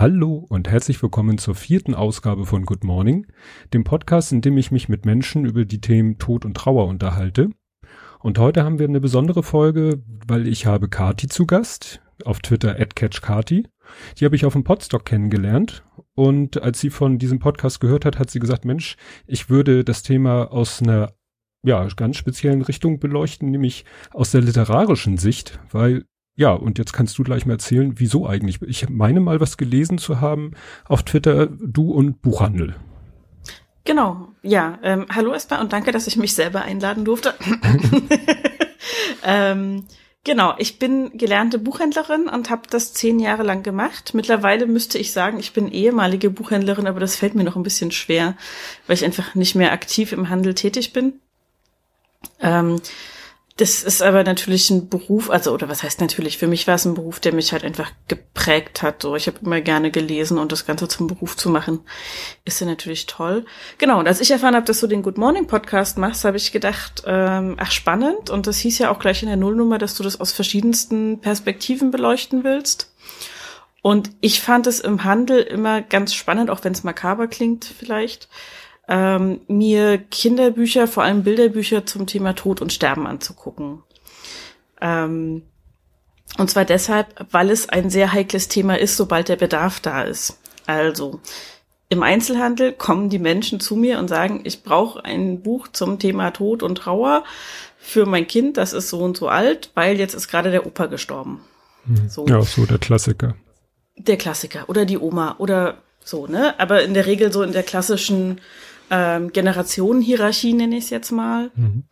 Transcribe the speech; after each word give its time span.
Hallo 0.00 0.46
und 0.48 0.66
herzlich 0.66 1.02
willkommen 1.02 1.36
zur 1.36 1.54
vierten 1.54 1.94
Ausgabe 1.94 2.46
von 2.46 2.64
Good 2.64 2.84
Morning, 2.84 3.26
dem 3.74 3.84
Podcast, 3.84 4.32
in 4.32 4.40
dem 4.40 4.56
ich 4.56 4.70
mich 4.70 4.88
mit 4.88 5.04
Menschen 5.04 5.44
über 5.44 5.66
die 5.66 5.82
Themen 5.82 6.16
Tod 6.16 6.46
und 6.46 6.56
Trauer 6.56 6.86
unterhalte. 6.86 7.50
Und 8.18 8.38
heute 8.38 8.64
haben 8.64 8.78
wir 8.78 8.88
eine 8.88 9.02
besondere 9.02 9.42
Folge, 9.42 10.02
weil 10.26 10.48
ich 10.48 10.64
habe 10.64 10.88
Kati 10.88 11.28
zu 11.28 11.46
Gast, 11.46 12.00
auf 12.24 12.40
Twitter 12.40 12.74
@catchkati. 12.76 13.68
Die 14.16 14.24
habe 14.24 14.36
ich 14.36 14.46
auf 14.46 14.54
dem 14.54 14.64
Podstock 14.64 15.04
kennengelernt 15.04 15.84
und 16.14 16.62
als 16.62 16.80
sie 16.80 16.88
von 16.88 17.18
diesem 17.18 17.38
Podcast 17.38 17.78
gehört 17.78 18.06
hat, 18.06 18.18
hat 18.18 18.30
sie 18.30 18.38
gesagt, 18.38 18.64
Mensch, 18.64 18.96
ich 19.26 19.50
würde 19.50 19.84
das 19.84 20.02
Thema 20.02 20.50
aus 20.50 20.80
einer 20.80 21.12
ja, 21.62 21.86
ganz 21.94 22.16
speziellen 22.16 22.62
Richtung 22.62 23.00
beleuchten, 23.00 23.50
nämlich 23.50 23.84
aus 24.12 24.30
der 24.30 24.40
literarischen 24.40 25.18
Sicht, 25.18 25.60
weil 25.70 26.06
ja, 26.40 26.52
und 26.52 26.78
jetzt 26.78 26.94
kannst 26.94 27.18
du 27.18 27.22
gleich 27.22 27.44
mal 27.44 27.52
erzählen, 27.52 27.92
wieso 27.96 28.26
eigentlich. 28.26 28.62
Ich 28.62 28.88
meine 28.88 29.20
mal 29.20 29.40
was 29.40 29.58
gelesen 29.58 29.98
zu 29.98 30.22
haben 30.22 30.52
auf 30.86 31.02
Twitter, 31.02 31.48
du 31.48 31.92
und 31.92 32.22
Buchhandel. 32.22 32.76
Genau, 33.84 34.28
ja. 34.40 34.78
Ähm, 34.82 35.04
hallo 35.14 35.34
erstmal 35.34 35.60
und 35.60 35.74
danke, 35.74 35.92
dass 35.92 36.06
ich 36.06 36.16
mich 36.16 36.34
selber 36.34 36.62
einladen 36.62 37.04
durfte. 37.04 37.34
ähm, 39.22 39.84
genau, 40.24 40.54
ich 40.56 40.78
bin 40.78 41.10
gelernte 41.18 41.58
Buchhändlerin 41.58 42.26
und 42.26 42.48
habe 42.48 42.62
das 42.70 42.94
zehn 42.94 43.18
Jahre 43.18 43.42
lang 43.42 43.62
gemacht. 43.62 44.14
Mittlerweile 44.14 44.64
müsste 44.64 44.96
ich 44.96 45.12
sagen, 45.12 45.38
ich 45.38 45.52
bin 45.52 45.70
ehemalige 45.70 46.30
Buchhändlerin, 46.30 46.86
aber 46.86 47.00
das 47.00 47.16
fällt 47.16 47.34
mir 47.34 47.44
noch 47.44 47.56
ein 47.56 47.62
bisschen 47.62 47.90
schwer, 47.90 48.34
weil 48.86 48.94
ich 48.94 49.04
einfach 49.04 49.34
nicht 49.34 49.56
mehr 49.56 49.72
aktiv 49.72 50.12
im 50.12 50.30
Handel 50.30 50.54
tätig 50.54 50.94
bin. 50.94 51.20
Ähm, 52.40 52.80
das 53.60 53.82
ist 53.82 54.00
aber 54.02 54.24
natürlich 54.24 54.70
ein 54.70 54.88
Beruf, 54.88 55.28
also 55.28 55.52
oder 55.52 55.68
was 55.68 55.82
heißt 55.82 56.00
natürlich, 56.00 56.38
für 56.38 56.46
mich 56.46 56.66
war 56.66 56.76
es 56.76 56.86
ein 56.86 56.94
Beruf, 56.94 57.20
der 57.20 57.34
mich 57.34 57.52
halt 57.52 57.62
einfach 57.62 57.92
geprägt 58.08 58.80
hat. 58.80 59.02
So, 59.02 59.16
ich 59.16 59.26
habe 59.26 59.36
immer 59.42 59.60
gerne 59.60 59.90
gelesen 59.90 60.38
und 60.38 60.50
das 60.50 60.64
Ganze 60.64 60.88
zum 60.88 61.08
Beruf 61.08 61.36
zu 61.36 61.50
machen, 61.50 61.80
ist 62.46 62.60
ja 62.62 62.66
natürlich 62.66 63.04
toll. 63.04 63.44
Genau, 63.76 63.98
und 63.98 64.08
als 64.08 64.22
ich 64.22 64.30
erfahren 64.30 64.54
habe, 64.54 64.64
dass 64.64 64.80
du 64.80 64.86
den 64.86 65.02
Good 65.02 65.18
Morning 65.18 65.46
Podcast 65.46 65.98
machst, 65.98 66.24
habe 66.24 66.38
ich 66.38 66.52
gedacht, 66.52 67.02
ähm, 67.04 67.56
ach 67.58 67.70
spannend. 67.70 68.30
Und 68.30 68.46
das 68.46 68.56
hieß 68.58 68.78
ja 68.78 68.90
auch 68.90 68.98
gleich 68.98 69.22
in 69.22 69.28
der 69.28 69.36
Nullnummer, 69.36 69.76
dass 69.76 69.94
du 69.94 70.02
das 70.02 70.18
aus 70.18 70.32
verschiedensten 70.32 71.20
Perspektiven 71.20 71.90
beleuchten 71.90 72.44
willst. 72.44 72.90
Und 73.82 74.10
ich 74.22 74.40
fand 74.40 74.66
es 74.68 74.80
im 74.80 75.04
Handel 75.04 75.40
immer 75.40 75.82
ganz 75.82 76.14
spannend, 76.14 76.48
auch 76.48 76.64
wenn 76.64 76.72
es 76.72 76.82
makaber 76.82 77.26
klingt 77.26 77.66
vielleicht 77.66 78.28
ähm, 78.90 79.40
mir 79.46 79.98
Kinderbücher, 79.98 80.88
vor 80.88 81.04
allem 81.04 81.22
Bilderbücher 81.22 81.86
zum 81.86 82.06
Thema 82.06 82.34
Tod 82.34 82.60
und 82.60 82.72
Sterben 82.72 83.06
anzugucken. 83.06 83.82
Ähm, 84.80 85.42
und 86.36 86.50
zwar 86.50 86.64
deshalb, 86.64 87.26
weil 87.30 87.50
es 87.50 87.68
ein 87.68 87.88
sehr 87.88 88.12
heikles 88.12 88.48
Thema 88.48 88.78
ist, 88.78 88.96
sobald 88.96 89.28
der 89.28 89.36
Bedarf 89.36 89.80
da 89.80 90.02
ist. 90.02 90.38
Also, 90.66 91.20
im 91.88 92.02
Einzelhandel 92.02 92.72
kommen 92.72 93.10
die 93.10 93.18
Menschen 93.18 93.60
zu 93.60 93.76
mir 93.76 93.98
und 93.98 94.08
sagen, 94.08 94.40
ich 94.44 94.62
brauche 94.64 95.04
ein 95.04 95.42
Buch 95.42 95.68
zum 95.68 95.98
Thema 95.98 96.32
Tod 96.32 96.62
und 96.62 96.76
Trauer 96.76 97.24
für 97.78 98.06
mein 98.06 98.26
Kind, 98.26 98.56
das 98.56 98.72
ist 98.72 98.90
so 98.90 99.00
und 99.00 99.16
so 99.16 99.28
alt, 99.28 99.70
weil 99.74 99.98
jetzt 99.98 100.14
ist 100.14 100.28
gerade 100.28 100.50
der 100.50 100.66
Opa 100.66 100.86
gestorben. 100.86 101.40
Hm. 101.86 102.08
So. 102.08 102.26
Ja, 102.26 102.42
so 102.42 102.66
der 102.66 102.78
Klassiker. 102.78 103.34
Der 103.96 104.16
Klassiker 104.16 104.68
oder 104.68 104.84
die 104.84 104.98
Oma 104.98 105.36
oder 105.38 105.78
so, 106.04 106.26
ne? 106.26 106.58
Aber 106.58 106.82
in 106.82 106.94
der 106.94 107.06
Regel 107.06 107.32
so 107.32 107.42
in 107.42 107.52
der 107.52 107.62
klassischen 107.62 108.40
ähm, 108.90 109.32
Generationenhierarchie, 109.32 110.52
nenne 110.52 110.76
ich 110.76 110.84
es 110.84 110.90
jetzt 110.90 111.12
mal. 111.12 111.50
Mhm. 111.54 111.84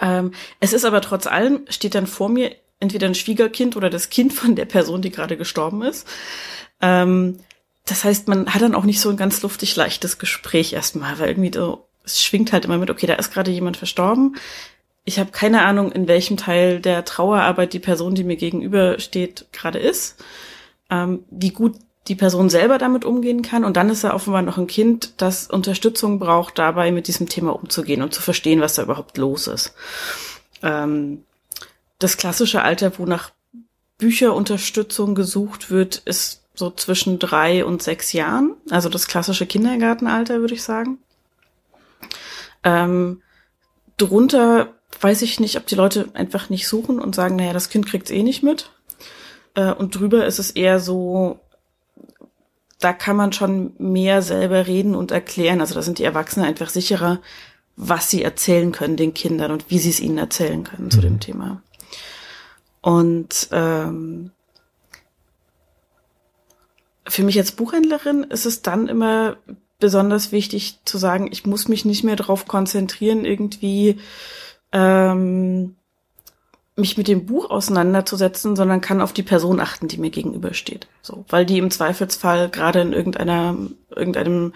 Ähm, 0.00 0.32
es 0.60 0.72
ist 0.72 0.84
aber 0.84 1.00
trotz 1.00 1.26
allem, 1.26 1.60
steht 1.68 1.94
dann 1.94 2.06
vor 2.06 2.28
mir 2.28 2.56
entweder 2.80 3.06
ein 3.06 3.14
Schwiegerkind 3.14 3.76
oder 3.76 3.90
das 3.90 4.10
Kind 4.10 4.32
von 4.32 4.56
der 4.56 4.64
Person, 4.64 5.02
die 5.02 5.10
gerade 5.10 5.36
gestorben 5.36 5.82
ist. 5.82 6.06
Ähm, 6.80 7.38
das 7.86 8.04
heißt, 8.04 8.28
man 8.28 8.52
hat 8.52 8.62
dann 8.62 8.74
auch 8.74 8.84
nicht 8.84 9.00
so 9.00 9.10
ein 9.10 9.16
ganz 9.16 9.42
luftig 9.42 9.76
leichtes 9.76 10.18
Gespräch 10.18 10.72
erstmal, 10.72 11.18
weil 11.18 11.28
irgendwie 11.28 11.52
so, 11.52 11.86
es 12.04 12.22
schwingt 12.22 12.52
halt 12.52 12.64
immer 12.64 12.78
mit, 12.78 12.90
okay, 12.90 13.06
da 13.06 13.14
ist 13.14 13.32
gerade 13.32 13.50
jemand 13.50 13.76
verstorben. 13.76 14.36
Ich 15.04 15.18
habe 15.18 15.32
keine 15.32 15.62
Ahnung, 15.62 15.92
in 15.92 16.08
welchem 16.08 16.38
Teil 16.38 16.80
der 16.80 17.04
Trauerarbeit 17.04 17.74
die 17.74 17.78
Person, 17.78 18.14
die 18.14 18.24
mir 18.24 18.36
gegenüber 18.36 18.98
steht, 18.98 19.46
gerade 19.52 19.78
ist. 19.78 20.22
Ähm, 20.90 21.24
wie 21.30 21.50
gut 21.50 21.76
die 22.08 22.14
Person 22.14 22.50
selber 22.50 22.78
damit 22.78 23.04
umgehen 23.04 23.42
kann. 23.42 23.64
Und 23.64 23.76
dann 23.76 23.88
ist 23.88 24.04
er 24.04 24.14
offenbar 24.14 24.42
noch 24.42 24.58
ein 24.58 24.66
Kind, 24.66 25.14
das 25.16 25.48
Unterstützung 25.48 26.18
braucht, 26.18 26.58
dabei 26.58 26.92
mit 26.92 27.08
diesem 27.08 27.28
Thema 27.28 27.54
umzugehen 27.54 28.02
und 28.02 28.12
zu 28.12 28.20
verstehen, 28.20 28.60
was 28.60 28.74
da 28.74 28.82
überhaupt 28.82 29.16
los 29.16 29.46
ist. 29.46 29.74
Ähm, 30.62 31.24
das 31.98 32.16
klassische 32.16 32.62
Alter, 32.62 32.98
wo 32.98 33.06
nach 33.06 33.30
Bücherunterstützung 33.98 35.14
gesucht 35.14 35.70
wird, 35.70 35.96
ist 36.04 36.42
so 36.54 36.70
zwischen 36.70 37.18
drei 37.18 37.64
und 37.64 37.82
sechs 37.82 38.12
Jahren. 38.12 38.54
Also 38.70 38.88
das 38.88 39.08
klassische 39.08 39.46
Kindergartenalter, 39.46 40.40
würde 40.40 40.54
ich 40.54 40.62
sagen. 40.62 40.98
Ähm, 42.62 43.22
drunter 43.96 44.74
weiß 45.00 45.22
ich 45.22 45.40
nicht, 45.40 45.56
ob 45.56 45.66
die 45.66 45.74
Leute 45.74 46.08
einfach 46.14 46.50
nicht 46.50 46.68
suchen 46.68 47.00
und 47.00 47.14
sagen, 47.14 47.36
naja, 47.36 47.52
das 47.52 47.68
Kind 47.68 47.86
kriegt's 47.86 48.10
eh 48.10 48.22
nicht 48.22 48.42
mit. 48.42 48.70
Äh, 49.54 49.72
und 49.72 49.94
drüber 49.94 50.26
ist 50.26 50.38
es 50.38 50.50
eher 50.50 50.80
so, 50.80 51.40
da 52.84 52.92
kann 52.92 53.16
man 53.16 53.32
schon 53.32 53.72
mehr 53.78 54.20
selber 54.20 54.66
reden 54.66 54.94
und 54.94 55.10
erklären. 55.10 55.62
Also 55.62 55.74
da 55.74 55.80
sind 55.80 55.98
die 55.98 56.04
Erwachsenen 56.04 56.46
einfach 56.46 56.68
sicherer, 56.68 57.20
was 57.76 58.10
sie 58.10 58.22
erzählen 58.22 58.72
können 58.72 58.98
den 58.98 59.14
Kindern 59.14 59.52
und 59.52 59.70
wie 59.70 59.78
sie 59.78 59.88
es 59.88 60.00
ihnen 60.00 60.18
erzählen 60.18 60.64
können 60.64 60.84
mhm. 60.84 60.90
zu 60.90 61.00
dem. 61.00 61.18
Thema. 61.18 61.62
Und 62.82 63.48
ähm, 63.52 64.32
für 67.08 67.22
mich 67.22 67.38
als 67.38 67.52
Buchhändlerin 67.52 68.24
ist 68.24 68.44
es 68.44 68.60
dann 68.60 68.88
immer 68.88 69.38
besonders 69.80 70.30
wichtig 70.30 70.80
zu 70.84 70.98
sagen, 70.98 71.28
ich 71.32 71.46
muss 71.46 71.68
mich 71.68 71.86
nicht 71.86 72.04
mehr 72.04 72.16
darauf 72.16 72.46
konzentrieren, 72.46 73.24
irgendwie 73.24 73.98
ähm, 74.72 75.76
mich 76.76 76.96
mit 76.96 77.06
dem 77.06 77.26
Buch 77.26 77.50
auseinanderzusetzen, 77.50 78.56
sondern 78.56 78.80
kann 78.80 79.00
auf 79.00 79.12
die 79.12 79.22
Person 79.22 79.60
achten, 79.60 79.86
die 79.86 79.98
mir 79.98 80.10
gegenübersteht. 80.10 80.88
So, 81.02 81.24
weil 81.28 81.46
die 81.46 81.58
im 81.58 81.70
Zweifelsfall 81.70 82.48
gerade 82.48 82.80
in 82.80 82.92
irgendeiner, 82.92 83.56
irgendeinem 83.94 84.52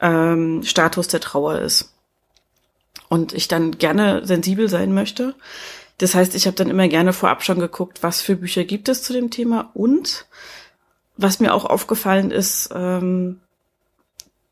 ähm, 0.00 0.62
Status 0.62 1.08
der 1.08 1.20
Trauer 1.20 1.58
ist. 1.60 1.92
Und 3.08 3.32
ich 3.32 3.48
dann 3.48 3.78
gerne 3.78 4.26
sensibel 4.26 4.68
sein 4.68 4.92
möchte. 4.92 5.34
Das 5.98 6.14
heißt, 6.14 6.34
ich 6.34 6.46
habe 6.46 6.56
dann 6.56 6.70
immer 6.70 6.88
gerne 6.88 7.12
vorab 7.12 7.42
schon 7.42 7.58
geguckt, 7.58 8.02
was 8.02 8.20
für 8.20 8.36
Bücher 8.36 8.64
gibt 8.64 8.88
es 8.88 9.02
zu 9.02 9.12
dem 9.12 9.30
Thema 9.30 9.70
und 9.74 10.26
was 11.16 11.40
mir 11.40 11.52
auch 11.52 11.64
aufgefallen 11.64 12.30
ist, 12.30 12.70
ähm, 12.74 13.40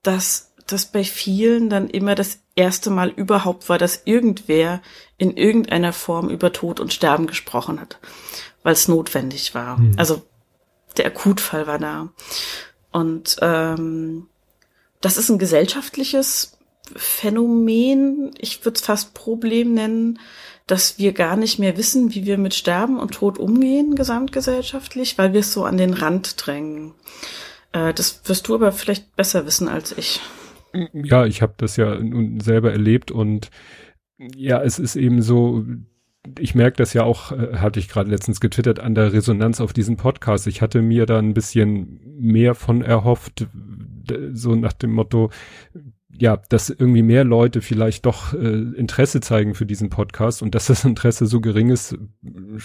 dass 0.03 0.51
das 0.67 0.87
bei 0.87 1.05
vielen 1.05 1.71
dann 1.71 1.89
immer 1.89 2.15
das 2.15 2.39
erste 2.55 2.91
Mal 2.91 3.11
überhaupt 3.11 3.69
war, 3.69 3.79
dass 3.79 4.03
irgendwer 4.05 4.83
in 5.19 5.37
irgendeiner 5.37 5.93
Form 5.93 6.29
über 6.29 6.53
Tod 6.53 6.81
und 6.81 6.93
Sterben 6.93 7.27
gesprochen 7.27 7.81
hat, 7.81 7.99
weil 8.63 8.73
es 8.73 8.89
notwendig 8.89 9.55
war. 9.55 9.79
Mhm. 9.79 9.95
Also 9.97 10.23
der 10.97 11.07
Akutfall 11.07 11.67
war 11.67 11.79
da. 11.79 12.09
Und 12.91 13.37
ähm, 13.43 14.29
das 15.01 15.17
ist 15.17 15.29
ein 15.29 15.39
gesellschaftliches 15.39 16.59
Phänomen, 16.95 18.31
ich 18.39 18.65
würde 18.65 18.77
es 18.77 18.85
fast 18.85 19.13
Problem 19.13 19.75
nennen, 19.75 20.19
dass 20.67 20.99
wir 20.99 21.13
gar 21.13 21.37
nicht 21.37 21.59
mehr 21.59 21.77
wissen, 21.77 22.15
wie 22.15 22.27
wir 22.27 22.39
mit 22.39 22.55
Sterben 22.55 22.99
und 22.99 23.15
Tod 23.15 23.39
umgehen, 23.39 23.95
gesamtgesellschaftlich, 23.95 25.17
weil 25.19 25.33
wir 25.33 25.41
es 25.41 25.53
so 25.53 25.65
an 25.65 25.77
den 25.77 25.95
Rand 25.95 26.45
drängen. 26.45 26.95
Äh, 27.73 27.95
das 27.95 28.21
wirst 28.25 28.49
du 28.49 28.55
aber 28.55 28.73
vielleicht 28.73 29.15
besser 29.15 29.47
wissen 29.47 29.69
als 29.69 29.97
ich. 29.97 30.21
Ja, 30.93 31.27
ich 31.27 31.43
habe 31.43 31.55
das 31.57 31.77
ja 31.77 31.99
nun 32.01 32.41
selber 32.41 32.73
erlebt 32.73 33.11
und 33.11 33.51
ja, 34.19 34.63
es 34.63 34.79
ist 34.79 34.97
eben 34.97 35.23
so, 35.23 35.65
ich 36.39 36.55
merke 36.55 36.77
das 36.77 36.93
ja 36.93 37.05
auch, 37.05 37.33
äh, 37.33 37.57
hatte 37.57 37.79
ich 37.81 37.89
gerade 37.89 38.11
letztens 38.11 38.41
getwittert, 38.41 38.81
an 38.81 38.95
der 38.95 39.13
Resonanz 39.13 39.61
auf 39.61 39.73
diesen 39.73 39.97
Podcast. 39.97 40.47
Ich 40.47 40.63
hatte 40.63 40.83
mir 40.83 41.07
da 41.07 41.19
ein 41.19 41.35
bisschen 41.35 42.01
mehr 42.19 42.55
von 42.55 42.83
erhofft, 42.83 43.47
so 44.33 44.55
nach 44.55 44.73
dem 44.73 44.93
Motto, 44.93 45.31
ja, 46.19 46.39
dass 46.49 46.71
irgendwie 46.71 47.03
mehr 47.03 47.25
Leute 47.25 47.61
vielleicht 47.61 48.07
doch 48.07 48.33
äh, 48.33 48.39
Interesse 48.39 49.21
zeigen 49.21 49.55
für 49.55 49.67
diesen 49.67 49.91
Podcast 49.91 50.43
und 50.43 50.55
dass 50.55 50.67
das 50.67 50.85
Interesse 50.85 51.27
so 51.27 51.41
gering 51.41 51.69
ist, 51.69 51.99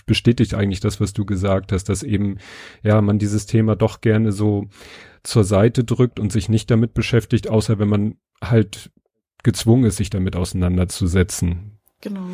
bestätigt 0.06 0.54
eigentlich 0.54 0.80
das, 0.80 1.02
was 1.02 1.14
du 1.14 1.26
gesagt 1.26 1.72
hast, 1.72 1.90
dass 1.90 2.04
eben, 2.04 2.38
ja, 2.82 3.02
man 3.02 3.20
dieses 3.20 3.46
Thema 3.46 3.76
doch 3.76 4.00
gerne 4.02 4.32
so 4.32 4.68
zur 5.24 5.44
Seite 5.44 5.84
drückt 5.84 6.20
und 6.20 6.32
sich 6.32 6.50
nicht 6.50 6.72
damit 6.72 6.94
beschäftigt, 6.94 7.50
außer 7.50 7.80
wenn 7.80 7.90
man 7.90 8.16
halt 8.44 8.92
gezwungen 9.44 9.86
ist, 9.86 9.98
sich 9.98 10.10
damit 10.10 10.36
auseinanderzusetzen. 10.36 11.80
Genau. 12.02 12.28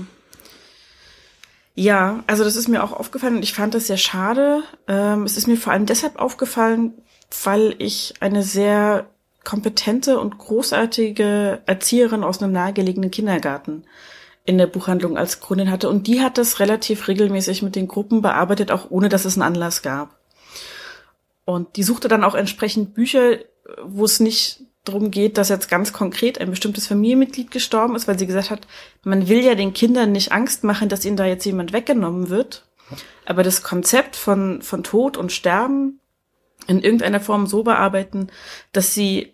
Ja, 1.76 2.24
also 2.26 2.44
das 2.44 2.56
ist 2.56 2.68
mir 2.68 2.84
auch 2.84 2.92
aufgefallen 2.92 3.36
und 3.36 3.44
ich 3.44 3.54
fand 3.54 3.76
das 3.76 3.88
sehr 3.88 3.98
schade. 3.98 4.64
Ähm, 4.88 5.24
es 5.24 5.38
ist 5.38 5.48
mir 5.48 5.58
vor 5.58 5.74
allem 5.74 5.86
deshalb 5.86 6.18
aufgefallen, 6.18 6.94
weil 7.44 7.76
ich 7.78 8.16
eine 8.20 8.42
sehr 8.42 9.06
kompetente 9.44 10.20
und 10.20 10.38
großartige 10.38 11.62
Erzieherin 11.66 12.24
aus 12.24 12.42
einem 12.42 12.52
nahegelegenen 12.52 13.12
Kindergarten 13.12 13.84
in 14.44 14.58
der 14.58 14.68
Buchhandlung 14.68 15.18
als 15.18 15.40
Kundin 15.40 15.70
hatte 15.70 15.90
und 15.90 16.08
die 16.08 16.22
hat 16.22 16.38
das 16.38 16.60
relativ 16.60 17.08
regelmäßig 17.08 17.62
mit 17.62 17.76
den 17.76 17.88
Gruppen 17.88 18.22
bearbeitet, 18.22 18.72
auch 18.72 18.90
ohne 18.90 19.10
dass 19.10 19.26
es 19.26 19.36
einen 19.36 19.44
Anlass 19.44 19.82
gab. 19.82 20.17
Und 21.48 21.78
die 21.78 21.84
suchte 21.84 22.10
dann 22.10 22.26
auch 22.26 22.36
entsprechend 22.36 22.94
Bücher, 22.94 23.38
wo 23.82 24.04
es 24.04 24.20
nicht 24.20 24.64
darum 24.84 25.12
geht, 25.12 25.38
dass 25.38 25.48
jetzt 25.48 25.70
ganz 25.70 25.94
konkret 25.94 26.42
ein 26.42 26.50
bestimmtes 26.50 26.88
Familienmitglied 26.88 27.52
gestorben 27.52 27.96
ist, 27.96 28.06
weil 28.06 28.20
sie 28.20 28.28
gesagt 28.28 28.50
hat, 28.50 28.68
man 29.04 29.30
will 29.30 29.42
ja 29.42 29.56
den 29.56 29.72
Kindern 29.72 30.12
nicht 30.12 30.34
Angst 30.34 30.66
machen, 30.66 30.90
dass 30.90 31.06
ihnen 31.06 31.16
da 31.16 31.26
jetzt 31.26 31.46
jemand 31.46 31.72
weggenommen 31.72 32.28
wird. 32.28 32.66
Aber 33.26 33.44
das 33.44 33.64
Konzept 33.64 34.18
von, 34.18 34.62
von 34.62 34.84
Tod 34.84 35.16
und 35.16 35.32
Sterben 35.32 36.02
in 36.68 36.82
irgendeiner 36.82 37.22
Form 37.22 37.48
so 37.48 37.64
bearbeiten, 37.64 38.28
dass 38.74 38.94
sie 38.94 39.34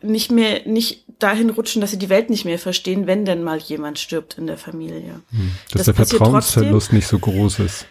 nicht 0.00 0.30
mehr, 0.30 0.64
nicht 0.64 1.06
dahin 1.18 1.50
rutschen, 1.50 1.80
dass 1.80 1.90
sie 1.90 1.98
die 1.98 2.08
Welt 2.08 2.30
nicht 2.30 2.44
mehr 2.44 2.60
verstehen, 2.60 3.08
wenn 3.08 3.24
denn 3.24 3.42
mal 3.42 3.58
jemand 3.58 3.98
stirbt 3.98 4.38
in 4.38 4.46
der 4.46 4.58
Familie. 4.58 5.22
Hm, 5.30 5.50
dass 5.72 5.86
das 5.86 5.96
der 5.96 6.06
Vertrauensverlust 6.06 6.92
nicht 6.92 7.08
so 7.08 7.18
groß 7.18 7.58
ist. 7.58 7.86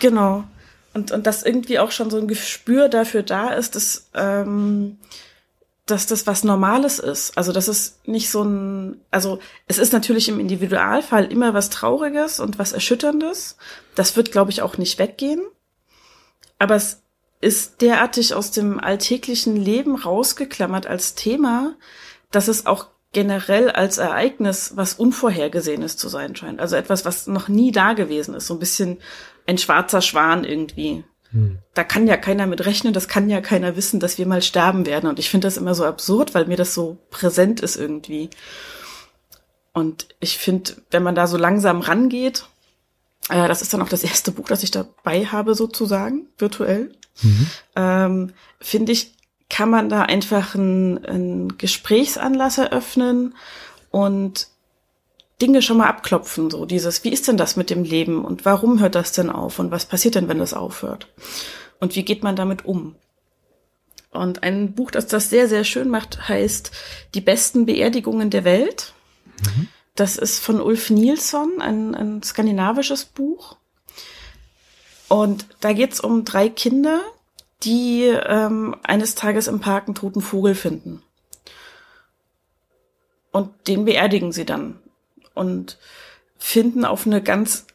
Genau. 0.00 0.44
Und, 0.96 1.12
und 1.12 1.26
dass 1.26 1.42
irgendwie 1.42 1.78
auch 1.78 1.90
schon 1.90 2.08
so 2.08 2.16
ein 2.16 2.26
Gespür 2.26 2.88
dafür 2.88 3.22
da 3.22 3.50
ist, 3.50 3.74
dass, 3.74 4.08
ähm, 4.14 4.96
dass 5.84 6.06
das 6.06 6.26
was 6.26 6.42
Normales 6.42 6.98
ist. 6.98 7.36
Also 7.36 7.52
das 7.52 7.68
ist 7.68 8.08
nicht 8.08 8.30
so 8.30 8.42
ein, 8.42 8.98
also 9.10 9.38
es 9.66 9.76
ist 9.76 9.92
natürlich 9.92 10.30
im 10.30 10.40
Individualfall 10.40 11.30
immer 11.30 11.52
was 11.52 11.68
Trauriges 11.68 12.40
und 12.40 12.58
was 12.58 12.72
Erschütterndes. 12.72 13.58
Das 13.94 14.16
wird, 14.16 14.32
glaube 14.32 14.50
ich, 14.50 14.62
auch 14.62 14.78
nicht 14.78 14.98
weggehen. 14.98 15.42
Aber 16.58 16.76
es 16.76 17.02
ist 17.42 17.82
derartig 17.82 18.32
aus 18.32 18.50
dem 18.50 18.80
alltäglichen 18.80 19.54
Leben 19.54 19.96
rausgeklammert 19.96 20.86
als 20.86 21.14
Thema, 21.14 21.74
dass 22.30 22.48
es 22.48 22.64
auch 22.64 22.86
generell 23.12 23.70
als 23.70 23.98
Ereignis 23.98 24.72
was 24.76 24.94
Unvorhergesehenes 24.94 25.98
zu 25.98 26.08
sein 26.08 26.34
scheint. 26.36 26.58
Also 26.58 26.74
etwas, 26.76 27.04
was 27.04 27.26
noch 27.26 27.48
nie 27.48 27.70
da 27.70 27.92
gewesen 27.92 28.34
ist. 28.34 28.46
So 28.46 28.54
ein 28.54 28.60
bisschen 28.60 28.96
ein 29.46 29.58
schwarzer 29.58 30.02
Schwan 30.02 30.44
irgendwie. 30.44 31.04
Hm. 31.30 31.58
Da 31.74 31.84
kann 31.84 32.06
ja 32.06 32.16
keiner 32.16 32.46
mit 32.46 32.64
rechnen, 32.64 32.92
das 32.92 33.08
kann 33.08 33.28
ja 33.28 33.40
keiner 33.40 33.76
wissen, 33.76 34.00
dass 34.00 34.18
wir 34.18 34.26
mal 34.26 34.42
sterben 34.42 34.86
werden. 34.86 35.08
Und 35.08 35.18
ich 35.18 35.30
finde 35.30 35.46
das 35.46 35.56
immer 35.56 35.74
so 35.74 35.84
absurd, 35.84 36.34
weil 36.34 36.46
mir 36.46 36.56
das 36.56 36.74
so 36.74 36.98
präsent 37.10 37.60
ist 37.60 37.76
irgendwie. 37.76 38.30
Und 39.72 40.08
ich 40.20 40.38
finde, 40.38 40.72
wenn 40.90 41.02
man 41.02 41.14
da 41.14 41.26
so 41.26 41.36
langsam 41.36 41.80
rangeht, 41.80 42.46
äh, 43.28 43.48
das 43.48 43.62
ist 43.62 43.74
dann 43.74 43.82
auch 43.82 43.88
das 43.88 44.04
erste 44.04 44.32
Buch, 44.32 44.48
das 44.48 44.62
ich 44.62 44.70
dabei 44.70 45.26
habe, 45.26 45.54
sozusagen, 45.54 46.28
virtuell, 46.38 46.92
mhm. 47.22 47.50
ähm, 47.74 48.32
finde 48.60 48.92
ich, 48.92 49.12
kann 49.48 49.70
man 49.70 49.88
da 49.88 50.02
einfach 50.02 50.54
einen, 50.54 51.56
Gesprächsanlass 51.58 52.58
eröffnen 52.58 53.34
und 53.90 54.48
Dinge 55.40 55.60
schon 55.60 55.76
mal 55.76 55.88
abklopfen, 55.88 56.50
so 56.50 56.64
dieses, 56.64 57.04
wie 57.04 57.12
ist 57.12 57.28
denn 57.28 57.36
das 57.36 57.56
mit 57.56 57.68
dem 57.68 57.84
Leben 57.84 58.24
und 58.24 58.44
warum 58.44 58.80
hört 58.80 58.94
das 58.94 59.12
denn 59.12 59.28
auf 59.30 59.58
und 59.58 59.70
was 59.70 59.84
passiert 59.84 60.14
denn, 60.14 60.28
wenn 60.28 60.38
das 60.38 60.54
aufhört? 60.54 61.08
Und 61.78 61.94
wie 61.94 62.04
geht 62.04 62.22
man 62.22 62.36
damit 62.36 62.64
um? 62.64 62.96
Und 64.10 64.42
ein 64.42 64.72
Buch, 64.72 64.90
das 64.90 65.06
das 65.06 65.28
sehr, 65.28 65.46
sehr 65.46 65.64
schön 65.64 65.90
macht, 65.90 66.28
heißt 66.28 66.70
Die 67.14 67.20
besten 67.20 67.66
Beerdigungen 67.66 68.30
der 68.30 68.44
Welt. 68.44 68.94
Mhm. 69.44 69.68
Das 69.94 70.16
ist 70.16 70.38
von 70.38 70.60
Ulf 70.60 70.88
Nilsson, 70.88 71.60
ein, 71.60 71.94
ein 71.94 72.22
skandinavisches 72.22 73.04
Buch. 73.04 73.56
Und 75.08 75.46
da 75.60 75.72
geht's 75.74 76.00
um 76.00 76.24
drei 76.24 76.48
Kinder, 76.48 77.00
die 77.62 78.04
ähm, 78.04 78.74
eines 78.82 79.14
Tages 79.14 79.48
im 79.48 79.60
Park 79.60 79.86
einen 79.86 79.94
toten 79.94 80.22
Vogel 80.22 80.54
finden. 80.54 81.02
Und 83.32 83.50
den 83.68 83.84
beerdigen 83.84 84.32
sie 84.32 84.46
dann 84.46 84.78
und 85.36 85.78
finden 86.38 86.84
auf 86.84 87.06
eine 87.06 87.22
ganz 87.22 87.66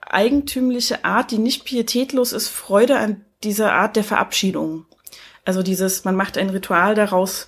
eigentümliche 0.00 1.04
Art, 1.04 1.30
die 1.30 1.38
nicht 1.38 1.64
pietätlos 1.64 2.32
ist, 2.32 2.48
Freude 2.48 2.98
an 2.98 3.24
dieser 3.42 3.72
Art 3.72 3.96
der 3.96 4.04
Verabschiedung. 4.04 4.86
Also 5.44 5.62
dieses, 5.62 6.04
man 6.04 6.16
macht 6.16 6.38
ein 6.38 6.50
Ritual 6.50 6.94
daraus, 6.94 7.46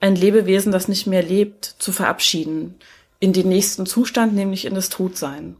ein 0.00 0.16
Lebewesen, 0.16 0.72
das 0.72 0.88
nicht 0.88 1.06
mehr 1.06 1.22
lebt, 1.22 1.64
zu 1.78 1.92
verabschieden 1.92 2.76
in 3.20 3.32
den 3.32 3.48
nächsten 3.48 3.84
Zustand, 3.86 4.34
nämlich 4.34 4.64
in 4.64 4.74
das 4.74 4.90
Todsein. 4.90 5.56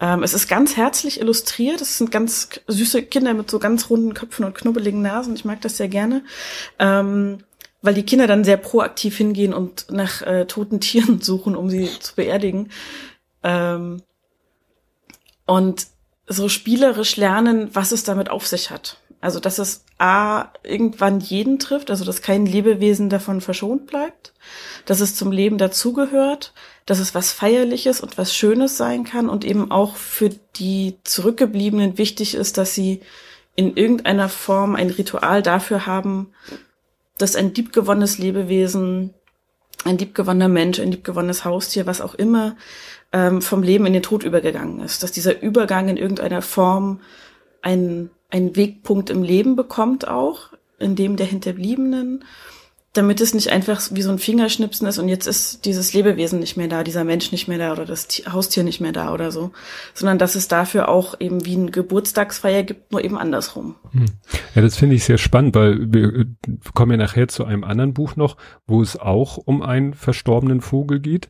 Ähm, 0.00 0.22
es 0.22 0.32
ist 0.32 0.48
ganz 0.48 0.76
herzlich 0.76 1.20
illustriert. 1.20 1.80
Es 1.80 1.98
sind 1.98 2.10
ganz 2.10 2.48
süße 2.66 3.02
Kinder 3.02 3.34
mit 3.34 3.50
so 3.50 3.58
ganz 3.58 3.90
runden 3.90 4.14
Köpfen 4.14 4.44
und 4.44 4.54
knubbeligen 4.54 5.02
Nasen. 5.02 5.34
Ich 5.34 5.44
mag 5.44 5.60
das 5.60 5.76
sehr 5.76 5.88
gerne. 5.88 6.24
Ähm, 6.78 7.38
weil 7.82 7.94
die 7.94 8.04
Kinder 8.04 8.26
dann 8.26 8.44
sehr 8.44 8.56
proaktiv 8.56 9.16
hingehen 9.16 9.54
und 9.54 9.90
nach 9.90 10.22
äh, 10.22 10.46
toten 10.46 10.80
Tieren 10.80 11.20
suchen, 11.22 11.56
um 11.56 11.70
sie 11.70 11.88
zu 12.00 12.14
beerdigen. 12.14 12.70
Ähm, 13.42 14.02
und 15.46 15.86
so 16.26 16.48
spielerisch 16.48 17.16
lernen, 17.16 17.70
was 17.72 17.92
es 17.92 18.04
damit 18.04 18.30
auf 18.30 18.46
sich 18.46 18.70
hat. 18.70 18.98
Also, 19.20 19.40
dass 19.40 19.58
es 19.58 19.84
A, 19.98 20.52
irgendwann 20.62 21.18
jeden 21.18 21.58
trifft, 21.58 21.90
also 21.90 22.04
dass 22.04 22.22
kein 22.22 22.46
Lebewesen 22.46 23.08
davon 23.08 23.40
verschont 23.40 23.86
bleibt, 23.86 24.32
dass 24.84 25.00
es 25.00 25.16
zum 25.16 25.32
Leben 25.32 25.58
dazugehört, 25.58 26.52
dass 26.86 27.00
es 27.00 27.14
was 27.14 27.32
Feierliches 27.32 28.00
und 28.00 28.16
was 28.16 28.34
Schönes 28.34 28.76
sein 28.76 29.02
kann 29.02 29.28
und 29.28 29.44
eben 29.44 29.72
auch 29.72 29.96
für 29.96 30.30
die 30.56 30.98
Zurückgebliebenen 31.02 31.98
wichtig 31.98 32.34
ist, 32.34 32.58
dass 32.58 32.74
sie 32.74 33.00
in 33.56 33.76
irgendeiner 33.76 34.28
Form 34.28 34.76
ein 34.76 34.90
Ritual 34.90 35.42
dafür 35.42 35.84
haben, 35.84 36.32
dass 37.18 37.36
ein 37.36 37.52
liebgewonnenes 37.54 38.18
Lebewesen, 38.18 39.14
ein 39.84 39.98
liebgewonnener 39.98 40.48
Mensch, 40.48 40.80
ein 40.80 40.90
liebgewonnenes 40.90 41.44
Haustier, 41.44 41.86
was 41.86 42.00
auch 42.00 42.14
immer, 42.14 42.56
ähm, 43.12 43.42
vom 43.42 43.62
Leben 43.62 43.86
in 43.86 43.92
den 43.92 44.02
Tod 44.02 44.22
übergegangen 44.22 44.80
ist. 44.80 45.02
Dass 45.02 45.12
dieser 45.12 45.40
Übergang 45.42 45.88
in 45.88 45.96
irgendeiner 45.96 46.42
Form 46.42 47.00
einen, 47.62 48.10
einen 48.30 48.56
Wegpunkt 48.56 49.10
im 49.10 49.22
Leben 49.22 49.56
bekommt 49.56 50.06
auch, 50.06 50.52
in 50.78 50.94
dem 50.94 51.16
der 51.16 51.26
Hinterbliebenen 51.26 52.24
damit 52.94 53.20
es 53.20 53.34
nicht 53.34 53.50
einfach 53.50 53.82
wie 53.92 54.02
so 54.02 54.10
ein 54.10 54.18
Fingerschnipsen 54.18 54.86
ist 54.88 54.98
und 54.98 55.08
jetzt 55.08 55.26
ist 55.26 55.64
dieses 55.66 55.92
Lebewesen 55.92 56.40
nicht 56.40 56.56
mehr 56.56 56.68
da, 56.68 56.82
dieser 56.82 57.04
Mensch 57.04 57.32
nicht 57.32 57.46
mehr 57.46 57.58
da 57.58 57.72
oder 57.72 57.84
das 57.84 58.08
Haustier 58.32 58.64
nicht 58.64 58.80
mehr 58.80 58.92
da 58.92 59.12
oder 59.12 59.30
so, 59.30 59.52
sondern 59.92 60.18
dass 60.18 60.34
es 60.34 60.48
dafür 60.48 60.88
auch 60.88 61.14
eben 61.20 61.44
wie 61.44 61.54
ein 61.54 61.70
Geburtstagsfeier 61.70 62.62
gibt, 62.62 62.90
nur 62.90 63.04
eben 63.04 63.18
andersrum. 63.18 63.76
Hm. 63.92 64.06
Ja, 64.54 64.62
das 64.62 64.76
finde 64.76 64.96
ich 64.96 65.04
sehr 65.04 65.18
spannend, 65.18 65.54
weil 65.54 65.92
wir 65.92 66.14
äh, 66.14 66.26
kommen 66.74 66.92
ja 66.92 66.96
nachher 66.96 67.28
zu 67.28 67.44
einem 67.44 67.62
anderen 67.62 67.92
Buch 67.92 68.16
noch, 68.16 68.36
wo 68.66 68.80
es 68.80 68.98
auch 68.98 69.36
um 69.36 69.62
einen 69.62 69.92
verstorbenen 69.92 70.62
Vogel 70.62 71.00
geht 71.00 71.28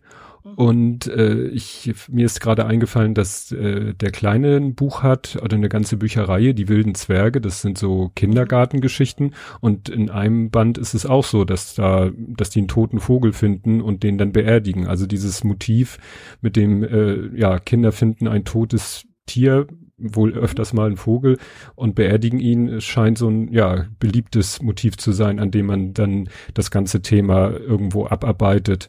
und 0.57 1.07
äh, 1.07 1.49
ich 1.49 1.93
mir 2.09 2.26
ist 2.26 2.40
gerade 2.40 2.67
eingefallen, 2.67 3.14
dass 3.14 3.52
äh, 3.52 3.95
der 3.95 4.11
Kleine 4.11 4.57
ein 4.57 4.75
Buch 4.75 5.02
hat 5.02 5.38
oder 5.43 5.57
eine 5.57 5.69
ganze 5.69 5.97
Bücherreihe, 5.97 6.55
die 6.55 6.69
wilden 6.69 6.95
Zwerge, 6.95 7.40
das 7.40 7.62
sind 7.62 7.78
so 7.78 8.11
Kindergartengeschichten. 8.14 9.35
Und 9.61 9.88
in 9.88 10.11
einem 10.11 10.50
Band 10.50 10.78
ist 10.78 10.95
es 10.95 11.07
auch 11.07 11.25
so, 11.25 11.45
dass 11.45 11.75
da, 11.75 12.11
dass 12.17 12.50
die 12.50 12.61
einen 12.61 12.69
toten 12.69 13.00
Vogel 13.00 13.33
finden 13.33 13.81
und 13.81 14.02
den 14.02 14.19
dann 14.19 14.33
beerdigen. 14.33 14.87
Also 14.87 15.07
dieses 15.07 15.45
Motiv 15.45 15.99
mit 16.40 16.57
dem, 16.57 16.83
äh, 16.83 17.37
ja, 17.37 17.59
Kinder 17.59 17.93
finden 17.93 18.28
ein 18.28 18.45
totes 18.45 19.05
Tier, 19.26 19.67
wohl 19.99 20.33
öfters 20.33 20.73
mal 20.73 20.90
ein 20.90 20.97
Vogel 20.97 21.38
und 21.75 21.95
beerdigen 21.95 22.38
ihn, 22.38 22.81
scheint 22.81 23.19
so 23.19 23.28
ein 23.28 23.52
ja 23.52 23.87
beliebtes 23.99 24.62
Motiv 24.62 24.97
zu 24.97 25.12
sein, 25.12 25.40
an 25.40 25.50
dem 25.50 25.67
man 25.67 25.93
dann 25.93 26.28
das 26.55 26.71
ganze 26.71 27.02
Thema 27.02 27.50
irgendwo 27.50 28.07
abarbeitet. 28.07 28.88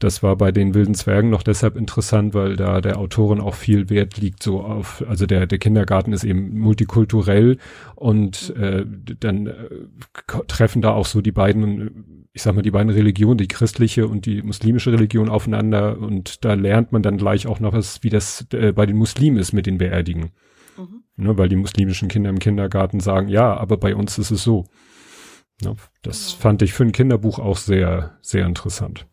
Das 0.00 0.22
war 0.22 0.34
bei 0.34 0.50
den 0.50 0.72
wilden 0.72 0.94
Zwergen 0.94 1.28
noch 1.28 1.42
deshalb 1.42 1.76
interessant, 1.76 2.32
weil 2.32 2.56
da 2.56 2.80
der 2.80 2.98
Autorin 2.98 3.38
auch 3.38 3.54
viel 3.54 3.90
Wert 3.90 4.16
liegt 4.16 4.42
so 4.42 4.62
auf, 4.62 5.04
also 5.06 5.26
der, 5.26 5.46
der 5.46 5.58
Kindergarten 5.58 6.14
ist 6.14 6.24
eben 6.24 6.58
multikulturell 6.58 7.58
und 7.96 8.56
äh, 8.56 8.86
dann 9.20 9.46
äh, 9.46 9.54
treffen 10.48 10.80
da 10.80 10.92
auch 10.92 11.04
so 11.04 11.20
die 11.20 11.32
beiden, 11.32 12.24
ich 12.32 12.40
sag 12.40 12.54
mal, 12.54 12.62
die 12.62 12.70
beiden 12.70 12.90
Religionen, 12.90 13.36
die 13.36 13.46
christliche 13.46 14.08
und 14.08 14.24
die 14.24 14.40
muslimische 14.40 14.90
Religion 14.90 15.28
aufeinander 15.28 15.98
und 15.98 16.46
da 16.46 16.54
lernt 16.54 16.92
man 16.92 17.02
dann 17.02 17.18
gleich 17.18 17.46
auch 17.46 17.60
noch, 17.60 17.74
was, 17.74 18.02
wie 18.02 18.10
das 18.10 18.46
äh, 18.54 18.72
bei 18.72 18.86
den 18.86 18.96
Muslimen 18.96 19.36
ist 19.36 19.52
mit 19.52 19.66
den 19.66 19.76
Beerdigen. 19.76 20.30
Mhm. 20.78 21.02
Ne, 21.16 21.36
weil 21.36 21.50
die 21.50 21.56
muslimischen 21.56 22.08
Kinder 22.08 22.30
im 22.30 22.38
Kindergarten 22.38 23.00
sagen, 23.00 23.28
ja, 23.28 23.54
aber 23.54 23.76
bei 23.76 23.94
uns 23.94 24.16
ist 24.16 24.30
es 24.30 24.42
so. 24.42 24.64
Ne, 25.62 25.76
das 26.00 26.28
genau. 26.28 26.40
fand 26.40 26.62
ich 26.62 26.72
für 26.72 26.84
ein 26.84 26.92
Kinderbuch 26.92 27.38
auch 27.38 27.58
sehr, 27.58 28.16
sehr 28.22 28.46
interessant. 28.46 29.06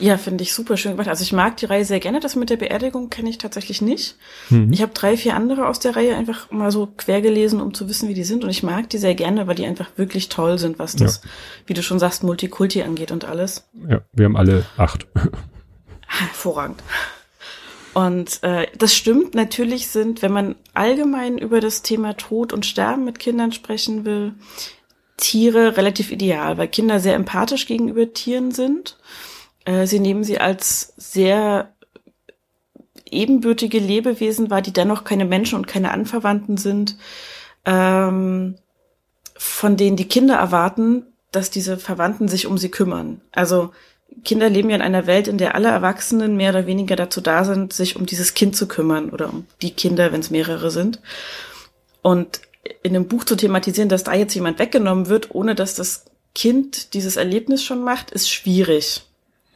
Ja, 0.00 0.16
finde 0.16 0.42
ich 0.42 0.54
super 0.54 0.76
schön 0.76 0.92
gemacht. 0.92 1.08
Also 1.08 1.22
ich 1.22 1.32
mag 1.32 1.56
die 1.56 1.66
Reihe 1.66 1.84
sehr 1.84 2.00
gerne. 2.00 2.20
Das 2.20 2.36
mit 2.36 2.50
der 2.50 2.56
Beerdigung 2.56 3.10
kenne 3.10 3.30
ich 3.30 3.38
tatsächlich 3.38 3.80
nicht. 3.80 4.16
Mhm. 4.50 4.72
Ich 4.72 4.82
habe 4.82 4.92
drei, 4.92 5.16
vier 5.16 5.34
andere 5.34 5.68
aus 5.68 5.78
der 5.78 5.96
Reihe 5.96 6.16
einfach 6.16 6.50
mal 6.50 6.70
so 6.70 6.88
quer 6.96 7.20
gelesen, 7.20 7.60
um 7.60 7.74
zu 7.74 7.88
wissen, 7.88 8.08
wie 8.08 8.14
die 8.14 8.24
sind. 8.24 8.44
Und 8.44 8.50
ich 8.50 8.62
mag 8.62 8.90
die 8.90 8.98
sehr 8.98 9.14
gerne, 9.14 9.46
weil 9.46 9.54
die 9.54 9.66
einfach 9.66 9.90
wirklich 9.96 10.28
toll 10.28 10.58
sind, 10.58 10.78
was 10.78 10.96
das, 10.96 11.22
ja. 11.22 11.30
wie 11.66 11.74
du 11.74 11.82
schon 11.82 11.98
sagst, 11.98 12.22
Multikulti 12.22 12.82
angeht 12.82 13.12
und 13.12 13.24
alles. 13.24 13.68
Ja, 13.88 14.00
wir 14.12 14.24
haben 14.24 14.36
alle 14.36 14.64
acht. 14.76 15.06
Hervorragend. 16.06 16.82
Und 17.94 18.42
äh, 18.42 18.66
das 18.76 18.94
stimmt, 18.94 19.34
natürlich 19.34 19.88
sind, 19.88 20.22
wenn 20.22 20.32
man 20.32 20.54
allgemein 20.74 21.38
über 21.38 21.60
das 21.60 21.82
Thema 21.82 22.16
Tod 22.16 22.52
und 22.52 22.66
Sterben 22.66 23.04
mit 23.04 23.18
Kindern 23.18 23.52
sprechen 23.52 24.04
will, 24.04 24.34
Tiere 25.16 25.76
relativ 25.76 26.12
ideal, 26.12 26.58
weil 26.58 26.68
Kinder 26.68 27.00
sehr 27.00 27.14
empathisch 27.14 27.66
gegenüber 27.66 28.12
Tieren 28.12 28.52
sind 28.52 28.96
sie 29.86 30.00
nehmen 30.00 30.24
sie 30.24 30.38
als 30.38 30.94
sehr 30.96 31.72
ebenbürtige 33.04 33.78
Lebewesen 33.78 34.50
wahr, 34.50 34.62
die 34.62 34.72
dennoch 34.72 35.04
keine 35.04 35.24
Menschen 35.24 35.56
und 35.56 35.66
keine 35.66 35.90
Anverwandten 35.90 36.56
sind. 36.56 36.96
Ähm, 37.64 38.56
von 39.36 39.76
denen 39.76 39.96
die 39.96 40.08
Kinder 40.08 40.36
erwarten, 40.36 41.06
dass 41.30 41.50
diese 41.50 41.78
Verwandten 41.78 42.28
sich 42.28 42.46
um 42.46 42.58
sie 42.58 42.70
kümmern. 42.70 43.20
Also 43.32 43.70
Kinder 44.24 44.48
leben 44.48 44.70
ja 44.70 44.76
in 44.76 44.82
einer 44.82 45.06
Welt, 45.06 45.28
in 45.28 45.38
der 45.38 45.54
alle 45.54 45.68
Erwachsenen 45.68 46.36
mehr 46.36 46.50
oder 46.50 46.66
weniger 46.66 46.96
dazu 46.96 47.20
da 47.20 47.44
sind, 47.44 47.72
sich 47.72 47.96
um 47.96 48.06
dieses 48.06 48.34
Kind 48.34 48.56
zu 48.56 48.66
kümmern 48.66 49.10
oder 49.10 49.28
um 49.28 49.46
die 49.62 49.72
Kinder, 49.72 50.12
wenn 50.12 50.20
es 50.20 50.30
mehrere 50.30 50.70
sind. 50.70 51.00
Und 52.02 52.40
in 52.82 52.94
dem 52.94 53.06
Buch 53.06 53.24
zu 53.24 53.36
thematisieren, 53.36 53.88
dass 53.88 54.04
da 54.04 54.14
jetzt 54.14 54.34
jemand 54.34 54.58
weggenommen 54.58 55.08
wird, 55.08 55.34
ohne 55.34 55.54
dass 55.54 55.74
das 55.74 56.06
Kind 56.34 56.94
dieses 56.94 57.16
Erlebnis 57.16 57.62
schon 57.62 57.82
macht, 57.82 58.10
ist 58.10 58.30
schwierig. 58.30 59.02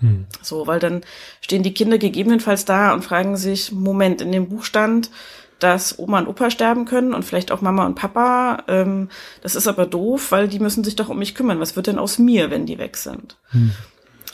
Hm. 0.03 0.27
So, 0.43 0.67
weil 0.67 0.81
dann 0.81 1.03
stehen 1.41 1.63
die 1.63 1.75
Kinder 1.75 1.97
gegebenenfalls 1.97 2.65
da 2.65 2.93
und 2.93 3.05
fragen 3.05 3.37
sich, 3.37 3.73
Moment, 3.73 4.21
in 4.21 4.33
dem 4.33 4.49
Buch 4.49 4.65
stand, 4.65 5.11
dass 5.59 5.99
Oma 5.99 6.19
und 6.19 6.27
Opa 6.27 6.51
sterben 6.51 6.85
können 6.85 7.15
und 7.15 7.25
vielleicht 7.25 7.53
auch 7.53 7.61
Mama 7.61 7.87
und 7.87 7.95
Papa. 7.95 8.65
Ähm, 8.69 9.09
das 9.43 9.55
ist 9.55 9.69
aber 9.69 9.87
doof, 9.87 10.33
weil 10.33 10.49
die 10.49 10.59
müssen 10.59 10.85
sich 10.85 10.97
doch 10.97 11.09
um 11.09 11.19
mich 11.19 11.35
kümmern. 11.35 11.61
Was 11.61 11.77
wird 11.77 11.87
denn 11.87 11.99
aus 11.99 12.19
mir, 12.19 12.51
wenn 12.51 12.67
die 12.67 12.79
weg 12.79 12.97
sind? 12.97 13.39
Hm. 13.51 13.73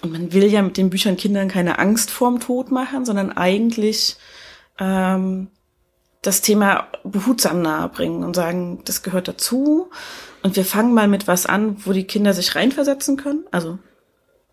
Und 0.01 0.13
man 0.13 0.33
will 0.33 0.45
ja 0.45 0.63
mit 0.63 0.77
den 0.77 0.91
Büchern 0.91 1.17
Kindern 1.17 1.49
keine 1.49 1.79
Angst 1.79 2.11
vorm 2.11 2.41
Tod 2.41 2.71
machen, 2.71 3.05
sondern 3.05 3.33
eigentlich 3.33 4.17
ähm, 4.79 5.49
das 6.23 6.41
Thema 6.41 6.89
behutsam 7.05 7.63
nahebringen 7.63 8.25
und 8.25 8.35
sagen, 8.35 8.81
das 8.85 9.03
gehört 9.03 9.29
dazu. 9.29 9.91
Und 10.43 10.57
wir 10.57 10.65
fangen 10.65 10.95
mal 10.95 11.09
mit 11.09 11.27
was 11.27 11.47
an, 11.47 11.77
wo 11.85 11.93
die 11.93 12.05
Kinder 12.05 12.33
sich 12.33 12.55
reinversetzen 12.55 13.17
können. 13.17 13.45
Also 13.51 13.79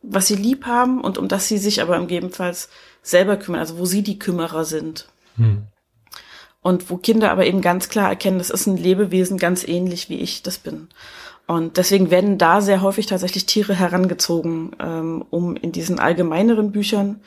was 0.07 0.27
sie 0.27 0.35
lieb 0.35 0.65
haben 0.65 1.01
und 1.01 1.17
um 1.17 1.27
das 1.27 1.47
sie 1.47 1.57
sich 1.57 1.81
aber 1.81 1.95
im 1.95 2.07
Gegebenenfalls 2.07 2.69
selber 3.01 3.37
kümmern, 3.37 3.61
also 3.61 3.77
wo 3.77 3.85
sie 3.85 4.01
die 4.01 4.19
Kümmerer 4.19 4.65
sind. 4.65 5.07
Hm. 5.37 5.63
Und 6.61 6.89
wo 6.89 6.97
Kinder 6.97 7.31
aber 7.31 7.45
eben 7.45 7.61
ganz 7.61 7.89
klar 7.89 8.09
erkennen, 8.09 8.39
das 8.39 8.49
ist 8.49 8.65
ein 8.65 8.77
Lebewesen 8.77 9.37
ganz 9.37 9.67
ähnlich 9.67 10.09
wie 10.09 10.19
ich 10.19 10.41
das 10.41 10.57
bin. 10.57 10.87
Und 11.47 11.77
deswegen 11.77 12.09
werden 12.09 12.39
da 12.39 12.61
sehr 12.61 12.81
häufig 12.81 13.05
tatsächlich 13.05 13.45
Tiere 13.45 13.75
herangezogen, 13.75 14.71
ähm, 14.79 15.23
um 15.29 15.55
in 15.55 15.71
diesen 15.71 15.99
allgemeineren 15.99 16.71
Büchern 16.71 17.21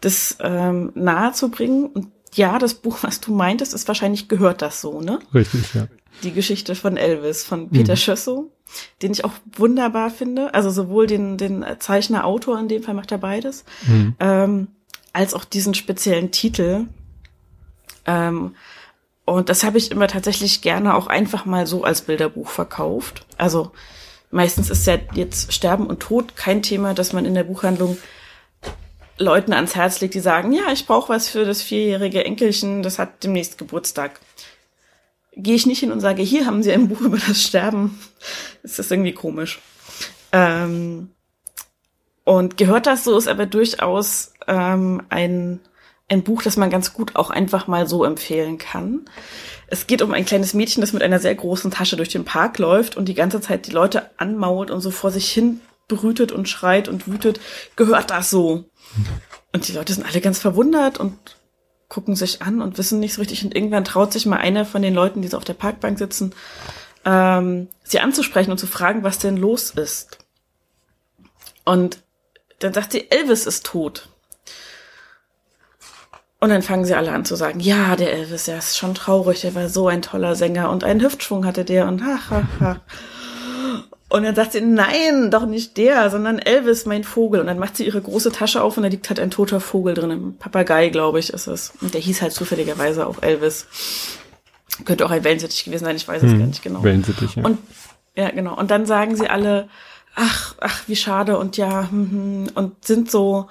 das 0.00 0.36
ähm, 0.40 0.92
nahe 0.94 1.32
zu 1.32 1.50
bringen. 1.50 1.86
Und 1.86 2.12
ja, 2.34 2.58
das 2.58 2.74
Buch, 2.74 2.98
was 3.02 3.20
du 3.20 3.32
meintest, 3.34 3.74
ist 3.74 3.88
wahrscheinlich 3.88 4.28
gehört 4.28 4.62
das 4.62 4.80
so, 4.80 5.00
ne? 5.00 5.18
Richtig, 5.34 5.74
ja. 5.74 5.88
Die 6.22 6.32
Geschichte 6.32 6.74
von 6.74 6.96
Elvis 6.96 7.44
von 7.44 7.70
Peter 7.70 7.92
mhm. 7.92 7.98
Schössow, 7.98 8.50
den 9.02 9.12
ich 9.12 9.24
auch 9.24 9.32
wunderbar 9.56 10.10
finde. 10.10 10.54
Also 10.54 10.70
sowohl 10.70 11.06
den, 11.06 11.36
den 11.36 11.64
Zeichner, 11.78 12.24
Autor, 12.24 12.58
in 12.58 12.68
dem 12.68 12.82
Fall 12.82 12.94
macht 12.94 13.12
er 13.12 13.18
beides, 13.18 13.64
mhm. 13.86 14.14
ähm, 14.18 14.68
als 15.12 15.34
auch 15.34 15.44
diesen 15.44 15.74
speziellen 15.74 16.30
Titel. 16.30 16.86
Ähm, 18.06 18.54
und 19.24 19.50
das 19.50 19.62
habe 19.62 19.76
ich 19.78 19.90
immer 19.90 20.08
tatsächlich 20.08 20.62
gerne 20.62 20.94
auch 20.94 21.06
einfach 21.06 21.44
mal 21.44 21.66
so 21.66 21.84
als 21.84 22.02
Bilderbuch 22.02 22.48
verkauft. 22.48 23.26
Also 23.36 23.72
meistens 24.30 24.70
ist 24.70 24.86
ja 24.86 24.98
jetzt 25.14 25.52
Sterben 25.52 25.86
und 25.86 26.00
Tod 26.00 26.34
kein 26.34 26.62
Thema, 26.62 26.94
dass 26.94 27.12
man 27.12 27.26
in 27.26 27.34
der 27.34 27.44
Buchhandlung 27.44 27.98
Leuten 29.18 29.52
ans 29.52 29.74
Herz 29.74 30.00
legt, 30.00 30.14
die 30.14 30.20
sagen, 30.20 30.52
ja, 30.52 30.72
ich 30.72 30.86
brauche 30.86 31.12
was 31.12 31.28
für 31.28 31.44
das 31.44 31.60
vierjährige 31.60 32.24
Enkelchen, 32.24 32.82
das 32.82 32.98
hat 32.98 33.24
demnächst 33.24 33.58
Geburtstag. 33.58 34.20
Gehe 35.38 35.54
ich 35.54 35.66
nicht 35.66 35.78
hin 35.78 35.92
und 35.92 36.00
sage, 36.00 36.22
hier 36.22 36.46
haben 36.46 36.62
Sie 36.62 36.72
ein 36.72 36.88
Buch 36.88 37.00
über 37.00 37.16
das 37.16 37.42
Sterben. 37.42 37.98
Das 38.62 38.78
ist 38.78 38.90
irgendwie 38.90 39.14
komisch. 39.14 39.60
Ähm, 40.32 41.10
und 42.24 42.56
gehört 42.56 42.86
das 42.86 43.04
so, 43.04 43.16
ist 43.16 43.28
aber 43.28 43.46
durchaus 43.46 44.32
ähm, 44.46 45.02
ein 45.08 45.60
ein 46.08 46.22
Buch, 46.22 46.42
das 46.42 46.56
man 46.56 46.70
ganz 46.70 46.94
gut 46.94 47.16
auch 47.16 47.30
einfach 47.30 47.66
mal 47.66 47.86
so 47.86 48.04
empfehlen 48.04 48.58
kann. 48.58 49.04
Es 49.66 49.86
geht 49.86 50.00
um 50.00 50.14
ein 50.14 50.24
kleines 50.24 50.54
Mädchen, 50.54 50.80
das 50.80 50.94
mit 50.94 51.02
einer 51.02 51.18
sehr 51.18 51.34
großen 51.34 51.70
Tasche 51.70 51.96
durch 51.96 52.08
den 52.08 52.24
Park 52.24 52.58
läuft 52.58 52.96
und 52.96 53.06
die 53.06 53.14
ganze 53.14 53.40
Zeit 53.40 53.66
die 53.66 53.72
Leute 53.72 54.10
anmault 54.16 54.70
und 54.70 54.80
so 54.80 54.90
vor 54.90 55.10
sich 55.10 55.30
hin 55.30 55.60
brütet 55.86 56.32
und 56.32 56.48
schreit 56.48 56.88
und 56.88 57.06
wütet. 57.06 57.40
Gehört 57.76 58.10
das 58.10 58.30
so? 58.30 58.64
Und 59.52 59.68
die 59.68 59.72
Leute 59.72 59.92
sind 59.92 60.06
alle 60.06 60.20
ganz 60.20 60.38
verwundert 60.38 60.98
und 60.98 61.16
gucken 61.88 62.16
sich 62.16 62.42
an 62.42 62.60
und 62.60 62.78
wissen 62.78 63.00
nicht 63.00 63.14
so 63.14 63.20
richtig. 63.20 63.44
Und 63.44 63.54
irgendwann 63.54 63.84
traut 63.84 64.12
sich 64.12 64.26
mal 64.26 64.36
einer 64.36 64.64
von 64.64 64.82
den 64.82 64.94
Leuten, 64.94 65.22
die 65.22 65.28
so 65.28 65.36
auf 65.36 65.44
der 65.44 65.54
Parkbank 65.54 65.98
sitzen, 65.98 66.34
ähm, 67.04 67.68
sie 67.84 68.00
anzusprechen 68.00 68.50
und 68.50 68.58
zu 68.58 68.66
fragen, 68.66 69.02
was 69.02 69.18
denn 69.18 69.36
los 69.36 69.70
ist. 69.70 70.18
Und 71.64 72.00
dann 72.58 72.74
sagt 72.74 72.92
sie, 72.92 73.10
Elvis 73.10 73.46
ist 73.46 73.64
tot. 73.64 74.08
Und 76.40 76.50
dann 76.50 76.62
fangen 76.62 76.84
sie 76.84 76.94
alle 76.94 77.12
an 77.12 77.24
zu 77.24 77.34
sagen, 77.34 77.58
ja, 77.58 77.96
der 77.96 78.12
Elvis, 78.12 78.44
der 78.44 78.58
ist 78.58 78.76
schon 78.76 78.94
traurig, 78.94 79.40
der 79.40 79.54
war 79.54 79.68
so 79.68 79.88
ein 79.88 80.02
toller 80.02 80.36
Sänger 80.36 80.70
und 80.70 80.84
einen 80.84 81.00
Hüftschwung 81.00 81.44
hatte 81.44 81.64
der 81.64 81.88
und 81.88 82.04
ha, 82.04 82.18
ha, 82.30 82.48
ha. 82.60 82.80
Und 84.10 84.22
dann 84.22 84.34
sagt 84.34 84.52
sie, 84.52 84.62
nein, 84.62 85.30
doch 85.30 85.44
nicht 85.44 85.76
der, 85.76 86.08
sondern 86.08 86.38
Elvis, 86.38 86.86
mein 86.86 87.04
Vogel. 87.04 87.40
Und 87.40 87.46
dann 87.46 87.58
macht 87.58 87.76
sie 87.76 87.84
ihre 87.84 88.00
große 88.00 88.32
Tasche 88.32 88.62
auf 88.62 88.76
und 88.76 88.82
da 88.82 88.88
liegt 88.88 89.10
halt 89.10 89.20
ein 89.20 89.30
toter 89.30 89.60
Vogel 89.60 89.92
drin. 89.92 90.10
Ein 90.10 90.38
Papagei, 90.38 90.88
glaube 90.88 91.18
ich, 91.18 91.30
ist 91.30 91.46
es. 91.46 91.74
Und 91.82 91.92
der 91.92 92.00
hieß 92.00 92.22
halt 92.22 92.32
zufälligerweise 92.32 93.06
auch 93.06 93.22
Elvis. 93.22 93.66
Könnte 94.86 95.04
auch 95.04 95.10
ein 95.10 95.24
Wellensittich 95.24 95.64
gewesen 95.64 95.84
sein, 95.84 95.96
ich 95.96 96.08
weiß 96.08 96.22
es 96.22 96.32
hm, 96.32 96.38
gar 96.38 96.46
nicht 96.46 96.62
genau. 96.62 96.82
Wellensittich, 96.82 97.36
ja. 97.36 97.44
Und, 97.44 97.58
ja, 98.14 98.30
genau. 98.30 98.56
Und 98.56 98.70
dann 98.70 98.86
sagen 98.86 99.14
sie 99.14 99.28
alle, 99.28 99.68
ach, 100.14 100.54
ach, 100.60 100.84
wie 100.86 100.96
schade 100.96 101.36
und 101.36 101.56
ja, 101.58 101.90
hm, 101.90 102.10
hm, 102.10 102.50
und 102.54 102.84
sind 102.84 103.10
so, 103.10 103.48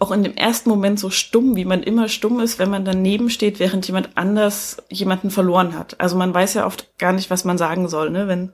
auch 0.00 0.10
in 0.10 0.24
dem 0.24 0.34
ersten 0.34 0.70
Moment 0.70 0.98
so 0.98 1.10
stumm, 1.10 1.54
wie 1.54 1.66
man 1.66 1.82
immer 1.82 2.08
stumm 2.08 2.40
ist, 2.40 2.58
wenn 2.58 2.70
man 2.70 2.84
daneben 2.84 3.30
steht, 3.30 3.60
während 3.60 3.86
jemand 3.86 4.16
anders 4.16 4.82
jemanden 4.88 5.30
verloren 5.30 5.78
hat. 5.78 6.00
Also 6.00 6.16
man 6.16 6.32
weiß 6.32 6.54
ja 6.54 6.66
oft 6.66 6.98
gar 6.98 7.12
nicht, 7.12 7.30
was 7.30 7.44
man 7.44 7.58
sagen 7.58 7.86
soll, 7.86 8.10
ne? 8.10 8.26
Wenn, 8.26 8.52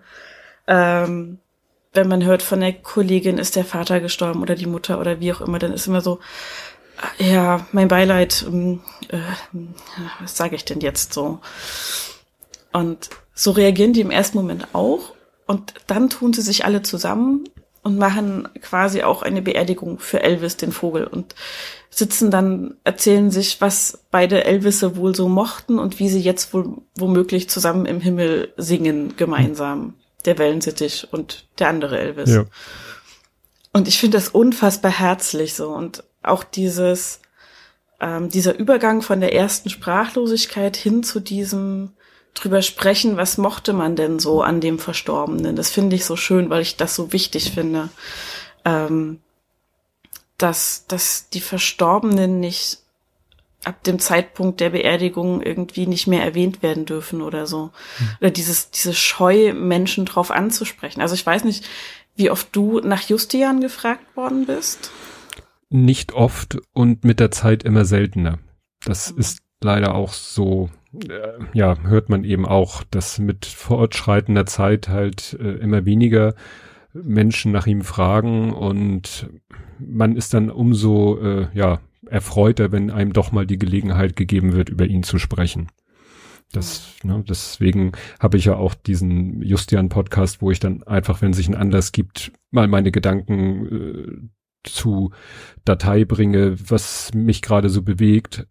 ähm, 0.66 1.38
wenn 1.96 2.08
man 2.08 2.24
hört 2.24 2.42
von 2.42 2.60
der 2.60 2.72
Kollegin, 2.72 3.38
ist 3.38 3.56
der 3.56 3.64
Vater 3.64 4.00
gestorben 4.00 4.42
oder 4.42 4.54
die 4.54 4.66
Mutter 4.66 5.00
oder 5.00 5.20
wie 5.20 5.32
auch 5.32 5.40
immer, 5.40 5.58
dann 5.58 5.72
ist 5.72 5.86
immer 5.86 6.00
so, 6.00 6.20
ja, 7.18 7.66
mein 7.72 7.88
Beileid, 7.88 8.44
ähm, 8.46 8.80
äh, 9.08 9.18
was 10.20 10.36
sage 10.36 10.56
ich 10.56 10.64
denn 10.64 10.80
jetzt 10.80 11.12
so? 11.12 11.40
Und 12.72 13.10
so 13.34 13.50
reagieren 13.50 13.92
die 13.92 14.00
im 14.00 14.10
ersten 14.10 14.38
Moment 14.38 14.68
auch. 14.72 15.12
Und 15.46 15.74
dann 15.86 16.10
tun 16.10 16.32
sie 16.32 16.42
sich 16.42 16.64
alle 16.64 16.82
zusammen 16.82 17.44
und 17.82 17.98
machen 17.98 18.48
quasi 18.62 19.02
auch 19.02 19.22
eine 19.22 19.42
Beerdigung 19.42 19.98
für 19.98 20.22
Elvis, 20.22 20.56
den 20.56 20.72
Vogel, 20.72 21.06
und 21.06 21.36
sitzen 21.88 22.30
dann, 22.32 22.74
erzählen 22.82 23.30
sich, 23.30 23.60
was 23.60 24.00
beide 24.10 24.44
Elvisse 24.44 24.96
wohl 24.96 25.14
so 25.14 25.28
mochten 25.28 25.78
und 25.78 26.00
wie 26.00 26.08
sie 26.08 26.20
jetzt 26.20 26.52
wohl 26.52 26.78
womöglich 26.96 27.48
zusammen 27.48 27.86
im 27.86 28.00
Himmel 28.00 28.52
singen, 28.56 29.16
gemeinsam. 29.16 29.94
Der 30.26 30.38
Wellensittich 30.38 31.08
und 31.12 31.46
der 31.58 31.68
andere 31.68 31.98
Elvis. 31.98 32.30
Ja. 32.30 32.44
Und 33.72 33.88
ich 33.88 33.98
finde 33.98 34.18
das 34.18 34.28
unfassbar 34.28 34.90
herzlich 34.90 35.54
so. 35.54 35.70
Und 35.70 36.02
auch 36.22 36.44
dieses, 36.44 37.20
ähm, 38.00 38.28
dieser 38.28 38.58
Übergang 38.58 39.02
von 39.02 39.20
der 39.20 39.34
ersten 39.34 39.70
Sprachlosigkeit 39.70 40.76
hin 40.76 41.02
zu 41.02 41.20
diesem 41.20 41.92
drüber 42.34 42.62
sprechen, 42.62 43.16
was 43.16 43.38
mochte 43.38 43.72
man 43.72 43.96
denn 43.96 44.18
so 44.18 44.42
an 44.42 44.60
dem 44.60 44.78
Verstorbenen. 44.78 45.56
Das 45.56 45.70
finde 45.70 45.96
ich 45.96 46.04
so 46.04 46.16
schön, 46.16 46.50
weil 46.50 46.62
ich 46.62 46.76
das 46.76 46.94
so 46.94 47.12
wichtig 47.12 47.52
finde, 47.52 47.88
ähm, 48.64 49.20
dass, 50.38 50.86
dass 50.86 51.30
die 51.30 51.40
Verstorbenen 51.40 52.40
nicht 52.40 52.78
ab 53.66 53.82
dem 53.82 53.98
Zeitpunkt 53.98 54.60
der 54.60 54.70
Beerdigung 54.70 55.42
irgendwie 55.42 55.86
nicht 55.86 56.06
mehr 56.06 56.22
erwähnt 56.22 56.62
werden 56.62 56.84
dürfen 56.84 57.22
oder 57.22 57.46
so. 57.46 57.70
Hm. 57.98 58.08
Oder 58.20 58.30
dieses, 58.30 58.70
diese 58.70 58.94
Scheu, 58.94 59.52
Menschen 59.54 60.04
drauf 60.04 60.30
anzusprechen. 60.30 61.00
Also 61.00 61.14
ich 61.14 61.26
weiß 61.26 61.44
nicht, 61.44 61.64
wie 62.14 62.30
oft 62.30 62.54
du 62.54 62.80
nach 62.80 63.02
Justian 63.02 63.60
gefragt 63.60 64.16
worden 64.16 64.46
bist. 64.46 64.90
Nicht 65.68 66.12
oft 66.12 66.58
und 66.72 67.04
mit 67.04 67.20
der 67.20 67.30
Zeit 67.30 67.64
immer 67.64 67.84
seltener. 67.84 68.38
Das 68.84 69.12
mhm. 69.12 69.18
ist 69.18 69.40
leider 69.60 69.94
auch 69.94 70.12
so 70.12 70.70
äh, 71.08 71.44
ja, 71.52 71.76
hört 71.82 72.08
man 72.08 72.24
eben 72.24 72.46
auch, 72.46 72.82
dass 72.84 73.18
mit 73.18 73.46
fortschreitender 73.46 74.46
Zeit 74.46 74.88
halt 74.88 75.36
äh, 75.40 75.56
immer 75.56 75.84
weniger 75.84 76.34
Menschen 76.92 77.52
nach 77.52 77.66
ihm 77.66 77.82
fragen 77.82 78.52
und 78.52 79.28
man 79.78 80.16
ist 80.16 80.32
dann 80.32 80.50
umso 80.50 81.18
äh, 81.18 81.48
ja 81.52 81.80
erfreuter, 82.08 82.72
wenn 82.72 82.90
einem 82.90 83.12
doch 83.12 83.32
mal 83.32 83.46
die 83.46 83.58
Gelegenheit 83.58 84.16
gegeben 84.16 84.52
wird, 84.52 84.68
über 84.68 84.86
ihn 84.86 85.02
zu 85.02 85.18
sprechen. 85.18 85.68
Das, 86.52 86.94
ne, 87.02 87.24
deswegen 87.28 87.92
habe 88.20 88.36
ich 88.36 88.44
ja 88.44 88.56
auch 88.56 88.74
diesen 88.74 89.42
Justian-Podcast, 89.42 90.42
wo 90.42 90.50
ich 90.50 90.60
dann 90.60 90.82
einfach, 90.84 91.20
wenn 91.20 91.32
sich 91.32 91.48
ein 91.48 91.56
Anlass 91.56 91.92
gibt, 91.92 92.32
mal 92.50 92.68
meine 92.68 92.92
Gedanken 92.92 93.66
äh, 93.66 94.68
zu 94.68 95.10
Datei 95.64 96.04
bringe, 96.04 96.56
was 96.70 97.12
mich 97.14 97.42
gerade 97.42 97.68
so 97.68 97.82
bewegt, 97.82 98.46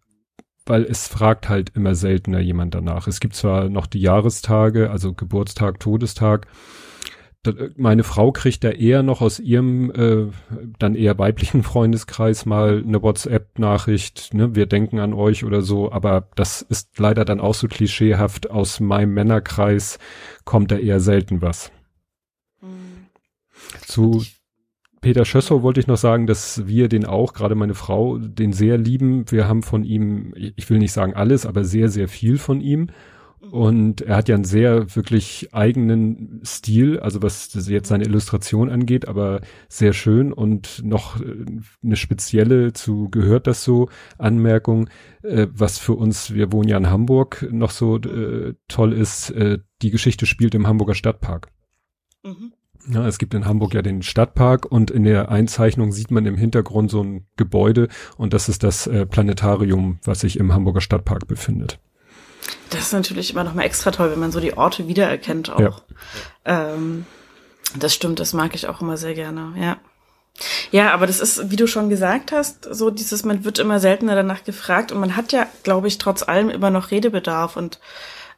weil 0.66 0.84
es 0.84 1.08
fragt 1.08 1.48
halt 1.48 1.70
immer 1.74 1.94
seltener 1.94 2.40
jemand 2.40 2.74
danach. 2.74 3.06
Es 3.06 3.20
gibt 3.20 3.34
zwar 3.34 3.68
noch 3.68 3.86
die 3.86 4.00
Jahrestage, 4.00 4.90
also 4.90 5.14
Geburtstag, 5.14 5.80
Todestag. 5.80 6.48
Meine 7.76 8.04
Frau 8.04 8.32
kriegt 8.32 8.64
da 8.64 8.70
eher 8.70 9.02
noch 9.02 9.20
aus 9.20 9.38
ihrem 9.38 9.90
äh, 9.90 10.32
dann 10.78 10.94
eher 10.94 11.18
weiblichen 11.18 11.62
Freundeskreis 11.62 12.46
mal 12.46 12.82
eine 12.86 13.02
WhatsApp-Nachricht, 13.02 14.34
ne, 14.34 14.54
wir 14.54 14.66
denken 14.66 14.98
an 14.98 15.12
euch 15.12 15.44
oder 15.44 15.62
so, 15.62 15.92
aber 15.92 16.28
das 16.34 16.62
ist 16.62 16.98
leider 16.98 17.24
dann 17.24 17.40
auch 17.40 17.54
so 17.54 17.68
klischeehaft. 17.68 18.50
Aus 18.50 18.80
meinem 18.80 19.14
Männerkreis 19.14 19.98
kommt 20.44 20.70
da 20.70 20.76
eher 20.76 21.00
selten 21.00 21.42
was. 21.42 21.70
Zu 23.82 24.22
Peter 25.00 25.24
Schössow 25.24 25.62
wollte 25.62 25.78
ich 25.78 25.86
noch 25.86 25.98
sagen, 25.98 26.26
dass 26.26 26.66
wir 26.66 26.88
den 26.88 27.04
auch, 27.04 27.32
gerade 27.32 27.54
meine 27.54 27.74
Frau, 27.74 28.18
den 28.18 28.52
sehr 28.52 28.76
lieben. 28.76 29.30
Wir 29.30 29.46
haben 29.46 29.62
von 29.62 29.84
ihm, 29.84 30.34
ich 30.34 30.68
will 30.68 30.78
nicht 30.78 30.92
sagen 30.92 31.14
alles, 31.14 31.46
aber 31.46 31.64
sehr, 31.64 31.88
sehr 31.88 32.08
viel 32.08 32.38
von 32.38 32.60
ihm. 32.60 32.88
Und 33.50 34.00
er 34.02 34.16
hat 34.16 34.28
ja 34.28 34.34
einen 34.34 34.44
sehr 34.44 34.94
wirklich 34.94 35.48
eigenen 35.52 36.40
Stil, 36.44 37.00
also 37.00 37.22
was 37.22 37.52
jetzt 37.68 37.88
seine 37.88 38.04
Illustration 38.04 38.70
angeht, 38.70 39.08
aber 39.08 39.40
sehr 39.68 39.92
schön 39.92 40.32
und 40.32 40.82
noch 40.84 41.20
äh, 41.20 41.46
eine 41.82 41.96
spezielle 41.96 42.72
zu 42.72 43.08
gehört 43.10 43.46
das 43.46 43.64
so 43.64 43.88
Anmerkung, 44.18 44.88
äh, 45.22 45.46
was 45.52 45.78
für 45.78 45.94
uns, 45.94 46.34
wir 46.34 46.52
wohnen 46.52 46.68
ja 46.68 46.76
in 46.76 46.90
Hamburg, 46.90 47.46
noch 47.50 47.70
so 47.70 47.98
äh, 47.98 48.54
toll 48.68 48.92
ist, 48.92 49.30
äh, 49.30 49.58
die 49.82 49.90
Geschichte 49.90 50.26
spielt 50.26 50.54
im 50.54 50.66
Hamburger 50.66 50.94
Stadtpark. 50.94 51.48
Mhm. 52.24 52.52
Ja, 52.88 53.06
es 53.06 53.18
gibt 53.18 53.34
in 53.34 53.46
Hamburg 53.46 53.74
ja 53.74 53.82
den 53.82 54.02
Stadtpark 54.02 54.70
und 54.70 54.90
in 54.92 55.02
der 55.02 55.28
Einzeichnung 55.28 55.90
sieht 55.90 56.12
man 56.12 56.24
im 56.24 56.36
Hintergrund 56.36 56.90
so 56.90 57.02
ein 57.02 57.26
Gebäude 57.36 57.88
und 58.16 58.32
das 58.32 58.48
ist 58.48 58.62
das 58.62 58.86
äh, 58.86 59.06
Planetarium, 59.06 59.98
was 60.04 60.20
sich 60.20 60.38
im 60.38 60.52
Hamburger 60.52 60.80
Stadtpark 60.80 61.26
befindet. 61.26 61.80
Das 62.70 62.80
ist 62.80 62.92
natürlich 62.92 63.32
immer 63.32 63.44
noch 63.44 63.54
mal 63.54 63.62
extra 63.64 63.90
toll, 63.90 64.10
wenn 64.10 64.18
man 64.18 64.32
so 64.32 64.40
die 64.40 64.56
Orte 64.56 64.88
wiedererkennt 64.88 65.50
auch. 65.50 65.60
Ja. 65.60 65.76
Ähm, 66.44 67.06
das 67.78 67.94
stimmt, 67.94 68.20
das 68.20 68.32
mag 68.32 68.54
ich 68.54 68.68
auch 68.68 68.80
immer 68.80 68.96
sehr 68.96 69.14
gerne, 69.14 69.52
ja. 69.60 69.78
Ja, 70.70 70.92
aber 70.92 71.06
das 71.06 71.20
ist, 71.20 71.50
wie 71.50 71.56
du 71.56 71.66
schon 71.66 71.88
gesagt 71.88 72.30
hast, 72.32 72.66
so 72.70 72.90
dieses, 72.90 73.24
man 73.24 73.44
wird 73.44 73.58
immer 73.58 73.80
seltener 73.80 74.14
danach 74.14 74.44
gefragt 74.44 74.92
und 74.92 75.00
man 75.00 75.16
hat 75.16 75.32
ja, 75.32 75.46
glaube 75.62 75.88
ich, 75.88 75.98
trotz 75.98 76.22
allem 76.22 76.50
immer 76.50 76.70
noch 76.70 76.90
Redebedarf 76.90 77.56
und 77.56 77.80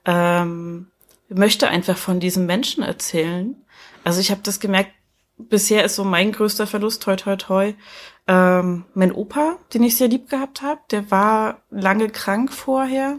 ähm, 0.04 0.90
möchte 1.28 1.68
einfach 1.68 1.96
von 1.96 2.20
diesem 2.20 2.46
Menschen 2.46 2.84
erzählen. 2.84 3.56
Also 4.04 4.20
ich 4.20 4.30
habe 4.30 4.40
das 4.44 4.60
gemerkt, 4.60 4.92
bisher 5.36 5.84
ist 5.84 5.96
so 5.96 6.04
mein 6.04 6.32
größter 6.32 6.66
Verlust, 6.66 7.02
toi 7.02 7.16
toi 7.16 7.36
toi, 7.36 7.74
ähm, 8.28 8.85
mein 8.92 9.11
Opa, 9.11 9.56
den 9.73 9.82
ich 9.82 9.97
sehr 9.97 10.08
lieb 10.08 10.28
gehabt 10.28 10.61
habe, 10.61 10.80
der 10.90 11.11
war 11.11 11.62
lange 11.70 12.11
krank 12.11 12.52
vorher. 12.52 13.18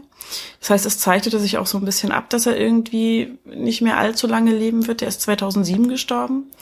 Das 0.60 0.70
heißt, 0.70 0.86
es 0.86 1.00
zeichnete 1.00 1.40
sich 1.40 1.58
auch 1.58 1.66
so 1.66 1.78
ein 1.78 1.84
bisschen 1.84 2.12
ab, 2.12 2.30
dass 2.30 2.46
er 2.46 2.56
irgendwie 2.56 3.36
nicht 3.44 3.82
mehr 3.82 3.98
allzu 3.98 4.28
lange 4.28 4.54
leben 4.54 4.86
wird. 4.86 5.00
Der 5.00 5.08
ist 5.08 5.20
2007 5.22 5.88
gestorben. 5.88 6.52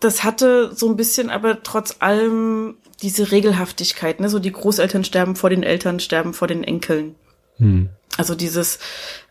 Das 0.00 0.24
hatte 0.24 0.74
so 0.74 0.88
ein 0.88 0.96
bisschen 0.96 1.30
aber 1.30 1.62
trotz 1.62 1.96
allem 2.00 2.74
diese 3.02 3.30
Regelhaftigkeit, 3.30 4.18
ne? 4.18 4.28
so 4.28 4.40
die 4.40 4.50
Großeltern 4.50 5.04
sterben 5.04 5.36
vor 5.36 5.48
den 5.48 5.62
Eltern, 5.62 6.00
sterben 6.00 6.34
vor 6.34 6.48
den 6.48 6.64
Enkeln. 6.64 7.14
Hm. 7.58 7.88
Also 8.16 8.34
dieses, 8.34 8.80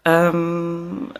ähm, 0.05 1.11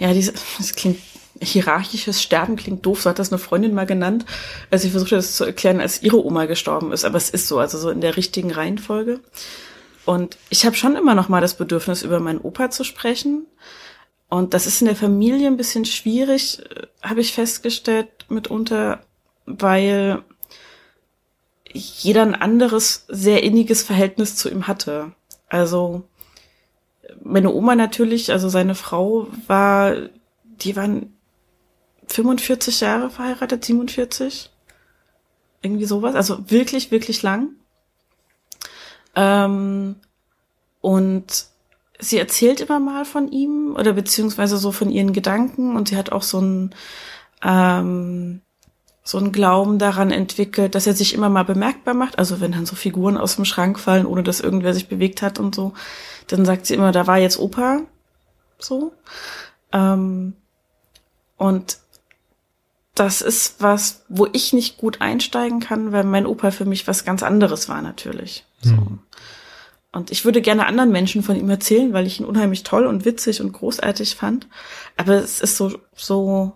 ja, 0.00 0.12
diese, 0.12 0.32
das 0.58 0.74
klingt 0.74 0.98
hierarchisches 1.40 2.22
Sterben 2.22 2.56
klingt 2.56 2.86
doof, 2.86 3.02
so 3.02 3.10
hat 3.10 3.18
das 3.18 3.32
eine 3.32 3.38
Freundin 3.38 3.74
mal 3.74 3.86
genannt, 3.86 4.24
als 4.70 4.82
sie 4.82 4.90
versuchte 4.90 5.16
das 5.16 5.36
zu 5.36 5.44
erklären, 5.44 5.80
als 5.80 6.02
ihre 6.02 6.24
Oma 6.24 6.46
gestorben 6.46 6.92
ist. 6.92 7.04
Aber 7.04 7.16
es 7.16 7.30
ist 7.30 7.48
so, 7.48 7.58
also 7.58 7.78
so 7.78 7.90
in 7.90 8.00
der 8.00 8.16
richtigen 8.16 8.52
Reihenfolge. 8.52 9.20
Und 10.04 10.36
ich 10.50 10.66
habe 10.66 10.76
schon 10.76 10.96
immer 10.96 11.14
noch 11.14 11.28
mal 11.28 11.40
das 11.40 11.54
Bedürfnis, 11.54 12.02
über 12.02 12.20
meinen 12.20 12.40
Opa 12.40 12.70
zu 12.70 12.84
sprechen. 12.84 13.46
Und 14.28 14.54
das 14.54 14.66
ist 14.66 14.80
in 14.80 14.86
der 14.86 14.96
Familie 14.96 15.46
ein 15.46 15.56
bisschen 15.56 15.84
schwierig, 15.84 16.60
äh, 16.70 16.86
habe 17.02 17.20
ich 17.20 17.32
festgestellt 17.32 18.26
mitunter, 18.28 19.04
weil 19.46 20.22
jeder 21.72 22.22
ein 22.22 22.34
anderes, 22.34 23.04
sehr 23.08 23.42
inniges 23.42 23.82
Verhältnis 23.82 24.36
zu 24.36 24.48
ihm 24.48 24.66
hatte. 24.66 25.12
Also 25.48 26.04
meine 27.22 27.52
Oma 27.52 27.74
natürlich, 27.74 28.32
also 28.32 28.48
seine 28.48 28.74
Frau 28.74 29.28
war, 29.46 29.94
die 30.44 30.76
waren 30.76 31.13
45 32.08 32.80
Jahre 32.80 33.10
verheiratet, 33.10 33.64
47. 33.64 34.50
Irgendwie 35.62 35.86
sowas. 35.86 36.14
Also 36.14 36.50
wirklich, 36.50 36.90
wirklich 36.90 37.22
lang. 37.22 37.50
Ähm, 39.14 39.96
und 40.80 41.46
sie 41.98 42.18
erzählt 42.18 42.60
immer 42.60 42.80
mal 42.80 43.04
von 43.04 43.30
ihm 43.30 43.74
oder 43.78 43.94
beziehungsweise 43.94 44.56
so 44.58 44.72
von 44.72 44.90
ihren 44.90 45.12
Gedanken 45.12 45.76
und 45.76 45.88
sie 45.88 45.96
hat 45.96 46.12
auch 46.12 46.22
so 46.22 46.40
ein 46.40 46.74
ähm, 47.42 48.40
so 49.06 49.18
ein 49.18 49.32
Glauben 49.32 49.78
daran 49.78 50.10
entwickelt, 50.10 50.74
dass 50.74 50.86
er 50.86 50.94
sich 50.94 51.12
immer 51.12 51.28
mal 51.28 51.44
bemerkbar 51.44 51.92
macht. 51.92 52.18
Also 52.18 52.40
wenn 52.40 52.52
dann 52.52 52.64
so 52.64 52.74
Figuren 52.74 53.18
aus 53.18 53.36
dem 53.36 53.44
Schrank 53.44 53.78
fallen, 53.78 54.06
ohne 54.06 54.22
dass 54.22 54.40
irgendwer 54.40 54.72
sich 54.72 54.88
bewegt 54.88 55.20
hat 55.20 55.38
und 55.38 55.54
so, 55.54 55.74
dann 56.26 56.46
sagt 56.46 56.64
sie 56.64 56.74
immer, 56.74 56.90
da 56.90 57.06
war 57.06 57.18
jetzt 57.18 57.38
Opa. 57.38 57.82
So. 58.58 58.94
Ähm, 59.72 60.32
und 61.36 61.78
das 62.94 63.22
ist 63.22 63.56
was, 63.60 64.04
wo 64.08 64.28
ich 64.32 64.52
nicht 64.52 64.78
gut 64.78 65.00
einsteigen 65.00 65.60
kann, 65.60 65.92
weil 65.92 66.04
mein 66.04 66.26
Opa 66.26 66.50
für 66.50 66.64
mich 66.64 66.86
was 66.86 67.04
ganz 67.04 67.22
anderes 67.22 67.68
war 67.68 67.82
natürlich. 67.82 68.44
So. 68.60 68.74
Mhm. 68.74 68.98
Und 69.92 70.10
ich 70.10 70.24
würde 70.24 70.42
gerne 70.42 70.66
anderen 70.66 70.90
Menschen 70.90 71.22
von 71.22 71.36
ihm 71.36 71.48
erzählen, 71.48 71.92
weil 71.92 72.06
ich 72.06 72.18
ihn 72.18 72.26
unheimlich 72.26 72.64
toll 72.64 72.86
und 72.86 73.04
witzig 73.04 73.40
und 73.40 73.52
großartig 73.52 74.16
fand. 74.16 74.48
Aber 74.96 75.14
es 75.14 75.40
ist 75.40 75.56
so, 75.56 75.78
so, 75.94 76.52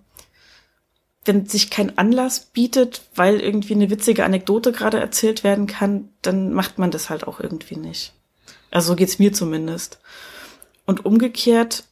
wenn 1.24 1.46
sich 1.46 1.70
kein 1.70 1.98
Anlass 1.98 2.46
bietet, 2.46 3.02
weil 3.14 3.40
irgendwie 3.40 3.74
eine 3.74 3.90
witzige 3.90 4.24
Anekdote 4.24 4.72
gerade 4.72 4.98
erzählt 4.98 5.44
werden 5.44 5.68
kann, 5.68 6.08
dann 6.22 6.52
macht 6.52 6.78
man 6.78 6.90
das 6.90 7.10
halt 7.10 7.28
auch 7.28 7.38
irgendwie 7.38 7.76
nicht. 7.76 8.12
Also 8.72 8.88
so 8.88 8.96
geht's 8.96 9.20
mir 9.20 9.32
zumindest. 9.32 10.00
Und 10.84 11.04
umgekehrt 11.04 11.84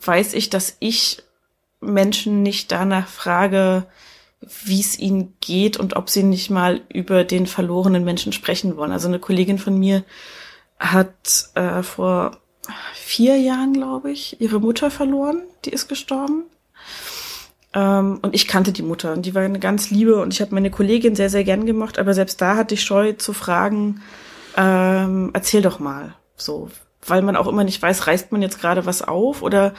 weiß 0.00 0.32
ich, 0.34 0.48
dass 0.48 0.76
ich 0.80 1.22
Menschen 1.80 2.42
nicht 2.42 2.72
danach 2.72 3.08
frage, 3.08 3.86
wie 4.40 4.80
es 4.80 4.98
ihnen 4.98 5.34
geht 5.40 5.76
und 5.76 5.96
ob 5.96 6.10
sie 6.10 6.22
nicht 6.22 6.50
mal 6.50 6.80
über 6.88 7.24
den 7.24 7.46
verlorenen 7.46 8.04
Menschen 8.04 8.32
sprechen 8.32 8.76
wollen. 8.76 8.92
Also 8.92 9.08
eine 9.08 9.18
Kollegin 9.18 9.58
von 9.58 9.78
mir 9.78 10.04
hat 10.78 11.50
äh, 11.54 11.82
vor 11.82 12.38
vier 12.94 13.36
Jahren, 13.36 13.72
glaube 13.72 14.10
ich, 14.10 14.40
ihre 14.40 14.60
Mutter 14.60 14.90
verloren. 14.90 15.42
Die 15.64 15.70
ist 15.70 15.88
gestorben. 15.88 16.44
Ähm, 17.74 18.20
und 18.22 18.34
ich 18.34 18.46
kannte 18.46 18.72
die 18.72 18.82
Mutter 18.82 19.12
und 19.12 19.26
die 19.26 19.34
war 19.34 19.42
eine 19.42 19.58
ganz 19.58 19.90
liebe 19.90 20.20
und 20.20 20.32
ich 20.32 20.40
habe 20.40 20.54
meine 20.54 20.70
Kollegin 20.70 21.14
sehr, 21.14 21.30
sehr 21.30 21.44
gern 21.44 21.66
gemacht, 21.66 21.98
aber 21.98 22.14
selbst 22.14 22.40
da 22.40 22.56
hatte 22.56 22.74
ich 22.74 22.82
Scheu 22.82 23.12
zu 23.12 23.32
fragen, 23.32 24.02
ähm, 24.56 25.30
erzähl 25.34 25.62
doch 25.62 25.78
mal. 25.78 26.14
So, 26.36 26.70
weil 27.06 27.22
man 27.22 27.36
auch 27.36 27.46
immer 27.46 27.64
nicht 27.64 27.82
weiß, 27.82 28.06
reißt 28.06 28.32
man 28.32 28.42
jetzt 28.42 28.60
gerade 28.60 28.86
was 28.86 29.02
auf 29.02 29.42
oder 29.42 29.74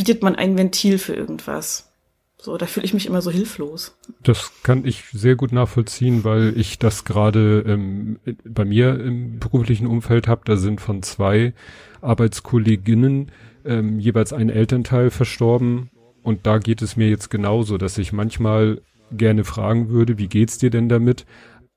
bietet 0.00 0.22
man 0.22 0.34
ein 0.34 0.56
Ventil 0.56 0.96
für 0.96 1.12
irgendwas. 1.12 1.92
So, 2.38 2.56
da 2.56 2.64
fühle 2.64 2.86
ich 2.86 2.94
mich 2.94 3.04
immer 3.04 3.20
so 3.20 3.30
hilflos. 3.30 3.98
Das 4.22 4.50
kann 4.62 4.86
ich 4.86 5.04
sehr 5.12 5.36
gut 5.36 5.52
nachvollziehen, 5.52 6.24
weil 6.24 6.54
ich 6.56 6.78
das 6.78 7.04
gerade 7.04 7.62
ähm, 7.66 8.18
bei 8.46 8.64
mir 8.64 8.98
im 8.98 9.38
beruflichen 9.38 9.86
Umfeld 9.86 10.26
habe. 10.26 10.40
Da 10.46 10.56
sind 10.56 10.80
von 10.80 11.02
zwei 11.02 11.52
Arbeitskolleginnen 12.00 13.30
ähm, 13.66 13.98
jeweils 13.98 14.32
ein 14.32 14.48
Elternteil 14.48 15.10
verstorben. 15.10 15.90
Und 16.22 16.46
da 16.46 16.56
geht 16.56 16.80
es 16.80 16.96
mir 16.96 17.10
jetzt 17.10 17.28
genauso, 17.28 17.76
dass 17.76 17.98
ich 17.98 18.14
manchmal 18.14 18.80
gerne 19.12 19.44
fragen 19.44 19.90
würde, 19.90 20.16
wie 20.16 20.28
geht's 20.28 20.56
dir 20.56 20.70
denn 20.70 20.88
damit? 20.88 21.26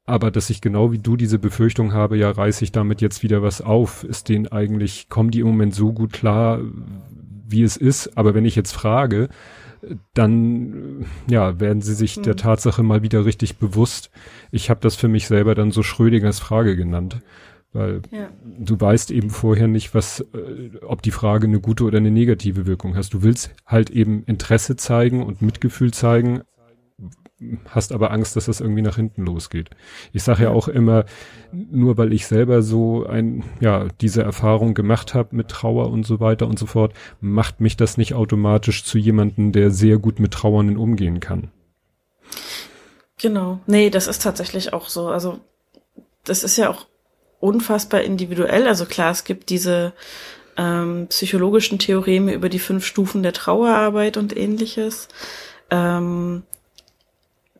Aber 0.05 0.31
dass 0.31 0.49
ich 0.49 0.61
genau 0.61 0.93
wie 0.93 0.99
du 0.99 1.17
diese 1.17 1.39
Befürchtung 1.39 1.91
habe, 1.91 2.15
ja, 2.17 2.31
reiße 2.31 2.63
ich 2.63 2.71
damit 2.71 3.01
jetzt 3.01 3.21
wieder 3.21 3.43
was 3.43 3.59
auf? 3.59 4.05
Ist 4.05 4.29
denen 4.29 4.47
eigentlich, 4.47 5.09
kommen 5.09 5.31
die 5.31 5.41
im 5.41 5.47
Moment 5.47 5.75
so 5.75 5.91
gut 5.91 6.13
klar? 6.13 6.61
Wie 7.53 7.63
es 7.63 7.77
ist. 7.77 8.17
Aber 8.17 8.33
wenn 8.33 8.43
ich 8.43 8.57
jetzt 8.57 8.73
frage, 8.73 9.29
dann 10.13 11.05
ja, 11.29 11.59
werden 11.59 11.81
sie 11.81 11.93
sich 11.93 12.15
hm. 12.15 12.23
der 12.23 12.35
Tatsache 12.35 12.83
mal 12.83 13.01
wieder 13.01 13.25
richtig 13.25 13.57
bewusst. 13.57 14.11
Ich 14.51 14.69
habe 14.69 14.81
das 14.81 14.95
für 14.95 15.07
mich 15.07 15.27
selber 15.27 15.55
dann 15.55 15.71
so 15.71 15.83
Schrödingers 15.83 16.39
Frage 16.39 16.75
genannt. 16.75 17.21
Weil 17.73 18.01
ja. 18.11 18.29
du 18.43 18.79
weißt 18.79 19.09
eben 19.09 19.31
vorher 19.31 19.67
nicht, 19.67 19.95
was, 19.95 20.19
äh, 20.19 20.77
ob 20.83 21.01
die 21.01 21.11
Frage 21.11 21.47
eine 21.47 21.59
gute 21.59 21.85
oder 21.85 21.97
eine 21.97 22.11
negative 22.11 22.67
Wirkung 22.67 22.95
hast. 22.95 23.15
Du 23.15 23.23
willst 23.23 23.51
halt 23.65 23.89
eben 23.89 24.23
Interesse 24.25 24.75
zeigen 24.75 25.23
und 25.23 25.41
Mitgefühl 25.41 25.91
zeigen, 25.91 26.41
hast 27.69 27.91
aber 27.91 28.11
Angst, 28.11 28.35
dass 28.35 28.45
das 28.45 28.61
irgendwie 28.61 28.81
nach 28.81 28.95
hinten 28.95 29.25
losgeht. 29.25 29.69
Ich 30.11 30.23
sage 30.23 30.43
ja 30.43 30.49
auch 30.49 30.67
immer, 30.67 31.05
nur 31.51 31.97
weil 31.97 32.13
ich 32.13 32.27
selber 32.27 32.61
so 32.61 33.05
ein, 33.05 33.43
ja, 33.59 33.87
diese 34.01 34.23
Erfahrung 34.23 34.73
gemacht 34.73 35.13
habe 35.13 35.35
mit 35.35 35.49
Trauer 35.49 35.89
und 35.91 36.05
so 36.05 36.19
weiter 36.19 36.47
und 36.47 36.59
so 36.59 36.65
fort, 36.65 36.93
macht 37.21 37.61
mich 37.61 37.77
das 37.77 37.97
nicht 37.97 38.13
automatisch 38.13 38.83
zu 38.83 38.97
jemandem, 38.97 39.51
der 39.51 39.71
sehr 39.71 39.97
gut 39.97 40.19
mit 40.19 40.31
Trauernden 40.31 40.77
umgehen 40.77 41.19
kann. 41.19 41.49
Genau. 43.21 43.59
Nee, 43.67 43.89
das 43.89 44.07
ist 44.07 44.21
tatsächlich 44.21 44.73
auch 44.73 44.89
so. 44.89 45.07
Also, 45.07 45.39
das 46.25 46.43
ist 46.43 46.57
ja 46.57 46.69
auch 46.69 46.87
unfassbar 47.39 48.01
individuell. 48.01 48.67
Also 48.67 48.85
klar, 48.85 49.11
es 49.11 49.25
gibt 49.25 49.49
diese 49.49 49.93
ähm, 50.57 51.07
psychologischen 51.09 51.79
Theoreme 51.79 52.33
über 52.33 52.49
die 52.49 52.59
fünf 52.59 52.85
Stufen 52.85 53.23
der 53.23 53.33
Trauerarbeit 53.33 54.17
und 54.17 54.35
ähnliches. 54.35 55.07
Ähm, 55.69 56.43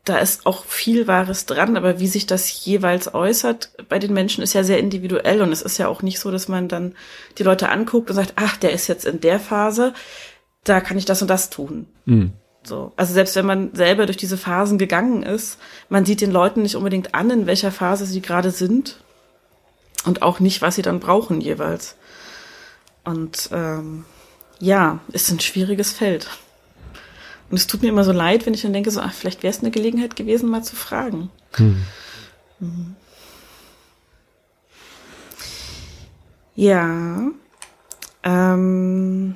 da 0.06 0.18
ist 0.18 0.46
auch 0.46 0.66
viel 0.66 1.08
Wahres 1.08 1.46
dran, 1.46 1.78
aber 1.78 2.00
wie 2.00 2.08
sich 2.08 2.26
das 2.26 2.66
jeweils 2.66 3.14
äußert 3.14 3.72
bei 3.88 4.00
den 4.00 4.14
Menschen 4.14 4.44
ist 4.44 4.54
ja 4.54 4.64
sehr 4.64 4.80
individuell 4.80 5.42
und 5.42 5.52
es 5.52 5.62
ist 5.62 5.78
ja 5.78 5.88
auch 5.88 6.02
nicht 6.02 6.20
so, 6.20 6.30
dass 6.30 6.50
man 6.50 6.68
dann 6.68 6.94
die 7.38 7.44
Leute 7.44 7.70
anguckt 7.70 8.10
und 8.10 8.16
sagt, 8.16 8.34
ach, 8.36 8.58
der 8.58 8.74
ist 8.74 8.88
jetzt 8.88 9.06
in 9.06 9.22
der 9.22 9.40
Phase, 9.40 9.94
da 10.66 10.82
kann 10.82 10.98
ich 10.98 11.06
das 11.06 11.22
und 11.22 11.30
das 11.30 11.50
tun. 11.50 11.88
Mhm. 12.06 12.34
So. 12.64 12.92
Also 12.98 13.14
selbst 13.14 13.36
wenn 13.36 13.46
man 13.46 13.74
selber 13.76 14.06
durch 14.06 14.18
diese 14.18 14.38
Phasen 14.38 14.78
gegangen 14.78 15.24
ist, 15.24 15.58
man 15.90 16.06
sieht 16.06 16.22
den 16.22 16.32
Leuten 16.32 16.64
nicht 16.64 16.76
unbedingt 16.76 17.16
an, 17.16 17.30
in 17.30 17.46
welcher 17.46 17.72
Phase 17.72 18.06
sie 18.06 18.22
gerade 18.22 18.52
sind 18.52 19.00
und 20.06 20.22
auch 20.22 20.40
nicht, 20.40 20.62
was 20.62 20.76
sie 20.76 20.82
dann 20.82 21.00
brauchen 21.00 21.40
jeweils. 21.40 21.96
Und 23.06 23.50
ähm, 23.54 24.06
ja, 24.60 25.00
ist 25.12 25.32
ein 25.32 25.40
schwieriges 25.40 25.94
Feld. 25.94 26.30
Und 27.54 27.58
es 27.58 27.68
tut 27.68 27.84
mir 27.84 27.90
immer 27.90 28.04
so 28.04 28.12
leid, 28.12 28.48
wenn 28.48 28.56
ich 28.56 28.64
dann 28.64 28.74
denke, 28.74 28.90
so, 28.90 29.00
ach, 29.00 29.14
vielleicht 29.14 29.44
wäre 29.44 29.54
es 29.54 29.60
eine 29.60 29.70
Gelegenheit 29.70 30.16
gewesen, 30.16 30.50
mal 30.50 30.64
zu 30.64 30.76
fragen. 30.76 31.30
Hm. 31.52 31.84
Mhm. 32.60 32.96
Ja. 36.56 37.28
Ähm, 38.24 39.36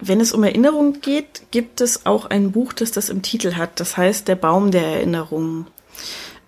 wenn 0.00 0.20
es 0.20 0.30
um 0.30 0.44
Erinnerung 0.44 1.00
geht, 1.00 1.50
gibt 1.50 1.80
es 1.80 2.06
auch 2.06 2.26
ein 2.26 2.52
Buch, 2.52 2.72
das 2.72 2.92
das 2.92 3.08
im 3.08 3.22
Titel 3.22 3.56
hat. 3.56 3.80
Das 3.80 3.96
heißt 3.96 4.28
Der 4.28 4.36
Baum 4.36 4.70
der 4.70 4.86
Erinnerung. 4.86 5.66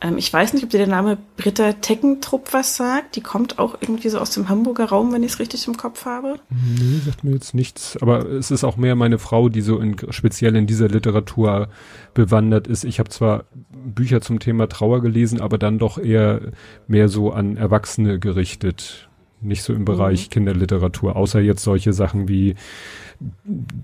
Ähm, 0.01 0.17
ich 0.17 0.33
weiß 0.33 0.55
nicht, 0.55 0.65
ob 0.65 0.71
dir 0.71 0.79
der 0.79 0.87
Name 0.87 1.19
Britta 1.37 1.73
Teckentrupp 1.75 2.53
was 2.53 2.77
sagt. 2.77 3.17
Die 3.17 3.21
kommt 3.21 3.59
auch 3.59 3.77
irgendwie 3.81 4.09
so 4.09 4.19
aus 4.19 4.31
dem 4.31 4.49
Hamburger 4.49 4.87
Raum, 4.87 5.13
wenn 5.13 5.23
ich 5.23 5.33
es 5.33 5.39
richtig 5.39 5.67
im 5.69 5.77
Kopf 5.77 6.07
habe. 6.07 6.37
Nee, 6.51 7.01
sagt 7.05 7.25
mir 7.25 7.33
jetzt 7.33 7.55
nichts. 7.55 7.99
Aber 8.01 8.27
es 8.27 8.51
ist 8.51 8.65
auch 8.65 8.77
mehr 8.77 8.97
meine 8.97 9.19
Frau, 9.19 9.49
die 9.49 9.61
so 9.61 9.79
in, 9.79 9.97
speziell 10.11 10.57
in 10.57 10.67
dieser 10.67 10.89
Literatur 10.89 11.69
bewandert 12.15 12.67
ist. 12.67 12.85
Ich 12.85 12.99
habe 12.99 13.11
zwar 13.11 13.45
Bücher 13.71 14.21
zum 14.21 14.41
Thema 14.41 14.69
Trauer 14.69 15.01
gelesen, 15.03 15.41
aber 15.41 15.59
dann 15.59 15.79
doch 15.79 15.99
eher 15.99 16.41
mehr 16.87 17.09
so 17.09 17.33
an 17.33 17.57
Erwachsene 17.57 18.19
gerichtet. 18.19 19.09
Nicht 19.43 19.63
so 19.63 19.73
im 19.73 19.85
Bereich 19.85 20.27
mhm. 20.27 20.31
Kinderliteratur, 20.31 21.17
außer 21.17 21.41
jetzt 21.41 21.63
solche 21.63 21.93
Sachen 21.93 22.29
wie 22.29 22.57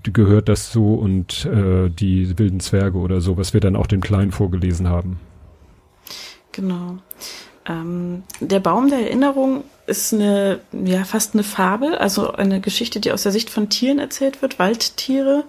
gehört 0.03 0.49
das 0.49 0.71
so 0.71 0.95
und 0.95 1.45
äh, 1.45 1.89
die 1.89 2.39
wilden 2.39 2.59
Zwerge 2.59 2.97
oder 2.97 3.21
so, 3.21 3.37
was 3.37 3.53
wir 3.53 3.61
dann 3.61 3.75
auch 3.75 3.85
den 3.85 4.01
Kleinen 4.01 4.31
vorgelesen 4.31 4.87
haben. 4.87 5.19
Genau. 6.57 6.97
Ähm, 7.67 8.23
der 8.39 8.59
Baum 8.59 8.89
der 8.89 8.99
Erinnerung 8.99 9.63
ist 9.85 10.11
eine, 10.11 10.59
ja, 10.71 11.03
fast 11.03 11.35
eine 11.35 11.43
Fabel, 11.43 11.95
also 11.95 12.33
eine 12.33 12.59
Geschichte, 12.61 12.99
die 12.99 13.11
aus 13.11 13.23
der 13.23 13.31
Sicht 13.31 13.51
von 13.51 13.69
Tieren 13.69 13.99
erzählt 13.99 14.41
wird, 14.41 14.57
Waldtiere, 14.57 15.43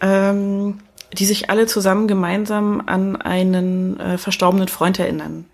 ähm, 0.00 0.80
die 1.12 1.26
sich 1.26 1.48
alle 1.48 1.66
zusammen 1.66 2.08
gemeinsam 2.08 2.82
an 2.84 3.16
einen 3.16 4.00
äh, 4.00 4.18
verstorbenen 4.18 4.66
Freund 4.66 4.98
erinnern. 4.98 5.44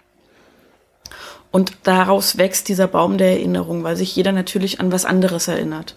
Und 1.51 1.73
daraus 1.83 2.39
wächst 2.39 2.69
dieser 2.69 2.87
Baum 2.87 3.19
der 3.19 3.33
Erinnerung, 3.33 3.85
weil 3.85 3.97
sich 3.97 4.17
jeder 4.17 4.33
natürlich 4.33 4.81
an 4.81 4.91
was 4.91 5.05
anderes 5.05 5.49
erinnert, 5.49 5.95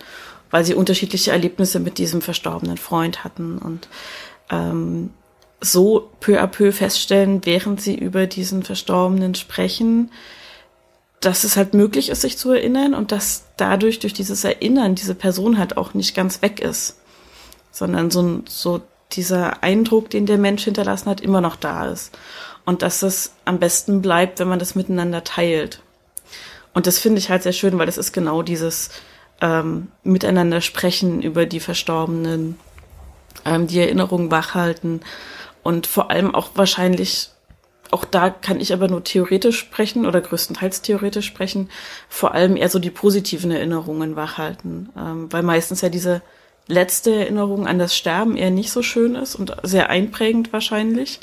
weil 0.50 0.66
sie 0.66 0.76
unterschiedliche 0.76 1.32
Erlebnisse 1.32 1.80
mit 1.80 1.98
diesem 1.98 2.22
verstorbenen 2.22 2.78
Freund 2.78 3.24
hatten. 3.24 3.58
Und 3.58 3.88
ähm, 4.50 5.12
so 5.62 6.10
peu 6.20 6.40
à 6.40 6.48
peu 6.48 6.72
feststellen, 6.72 7.46
während 7.46 7.80
sie 7.80 7.96
über 7.96 8.26
diesen 8.26 8.64
Verstorbenen 8.64 9.36
sprechen, 9.36 10.12
dass 11.22 11.44
es 11.44 11.56
halt 11.56 11.76
möglich 11.76 12.10
ist, 12.10 12.22
sich 12.22 12.38
zu 12.38 12.52
erinnern 12.52 12.96
und 12.96 13.12
dass 13.12 13.46
dadurch 13.58 14.00
durch 14.00 14.14
dieses 14.14 14.44
Erinnern 14.44 14.96
diese 14.96 15.14
Person 15.14 15.60
halt 15.60 15.78
auch 15.78 15.94
nicht 15.94 16.16
ganz 16.16 16.42
weg 16.42 16.60
ist, 16.60 16.98
sondern 17.72 18.10
so, 18.10 18.42
so 18.50 18.82
dieser 19.14 19.62
Eindruck, 19.62 20.10
den 20.10 20.26
der 20.26 20.40
Mensch 20.40 20.64
hinterlassen 20.64 21.10
hat, 21.10 21.22
immer 21.22 21.42
noch 21.42 21.56
da 21.56 21.88
ist. 21.88 22.18
Und 22.66 22.82
dass 22.82 23.04
es 23.04 23.34
am 23.46 23.60
besten 23.60 24.02
bleibt, 24.02 24.40
wenn 24.40 24.48
man 24.48 24.60
das 24.60 24.74
miteinander 24.74 25.24
teilt. 25.24 25.82
Und 26.74 26.88
das 26.88 26.98
finde 26.98 27.20
ich 27.20 27.30
halt 27.30 27.44
sehr 27.44 27.54
schön, 27.54 27.78
weil 27.78 27.86
das 27.86 27.98
ist 27.98 28.14
genau 28.14 28.42
dieses 28.42 28.90
ähm, 29.42 29.90
Miteinander 30.04 30.62
sprechen 30.62 31.22
über 31.22 31.46
die 31.46 31.60
Verstorbenen, 31.60 32.58
ähm, 33.46 33.68
die 33.68 33.80
Erinnerungen 33.80 34.32
wachhalten 34.32 35.02
und 35.64 35.88
vor 35.88 36.10
allem 36.10 36.34
auch 36.34 36.52
wahrscheinlich, 36.56 37.30
auch 37.92 38.06
da 38.06 38.30
kann 38.30 38.60
ich 38.60 38.74
aber 38.74 38.88
nur 38.88 39.04
theoretisch 39.04 39.60
sprechen 39.60 40.06
oder 40.06 40.22
größtenteils 40.22 40.82
theoretisch 40.82 41.28
sprechen, 41.28 41.70
vor 42.10 42.34
allem 42.34 42.56
eher 42.56 42.70
so 42.70 42.80
die 42.80 42.90
positiven 42.90 43.52
Erinnerungen 43.52 44.16
wachhalten. 44.16 44.90
Ähm, 44.98 45.32
weil 45.32 45.44
meistens 45.44 45.82
ja 45.82 45.90
diese 45.90 46.22
letzte 46.68 47.14
Erinnerung 47.14 47.68
an 47.68 47.80
das 47.80 47.96
Sterben 47.96 48.38
eher 48.38 48.52
nicht 48.52 48.72
so 48.72 48.82
schön 48.82 49.16
ist 49.16 49.36
und 49.36 49.56
sehr 49.64 49.90
einprägend 49.90 50.54
wahrscheinlich. 50.54 51.20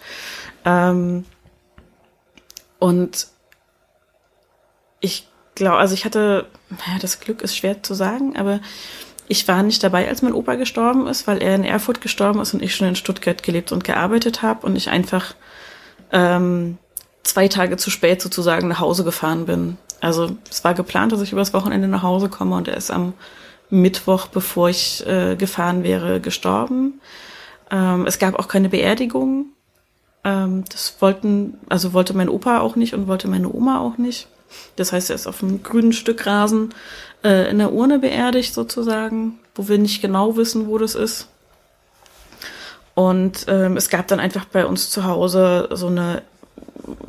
Ähm, 0.64 1.24
und 2.79 3.29
ich 5.01 5.29
glaube, 5.55 5.79
also 5.79 5.94
ich 5.94 6.05
hatte, 6.05 6.46
naja, 6.70 6.98
das 7.01 7.20
Glück 7.20 7.42
ist 7.42 7.57
schwer 7.57 7.83
zu 7.83 7.94
sagen, 7.94 8.37
aber 8.37 8.61
ich 9.29 9.47
war 9.47 9.62
nicht 9.62 9.83
dabei, 9.83 10.09
als 10.09 10.23
mein 10.23 10.33
Opa 10.33 10.55
gestorben 10.55 11.07
ist, 11.07 11.27
weil 11.27 11.43
er 11.43 11.55
in 11.55 11.64
Erfurt 11.64 12.01
gestorben 12.01 12.41
ist 12.41 12.55
und 12.55 12.62
ich 12.62 12.75
schon 12.75 12.88
in 12.88 12.97
Stuttgart 12.97 13.43
gelebt 13.43 13.73
und 13.73 13.85
gearbeitet 13.85 14.43
habe 14.43 14.67
und 14.67 14.75
ich 14.75 14.88
einfach 14.88 15.35
ähm, 16.12 16.79
zwei 17.23 17.49
Tage 17.49 17.77
zu 17.77 17.91
spät 17.91 18.23
sozusagen 18.23 18.69
nach 18.69 18.81
Hause 18.81 19.05
gefahren 19.05 19.47
bin. 19.47 19.77
Also 20.01 20.37
es 20.51 20.64
war 20.64 20.75
geplant, 20.75 21.12
dass 21.12 21.21
ich 21.21 21.33
übers 21.33 21.53
Wochenende 21.53 21.88
nach 21.88 22.03
Hause 22.03 22.29
komme 22.29 22.57
und 22.57 22.69
er 22.69 22.77
ist 22.77 22.91
am 22.91 23.12
Mittwoch, 23.71 24.29
bevor 24.29 24.71
ich 24.71 25.07
äh, 25.07 25.37
gefahren 25.37 25.83
wäre, 25.83 26.21
gestorben. 26.21 27.01
Ähm, 27.71 28.07
es 28.07 28.19
gab 28.19 28.38
auch 28.38 28.49
keine 28.49 28.71
Beerdigung. 28.71 29.47
Ähm, 30.25 30.64
das 30.71 30.97
wollten, 31.01 31.59
also 31.69 31.93
wollte 31.93 32.14
mein 32.14 32.31
Opa 32.31 32.61
auch 32.61 32.77
nicht 32.77 32.95
und 32.95 33.09
wollte 33.09 33.29
meine 33.29 33.53
Oma 33.53 33.79
auch 33.81 33.99
nicht. 33.99 34.29
Das 34.77 34.93
heißt, 34.93 35.11
er 35.11 35.17
ist 35.17 35.27
auf 35.27 35.43
einem 35.43 35.62
grünen 35.62 35.93
Stück 35.93 36.25
Rasen 36.25 36.71
äh, 37.24 37.50
in 37.50 37.59
der 37.59 37.72
Urne 37.72 37.98
beerdigt 37.98 38.54
sozusagen, 38.54 39.38
wo 39.54 39.68
wir 39.68 39.78
nicht 39.78 40.02
genau 40.02 40.37
wissen, 40.37 40.68
wo 40.68 40.78
das 40.78 40.94
ist. 40.94 41.28
Und 42.94 43.46
ähm, 43.46 43.76
es 43.76 43.90
gab 43.90 44.09
dann 44.09 44.18
einfach 44.18 44.44
bei 44.46 44.66
uns 44.66 44.90
zu 44.90 45.04
Hause 45.04 45.68
so 45.72 45.87
eine, 45.87 46.22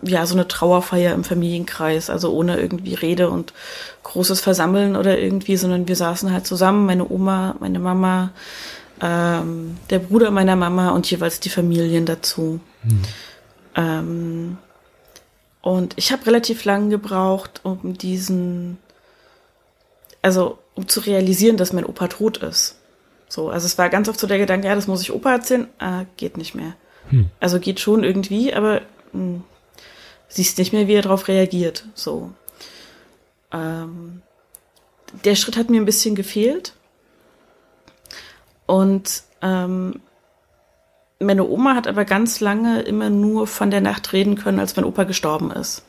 ja, 0.03 0.25
so 0.25 0.35
eine 0.35 0.47
Trauerfeier 0.47 1.13
im 1.13 1.23
Familienkreis, 1.23 2.09
also 2.11 2.31
ohne 2.31 2.59
irgendwie 2.59 2.93
Rede 2.93 3.29
und 3.29 3.53
großes 4.03 4.41
Versammeln 4.41 4.95
oder 4.95 5.17
irgendwie, 5.17 5.57
sondern 5.57 5.87
wir 5.87 5.95
saßen 5.95 6.31
halt 6.31 6.45
zusammen, 6.45 6.85
meine 6.85 7.09
Oma, 7.09 7.55
meine 7.59 7.79
Mama, 7.79 8.31
ähm, 9.01 9.77
der 9.89 9.99
Bruder 9.99 10.29
meiner 10.29 10.55
Mama 10.55 10.89
und 10.89 11.09
jeweils 11.09 11.39
die 11.39 11.49
Familien 11.49 12.05
dazu. 12.05 12.59
Hm. 12.83 13.01
Ähm, 13.75 14.57
und 15.61 15.93
ich 15.97 16.11
habe 16.11 16.25
relativ 16.25 16.65
lang 16.65 16.89
gebraucht, 16.89 17.61
um 17.63 17.97
diesen 17.97 18.77
also 20.21 20.59
um 20.75 20.87
zu 20.87 21.01
realisieren, 21.01 21.57
dass 21.57 21.73
mein 21.73 21.85
Opa 21.85 22.07
tot 22.07 22.37
ist. 22.37 22.77
So, 23.27 23.49
also 23.49 23.65
es 23.65 23.77
war 23.77 23.89
ganz 23.89 24.09
oft 24.09 24.19
so 24.19 24.27
der 24.27 24.39
Gedanke, 24.39 24.67
ja, 24.67 24.75
das 24.75 24.87
muss 24.87 25.01
ich 25.01 25.11
Opa 25.11 25.33
erzählen, 25.33 25.67
ah, 25.77 26.05
geht 26.17 26.37
nicht 26.37 26.55
mehr. 26.55 26.73
Hm. 27.09 27.29
Also 27.39 27.59
geht 27.59 27.79
schon 27.79 28.03
irgendwie, 28.03 28.53
aber 28.53 28.81
mh, 29.13 29.21
hm, 29.21 29.43
siehst 30.27 30.57
nicht 30.57 30.73
mehr, 30.73 30.87
wie 30.87 30.93
er 30.93 31.01
darauf 31.01 31.27
reagiert. 31.27 31.85
So. 31.93 32.31
Ähm, 33.51 34.21
der 35.23 35.35
Schritt 35.35 35.57
hat 35.57 35.69
mir 35.69 35.81
ein 35.81 35.85
bisschen 35.85 36.15
gefehlt. 36.15 36.73
Und 38.65 39.23
ähm, 39.41 40.01
meine 41.19 41.47
Oma 41.47 41.75
hat 41.75 41.87
aber 41.87 42.05
ganz 42.05 42.39
lange 42.39 42.81
immer 42.81 43.09
nur 43.09 43.47
von 43.47 43.71
der 43.71 43.81
Nacht 43.81 44.13
reden 44.13 44.35
können, 44.35 44.59
als 44.59 44.75
mein 44.75 44.85
Opa 44.85 45.03
gestorben 45.03 45.51
ist. 45.51 45.83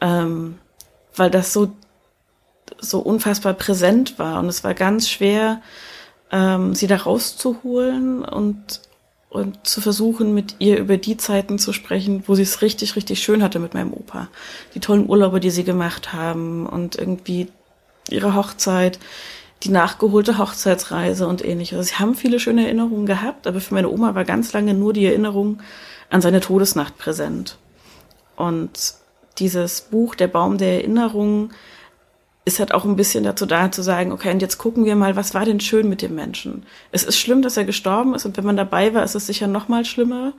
Ähm, 0.00 0.58
weil 1.14 1.30
das 1.30 1.52
so 1.52 1.72
so 2.78 3.00
unfassbar 3.00 3.54
präsent 3.54 4.18
war. 4.18 4.38
Und 4.40 4.46
es 4.46 4.64
war 4.64 4.74
ganz 4.74 5.08
schwer, 5.08 5.60
ähm, 6.30 6.74
sie 6.74 6.86
da 6.86 6.96
rauszuholen 6.96 8.24
und, 8.24 8.80
und 9.30 9.66
zu 9.66 9.80
versuchen, 9.80 10.34
mit 10.34 10.56
ihr 10.58 10.78
über 10.78 10.96
die 10.96 11.16
Zeiten 11.16 11.58
zu 11.58 11.72
sprechen, 11.72 12.24
wo 12.26 12.34
sie 12.34 12.42
es 12.42 12.62
richtig, 12.62 12.96
richtig 12.96 13.22
schön 13.22 13.42
hatte 13.42 13.58
mit 13.58 13.74
meinem 13.74 13.92
Opa. 13.92 14.28
Die 14.74 14.80
tollen 14.80 15.08
Urlaube, 15.08 15.40
die 15.40 15.50
sie 15.50 15.64
gemacht 15.64 16.12
haben 16.12 16.66
und 16.66 16.96
irgendwie 16.96 17.48
ihre 18.10 18.34
Hochzeit, 18.34 18.98
die 19.62 19.70
nachgeholte 19.70 20.38
Hochzeitsreise 20.38 21.26
und 21.26 21.44
ähnliches. 21.44 21.78
Also 21.78 21.88
sie 21.88 21.96
haben 21.96 22.14
viele 22.14 22.38
schöne 22.38 22.64
Erinnerungen 22.64 23.06
gehabt, 23.06 23.46
aber 23.46 23.60
für 23.60 23.74
meine 23.74 23.90
Oma 23.90 24.14
war 24.14 24.24
ganz 24.24 24.52
lange 24.52 24.74
nur 24.74 24.92
die 24.92 25.06
Erinnerung 25.06 25.60
an 26.10 26.20
seine 26.20 26.40
Todesnacht 26.40 26.96
präsent. 26.96 27.58
Und 28.36 28.94
dieses 29.38 29.80
Buch, 29.82 30.14
Der 30.14 30.28
Baum 30.28 30.58
der 30.58 30.74
Erinnerungen, 30.74 31.52
ist 32.48 32.58
halt 32.58 32.72
auch 32.72 32.84
ein 32.84 32.96
bisschen 32.96 33.24
dazu 33.24 33.46
da 33.46 33.70
zu 33.70 33.82
sagen, 33.82 34.10
okay, 34.10 34.32
und 34.32 34.42
jetzt 34.42 34.58
gucken 34.58 34.84
wir 34.84 34.96
mal, 34.96 35.14
was 35.16 35.34
war 35.34 35.44
denn 35.44 35.60
schön 35.60 35.88
mit 35.88 36.02
dem 36.02 36.14
Menschen? 36.14 36.64
Es 36.90 37.04
ist 37.04 37.18
schlimm, 37.18 37.42
dass 37.42 37.56
er 37.56 37.64
gestorben 37.64 38.14
ist 38.14 38.24
und 38.24 38.36
wenn 38.36 38.44
man 38.44 38.56
dabei 38.56 38.94
war, 38.94 39.04
ist 39.04 39.14
es 39.14 39.26
sicher 39.26 39.46
noch 39.46 39.68
mal 39.68 39.84
schlimmer, 39.84 40.32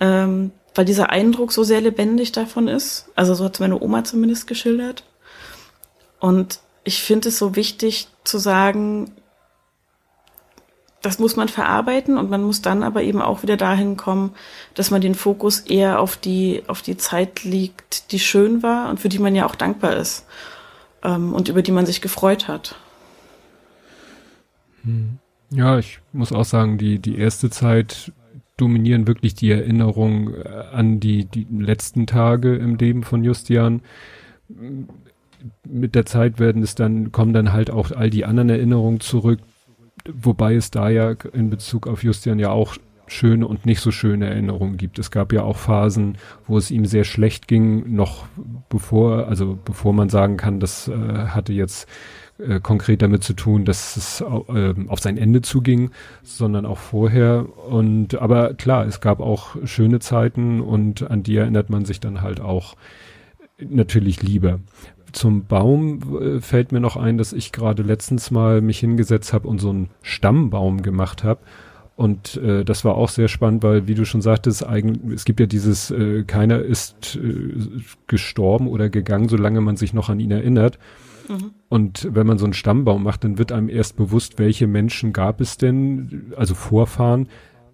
ähm, 0.00 0.50
weil 0.74 0.84
dieser 0.84 1.10
Eindruck 1.10 1.52
so 1.52 1.62
sehr 1.62 1.80
lebendig 1.80 2.32
davon 2.32 2.68
ist. 2.68 3.08
Also 3.14 3.34
so 3.34 3.44
hat 3.44 3.54
es 3.54 3.60
meine 3.60 3.80
Oma 3.80 4.04
zumindest 4.04 4.46
geschildert. 4.46 5.04
Und 6.18 6.60
ich 6.84 7.02
finde 7.02 7.28
es 7.28 7.38
so 7.38 7.56
wichtig 7.56 8.08
zu 8.24 8.38
sagen, 8.38 9.12
das 11.00 11.20
muss 11.20 11.36
man 11.36 11.48
verarbeiten 11.48 12.18
und 12.18 12.28
man 12.28 12.42
muss 12.42 12.60
dann 12.60 12.82
aber 12.82 13.02
eben 13.02 13.22
auch 13.22 13.42
wieder 13.42 13.56
dahin 13.56 13.96
kommen, 13.96 14.34
dass 14.74 14.90
man 14.90 15.00
den 15.00 15.14
Fokus 15.14 15.60
eher 15.60 16.00
auf 16.00 16.16
die, 16.16 16.64
auf 16.66 16.82
die 16.82 16.96
Zeit 16.96 17.44
liegt, 17.44 18.10
die 18.10 18.18
schön 18.18 18.64
war 18.64 18.90
und 18.90 18.98
für 18.98 19.08
die 19.08 19.20
man 19.20 19.36
ja 19.36 19.46
auch 19.46 19.54
dankbar 19.54 19.96
ist 19.96 20.26
ähm, 21.06 21.32
und 21.32 21.48
über 21.48 21.62
die 21.62 21.72
man 21.72 21.86
sich 21.86 22.00
gefreut 22.00 22.48
hat. 22.48 22.74
Hm. 24.82 25.18
Ja, 25.50 25.78
ich 25.78 26.00
muss 26.12 26.32
auch 26.32 26.44
sagen, 26.44 26.76
die, 26.76 26.98
die 26.98 27.18
erste 27.18 27.50
Zeit 27.50 28.12
dominieren 28.56 29.06
wirklich 29.06 29.34
die 29.34 29.50
Erinnerungen 29.50 30.34
äh, 30.34 30.48
an 30.72 30.98
die, 30.98 31.24
die 31.24 31.46
letzten 31.50 32.06
Tage 32.06 32.56
im 32.56 32.76
Leben 32.76 33.04
von 33.04 33.22
Justian. 33.22 33.82
Mit 35.64 35.94
der 35.94 36.06
Zeit 36.06 36.40
werden 36.40 36.62
es 36.62 36.74
dann, 36.74 37.12
kommen 37.12 37.32
dann 37.32 37.52
halt 37.52 37.70
auch 37.70 37.92
all 37.92 38.10
die 38.10 38.24
anderen 38.24 38.48
Erinnerungen 38.48 39.00
zurück, 39.00 39.38
wobei 40.12 40.54
es 40.54 40.70
da 40.70 40.88
ja 40.88 41.14
in 41.32 41.50
Bezug 41.50 41.86
auf 41.86 42.02
Justian 42.02 42.38
ja 42.38 42.50
auch 42.50 42.76
schöne 43.06 43.46
und 43.46 43.66
nicht 43.66 43.80
so 43.80 43.90
schöne 43.90 44.28
Erinnerungen 44.28 44.76
gibt. 44.76 44.98
Es 44.98 45.10
gab 45.10 45.32
ja 45.32 45.42
auch 45.42 45.56
Phasen, 45.56 46.18
wo 46.46 46.58
es 46.58 46.70
ihm 46.70 46.86
sehr 46.86 47.04
schlecht 47.04 47.48
ging, 47.48 47.94
noch 47.94 48.26
bevor, 48.68 49.28
also 49.28 49.58
bevor 49.64 49.92
man 49.92 50.08
sagen 50.08 50.36
kann, 50.36 50.60
das 50.60 50.88
äh, 50.88 50.94
hatte 51.28 51.52
jetzt 51.52 51.88
äh, 52.38 52.60
konkret 52.60 53.00
damit 53.00 53.24
zu 53.24 53.32
tun, 53.32 53.64
dass 53.64 53.96
es 53.96 54.20
äh, 54.20 54.74
auf 54.88 55.00
sein 55.00 55.16
Ende 55.16 55.40
zuging, 55.40 55.90
sondern 56.22 56.66
auch 56.66 56.78
vorher. 56.78 57.46
Und 57.68 58.16
aber 58.16 58.54
klar, 58.54 58.86
es 58.86 59.00
gab 59.00 59.20
auch 59.20 59.56
schöne 59.64 60.00
Zeiten 60.00 60.60
und 60.60 61.10
an 61.10 61.22
die 61.22 61.36
erinnert 61.36 61.70
man 61.70 61.86
sich 61.86 61.98
dann 61.98 62.20
halt 62.20 62.40
auch 62.40 62.74
natürlich 63.58 64.22
lieber. 64.22 64.60
Zum 65.12 65.46
Baum 65.46 66.20
äh, 66.20 66.40
fällt 66.40 66.72
mir 66.72 66.80
noch 66.80 66.96
ein, 66.96 67.16
dass 67.16 67.32
ich 67.32 67.52
gerade 67.52 67.82
letztens 67.82 68.30
mal 68.30 68.60
mich 68.60 68.80
hingesetzt 68.80 69.32
habe 69.32 69.48
und 69.48 69.58
so 69.58 69.70
einen 69.70 69.88
Stammbaum 70.02 70.82
gemacht 70.82 71.24
habe. 71.24 71.40
Und 71.96 72.36
äh, 72.36 72.62
das 72.62 72.84
war 72.84 72.94
auch 72.96 73.08
sehr 73.08 73.28
spannend, 73.28 73.62
weil, 73.62 73.88
wie 73.88 73.94
du 73.94 74.04
schon 74.04 74.20
sagtest, 74.20 74.66
eigentlich, 74.66 75.14
es 75.14 75.24
gibt 75.24 75.40
ja 75.40 75.46
dieses, 75.46 75.90
äh, 75.90 76.24
keiner 76.24 76.60
ist 76.60 77.16
äh, 77.16 77.80
gestorben 78.06 78.68
oder 78.68 78.90
gegangen, 78.90 79.30
solange 79.30 79.62
man 79.62 79.76
sich 79.76 79.94
noch 79.94 80.10
an 80.10 80.20
ihn 80.20 80.30
erinnert. 80.30 80.78
Mhm. 81.28 81.52
Und 81.70 82.08
wenn 82.12 82.26
man 82.26 82.36
so 82.36 82.44
einen 82.44 82.52
Stammbaum 82.52 83.02
macht, 83.02 83.24
dann 83.24 83.38
wird 83.38 83.50
einem 83.50 83.70
erst 83.70 83.96
bewusst, 83.96 84.38
welche 84.38 84.66
Menschen 84.66 85.14
gab 85.14 85.40
es 85.40 85.56
denn, 85.56 86.32
also 86.36 86.54
Vorfahren, 86.54 87.28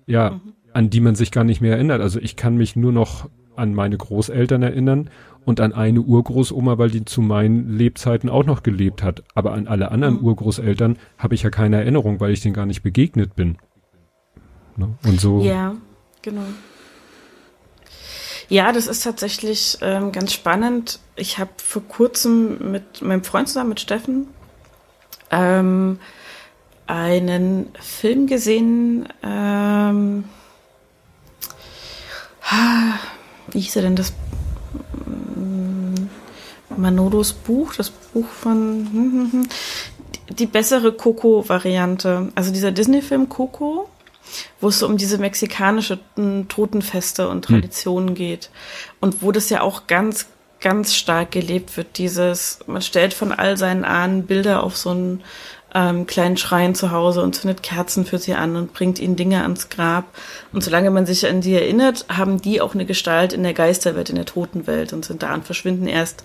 ja, 0.07 0.31
mhm. 0.31 0.53
an 0.73 0.89
die 0.89 1.01
man 1.01 1.17
sich 1.17 1.33
gar 1.33 1.45
nicht 1.45 1.61
mehr 1.61 1.73
erinnert. 1.73 2.01
Also 2.01 2.21
ich 2.21 2.37
kann 2.37 2.57
mich 2.57 2.77
nur 2.77 2.93
noch 2.93 3.29
an 3.57 3.75
meine 3.75 3.99
Großeltern 3.99 4.63
erinnern 4.63 5.11
und 5.45 5.61
an 5.61 5.73
eine 5.73 6.01
Urgroßoma, 6.01 6.79
weil 6.79 6.91
die 6.91 7.05
zu 7.05 7.23
meinen 7.23 7.77
Lebzeiten 7.77 8.31
auch 8.31 8.47
noch 8.47 8.63
gelebt 8.63 9.03
hat. 9.03 9.25
Aber 9.35 9.53
an 9.55 9.67
alle 9.67 9.91
anderen 9.91 10.19
mhm. 10.19 10.27
Urgroßeltern 10.27 10.97
habe 11.19 11.35
ich 11.35 11.43
ja 11.43 11.51
keine 11.51 11.77
Erinnerung, 11.77 12.21
weil 12.21 12.31
ich 12.31 12.41
denen 12.41 12.55
gar 12.55 12.67
nicht 12.67 12.83
begegnet 12.85 13.35
bin. 13.35 13.57
Ne? 14.77 14.95
Und 15.05 15.21
so. 15.21 15.41
Ja, 15.41 15.77
genau. 16.23 16.45
Ja, 18.49 18.73
das 18.73 18.87
ist 18.87 19.05
tatsächlich 19.05 19.79
ähm, 19.81 20.13
ganz 20.13 20.33
spannend. 20.33 20.99
Ich 21.17 21.39
habe 21.39 21.51
vor 21.57 21.83
kurzem 21.83 22.71
mit 22.73 23.01
meinem 23.01 23.25
Freund 23.25 23.49
zusammen, 23.49 23.71
mit 23.71 23.81
Steffen, 23.81 24.29
ähm, 25.31 25.99
einen 26.87 27.71
Film 27.81 28.27
gesehen. 28.27 29.09
Ähm, 29.23 30.25
wie 33.53 33.61
hieß 33.61 33.77
er 33.77 33.83
denn 33.83 33.97
das? 33.97 34.13
Manodos 36.77 37.33
Buch, 37.33 37.75
das 37.75 37.91
Buch 37.91 38.27
von 38.27 38.89
hm, 38.91 39.13
hm, 39.13 39.33
hm, 39.33 39.49
die 40.31 40.47
bessere 40.47 40.93
Coco-Variante. 40.93 42.33
Also 42.35 42.53
dieser 42.53 42.73
Disney-Film 42.73 43.29
Coco 43.29 43.89
wo 44.61 44.69
es 44.69 44.79
so 44.79 44.87
um 44.87 44.97
diese 44.97 45.19
mexikanischen 45.19 46.49
Totenfeste 46.49 47.29
und 47.29 47.49
hm. 47.49 47.55
Traditionen 47.61 48.09
hm. 48.11 48.15
geht. 48.15 48.51
Und 49.01 49.23
wo 49.23 49.33
das 49.33 49.51
ja 49.51 49.61
auch 49.61 49.87
ganz, 49.87 50.27
ganz 50.61 50.95
stark 50.95 51.33
gelebt 51.33 51.77
wird, 51.77 51.99
dieses, 51.99 52.61
man 52.67 52.83
stellt 52.83 53.15
von 53.15 53.33
all 53.33 53.57
seinen 53.57 53.85
Ahnen 53.85 54.27
Bilder 54.27 54.63
auf 54.63 54.77
so 54.77 54.91
einen 54.91 55.23
ähm, 55.75 56.07
kleinen 56.07 56.37
Schrein 56.37 56.75
zu 56.75 56.91
Hause 56.91 57.23
und 57.23 57.35
zündet 57.35 57.63
Kerzen 57.63 58.05
für 58.05 58.19
sie 58.19 58.35
an 58.35 58.57
und 58.57 58.73
bringt 58.73 58.99
ihnen 58.99 59.17
Dinge 59.17 59.43
ans 59.43 59.69
Grab. 59.71 60.05
Und 60.53 60.63
solange 60.63 60.91
man 60.91 61.07
sich 61.07 61.27
an 61.27 61.41
die 61.41 61.55
erinnert, 61.55 62.07
haben 62.09 62.41
die 62.41 62.61
auch 62.61 62.75
eine 62.75 62.85
Gestalt 62.85 63.33
in 63.33 63.43
der 63.43 63.55
Geisterwelt, 63.55 64.11
in 64.11 64.17
der 64.17 64.27
Totenwelt 64.27 64.93
und 64.93 65.05
sind 65.05 65.23
da 65.23 65.35
und 65.35 65.45
verschwinden 65.45 65.87
erst, 65.87 66.25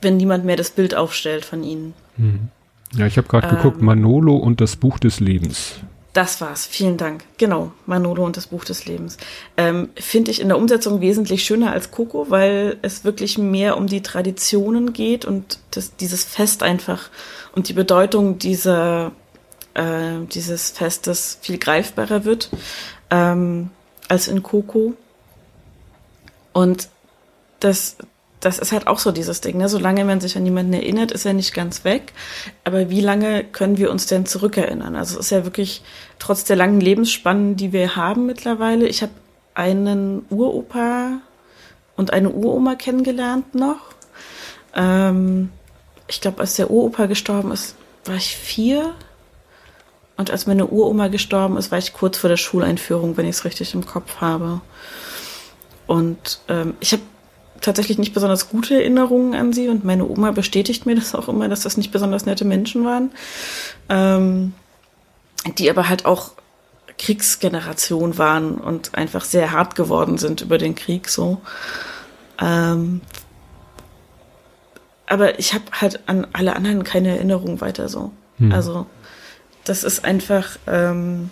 wenn 0.00 0.16
niemand 0.16 0.44
mehr 0.44 0.56
das 0.56 0.70
Bild 0.70 0.94
aufstellt 0.94 1.44
von 1.44 1.62
ihnen. 1.64 1.94
Hm. 2.16 2.48
Ja, 2.94 3.06
ich 3.06 3.16
habe 3.18 3.28
gerade 3.28 3.48
ähm, 3.48 3.56
geguckt, 3.56 3.82
Manolo 3.82 4.36
und 4.36 4.60
das 4.60 4.76
Buch 4.76 4.98
des 4.98 5.20
Lebens. 5.20 5.80
Das 6.16 6.40
war's. 6.40 6.64
Vielen 6.64 6.96
Dank. 6.96 7.24
Genau, 7.36 7.72
Manolo 7.84 8.24
und 8.24 8.38
das 8.38 8.46
Buch 8.46 8.64
des 8.64 8.86
Lebens. 8.86 9.18
Ähm, 9.58 9.90
Finde 9.96 10.30
ich 10.30 10.40
in 10.40 10.48
der 10.48 10.56
Umsetzung 10.56 11.02
wesentlich 11.02 11.44
schöner 11.44 11.72
als 11.72 11.90
Coco, 11.90 12.30
weil 12.30 12.78
es 12.80 13.04
wirklich 13.04 13.36
mehr 13.36 13.76
um 13.76 13.86
die 13.86 14.00
Traditionen 14.00 14.94
geht 14.94 15.26
und 15.26 15.58
das, 15.72 15.94
dieses 15.96 16.24
Fest 16.24 16.62
einfach 16.62 17.10
und 17.54 17.68
die 17.68 17.74
Bedeutung 17.74 18.38
dieser, 18.38 19.12
äh, 19.74 20.24
dieses 20.32 20.70
Festes 20.70 21.36
viel 21.42 21.58
greifbarer 21.58 22.24
wird 22.24 22.48
ähm, 23.10 23.68
als 24.08 24.26
in 24.26 24.42
Coco. 24.42 24.94
Und 26.54 26.88
das, 27.60 27.96
das 28.40 28.58
ist 28.58 28.72
halt 28.72 28.86
auch 28.86 28.98
so 28.98 29.12
dieses 29.12 29.40
Ding, 29.40 29.56
ne? 29.56 29.68
Solange 29.68 30.04
man 30.04 30.20
sich 30.20 30.36
an 30.36 30.44
jemanden 30.44 30.74
erinnert, 30.74 31.10
ist 31.10 31.24
er 31.24 31.32
nicht 31.32 31.54
ganz 31.54 31.84
weg. 31.84 32.12
Aber 32.64 32.90
wie 32.90 33.00
lange 33.00 33.44
können 33.44 33.78
wir 33.78 33.90
uns 33.90 34.06
denn 34.06 34.26
zurückerinnern? 34.26 34.94
Also 34.94 35.18
es 35.18 35.26
ist 35.26 35.30
ja 35.30 35.44
wirklich 35.44 35.82
trotz 36.18 36.44
der 36.44 36.56
langen 36.56 36.80
Lebensspannen, 36.80 37.56
die 37.56 37.72
wir 37.72 37.96
haben 37.96 38.26
mittlerweile. 38.26 38.86
Ich 38.86 39.02
habe 39.02 39.12
einen 39.54 40.26
Uropa 40.28 41.18
und 41.96 42.12
eine 42.12 42.30
Uroma 42.30 42.74
kennengelernt 42.74 43.54
noch. 43.54 43.78
Ähm, 44.74 45.50
ich 46.08 46.20
glaube, 46.20 46.40
als 46.40 46.56
der 46.56 46.70
Uropa 46.70 47.06
gestorben 47.06 47.52
ist, 47.52 47.74
war 48.04 48.16
ich 48.16 48.36
vier. 48.36 48.94
Und 50.18 50.30
als 50.30 50.46
meine 50.46 50.66
Uroma 50.66 51.08
gestorben 51.08 51.56
ist, 51.56 51.70
war 51.70 51.78
ich 51.78 51.92
kurz 51.94 52.18
vor 52.18 52.28
der 52.28 52.36
Schuleinführung, 52.36 53.16
wenn 53.16 53.26
ich 53.26 53.36
es 53.36 53.44
richtig 53.44 53.74
im 53.74 53.86
Kopf 53.86 54.20
habe. 54.20 54.60
Und 55.86 56.40
ähm, 56.48 56.74
ich 56.80 56.92
habe 56.92 57.02
tatsächlich 57.60 57.98
nicht 57.98 58.14
besonders 58.14 58.48
gute 58.48 58.74
Erinnerungen 58.74 59.34
an 59.34 59.52
sie 59.52 59.68
und 59.68 59.84
meine 59.84 60.08
Oma 60.08 60.32
bestätigt 60.32 60.86
mir 60.86 60.94
das 60.94 61.14
auch 61.14 61.28
immer, 61.28 61.48
dass 61.48 61.62
das 61.62 61.76
nicht 61.76 61.92
besonders 61.92 62.26
nette 62.26 62.44
Menschen 62.44 62.84
waren, 62.84 63.10
ähm, 63.88 64.54
die 65.58 65.70
aber 65.70 65.88
halt 65.88 66.06
auch 66.06 66.32
Kriegsgeneration 66.98 68.18
waren 68.18 68.54
und 68.54 68.94
einfach 68.94 69.24
sehr 69.24 69.52
hart 69.52 69.74
geworden 69.74 70.18
sind 70.18 70.40
über 70.40 70.58
den 70.58 70.74
Krieg 70.74 71.08
so. 71.08 71.40
Ähm, 72.40 73.00
aber 75.06 75.38
ich 75.38 75.54
habe 75.54 75.64
halt 75.72 76.00
an 76.08 76.26
alle 76.32 76.56
anderen 76.56 76.84
keine 76.84 77.10
Erinnerung 77.10 77.60
weiter 77.60 77.88
so. 77.88 78.12
Hm. 78.38 78.52
Also 78.52 78.86
das 79.64 79.84
ist 79.84 80.04
einfach, 80.04 80.58
ähm, 80.66 81.30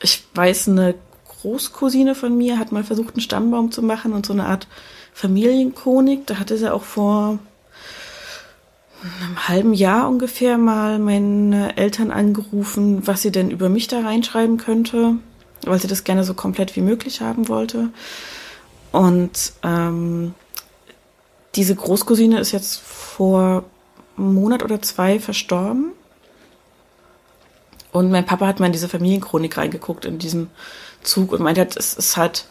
ich 0.00 0.24
weiß, 0.34 0.68
eine 0.68 0.94
Großcousine 1.46 2.16
von 2.16 2.36
mir 2.36 2.58
hat 2.58 2.72
mal 2.72 2.82
versucht, 2.82 3.14
einen 3.14 3.20
Stammbaum 3.20 3.70
zu 3.70 3.80
machen 3.80 4.12
und 4.12 4.26
so 4.26 4.32
eine 4.32 4.46
Art 4.46 4.66
Familienchronik. 5.12 6.26
Da 6.26 6.40
hatte 6.40 6.58
sie 6.58 6.72
auch 6.72 6.82
vor 6.82 7.38
einem 9.00 9.48
halben 9.48 9.72
Jahr 9.72 10.08
ungefähr 10.08 10.58
mal 10.58 10.98
meine 10.98 11.76
Eltern 11.76 12.10
angerufen, 12.10 13.06
was 13.06 13.22
sie 13.22 13.30
denn 13.30 13.52
über 13.52 13.68
mich 13.68 13.86
da 13.86 14.00
reinschreiben 14.00 14.56
könnte, 14.56 15.18
weil 15.64 15.78
sie 15.78 15.86
das 15.86 16.02
gerne 16.02 16.24
so 16.24 16.34
komplett 16.34 16.74
wie 16.74 16.80
möglich 16.80 17.20
haben 17.20 17.46
wollte. 17.46 17.90
Und 18.90 19.52
ähm, 19.62 20.34
diese 21.54 21.76
Großcousine 21.76 22.40
ist 22.40 22.50
jetzt 22.50 22.80
vor 22.80 23.62
einem 24.16 24.34
Monat 24.34 24.64
oder 24.64 24.82
zwei 24.82 25.20
verstorben. 25.20 25.92
Und 27.92 28.10
mein 28.10 28.26
Papa 28.26 28.48
hat 28.48 28.58
mal 28.58 28.66
in 28.66 28.72
diese 28.72 28.88
Familienchronik 28.88 29.56
reingeguckt 29.56 30.06
in 30.06 30.18
diesem 30.18 30.48
Zug 31.06 31.32
und 31.32 31.42
meinte, 31.42 31.66
es 31.76 31.94
ist 31.94 32.16
halt, 32.16 32.46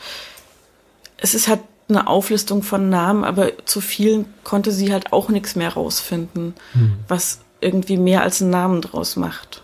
es 1.18 1.34
ist 1.34 1.48
halt 1.48 1.62
eine 1.88 2.08
Auflistung 2.08 2.64
von 2.64 2.90
Namen, 2.90 3.24
aber 3.24 3.52
zu 3.66 3.80
vielen 3.80 4.26
konnte 4.44 4.72
sie 4.72 4.92
halt 4.92 5.14
auch 5.14 5.30
nichts 5.30 5.56
mehr 5.56 5.74
rausfinden, 5.74 6.56
hm. 6.74 6.98
was 7.08 7.42
irgendwie 7.62 7.98
mehr 7.98 8.24
als 8.24 8.42
einen 8.42 8.52
Namen 8.52 8.82
draus 8.82 9.16
macht. 9.16 9.64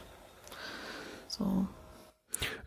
So. 1.28 1.66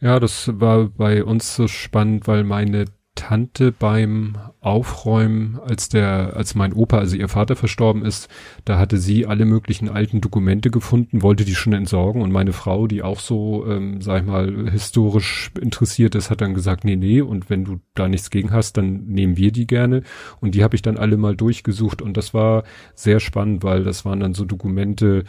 Ja, 0.00 0.18
das 0.20 0.50
war 0.60 0.88
bei 0.88 1.24
uns 1.24 1.54
so 1.54 1.68
spannend, 1.68 2.26
weil 2.26 2.44
meine 2.44 2.86
Tante 3.14 3.70
beim 3.70 4.36
Aufräumen, 4.60 5.60
als 5.64 5.88
der, 5.88 6.34
als 6.36 6.54
mein 6.54 6.72
Opa, 6.72 6.98
also 6.98 7.16
ihr 7.16 7.28
Vater 7.28 7.54
verstorben 7.54 8.04
ist, 8.04 8.28
da 8.64 8.78
hatte 8.78 8.98
sie 8.98 9.26
alle 9.26 9.44
möglichen 9.44 9.88
alten 9.88 10.20
Dokumente 10.20 10.70
gefunden, 10.70 11.22
wollte 11.22 11.44
die 11.44 11.54
schon 11.54 11.74
entsorgen. 11.74 12.22
Und 12.22 12.32
meine 12.32 12.52
Frau, 12.52 12.86
die 12.86 13.02
auch 13.02 13.20
so, 13.20 13.66
ähm, 13.68 14.00
sag 14.00 14.22
ich 14.22 14.26
mal, 14.26 14.68
historisch 14.70 15.52
interessiert 15.60 16.14
ist, 16.16 16.30
hat 16.30 16.40
dann 16.40 16.54
gesagt, 16.54 16.84
nee, 16.84 16.96
nee, 16.96 17.20
und 17.20 17.50
wenn 17.50 17.64
du 17.64 17.80
da 17.94 18.08
nichts 18.08 18.30
gegen 18.30 18.50
hast, 18.50 18.76
dann 18.76 19.04
nehmen 19.06 19.36
wir 19.36 19.52
die 19.52 19.66
gerne. 19.66 20.02
Und 20.40 20.54
die 20.54 20.64
habe 20.64 20.74
ich 20.74 20.82
dann 20.82 20.96
alle 20.96 21.16
mal 21.16 21.36
durchgesucht. 21.36 22.02
Und 22.02 22.16
das 22.16 22.34
war 22.34 22.64
sehr 22.94 23.20
spannend, 23.20 23.62
weil 23.62 23.84
das 23.84 24.04
waren 24.04 24.20
dann 24.20 24.34
so 24.34 24.44
Dokumente, 24.44 25.24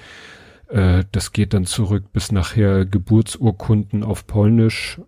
äh, 0.70 1.04
das 1.12 1.32
geht 1.34 1.54
dann 1.54 1.66
zurück 1.66 2.06
bis 2.14 2.32
nachher 2.32 2.86
Geburtsurkunden 2.86 4.04
auf 4.04 4.26
Polnisch 4.26 5.00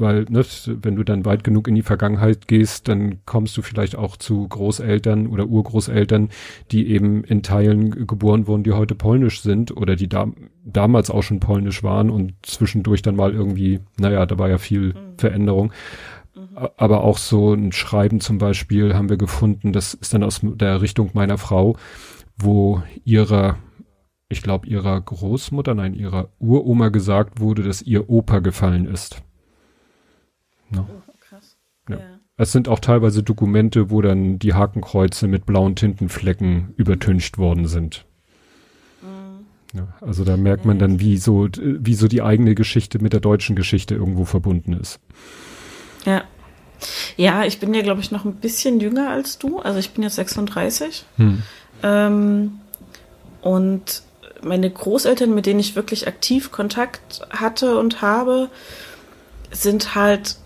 weil 0.00 0.26
ne, 0.28 0.44
wenn 0.66 0.96
du 0.96 1.04
dann 1.04 1.24
weit 1.24 1.44
genug 1.44 1.68
in 1.68 1.74
die 1.74 1.82
Vergangenheit 1.82 2.48
gehst, 2.48 2.88
dann 2.88 3.24
kommst 3.26 3.56
du 3.56 3.62
vielleicht 3.62 3.96
auch 3.96 4.16
zu 4.16 4.48
Großeltern 4.48 5.26
oder 5.26 5.46
Urgroßeltern, 5.46 6.30
die 6.70 6.88
eben 6.88 7.24
in 7.24 7.42
Teilen 7.42 8.06
geboren 8.06 8.46
wurden, 8.46 8.64
die 8.64 8.72
heute 8.72 8.94
polnisch 8.94 9.42
sind 9.42 9.76
oder 9.76 9.96
die 9.96 10.08
da, 10.08 10.28
damals 10.64 11.10
auch 11.10 11.22
schon 11.22 11.40
polnisch 11.40 11.82
waren 11.82 12.10
und 12.10 12.34
zwischendurch 12.42 13.02
dann 13.02 13.16
mal 13.16 13.32
irgendwie, 13.32 13.80
naja, 13.98 14.26
da 14.26 14.38
war 14.38 14.48
ja 14.48 14.58
viel 14.58 14.94
mhm. 14.94 15.18
Veränderung. 15.18 15.72
Mhm. 16.34 16.68
Aber 16.76 17.04
auch 17.04 17.18
so 17.18 17.54
ein 17.54 17.72
Schreiben 17.72 18.20
zum 18.20 18.38
Beispiel 18.38 18.94
haben 18.94 19.08
wir 19.08 19.16
gefunden, 19.16 19.72
das 19.72 19.94
ist 19.94 20.14
dann 20.14 20.22
aus 20.22 20.40
der 20.42 20.80
Richtung 20.80 21.10
meiner 21.12 21.38
Frau, 21.38 21.76
wo 22.36 22.82
ihrer 23.04 23.58
ich 24.32 24.42
glaube, 24.42 24.68
ihrer 24.68 25.00
Großmutter, 25.00 25.74
nein, 25.74 25.92
ihrer 25.92 26.28
Uroma 26.38 26.88
gesagt 26.90 27.40
wurde, 27.40 27.64
dass 27.64 27.82
ihr 27.82 28.08
Opa 28.08 28.38
gefallen 28.38 28.86
ist. 28.86 29.22
No. 30.70 30.86
Oh, 30.88 31.12
krass. 31.20 31.56
Ja. 31.88 31.96
ja. 31.96 32.20
Es 32.36 32.52
sind 32.52 32.68
auch 32.68 32.78
teilweise 32.78 33.22
Dokumente, 33.22 33.90
wo 33.90 34.00
dann 34.00 34.38
die 34.38 34.54
Hakenkreuze 34.54 35.28
mit 35.28 35.44
blauen 35.44 35.76
Tintenflecken 35.76 36.72
übertüncht 36.76 37.36
worden 37.36 37.66
sind. 37.66 38.06
Mhm. 39.02 39.46
Ja, 39.74 39.88
also 40.00 40.24
da 40.24 40.36
merkt 40.36 40.64
man 40.64 40.78
dann, 40.78 41.00
wie 41.00 41.16
so, 41.18 41.48
wie 41.60 41.94
so 41.94 42.08
die 42.08 42.22
eigene 42.22 42.54
Geschichte 42.54 42.98
mit 42.98 43.12
der 43.12 43.20
deutschen 43.20 43.56
Geschichte 43.56 43.94
irgendwo 43.94 44.24
verbunden 44.24 44.72
ist. 44.72 45.00
Ja. 46.06 46.24
Ja, 47.16 47.44
ich 47.44 47.60
bin 47.60 47.74
ja, 47.74 47.82
glaube 47.82 48.00
ich, 48.00 48.10
noch 48.10 48.24
ein 48.24 48.36
bisschen 48.36 48.80
jünger 48.80 49.10
als 49.10 49.38
du. 49.38 49.58
Also 49.58 49.78
ich 49.78 49.90
bin 49.90 50.02
jetzt 50.02 50.14
36. 50.14 51.04
Hm. 51.16 51.42
Ähm, 51.82 52.52
und 53.42 54.02
meine 54.42 54.70
Großeltern, 54.70 55.34
mit 55.34 55.44
denen 55.44 55.60
ich 55.60 55.76
wirklich 55.76 56.08
aktiv 56.08 56.50
Kontakt 56.50 57.20
hatte 57.30 57.78
und 57.78 58.00
habe, 58.00 58.48
sind 59.50 59.94
halt 59.94 60.36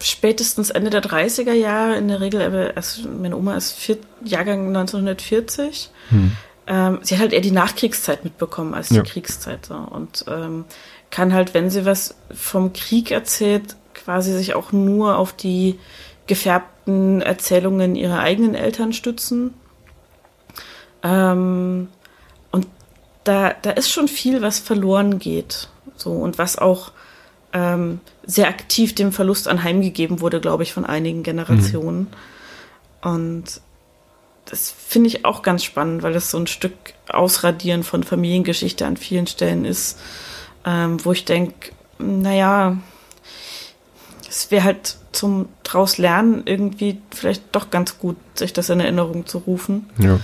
spätestens 0.00 0.70
Ende 0.70 0.90
der 0.90 1.02
30er 1.02 1.52
Jahre, 1.52 1.96
in 1.96 2.08
der 2.08 2.20
Regel, 2.20 2.72
also 2.74 3.08
meine 3.08 3.36
Oma 3.36 3.56
ist 3.56 3.72
vier, 3.72 3.98
Jahrgang 4.24 4.68
1940. 4.68 5.90
Hm. 6.08 6.32
Ähm, 6.66 6.98
sie 7.02 7.14
hat 7.14 7.22
halt 7.22 7.32
eher 7.32 7.40
die 7.40 7.50
Nachkriegszeit 7.50 8.24
mitbekommen 8.24 8.74
als 8.74 8.88
die 8.88 8.96
ja. 8.96 9.02
Kriegszeit. 9.02 9.66
So. 9.66 9.74
Und 9.74 10.24
ähm, 10.28 10.64
kann 11.10 11.32
halt, 11.32 11.54
wenn 11.54 11.70
sie 11.70 11.84
was 11.84 12.16
vom 12.32 12.72
Krieg 12.72 13.10
erzählt, 13.10 13.76
quasi 13.94 14.32
sich 14.32 14.54
auch 14.54 14.72
nur 14.72 15.18
auf 15.18 15.32
die 15.32 15.78
gefärbten 16.26 17.22
Erzählungen 17.22 17.96
ihrer 17.96 18.20
eigenen 18.20 18.54
Eltern 18.54 18.92
stützen. 18.92 19.54
Ähm, 21.02 21.88
da, 23.24 23.54
da 23.62 23.70
ist 23.70 23.90
schon 23.90 24.08
viel, 24.08 24.42
was 24.42 24.58
verloren 24.58 25.18
geht. 25.18 25.68
So, 25.96 26.12
und 26.12 26.38
was 26.38 26.58
auch 26.58 26.92
ähm, 27.52 28.00
sehr 28.24 28.48
aktiv 28.48 28.94
dem 28.94 29.12
Verlust 29.12 29.48
anheimgegeben 29.48 30.20
wurde, 30.20 30.40
glaube 30.40 30.62
ich, 30.62 30.72
von 30.72 30.84
einigen 30.84 31.22
Generationen. 31.22 32.08
Mhm. 33.02 33.10
Und 33.10 33.60
das 34.46 34.70
finde 34.70 35.08
ich 35.08 35.24
auch 35.24 35.42
ganz 35.42 35.64
spannend, 35.64 36.02
weil 36.02 36.12
das 36.12 36.30
so 36.30 36.38
ein 36.38 36.46
Stück 36.46 36.72
Ausradieren 37.08 37.82
von 37.82 38.02
Familiengeschichte 38.02 38.86
an 38.86 38.96
vielen 38.96 39.26
Stellen 39.26 39.64
ist, 39.64 39.98
ähm, 40.64 41.04
wo 41.04 41.12
ich 41.12 41.24
denke, 41.24 41.72
naja, 41.98 42.76
es 44.28 44.50
wäre 44.50 44.64
halt 44.64 44.96
zum 45.12 45.48
draus 45.64 45.98
lernen 45.98 46.42
irgendwie 46.44 47.00
vielleicht 47.10 47.42
doch 47.52 47.70
ganz 47.70 47.98
gut, 47.98 48.16
sich 48.34 48.52
das 48.52 48.70
in 48.70 48.80
Erinnerung 48.80 49.26
zu 49.26 49.38
rufen. 49.38 49.90
Ja. 49.98 50.20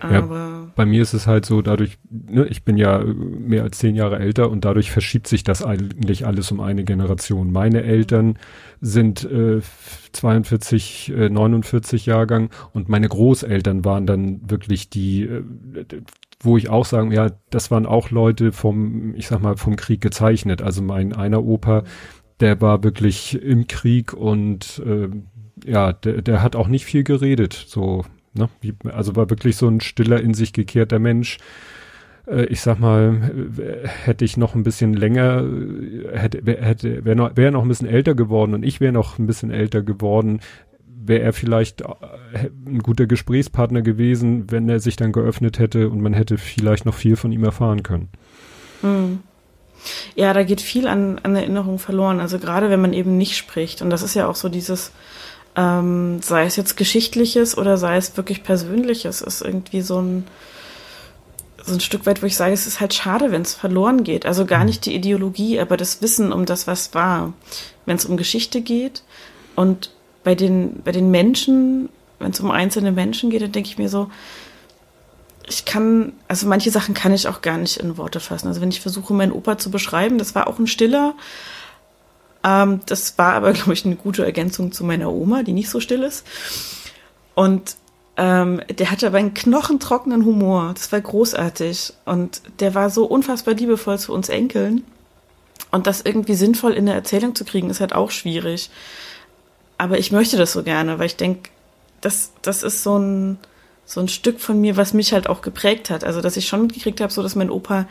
Aber 0.00 0.14
ja, 0.14 0.72
bei 0.74 0.86
mir 0.86 1.02
ist 1.02 1.14
es 1.14 1.26
halt 1.26 1.44
so, 1.44 1.62
dadurch, 1.62 1.98
ne, 2.10 2.46
ich 2.46 2.64
bin 2.64 2.76
ja 2.76 3.02
mehr 3.04 3.62
als 3.64 3.78
zehn 3.78 3.94
Jahre 3.94 4.18
älter 4.18 4.50
und 4.50 4.64
dadurch 4.64 4.90
verschiebt 4.90 5.26
sich 5.26 5.44
das 5.44 5.64
eigentlich 5.64 6.26
alles 6.26 6.50
um 6.52 6.60
eine 6.60 6.84
Generation. 6.84 7.52
Meine 7.52 7.82
Eltern 7.82 8.38
sind 8.80 9.24
äh, 9.24 9.60
42, 10.12 11.12
äh, 11.16 11.28
49 11.28 12.06
Jahrgang 12.06 12.50
und 12.72 12.88
meine 12.88 13.08
Großeltern 13.08 13.84
waren 13.84 14.06
dann 14.06 14.48
wirklich 14.48 14.90
die, 14.90 15.22
äh, 15.22 15.42
wo 16.40 16.56
ich 16.56 16.68
auch 16.68 16.84
sagen, 16.84 17.10
ja, 17.10 17.30
das 17.50 17.70
waren 17.70 17.86
auch 17.86 18.10
Leute 18.10 18.52
vom, 18.52 19.14
ich 19.14 19.26
sag 19.26 19.42
mal, 19.42 19.56
vom 19.56 19.76
Krieg 19.76 20.00
gezeichnet. 20.00 20.62
Also 20.62 20.82
mein 20.82 21.12
einer 21.12 21.44
Opa, 21.44 21.82
der 22.40 22.60
war 22.60 22.84
wirklich 22.84 23.40
im 23.42 23.66
Krieg 23.66 24.12
und 24.12 24.80
äh, 24.86 25.08
ja, 25.64 25.92
der, 25.92 26.22
der 26.22 26.42
hat 26.42 26.56
auch 26.56 26.68
nicht 26.68 26.84
viel 26.84 27.02
geredet. 27.02 27.52
So, 27.52 28.04
Ne? 28.38 28.48
Also 28.92 29.16
war 29.16 29.28
wirklich 29.30 29.56
so 29.56 29.68
ein 29.68 29.80
stiller, 29.80 30.20
in 30.20 30.34
sich 30.34 30.52
gekehrter 30.52 30.98
Mensch. 30.98 31.38
Äh, 32.26 32.46
ich 32.46 32.60
sag 32.60 32.78
mal, 32.78 33.30
hätte 34.04 34.24
ich 34.24 34.36
noch 34.36 34.54
ein 34.54 34.62
bisschen 34.62 34.94
länger, 34.94 35.44
hätte, 36.12 36.42
hätte, 36.44 37.04
wäre 37.04 37.16
noch, 37.16 37.36
wär 37.36 37.50
noch 37.50 37.62
ein 37.62 37.68
bisschen 37.68 37.88
älter 37.88 38.14
geworden 38.14 38.54
und 38.54 38.62
ich 38.62 38.80
wäre 38.80 38.92
noch 38.92 39.18
ein 39.18 39.26
bisschen 39.26 39.50
älter 39.50 39.82
geworden, 39.82 40.40
wäre 40.86 41.22
er 41.22 41.32
vielleicht 41.32 41.80
äh, 41.80 41.86
ein 42.66 42.80
guter 42.80 43.06
Gesprächspartner 43.06 43.82
gewesen, 43.82 44.50
wenn 44.50 44.68
er 44.68 44.80
sich 44.80 44.96
dann 44.96 45.12
geöffnet 45.12 45.58
hätte 45.58 45.88
und 45.88 46.00
man 46.00 46.12
hätte 46.12 46.38
vielleicht 46.38 46.86
noch 46.86 46.94
viel 46.94 47.16
von 47.16 47.32
ihm 47.32 47.44
erfahren 47.44 47.82
können. 47.82 48.08
Hm. 48.82 49.20
Ja, 50.14 50.32
da 50.32 50.42
geht 50.42 50.60
viel 50.60 50.88
an, 50.88 51.20
an 51.22 51.36
Erinnerung 51.36 51.78
verloren. 51.78 52.20
Also 52.20 52.38
gerade 52.38 52.68
wenn 52.68 52.80
man 52.80 52.92
eben 52.92 53.16
nicht 53.16 53.36
spricht. 53.36 53.80
Und 53.80 53.90
das 53.90 54.02
ist 54.02 54.14
ja 54.14 54.26
auch 54.26 54.34
so 54.34 54.48
dieses, 54.48 54.92
ähm, 55.58 56.22
sei 56.22 56.44
es 56.44 56.54
jetzt 56.54 56.76
Geschichtliches 56.76 57.58
oder 57.58 57.76
sei 57.78 57.96
es 57.96 58.16
wirklich 58.16 58.44
Persönliches, 58.44 59.20
ist 59.20 59.42
irgendwie 59.42 59.80
so 59.80 60.00
ein, 60.00 60.24
so 61.64 61.72
ein 61.74 61.80
Stück 61.80 62.06
weit, 62.06 62.22
wo 62.22 62.26
ich 62.26 62.36
sage, 62.36 62.54
es 62.54 62.68
ist 62.68 62.78
halt 62.78 62.94
schade, 62.94 63.32
wenn 63.32 63.42
es 63.42 63.54
verloren 63.54 64.04
geht. 64.04 64.24
Also 64.24 64.46
gar 64.46 64.60
mhm. 64.60 64.66
nicht 64.66 64.86
die 64.86 64.94
Ideologie, 64.94 65.58
aber 65.58 65.76
das 65.76 66.00
Wissen 66.00 66.32
um 66.32 66.46
das, 66.46 66.68
was 66.68 66.94
war. 66.94 67.32
Wenn 67.86 67.96
es 67.96 68.04
um 68.04 68.16
Geschichte 68.16 68.60
geht 68.60 69.02
und 69.56 69.90
bei 70.22 70.36
den, 70.36 70.80
bei 70.84 70.92
den 70.92 71.10
Menschen, 71.10 71.88
wenn 72.20 72.30
es 72.30 72.38
um 72.38 72.52
einzelne 72.52 72.92
Menschen 72.92 73.30
geht, 73.30 73.42
dann 73.42 73.50
denke 73.52 73.68
ich 73.68 73.78
mir 73.78 73.88
so, 73.88 74.10
ich 75.48 75.64
kann, 75.64 76.12
also 76.28 76.46
manche 76.46 76.70
Sachen 76.70 76.94
kann 76.94 77.12
ich 77.14 77.26
auch 77.26 77.40
gar 77.40 77.56
nicht 77.56 77.78
in 77.78 77.96
Worte 77.96 78.20
fassen. 78.20 78.46
Also 78.46 78.60
wenn 78.60 78.68
ich 78.68 78.80
versuche, 78.80 79.12
meinen 79.12 79.32
Opa 79.32 79.58
zu 79.58 79.72
beschreiben, 79.72 80.18
das 80.18 80.36
war 80.36 80.46
auch 80.46 80.60
ein 80.60 80.66
stiller, 80.68 81.14
ähm, 82.44 82.80
das 82.86 83.18
war 83.18 83.34
aber, 83.34 83.52
glaube 83.54 83.72
ich, 83.72 83.84
eine 83.84 83.96
gute 83.96 84.24
Ergänzung 84.24 84.72
zu 84.72 84.84
meiner 84.84 85.12
Oma, 85.12 85.42
die 85.42 85.52
nicht 85.52 85.70
so 85.70 85.80
still 85.80 86.02
ist. 86.02 86.26
Und 87.34 87.76
ähm, 88.16 88.60
der 88.68 88.90
hatte 88.90 89.06
aber 89.06 89.18
einen 89.18 89.34
knochentrockenen 89.34 90.24
Humor. 90.24 90.72
Das 90.74 90.90
war 90.90 91.00
großartig. 91.00 91.92
Und 92.04 92.42
der 92.58 92.74
war 92.74 92.90
so 92.90 93.04
unfassbar 93.04 93.54
liebevoll 93.54 93.98
zu 93.98 94.12
uns 94.12 94.28
Enkeln. 94.28 94.84
Und 95.70 95.86
das 95.86 96.00
irgendwie 96.00 96.34
sinnvoll 96.34 96.72
in 96.72 96.86
der 96.86 96.94
Erzählung 96.94 97.34
zu 97.34 97.44
kriegen, 97.44 97.70
ist 97.70 97.80
halt 97.80 97.94
auch 97.94 98.10
schwierig. 98.10 98.70
Aber 99.76 99.98
ich 99.98 100.10
möchte 100.10 100.36
das 100.36 100.52
so 100.52 100.62
gerne, 100.62 100.98
weil 100.98 101.06
ich 101.06 101.16
denke, 101.16 101.50
das, 102.00 102.32
das 102.42 102.62
ist 102.62 102.82
so 102.82 102.98
ein, 102.98 103.38
so 103.84 104.00
ein 104.00 104.08
Stück 104.08 104.40
von 104.40 104.60
mir, 104.60 104.76
was 104.76 104.94
mich 104.94 105.12
halt 105.12 105.28
auch 105.28 105.40
geprägt 105.40 105.90
hat. 105.90 106.02
Also, 106.02 106.20
dass 106.20 106.36
ich 106.36 106.48
schon 106.48 106.62
mitgekriegt 106.62 107.00
habe, 107.00 107.12
so 107.12 107.22
dass 107.22 107.36
mein 107.36 107.50
Opa 107.50 107.86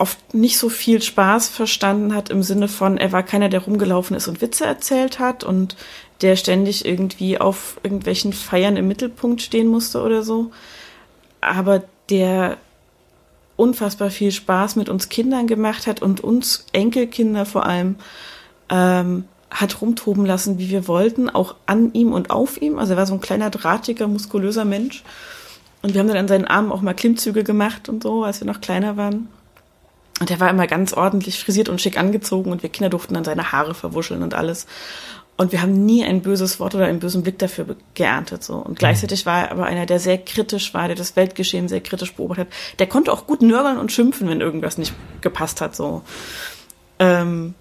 oft 0.00 0.34
nicht 0.34 0.58
so 0.58 0.70
viel 0.70 1.02
Spaß 1.02 1.48
verstanden 1.48 2.14
hat 2.14 2.30
im 2.30 2.42
Sinne 2.42 2.68
von, 2.68 2.96
er 2.96 3.12
war 3.12 3.22
keiner, 3.22 3.50
der 3.50 3.60
rumgelaufen 3.60 4.16
ist 4.16 4.28
und 4.28 4.40
Witze 4.40 4.64
erzählt 4.64 5.18
hat 5.18 5.44
und 5.44 5.76
der 6.22 6.36
ständig 6.36 6.84
irgendwie 6.86 7.38
auf 7.38 7.78
irgendwelchen 7.82 8.32
Feiern 8.32 8.76
im 8.76 8.88
Mittelpunkt 8.88 9.42
stehen 9.42 9.68
musste 9.68 10.02
oder 10.02 10.22
so. 10.22 10.52
Aber 11.40 11.84
der 12.08 12.56
unfassbar 13.56 14.10
viel 14.10 14.32
Spaß 14.32 14.76
mit 14.76 14.88
uns 14.88 15.10
Kindern 15.10 15.46
gemacht 15.46 15.86
hat 15.86 16.00
und 16.00 16.22
uns 16.22 16.64
Enkelkinder 16.72 17.44
vor 17.44 17.66
allem 17.66 17.96
ähm, 18.70 19.24
hat 19.50 19.82
rumtoben 19.82 20.24
lassen, 20.24 20.58
wie 20.58 20.70
wir 20.70 20.88
wollten, 20.88 21.28
auch 21.28 21.56
an 21.66 21.92
ihm 21.92 22.12
und 22.12 22.30
auf 22.30 22.60
ihm. 22.62 22.78
Also 22.78 22.94
er 22.94 22.96
war 22.96 23.06
so 23.06 23.14
ein 23.14 23.20
kleiner, 23.20 23.50
drahtiger, 23.50 24.08
muskulöser 24.08 24.64
Mensch. 24.64 25.04
Und 25.82 25.92
wir 25.92 26.00
haben 26.00 26.08
dann 26.08 26.16
an 26.16 26.28
seinen 26.28 26.46
Armen 26.46 26.72
auch 26.72 26.80
mal 26.80 26.94
Klimmzüge 26.94 27.44
gemacht 27.44 27.88
und 27.90 28.02
so, 28.02 28.24
als 28.24 28.40
wir 28.40 28.46
noch 28.46 28.60
kleiner 28.62 28.96
waren. 28.96 29.28
Und 30.20 30.30
er 30.30 30.38
war 30.38 30.50
immer 30.50 30.66
ganz 30.66 30.92
ordentlich 30.92 31.40
frisiert 31.40 31.68
und 31.68 31.80
schick 31.80 31.98
angezogen 31.98 32.52
und 32.52 32.62
wir 32.62 32.70
Kinder 32.70 32.90
durften 32.90 33.14
dann 33.14 33.24
seine 33.24 33.52
Haare 33.52 33.74
verwuscheln 33.74 34.22
und 34.22 34.34
alles. 34.34 34.66
Und 35.38 35.52
wir 35.52 35.62
haben 35.62 35.86
nie 35.86 36.04
ein 36.04 36.20
böses 36.20 36.60
Wort 36.60 36.74
oder 36.74 36.84
einen 36.84 36.98
bösen 36.98 37.22
Blick 37.22 37.38
dafür 37.38 37.74
geerntet, 37.94 38.44
so. 38.44 38.56
Und 38.56 38.78
gleichzeitig 38.78 39.24
war 39.24 39.44
er 39.44 39.52
aber 39.52 39.64
einer, 39.64 39.86
der 39.86 39.98
sehr 39.98 40.18
kritisch 40.18 40.74
war, 40.74 40.86
der 40.86 40.96
das 40.96 41.16
Weltgeschehen 41.16 41.66
sehr 41.66 41.80
kritisch 41.80 42.12
beobachtet 42.12 42.48
hat. 42.48 42.78
Der 42.78 42.86
konnte 42.86 43.10
auch 43.10 43.26
gut 43.26 43.40
nörgeln 43.40 43.78
und 43.78 43.90
schimpfen, 43.90 44.28
wenn 44.28 44.42
irgendwas 44.42 44.76
nicht 44.76 44.92
gepasst 45.22 45.62
hat, 45.62 45.74
so. 45.74 46.02
Ähm, 46.98 47.54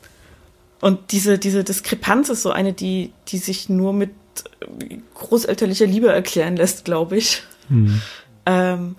und 0.81 1.11
diese, 1.11 1.39
diese 1.39 1.63
Diskrepanz 1.63 2.27
ist 2.27 2.41
so 2.41 2.51
eine, 2.51 2.73
die, 2.73 3.13
die 3.29 3.37
sich 3.37 3.69
nur 3.69 3.93
mit 3.93 4.11
großelterlicher 5.13 5.85
Liebe 5.85 6.09
erklären 6.09 6.57
lässt, 6.57 6.83
glaube 6.83 7.15
ich. 7.15 7.43
Mhm. 7.69 8.01
Ähm, 8.45 8.95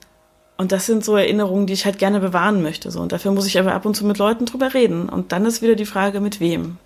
und 0.60 0.72
das 0.72 0.84
sind 0.84 1.02
so 1.02 1.16
Erinnerungen, 1.16 1.66
die 1.66 1.72
ich 1.72 1.86
halt 1.86 1.98
gerne 1.98 2.20
bewahren 2.20 2.60
möchte. 2.60 2.90
So. 2.90 3.00
Und 3.00 3.12
dafür 3.12 3.32
muss 3.32 3.46
ich 3.46 3.58
aber 3.58 3.72
ab 3.72 3.86
und 3.86 3.96
zu 3.96 4.04
mit 4.04 4.18
Leuten 4.18 4.44
drüber 4.44 4.74
reden. 4.74 5.08
Und 5.08 5.32
dann 5.32 5.46
ist 5.46 5.62
wieder 5.62 5.74
die 5.74 5.86
Frage, 5.86 6.20
mit 6.20 6.38
wem. 6.38 6.76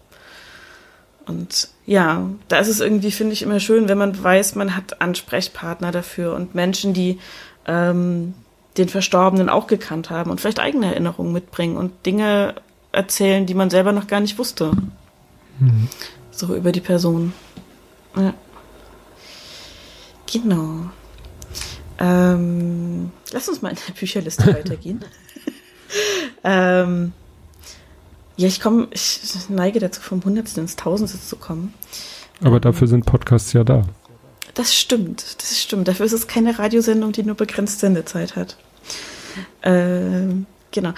Und 1.27 1.71
ja, 1.85 2.31
da 2.47 2.59
ist 2.59 2.69
es 2.69 2.79
irgendwie, 2.79 3.11
finde 3.11 3.33
ich, 3.33 3.43
immer 3.43 3.59
schön, 3.59 3.89
wenn 3.89 3.99
man 3.99 4.23
weiß, 4.23 4.55
man 4.55 4.77
hat 4.77 5.01
Ansprechpartner 5.01 5.91
dafür 5.91 6.37
und 6.37 6.55
Menschen, 6.55 6.95
die 6.95 7.19
ähm, 7.67 8.35
den 8.77 8.89
Verstorbenen 8.89 9.49
auch 9.49 9.67
gekannt 9.67 10.09
haben 10.09 10.31
und 10.31 10.41
vielleicht 10.41 10.61
eigene 10.61 10.87
Erinnerungen 10.87 11.33
mitbringen 11.33 11.77
und 11.77 12.07
Dinge 12.07 12.55
erzählen, 12.93 13.45
die 13.45 13.55
man 13.55 13.71
selber 13.71 13.91
noch 13.91 14.07
gar 14.07 14.21
nicht 14.21 14.39
wusste. 14.39 14.71
Mhm. 15.59 15.89
So 16.31 16.55
über 16.55 16.71
die 16.71 16.81
Person. 16.81 17.33
Ja. 18.15 18.35
Genau. 20.33 20.91
Ähm, 21.99 23.11
lass 23.33 23.49
uns 23.49 23.63
mal 23.63 23.71
in 23.71 23.79
der 23.89 23.95
Bücherliste 23.95 24.47
weitergehen. 24.55 25.05
ähm, 26.43 27.13
ja, 28.37 28.49
ich 28.49 28.61
komme, 28.61 28.89
ich 28.91 29.21
neige 29.49 29.79
dazu, 29.79 30.01
vom 30.01 30.25
Hundertsten 30.25 30.65
ins 30.65 30.77
Tausendste 30.77 31.21
zu 31.21 31.37
kommen. 31.37 31.73
Aber 32.43 32.59
dafür 32.59 32.89
sind 32.89 33.07
Podcasts 33.07 33.53
ja 33.53 33.63
da. 33.63 33.87
Das 34.55 34.75
stimmt, 34.75 35.37
das 35.41 35.61
stimmt. 35.61 35.89
Dafür 35.89 36.07
ist 36.07 36.13
es 36.13 36.27
keine 36.27 36.59
Radiosendung, 36.59 37.13
die 37.13 37.23
nur 37.23 37.35
begrenzt 37.35 37.81
Sendezeit 37.81 38.37
hat. 38.37 38.57
Ähm, 39.63 40.47
genau. 40.71 40.93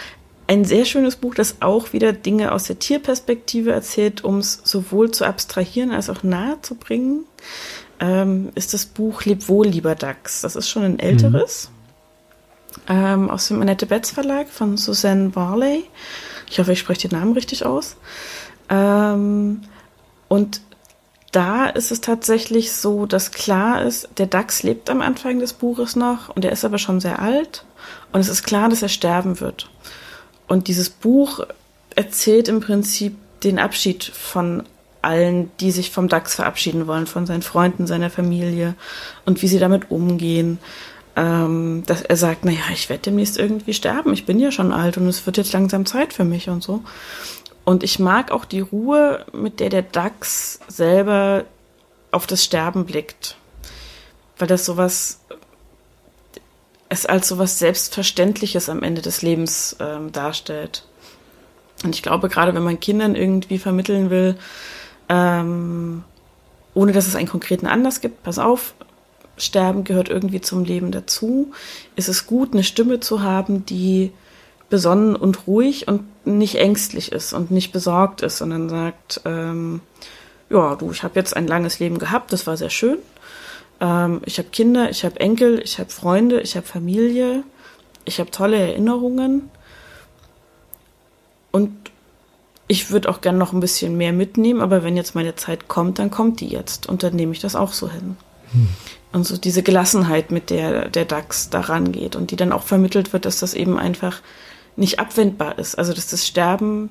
Ein 0.47 0.64
sehr 0.64 0.84
schönes 0.84 1.16
Buch, 1.16 1.34
das 1.34 1.57
auch 1.61 1.92
wieder 1.92 2.12
Dinge 2.12 2.53
aus 2.53 2.64
der 2.64 2.78
Tierperspektive 2.78 3.72
erzählt, 3.72 4.22
um 4.22 4.38
es 4.38 4.61
sowohl 4.62 5.11
zu 5.11 5.24
abstrahieren 5.24 5.90
als 5.90 6.09
auch 6.09 6.22
nahe 6.22 6.61
zu 6.62 6.76
bringen, 6.76 7.24
ähm, 8.01 8.51
ist 8.55 8.74
das 8.74 8.86
Buch 8.86 9.24
Leb 9.24 9.49
wohl, 9.49 9.66
lieber 9.66 9.94
Dachs. 9.94 10.40
Das 10.42 10.57
ist 10.57 10.68
schon 10.68 10.82
ein 10.82 10.99
älteres. 10.99 11.70
Mhm. 11.70 11.76
Ähm, 12.88 13.30
aus 13.30 13.49
dem 13.49 13.61
Annette 13.62 13.86
Betz 13.86 14.11
Verlag 14.11 14.49
von 14.49 14.76
Suzanne 14.76 15.30
Barley. 15.30 15.84
Ich 16.49 16.59
hoffe, 16.59 16.72
ich 16.72 16.78
spreche 16.78 17.09
den 17.09 17.18
Namen 17.18 17.32
richtig 17.32 17.64
aus. 17.64 17.97
Ähm, 18.68 19.62
und 20.28 20.61
da 21.32 21.66
ist 21.66 21.90
es 21.90 22.01
tatsächlich 22.01 22.72
so, 22.72 23.07
dass 23.07 23.30
klar 23.30 23.82
ist, 23.82 24.09
der 24.18 24.26
Dachs 24.26 24.62
lebt 24.62 24.88
am 24.88 25.03
Anfang 25.03 25.38
des 25.38 25.53
Buches 25.53 25.97
noch 25.97 26.34
und 26.34 26.44
er 26.44 26.53
ist 26.53 26.64
aber 26.64 26.78
schon 26.78 27.01
sehr 27.01 27.20
alt 27.20 27.64
und 28.12 28.20
es 28.20 28.28
ist 28.28 28.44
klar, 28.44 28.68
dass 28.68 28.82
er 28.82 28.88
sterben 28.88 29.40
wird. 29.40 29.68
Und 30.49 30.68
dieses 30.68 30.88
Buch 30.88 31.40
erzählt 31.94 32.49
im 32.49 32.61
Prinzip 32.61 33.16
den 33.42 33.59
Abschied 33.59 34.05
von 34.05 34.62
allen, 35.07 35.50
die 35.61 35.70
sich 35.70 35.90
vom 35.90 36.09
Dachs 36.09 36.34
verabschieden 36.34 36.86
wollen, 36.86 37.07
von 37.07 37.26
seinen 37.26 37.42
Freunden, 37.42 37.86
seiner 37.86 38.11
Familie 38.11 38.74
und 39.24 39.40
wie 39.40 39.48
sie 39.48 39.59
damit 39.59 39.90
umgehen. 39.90 40.59
Ähm, 41.14 41.84
dass 41.86 42.02
er 42.02 42.16
sagt, 42.16 42.44
naja, 42.44 42.64
ich 42.74 42.90
werde 42.90 43.04
demnächst 43.04 43.38
irgendwie 43.38 43.72
sterben, 43.72 44.12
ich 44.12 44.26
bin 44.26 44.38
ja 44.38 44.52
schon 44.52 44.70
alt 44.70 44.98
und 44.98 45.09
es 45.09 45.24
wird 45.24 45.38
jetzt 45.38 45.54
langsam 45.54 45.86
Zeit 45.86 46.12
für 46.12 46.24
mich 46.24 46.50
und 46.50 46.62
so. 46.62 46.82
Und 47.64 47.82
ich 47.82 47.98
mag 47.98 48.30
auch 48.30 48.44
die 48.44 48.61
Ruhe, 48.61 49.24
mit 49.32 49.61
der 49.61 49.70
der 49.70 49.82
Dachs 49.82 50.61
selber 50.68 51.44
auf 52.11 52.26
das 52.26 52.44
Sterben 52.44 52.84
blickt. 52.84 53.36
Weil 54.38 54.48
das 54.48 54.64
sowas, 54.64 55.20
es 56.88 57.07
als 57.07 57.28
sowas 57.28 57.59
Selbstverständliches 57.59 58.68
am 58.68 58.82
Ende 58.82 59.02
des 59.02 59.22
Lebens 59.22 59.76
ähm, 59.80 60.12
darstellt. 60.12 60.84
Und 61.82 61.94
ich 61.94 62.02
glaube, 62.02 62.28
gerade 62.28 62.54
wenn 62.54 62.62
man 62.62 62.78
Kindern 62.78 63.14
irgendwie 63.14 63.59
vermitteln 63.59 64.11
will, 64.11 64.36
ähm, 65.09 66.04
ohne 66.74 66.92
dass 66.92 67.07
es 67.07 67.16
einen 67.16 67.28
konkreten 67.28 67.66
Anlass 67.66 68.00
gibt, 68.00 68.22
pass 68.22 68.38
auf, 68.38 68.74
Sterben 69.38 69.84
gehört 69.84 70.09
irgendwie 70.09 70.40
zum 70.40 70.64
Leben 70.64 70.92
dazu, 70.92 71.52
ist 71.94 72.09
es 72.09 72.26
gut, 72.26 72.52
eine 72.52 72.64
Stimme 72.64 73.00
zu 73.00 73.22
haben, 73.22 73.66
die 73.66 74.12
besonnen 74.68 75.14
und 75.14 75.46
ruhig 75.46 75.88
und 75.88 76.04
nicht 76.26 76.57
ängstlich 76.57 77.12
ist 77.12 77.32
und 77.32 77.50
nicht 77.50 77.72
besorgt 77.72 78.22
ist, 78.22 78.38
sondern 78.38 78.68
sagt, 78.68 79.20
ähm, 79.24 79.80
ja, 80.50 80.74
du, 80.76 80.90
ich 80.90 81.02
habe 81.02 81.18
jetzt 81.18 81.36
ein 81.36 81.46
langes 81.46 81.78
Leben 81.78 81.98
gehabt, 81.98 82.32
das 82.32 82.46
war 82.46 82.57
sehr 82.57 82.70
schön. 82.70 82.98
Ähm, 83.80 84.22
ich 84.24 84.38
habe 84.38 84.48
Kinder, 84.48 84.90
ich 84.90 85.04
habe 85.04 85.20
Enkel, 85.20 85.61
ich 85.62 85.78
habe 85.78 85.90
Freunde, 85.90 86.40
ich 86.40 86.57
habe 86.57 86.66
Familie, 86.66 87.44
ich 88.04 88.18
habe 88.18 88.30
tolle 88.30 88.57
Erinnerungen. 88.57 89.50
Und 91.52 91.72
ich 92.69 92.91
würde 92.91 93.09
auch 93.09 93.21
gern 93.21 93.39
noch 93.39 93.53
ein 93.53 93.61
bisschen 93.61 93.97
mehr 93.97 94.12
mitnehmen, 94.12 94.61
aber 94.61 94.83
wenn 94.83 94.97
jetzt 94.97 95.14
meine 95.14 95.37
Zeit 95.37 95.69
kommt, 95.69 95.99
dann 95.99 96.11
kommt 96.11 96.41
die 96.41 96.49
jetzt 96.49 96.89
und 96.89 97.03
dann 97.03 97.14
nehme 97.14 97.33
ich 97.33 97.41
das 97.41 97.55
auch 97.55 97.73
so 97.73 97.91
hin. 97.91 98.17
Hm. 98.53 98.69
Und 99.12 99.25
so 99.25 99.37
diese 99.37 99.62
Gelassenheit, 99.62 100.31
mit 100.31 100.51
der 100.51 100.89
der 100.89 101.05
DAX 101.05 101.49
da 101.49 101.61
rangeht 101.61 102.17
und 102.17 102.31
die 102.31 102.37
dann 102.37 102.53
auch 102.53 102.64
vermittelt 102.64 103.12
wird, 103.12 103.25
dass 103.25 103.39
das 103.39 103.55
eben 103.55 103.79
einfach 103.79 104.21
nicht 104.77 104.99
abwendbar 104.99 105.59
ist. 105.59 105.79
Also 105.79 105.93
dass 105.93 106.09
das 106.09 106.27
Sterben 106.27 106.91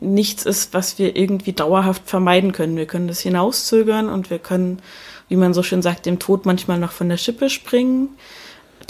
nichts 0.00 0.44
ist, 0.44 0.74
was 0.74 0.98
wir 0.98 1.16
irgendwie 1.16 1.52
dauerhaft 1.52 2.02
vermeiden 2.08 2.52
können. 2.52 2.76
Wir 2.76 2.86
können 2.86 3.08
das 3.08 3.20
hinauszögern 3.20 4.08
und 4.08 4.30
wir 4.30 4.38
können, 4.38 4.80
wie 5.28 5.36
man 5.36 5.54
so 5.54 5.62
schön 5.62 5.82
sagt, 5.82 6.06
dem 6.06 6.18
Tod 6.18 6.46
manchmal 6.46 6.78
noch 6.78 6.92
von 6.92 7.08
der 7.08 7.16
Schippe 7.16 7.48
springen. 7.48 8.10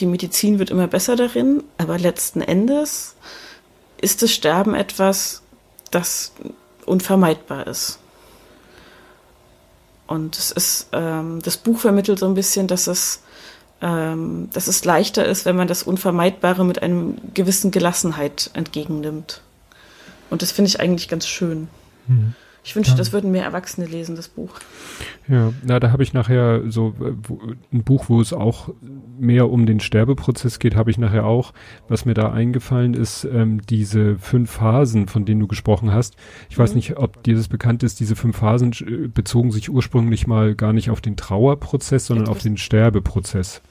Die 0.01 0.07
Medizin 0.07 0.59
wird 0.59 0.71
immer 0.71 0.87
besser 0.87 1.17
darin, 1.17 1.63
aber 1.79 1.99
letzten 1.99 2.41
Endes 2.41 3.15
ist 4.01 4.23
das 4.23 4.33
Sterben 4.33 4.75
etwas, 4.75 5.43
das 5.97 6.33
unvermeidbar 6.85 7.67
ist. 7.67 7.99
Und 10.07 10.39
es 10.39 10.53
ist, 10.53 10.89
ähm, 10.93 11.41
das 11.43 11.57
Buch 11.57 11.81
vermittelt 11.81 12.19
so 12.19 12.27
ein 12.27 12.35
bisschen, 12.35 12.69
dass 12.69 12.87
es 12.87 13.23
ähm, 13.83 14.49
dass 14.53 14.69
es 14.69 14.85
leichter 14.85 15.27
ist, 15.27 15.45
wenn 15.45 15.57
man 15.57 15.69
das 15.69 15.83
Unvermeidbare 15.83 16.65
mit 16.65 16.83
einem 16.83 17.17
gewissen 17.35 17.71
Gelassenheit 17.71 18.51
entgegennimmt. 18.55 19.43
Und 20.31 20.43
das 20.43 20.53
finde 20.53 20.71
ich 20.71 20.81
eigentlich 20.81 21.09
ganz 21.09 21.27
schön. 21.27 21.69
Mhm. 22.07 22.35
Ich 22.67 22.75
wünschte, 22.75 22.95
ja. 22.95 22.99
das 22.99 23.13
würden 23.13 23.31
mehr 23.31 23.45
Erwachsene 23.45 23.87
lesen, 23.87 24.17
das 24.17 24.27
Buch. 24.27 24.51
Ja, 25.29 25.53
na, 25.63 25.79
da 25.79 25.93
habe 25.93 26.03
ich 26.03 26.13
nachher 26.13 26.69
so 26.69 26.95
äh, 27.01 27.13
wo, 27.23 27.39
ein 27.73 27.85
Buch, 27.85 28.07
wo 28.09 28.21
es 28.21 28.33
auch 28.33 28.71
mehr 29.17 29.51
um 29.51 29.67
den 29.67 29.79
Sterbeprozess 29.79 30.59
geht, 30.59 30.75
habe 30.75 30.91
ich 30.91 30.99
nachher 30.99 31.27
auch. 31.27 31.53
Was 31.87 32.07
mir 32.07 32.15
da 32.15 32.33
eingefallen 32.33 32.95
ist, 32.95 33.23
ähm, 33.23 33.63
diese 33.71 34.19
fünf 34.19 34.51
Phasen, 34.51 35.07
von 35.07 35.25
denen 35.25 35.39
du 35.39 35.47
gesprochen 35.47 35.93
hast. 35.93 36.17
Ich 36.51 36.59
mhm. 36.59 36.63
weiß 36.65 36.75
nicht, 36.75 36.97
ob 36.97 37.23
dir 37.23 37.37
das 37.37 37.47
bekannt 37.47 37.85
ist. 37.85 38.01
Diese 38.01 38.17
fünf 38.17 38.39
Phasen 38.39 38.73
äh, 38.73 39.07
bezogen 39.07 39.53
sich 39.53 39.71
ursprünglich 39.71 40.27
mal 40.27 40.57
gar 40.57 40.73
nicht 40.73 40.91
auf 40.91 41.01
den 41.01 41.17
Trauerprozess, 41.17 42.07
sondern 42.07 42.27
auf 42.27 42.41
den 42.41 42.57
Sterbeprozess. 42.57 43.63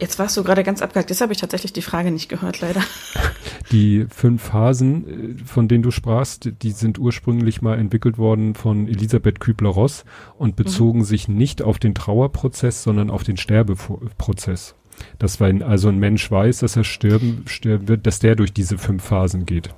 Jetzt 0.00 0.18
warst 0.18 0.34
du 0.36 0.42
gerade 0.42 0.64
ganz 0.64 0.80
abgehakt. 0.80 1.10
Jetzt 1.10 1.20
habe 1.20 1.32
ich 1.32 1.38
tatsächlich 1.38 1.74
die 1.74 1.82
Frage 1.82 2.10
nicht 2.10 2.30
gehört, 2.30 2.60
leider. 2.60 2.82
Die 3.70 4.06
fünf 4.08 4.42
Phasen, 4.42 5.36
äh, 5.38 5.44
von 5.44 5.68
denen 5.68 5.82
du 5.82 5.90
sprachst, 5.90 6.50
die 6.62 6.72
sind 6.72 6.98
ursprünglich 6.98 7.62
mal 7.62 7.78
entwickelt 7.78 8.18
worden 8.18 8.54
von 8.54 8.88
Elisabeth 8.88 9.38
Kübler-Ross 9.38 10.04
und 10.38 10.56
bezogen 10.56 11.00
mhm. 11.00 11.04
sich 11.04 11.28
nicht 11.28 11.62
auf 11.62 11.78
den 11.78 11.94
Trauerprozess, 11.94 12.82
sondern 12.82 13.10
auf 13.10 13.22
den 13.22 13.36
Sterbeprozess. 13.36 14.74
Das 15.18 15.38
wenn 15.38 15.62
also 15.62 15.88
ein 15.88 15.98
Mensch 15.98 16.30
weiß, 16.30 16.60
dass 16.60 16.76
er 16.76 16.84
sterben, 16.84 17.44
sterben 17.46 17.86
wird, 17.86 18.06
dass 18.06 18.18
der 18.18 18.34
durch 18.34 18.52
diese 18.52 18.78
fünf 18.78 19.04
Phasen 19.04 19.46
geht. 19.46 19.70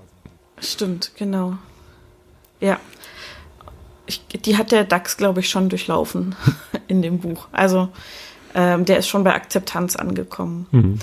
Stimmt, 0.59 1.13
genau. 1.17 1.59
Ja. 2.61 2.81
Ich, 4.07 4.25
die 4.27 4.57
hat 4.57 4.73
der 4.73 4.85
DAX, 4.85 5.17
glaube 5.17 5.41
ich, 5.41 5.51
schon 5.51 5.69
durchlaufen 5.69 6.35
in 6.89 7.03
dem 7.03 7.19
Buch. 7.19 7.49
Also 7.53 7.89
ähm, 8.55 8.85
der 8.85 8.99
ist 8.99 9.09
schon 9.09 9.25
bei 9.25 9.35
Akzeptanz 9.35 9.97
angekommen. 9.97 10.67
Mhm. 10.71 10.99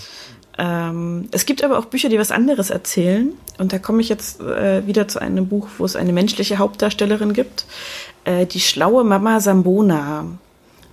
Ähm, 0.58 1.30
es 1.32 1.46
gibt 1.46 1.64
aber 1.64 1.80
auch 1.80 1.86
Bücher, 1.86 2.10
die 2.10 2.20
was 2.20 2.32
anderes 2.32 2.70
erzählen. 2.70 3.34
Und 3.58 3.72
da 3.72 3.80
komme 3.80 4.02
ich 4.02 4.10
jetzt 4.10 4.42
äh, 4.42 4.86
wieder 4.86 5.08
zu 5.08 5.20
einem 5.20 5.48
Buch, 5.48 5.68
wo 5.78 5.86
es 5.86 5.96
eine 5.96 6.12
menschliche 6.12 6.58
Hauptdarstellerin 6.58 7.34
gibt. 7.34 7.66
Äh, 8.26 8.46
die 8.46 8.60
schlaue 8.60 9.04
Mama 9.04 9.40
Sambona 9.40 10.26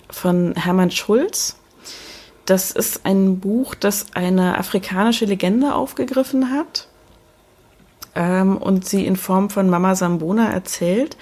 von 0.09 0.53
Hermann 0.55 0.91
Schulz. 0.91 1.57
Das 2.45 2.71
ist 2.71 3.05
ein 3.05 3.39
Buch, 3.39 3.75
das 3.75 4.05
eine 4.13 4.57
afrikanische 4.57 5.25
Legende 5.25 5.75
aufgegriffen 5.75 6.51
hat 6.51 6.87
ähm, 8.15 8.57
und 8.57 8.85
sie 8.85 9.05
in 9.05 9.17
Form 9.17 9.49
von 9.49 9.69
Mama 9.69 9.95
Sambona 9.95 10.49
erzählt. 10.51 11.17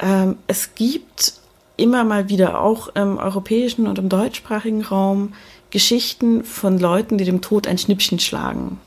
Ähm, 0.00 0.38
es 0.48 0.74
gibt 0.74 1.34
immer 1.76 2.04
mal 2.04 2.28
wieder 2.28 2.60
auch 2.60 2.88
im 2.94 3.18
europäischen 3.18 3.86
und 3.86 3.98
im 3.98 4.08
deutschsprachigen 4.08 4.82
Raum 4.82 5.34
Geschichten 5.70 6.44
von 6.44 6.78
Leuten, 6.78 7.18
die 7.18 7.24
dem 7.24 7.40
Tod 7.40 7.66
ein 7.66 7.78
Schnippchen 7.78 8.20
schlagen. 8.20 8.80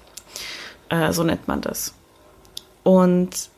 Äh, 0.90 1.12
so 1.12 1.24
nennt 1.24 1.48
man 1.48 1.62
das. 1.62 1.94
Und 2.84 3.50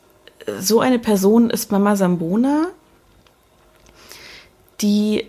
so 0.58 0.80
eine 0.80 0.98
Person 0.98 1.50
ist 1.50 1.70
Mama 1.70 1.96
Sambona, 1.96 2.68
die 4.80 5.26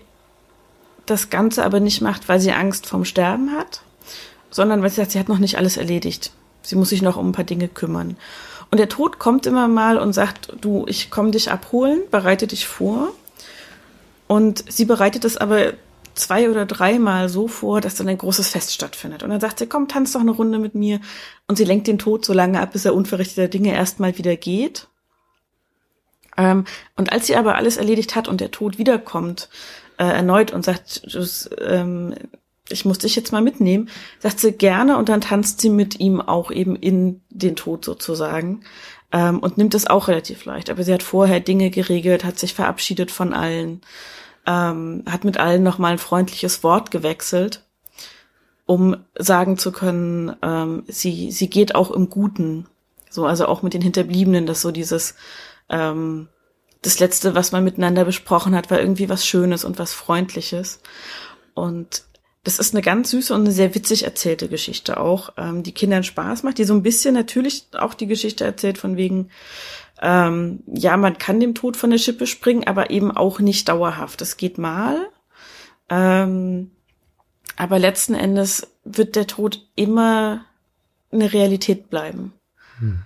das 1.06 1.30
Ganze 1.30 1.64
aber 1.64 1.80
nicht 1.80 2.02
macht, 2.02 2.30
weil 2.30 2.40
sie 2.40 2.54
Angst 2.54 2.88
vorm 2.88 3.06
Sterben 3.06 3.52
hat, 3.52 3.82
sondern 4.50 4.82
weil 4.82 4.90
sie 4.90 4.98
sagt, 4.98 5.12
sie 5.12 5.20
hat 5.20 5.30
noch 5.30 5.40
nicht 5.40 5.58
alles 5.58 5.78
erledigt. 5.78 6.32
Sie 6.64 6.76
muss 6.76 6.90
sich 6.90 7.02
noch 7.02 7.18
um 7.18 7.30
ein 7.30 7.34
paar 7.34 7.44
Dinge 7.44 7.68
kümmern. 7.68 8.18
Und 8.70 8.78
der 8.78 8.90
Tod 8.90 9.20
kommt 9.20 9.46
immer 9.46 9.68
mal 9.68 9.98
und 9.98 10.14
sagt, 10.14 10.54
du, 10.62 10.86
ich 10.88 11.12
komme 11.12 11.32
dich 11.32 11.52
abholen, 11.52 12.02
bereite 12.10 12.48
dich 12.48 12.68
vor. 12.68 13.10
Und 14.32 14.64
sie 14.72 14.86
bereitet 14.86 15.26
es 15.26 15.36
aber 15.36 15.74
zwei 16.14 16.50
oder 16.50 16.66
dreimal 16.66 17.28
so 17.28 17.50
vor, 17.50 17.82
dass 17.82 17.96
dann 17.96 18.08
ein 18.08 18.18
großes 18.18 18.48
Fest 18.48 18.74
stattfindet. 18.74 19.24
Und 19.24 19.30
dann 19.30 19.42
sagt 19.42 19.60
sie, 19.60 19.68
komm, 19.68 19.90
tanz 19.90 20.14
doch 20.14 20.22
eine 20.22 20.32
Runde 20.32 20.58
mit 20.58 20.74
mir. 20.74 21.02
Und 21.50 21.58
sie 21.58 21.66
lenkt 21.66 21.88
den 21.88 22.00
Tod 22.00 22.24
so 22.24 22.32
lange 22.32 22.62
ab, 22.62 22.72
bis 22.72 22.86
er 22.86 22.96
unverrichteter 22.96 23.50
Dinge 23.50 23.74
erstmal 23.74 24.18
wieder 24.18 24.38
geht. 24.38 24.88
Ähm, 26.38 26.64
und 26.96 27.12
als 27.12 27.28
sie 27.28 27.36
aber 27.36 27.56
alles 27.56 27.76
erledigt 27.76 28.16
hat 28.16 28.30
und 28.30 28.40
der 28.40 28.52
Tod 28.52 28.78
wiederkommt, 28.78 29.50
äh, 29.98 30.06
erneut 30.06 30.54
und 30.54 30.64
sagt, 30.64 31.02
ähm, 31.60 32.16
ich 32.70 32.86
muss 32.86 33.00
dich 33.00 33.18
jetzt 33.18 33.34
mal 33.34 33.42
mitnehmen, 33.42 33.90
sagt 34.20 34.40
sie 34.40 34.54
gerne 34.54 34.96
und 34.96 35.10
dann 35.10 35.20
tanzt 35.20 35.60
sie 35.60 35.70
mit 35.70 36.00
ihm 36.00 36.22
auch 36.22 36.52
eben 36.52 36.78
in 36.78 37.20
den 37.32 37.58
Tod 37.58 37.84
sozusagen 37.84 38.62
ähm, 39.12 39.40
und 39.40 39.58
nimmt 39.58 39.76
es 39.76 39.88
auch 39.88 40.08
relativ 40.08 40.46
leicht. 40.46 40.70
Aber 40.70 40.86
sie 40.86 40.94
hat 40.94 41.04
vorher 41.04 41.42
Dinge 41.42 41.70
geregelt, 41.70 42.24
hat 42.24 42.40
sich 42.40 42.54
verabschiedet 42.54 43.12
von 43.12 43.34
allen, 43.34 43.82
ähm, 44.46 45.04
hat 45.10 45.24
mit 45.24 45.38
allen 45.38 45.64
nochmal 45.64 45.94
ein 45.94 45.98
freundliches 45.98 46.64
Wort 46.64 46.92
gewechselt, 46.92 47.64
um 48.66 48.98
sagen 49.18 49.58
zu 49.58 49.72
können, 49.72 50.36
ähm, 50.42 50.84
sie, 50.88 51.32
sie 51.32 51.50
geht 51.50 51.76
auch 51.76 51.92
im 51.92 52.10
Guten. 52.10 52.68
So, 53.10 53.26
also 53.26 53.46
auch 53.46 53.62
mit 53.62 53.74
den 53.74 53.82
Hinterbliebenen, 53.82 54.46
dass 54.46 54.62
so 54.62 54.72
dieses, 54.72 55.16
ähm, 55.70 56.30
das 56.82 57.00
letzte, 57.00 57.36
was 57.36 57.52
man 57.52 57.64
miteinander 57.64 58.06
besprochen 58.06 58.56
hat, 58.56 58.72
war 58.72 58.80
irgendwie 58.80 59.10
was 59.10 59.26
Schönes 59.26 59.66
und 59.66 59.78
was 59.78 59.94
Freundliches. 59.94 60.80
Und 61.54 62.04
das 62.44 62.58
ist 62.58 62.74
eine 62.74 62.82
ganz 62.82 63.12
süße 63.12 63.34
und 63.36 63.42
eine 63.42 63.52
sehr 63.52 63.76
witzig 63.76 64.04
erzählte 64.04 64.48
Geschichte 64.48 65.00
auch, 65.00 65.34
ähm, 65.38 65.62
die 65.62 65.74
Kindern 65.74 66.04
Spaß 66.04 66.44
macht, 66.44 66.58
die 66.58 66.64
so 66.64 66.74
ein 66.74 66.82
bisschen 66.82 67.14
natürlich 67.14 67.68
auch 67.78 67.94
die 67.94 68.08
Geschichte 68.08 68.46
erzählt 68.46 68.80
von 68.80 68.98
wegen, 68.98 69.30
ähm, 70.02 70.64
ja, 70.68 70.98
man 70.98 71.18
kann 71.18 71.40
dem 71.40 71.54
Tod 71.54 71.78
von 71.78 71.92
der 71.92 71.98
Schippe 71.98 72.28
springen, 72.28 72.66
aber 72.66 72.90
eben 72.90 73.12
auch 73.12 73.40
nicht 73.40 73.70
dauerhaft. 73.70 74.22
Es 74.22 74.38
geht 74.38 74.58
mal, 74.58 75.08
ähm, 75.90 76.72
aber 77.56 77.80
letzten 77.80 78.16
Endes 78.16 78.68
wird 78.84 79.16
der 79.16 79.28
Tod 79.28 79.68
immer 79.76 80.46
eine 81.12 81.32
Realität 81.32 81.90
bleiben. 81.90 82.34
Hm. 82.80 83.04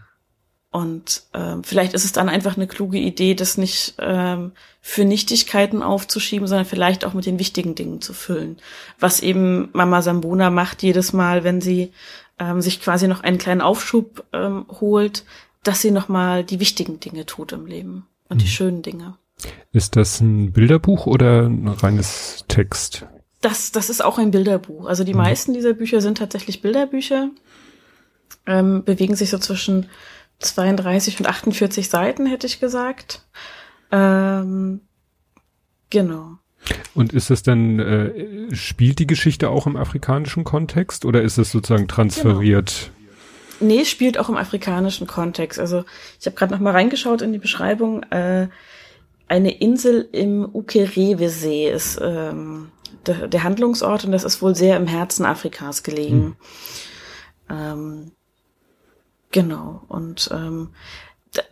Und 0.72 1.24
ähm, 1.34 1.64
vielleicht 1.64 1.94
ist 1.94 2.04
es 2.04 2.12
dann 2.12 2.28
einfach 2.28 2.58
eine 2.58 2.68
kluge 2.68 2.98
Idee, 2.98 3.34
das 3.34 3.58
nicht 3.58 3.96
ähm, 3.98 4.52
für 4.82 5.06
Nichtigkeiten 5.06 5.82
aufzuschieben, 5.82 6.50
sondern 6.50 6.66
vielleicht 6.66 7.06
auch 7.06 7.14
mit 7.14 7.26
den 7.26 7.40
wichtigen 7.40 7.76
Dingen 7.76 8.02
zu 8.02 8.14
füllen. 8.14 8.58
Was 9.00 9.22
eben 9.22 9.70
Mama 9.72 10.02
Sambona 10.02 10.50
macht 10.50 10.84
jedes 10.84 11.14
Mal, 11.14 11.46
wenn 11.46 11.62
sie 11.62 11.94
ähm, 12.40 12.62
sich 12.62 12.82
quasi 12.82 13.08
noch 13.08 13.22
einen 13.24 13.38
kleinen 13.38 13.62
Aufschub 13.62 14.26
ähm, 14.34 14.66
holt, 14.82 15.24
dass 15.66 15.82
sie 15.82 15.92
nochmal 15.92 16.44
die 16.44 16.60
wichtigen 16.60 17.00
Dinge 17.00 17.26
tut 17.26 17.52
im 17.52 17.66
Leben 17.66 18.08
und 18.30 18.38
mhm. 18.38 18.42
die 18.42 18.48
schönen 18.48 18.82
Dinge. 18.82 19.18
Ist 19.72 19.96
das 19.96 20.22
ein 20.22 20.54
Bilderbuch 20.54 21.08
oder 21.08 21.48
ein 21.48 21.68
reines 21.68 22.46
Text? 22.48 23.06
Das, 23.42 23.72
das 23.72 23.90
ist 23.90 24.04
auch 24.04 24.18
ein 24.18 24.32
Bilderbuch. 24.32 24.86
Also 24.86 25.04
die 25.04 25.14
mhm. 25.14 25.20
meisten 25.20 25.54
dieser 25.54 25.74
Bücher 25.74 26.02
sind 26.02 26.20
tatsächlich 26.20 26.62
Bilderbücher, 26.62 27.30
ähm, 28.46 28.84
bewegen 28.84 29.16
sich 29.16 29.30
so 29.30 29.38
zwischen 29.38 29.88
32 30.40 31.20
und 31.20 31.28
48 31.28 31.90
Seiten, 31.90 32.26
hätte 32.26 32.48
ich 32.48 32.60
gesagt. 32.60 33.26
Ähm, 33.92 34.82
genau. 35.90 36.38
Und 36.94 37.14
ist 37.14 37.30
es 37.30 37.44
dann, 37.44 37.80
äh, 37.80 38.56
spielt 38.56 39.00
die 39.00 39.08
Geschichte 39.08 39.50
auch 39.50 39.68
im 39.68 39.78
afrikanischen 39.78 40.44
Kontext 40.44 41.06
oder 41.06 41.22
ist 41.22 41.38
es 41.38 41.52
sozusagen 41.52 41.88
transferiert? 41.88 42.92
Genau. 42.92 42.95
Nee, 43.60 43.86
spielt 43.86 44.18
auch 44.18 44.30
im 44.30 44.38
afrikanischen 44.38 45.08
Kontext. 45.08 45.60
Also 45.60 45.86
ich 46.20 46.26
habe 46.26 46.36
gerade 46.36 46.54
noch 46.54 46.60
mal 46.60 46.72
reingeschaut 46.72 47.22
in 47.22 47.34
die 47.34 47.40
Beschreibung. 47.40 48.04
Äh, 48.04 48.48
eine 49.28 49.52
Insel 49.60 50.08
im 50.12 50.48
Ukerewe-See 50.54 51.70
ist 51.70 52.00
ähm, 52.02 52.72
der, 53.06 53.28
der, 53.28 53.44
Handlungsort 53.44 54.06
und 54.06 54.12
das 54.12 54.24
ist 54.24 54.42
wohl 54.42 54.56
sehr 54.56 54.78
im 54.78 54.88
Herzen 54.88 55.26
Afrikas 55.26 55.84
gelegen. 55.84 56.36
Hm. 57.48 57.58
Ähm, 57.58 58.12
Genau. 59.36 59.82
Und 59.90 60.30
ähm, 60.32 60.70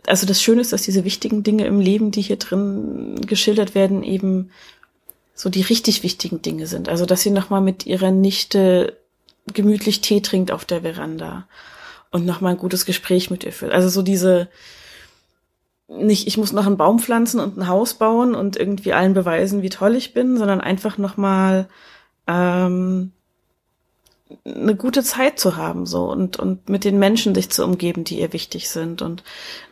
also 0.06 0.26
das 0.26 0.42
Schöne 0.42 0.62
ist, 0.62 0.72
dass 0.72 0.80
diese 0.80 1.04
wichtigen 1.04 1.42
Dinge 1.42 1.66
im 1.66 1.80
Leben, 1.80 2.12
die 2.12 2.22
hier 2.22 2.38
drin 2.38 3.20
geschildert 3.26 3.74
werden, 3.74 4.02
eben 4.02 4.50
so 5.34 5.50
die 5.50 5.60
richtig 5.60 6.02
wichtigen 6.02 6.40
Dinge 6.40 6.66
sind. 6.66 6.88
Also 6.88 7.04
dass 7.04 7.20
sie 7.20 7.30
nochmal 7.30 7.60
mit 7.60 7.84
ihrer 7.84 8.10
Nichte 8.10 8.96
gemütlich 9.52 10.00
Tee 10.00 10.22
trinkt 10.22 10.50
auf 10.50 10.64
der 10.64 10.80
Veranda 10.80 11.46
und 12.14 12.24
nochmal 12.24 12.52
ein 12.52 12.58
gutes 12.58 12.86
Gespräch 12.86 13.28
mit 13.32 13.42
ihr 13.42 13.52
führt. 13.52 13.72
Also 13.72 13.88
so 13.88 14.00
diese 14.00 14.48
nicht, 15.88 16.28
ich 16.28 16.36
muss 16.36 16.52
noch 16.52 16.64
einen 16.64 16.76
Baum 16.76 17.00
pflanzen 17.00 17.40
und 17.40 17.58
ein 17.58 17.66
Haus 17.66 17.94
bauen 17.94 18.36
und 18.36 18.56
irgendwie 18.56 18.92
allen 18.92 19.14
beweisen, 19.14 19.62
wie 19.62 19.68
toll 19.68 19.96
ich 19.96 20.14
bin, 20.14 20.38
sondern 20.38 20.60
einfach 20.60 20.96
nochmal 20.96 21.68
ähm, 22.28 23.10
eine 24.44 24.76
gute 24.76 25.02
Zeit 25.02 25.40
zu 25.40 25.56
haben 25.56 25.86
so 25.86 26.08
und 26.08 26.38
und 26.38 26.68
mit 26.68 26.84
den 26.84 27.00
Menschen 27.00 27.34
sich 27.34 27.50
zu 27.50 27.64
umgeben, 27.64 28.04
die 28.04 28.20
ihr 28.20 28.32
wichtig 28.32 28.70
sind 28.70 29.02
und 29.02 29.24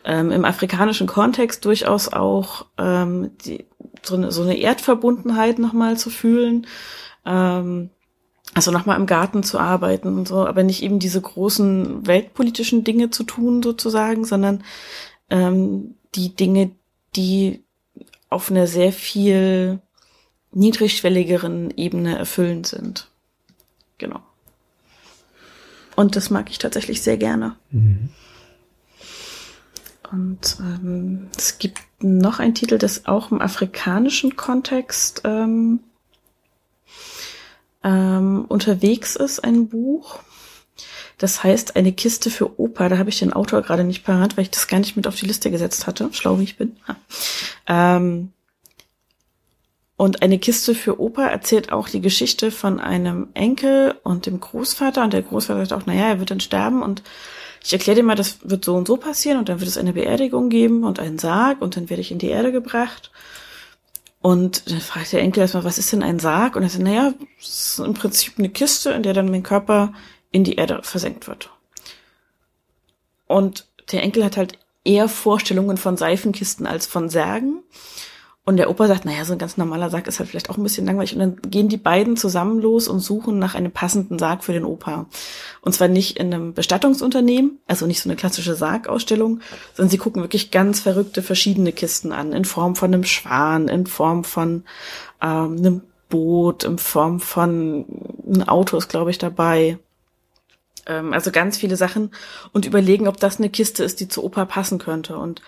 ähm, 0.03 0.29
im 0.29 0.43
afrikanischen 0.43 1.07
Kontext 1.07 1.63
durchaus 1.63 2.11
auch 2.11 2.65
ähm, 2.77 3.31
die, 3.45 3.65
so, 4.03 4.15
eine, 4.15 4.33
so 4.33 4.41
eine 4.41 4.57
Erdverbundenheit 4.57 5.59
nochmal 5.59 5.95
zu 5.95 6.09
fühlen, 6.09 6.67
ähm, 7.25 7.89
also 8.53 8.71
nochmal 8.71 8.99
im 8.99 9.05
Garten 9.05 9.43
zu 9.43 9.59
arbeiten 9.59 10.17
und 10.17 10.27
so, 10.27 10.45
aber 10.45 10.63
nicht 10.63 10.83
eben 10.83 10.99
diese 10.99 11.21
großen 11.21 12.05
weltpolitischen 12.05 12.83
Dinge 12.83 13.09
zu 13.09 13.23
tun 13.23 13.63
sozusagen, 13.63 14.25
sondern 14.25 14.63
ähm, 15.29 15.95
die 16.15 16.35
Dinge, 16.35 16.71
die 17.15 17.63
auf 18.29 18.51
einer 18.51 18.67
sehr 18.67 18.91
viel 18.91 19.79
niedrigschwelligeren 20.51 21.71
Ebene 21.77 22.17
erfüllend 22.17 22.67
sind. 22.67 23.07
Genau. 23.97 24.21
Und 25.95 26.15
das 26.15 26.29
mag 26.29 26.49
ich 26.49 26.57
tatsächlich 26.57 27.01
sehr 27.01 27.17
gerne. 27.17 27.55
Mhm. 27.71 28.09
Und 30.11 30.57
ähm, 30.59 31.29
es 31.35 31.57
gibt 31.57 31.79
noch 31.99 32.39
einen 32.39 32.53
Titel, 32.53 32.77
das 32.77 33.07
auch 33.07 33.31
im 33.31 33.41
afrikanischen 33.41 34.35
Kontext 34.35 35.21
ähm, 35.23 35.79
ähm, 37.83 38.45
unterwegs 38.47 39.15
ist, 39.15 39.43
ein 39.43 39.67
Buch. 39.69 40.19
Das 41.17 41.43
heißt 41.43 41.75
Eine 41.75 41.93
Kiste 41.93 42.29
für 42.29 42.59
Opa. 42.59 42.89
Da 42.89 42.97
habe 42.97 43.09
ich 43.09 43.19
den 43.19 43.33
Autor 43.33 43.61
gerade 43.61 43.83
nicht 43.83 44.03
parat, 44.03 44.35
weil 44.35 44.43
ich 44.43 44.51
das 44.51 44.67
gar 44.67 44.79
nicht 44.79 44.95
mit 44.95 45.07
auf 45.07 45.15
die 45.15 45.25
Liste 45.25 45.51
gesetzt 45.51 45.87
hatte. 45.87 46.09
Schlau 46.11 46.39
wie 46.39 46.43
ich 46.43 46.57
bin. 46.57 46.75
Ähm, 47.67 48.33
und 49.95 50.21
eine 50.21 50.39
Kiste 50.39 50.75
für 50.75 50.99
Opa 50.99 51.27
erzählt 51.27 51.71
auch 51.71 51.87
die 51.87 52.01
Geschichte 52.01 52.51
von 52.51 52.79
einem 52.79 53.29
Enkel 53.35 53.95
und 54.03 54.25
dem 54.25 54.39
Großvater. 54.39 55.03
Und 55.03 55.13
der 55.13 55.21
Großvater 55.21 55.65
sagt 55.65 55.81
auch, 55.81 55.85
naja, 55.85 56.09
er 56.09 56.19
wird 56.19 56.31
dann 56.31 56.39
sterben 56.39 56.81
und 56.81 57.03
ich 57.63 57.71
erkläre 57.71 57.95
dir 57.95 58.03
mal, 58.03 58.15
das 58.15 58.39
wird 58.43 58.65
so 58.65 58.75
und 58.75 58.87
so 58.87 58.97
passieren 58.97 59.37
und 59.37 59.47
dann 59.47 59.61
wird 59.61 59.69
es 59.69 59.77
eine 59.77 59.93
Beerdigung 59.93 60.49
geben 60.49 60.83
und 60.83 60.99
einen 60.99 61.17
Sarg 61.17 61.61
und 61.61 61.77
dann 61.77 61.89
werde 61.89 62.01
ich 62.01 62.11
in 62.11 62.19
die 62.19 62.27
Erde 62.27 62.51
gebracht. 62.51 63.11
Und 64.23 64.71
dann 64.71 64.79
fragt 64.79 65.11
der 65.11 65.19
Enkel 65.19 65.41
erstmal, 65.41 65.65
was 65.65 65.77
ist 65.77 65.91
denn 65.91 66.01
ein 66.01 66.17
Sarg? 66.17 66.55
Und 66.55 66.63
er 66.63 66.69
sagt, 66.69 66.83
naja, 66.85 67.13
es 67.37 67.77
ist 67.77 67.79
im 67.79 67.93
Prinzip 67.93 68.39
eine 68.39 68.47
Kiste, 68.47 68.91
in 68.91 69.03
der 69.03 69.13
dann 69.13 69.29
mein 69.29 69.43
Körper 69.43 69.91
in 70.31 70.45
die 70.45 70.55
Erde 70.55 70.79
versenkt 70.81 71.27
wird. 71.27 71.49
Und 73.27 73.67
der 73.91 74.01
Enkel 74.01 74.23
hat 74.23 74.37
halt 74.37 74.57
eher 74.85 75.09
Vorstellungen 75.09 75.75
von 75.75 75.97
Seifenkisten 75.97 76.65
als 76.65 76.87
von 76.87 77.09
Särgen. 77.09 77.63
Und 78.45 78.57
der 78.57 78.69
Opa 78.69 78.87
sagt, 78.87 79.05
naja, 79.05 79.23
so 79.23 79.31
ein 79.31 79.39
ganz 79.39 79.55
normaler 79.55 79.89
Sarg 79.89 80.05
ist 80.07 80.19
halt 80.19 80.29
vielleicht 80.29 80.49
auch 80.49 80.57
ein 80.57 80.63
bisschen 80.63 80.85
langweilig. 80.85 81.13
Und 81.13 81.19
dann 81.19 81.37
gehen 81.49 81.69
die 81.69 81.77
beiden 81.77 82.17
zusammen 82.17 82.59
los 82.59 82.89
und 82.89 82.99
suchen 82.99 83.39
nach 83.39 83.55
einem 83.55 83.71
passenden 83.71 84.19
Sarg 84.19 84.43
für 84.43 84.51
den 84.51 84.65
Opa. 84.65 85.05
Und 85.61 85.71
zwar 85.73 85.87
nicht 85.87 86.17
in 86.17 86.33
einem 86.33 86.53
Bestattungsunternehmen, 86.53 87.59
also 87.67 87.87
nicht 87.87 88.01
so 88.01 88.09
eine 88.09 88.17
klassische 88.17 88.55
Sargausstellung, 88.55 89.39
sondern 89.73 89.89
sie 89.89 89.97
gucken 89.97 90.21
wirklich 90.21 90.51
ganz 90.51 90.81
verrückte 90.81 91.21
verschiedene 91.21 91.71
Kisten 91.71 92.11
an, 92.11 92.33
in 92.33 92.43
Form 92.43 92.75
von 92.75 92.93
einem 92.93 93.05
Schwan, 93.05 93.69
in 93.69 93.85
Form 93.85 94.25
von 94.25 94.65
ähm, 95.21 95.57
einem 95.57 95.81
Boot, 96.09 96.65
in 96.65 96.77
Form 96.77 97.21
von 97.21 97.85
ein 98.27 98.47
Auto 98.47 98.75
ist, 98.75 98.89
glaube 98.89 99.11
ich, 99.11 99.17
dabei. 99.17 99.79
Ähm, 100.85 101.13
also 101.13 101.31
ganz 101.31 101.57
viele 101.57 101.77
Sachen 101.77 102.11
und 102.51 102.65
überlegen, 102.65 103.07
ob 103.07 103.21
das 103.21 103.37
eine 103.37 103.49
Kiste 103.49 103.85
ist, 103.85 104.01
die 104.01 104.09
zu 104.09 104.21
Opa 104.21 104.43
passen 104.43 104.79
könnte. 104.79 105.15
Und 105.17 105.41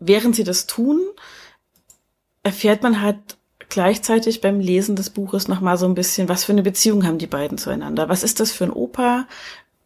während 0.00 0.34
sie 0.34 0.44
das 0.44 0.66
tun, 0.66 1.00
erfährt 2.42 2.82
man 2.82 3.00
halt 3.00 3.18
gleichzeitig 3.68 4.40
beim 4.40 4.60
Lesen 4.60 4.96
des 4.96 5.10
Buches 5.10 5.48
nochmal 5.48 5.78
so 5.78 5.86
ein 5.86 5.94
bisschen, 5.94 6.28
was 6.28 6.44
für 6.44 6.52
eine 6.52 6.62
Beziehung 6.62 7.06
haben 7.06 7.18
die 7.18 7.26
beiden 7.26 7.58
zueinander? 7.58 8.08
Was 8.08 8.22
ist 8.22 8.40
das 8.40 8.52
für 8.52 8.64
ein 8.64 8.72
Opa? 8.72 9.26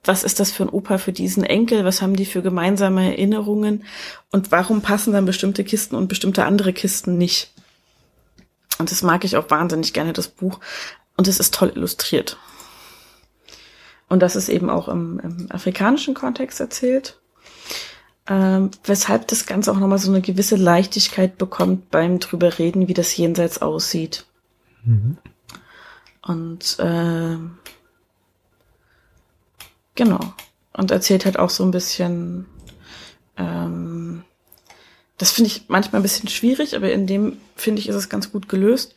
Was 0.04 0.24
ist 0.24 0.40
das 0.40 0.50
für 0.50 0.64
ein 0.64 0.68
Opa 0.68 0.98
für 0.98 1.12
diesen 1.12 1.44
Enkel? 1.44 1.84
Was 1.84 2.02
haben 2.02 2.16
die 2.16 2.26
für 2.26 2.42
gemeinsame 2.42 3.10
Erinnerungen? 3.10 3.84
Und 4.30 4.52
warum 4.52 4.82
passen 4.82 5.12
dann 5.12 5.24
bestimmte 5.24 5.64
Kisten 5.64 5.96
und 5.96 6.08
bestimmte 6.08 6.44
andere 6.44 6.72
Kisten 6.72 7.18
nicht? 7.18 7.52
Und 8.78 8.90
das 8.90 9.02
mag 9.02 9.24
ich 9.24 9.36
auch 9.36 9.50
wahnsinnig 9.50 9.92
gerne, 9.92 10.12
das 10.12 10.28
Buch. 10.28 10.60
Und 11.16 11.28
es 11.28 11.40
ist 11.40 11.54
toll 11.54 11.72
illustriert. 11.74 12.38
Und 14.08 14.20
das 14.20 14.36
ist 14.36 14.48
eben 14.48 14.70
auch 14.70 14.88
im, 14.88 15.18
im 15.20 15.46
afrikanischen 15.50 16.14
Kontext 16.14 16.60
erzählt 16.60 17.18
ähm, 18.28 18.70
weshalb 18.84 19.28
das 19.28 19.46
Ganze 19.46 19.70
auch 19.70 19.78
nochmal 19.78 19.98
so 19.98 20.10
eine 20.10 20.20
gewisse 20.20 20.56
Leichtigkeit 20.56 21.38
bekommt 21.38 21.90
beim 21.90 22.18
drüber 22.18 22.58
reden, 22.58 22.88
wie 22.88 22.94
das 22.94 23.16
Jenseits 23.16 23.62
aussieht. 23.62 24.26
Mhm. 24.84 25.18
Und 26.22 26.78
äh, 26.80 27.36
genau. 29.94 30.20
Und 30.72 30.90
erzählt 30.90 31.24
halt 31.24 31.38
auch 31.38 31.50
so 31.50 31.64
ein 31.64 31.70
bisschen, 31.70 32.46
ähm, 33.36 34.24
das 35.18 35.30
finde 35.30 35.50
ich 35.50 35.68
manchmal 35.68 36.00
ein 36.00 36.02
bisschen 36.02 36.28
schwierig, 36.28 36.76
aber 36.76 36.90
in 36.92 37.06
dem, 37.06 37.38
finde 37.54 37.80
ich, 37.80 37.88
ist 37.88 37.94
es 37.94 38.08
ganz 38.08 38.32
gut 38.32 38.48
gelöst, 38.48 38.94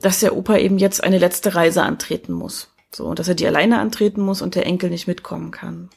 dass 0.00 0.20
der 0.20 0.36
Opa 0.36 0.56
eben 0.56 0.78
jetzt 0.78 1.04
eine 1.04 1.18
letzte 1.18 1.54
Reise 1.54 1.82
antreten 1.82 2.32
muss. 2.32 2.70
So, 2.90 3.14
dass 3.14 3.28
er 3.28 3.34
die 3.34 3.46
alleine 3.46 3.78
antreten 3.78 4.20
muss 4.22 4.42
und 4.42 4.54
der 4.54 4.66
Enkel 4.66 4.90
nicht 4.90 5.06
mitkommen 5.06 5.50
kann. 5.50 5.90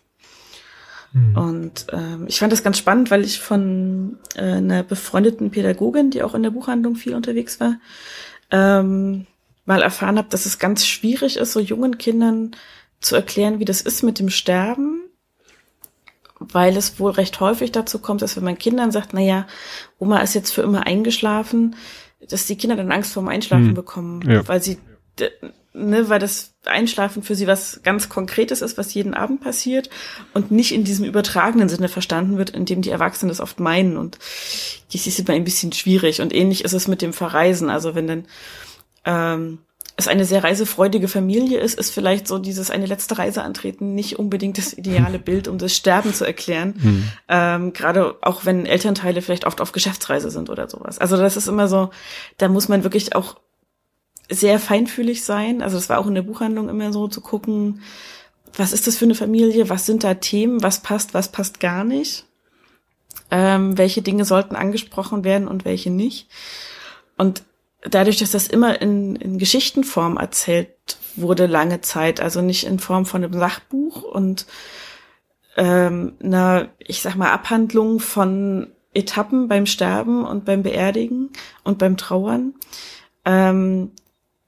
Mhm. 1.15 1.37
Und 1.37 1.87
ähm, 1.93 2.25
ich 2.27 2.39
fand 2.39 2.51
das 2.51 2.61
ganz 2.61 2.77
spannend, 2.77 3.09
weil 3.09 3.23
ich 3.23 3.39
von 3.39 4.19
äh, 4.35 4.41
einer 4.41 4.83
befreundeten 4.83 5.49
Pädagogin, 5.49 6.11
die 6.11 6.21
auch 6.21 6.35
in 6.35 6.43
der 6.43 6.49
Buchhandlung 6.49 6.95
viel 6.95 7.15
unterwegs 7.15 7.61
war, 7.61 7.79
ähm, 8.51 9.25
mal 9.63 9.81
erfahren 9.81 10.17
habe, 10.17 10.27
dass 10.29 10.45
es 10.45 10.59
ganz 10.59 10.85
schwierig 10.85 11.37
ist, 11.37 11.53
so 11.53 11.61
jungen 11.61 11.97
Kindern 11.97 12.51
zu 12.99 13.15
erklären, 13.15 13.59
wie 13.59 13.65
das 13.65 13.81
ist 13.81 14.03
mit 14.03 14.19
dem 14.19 14.29
Sterben, 14.29 15.03
weil 16.39 16.75
es 16.75 16.99
wohl 16.99 17.11
recht 17.11 17.39
häufig 17.39 17.71
dazu 17.71 17.99
kommt, 17.99 18.21
dass 18.21 18.35
wenn 18.35 18.43
man 18.43 18.57
Kindern 18.57 18.91
sagt, 18.91 19.13
na 19.13 19.21
ja, 19.21 19.47
Oma 19.97 20.19
ist 20.19 20.35
jetzt 20.35 20.51
für 20.51 20.63
immer 20.63 20.85
eingeschlafen, 20.85 21.77
dass 22.29 22.45
die 22.45 22.57
Kinder 22.57 22.75
dann 22.75 22.91
Angst 22.91 23.13
vorm 23.13 23.29
Einschlafen 23.29 23.69
hm. 23.69 23.73
bekommen, 23.73 24.21
ja. 24.29 24.45
weil 24.49 24.61
sie 24.61 24.79
ne, 25.73 26.09
weil 26.09 26.19
das 26.19 26.54
Einschlafen 26.67 27.23
für 27.23 27.35
sie 27.35 27.47
was 27.47 27.81
ganz 27.83 28.09
Konkretes 28.09 28.61
ist, 28.61 28.77
was 28.77 28.93
jeden 28.93 29.13
Abend 29.13 29.41
passiert 29.41 29.89
und 30.33 30.51
nicht 30.51 30.73
in 30.73 30.83
diesem 30.83 31.05
übertragenen 31.05 31.69
Sinne 31.69 31.89
verstanden 31.89 32.37
wird, 32.37 32.49
in 32.49 32.65
dem 32.65 32.81
die 32.81 32.89
Erwachsenen 32.89 33.29
das 33.29 33.41
oft 33.41 33.59
meinen 33.59 33.97
und 33.97 34.17
das 34.93 35.07
ist 35.07 35.19
immer 35.19 35.33
ein 35.33 35.43
bisschen 35.43 35.71
schwierig 35.71 36.21
und 36.21 36.33
ähnlich 36.33 36.63
ist 36.63 36.73
es 36.73 36.87
mit 36.87 37.01
dem 37.01 37.13
Verreisen, 37.13 37.69
also 37.69 37.95
wenn 37.95 38.07
dann 38.07 38.25
ähm, 39.05 39.59
es 39.97 40.07
eine 40.07 40.25
sehr 40.25 40.43
reisefreudige 40.43 41.07
Familie 41.07 41.59
ist, 41.59 41.79
ist 41.79 41.91
vielleicht 41.91 42.27
so 42.27 42.37
dieses 42.37 42.69
eine 42.69 42.85
letzte 42.85 43.17
Reise 43.17 43.43
antreten 43.43 43.95
nicht 43.95 44.19
unbedingt 44.19 44.57
das 44.57 44.73
ideale 44.73 45.19
Bild, 45.25 45.47
um 45.47 45.57
das 45.57 45.75
Sterben 45.75 46.13
zu 46.13 46.25
erklären. 46.25 46.73
Mhm. 46.77 47.09
Ähm, 47.29 47.73
Gerade 47.73 48.15
auch 48.21 48.45
wenn 48.45 48.65
Elternteile 48.65 49.21
vielleicht 49.21 49.45
oft 49.45 49.61
auf 49.61 49.71
Geschäftsreise 49.71 50.31
sind 50.31 50.49
oder 50.49 50.69
sowas. 50.69 50.99
Also 50.99 51.15
das 51.17 51.37
ist 51.37 51.47
immer 51.47 51.67
so, 51.67 51.91
da 52.37 52.49
muss 52.49 52.67
man 52.67 52.83
wirklich 52.83 53.15
auch 53.15 53.37
sehr 54.29 54.59
feinfühlig 54.59 55.23
sein. 55.23 55.61
Also 55.61 55.77
das 55.77 55.89
war 55.89 55.99
auch 55.99 56.07
in 56.07 56.15
der 56.15 56.21
Buchhandlung 56.21 56.69
immer 56.69 56.91
so 56.91 57.07
zu 57.07 57.21
gucken, 57.21 57.81
was 58.57 58.71
ist 58.71 58.87
das 58.87 58.97
für 58.97 59.05
eine 59.05 59.15
Familie, 59.15 59.69
was 59.69 59.85
sind 59.85 60.03
da 60.03 60.13
Themen, 60.13 60.63
was 60.63 60.81
passt, 60.81 61.13
was 61.13 61.31
passt 61.31 61.59
gar 61.59 61.83
nicht. 61.83 62.25
Ähm, 63.31 63.77
welche 63.77 64.01
Dinge 64.01 64.23
sollten 64.23 64.55
angesprochen 64.55 65.23
werden 65.23 65.47
und 65.47 65.65
welche 65.65 65.89
nicht. 65.89 66.27
Und 67.17 67.43
dadurch, 67.81 68.17
dass 68.17 68.31
das 68.31 68.47
immer 68.47 68.81
in, 68.81 69.15
in 69.15 69.37
Geschichtenform 69.37 70.17
erzählt 70.17 70.69
wurde 71.15 71.45
lange 71.45 71.81
Zeit, 71.81 72.19
also 72.19 72.41
nicht 72.41 72.65
in 72.65 72.79
Form 72.79 73.05
von 73.05 73.23
einem 73.23 73.33
Sachbuch 73.33 74.03
und 74.03 74.45
ähm, 75.57 76.13
einer, 76.21 76.69
ich 76.79 77.01
sag 77.01 77.15
mal, 77.15 77.31
Abhandlung 77.31 77.99
von 77.99 78.67
Etappen 78.93 79.47
beim 79.47 79.65
Sterben 79.65 80.25
und 80.25 80.45
beim 80.45 80.63
Beerdigen 80.63 81.29
und 81.63 81.77
beim 81.77 81.97
Trauern, 81.97 82.53
ähm, 83.25 83.91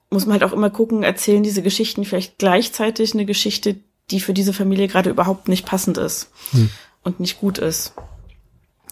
muss 0.10 0.26
man 0.26 0.34
halt 0.34 0.43
auch 0.43 0.55
immer 0.55 0.70
gucken, 0.70 1.03
erzählen 1.03 1.43
diese 1.43 1.62
Geschichten 1.62 2.05
vielleicht 2.05 2.38
gleichzeitig 2.38 3.14
eine 3.14 3.26
Geschichte, 3.26 3.78
die 4.10 4.20
für 4.20 4.34
diese 4.34 4.53
Familie 4.53 4.88
gerade 4.88 5.10
überhaupt 5.10 5.47
nicht 5.47 5.66
passend 5.66 5.97
ist 5.97 6.32
hm. 6.51 6.70
und 7.03 7.20
nicht 7.20 7.39
gut 7.39 7.58
ist. 7.58 7.93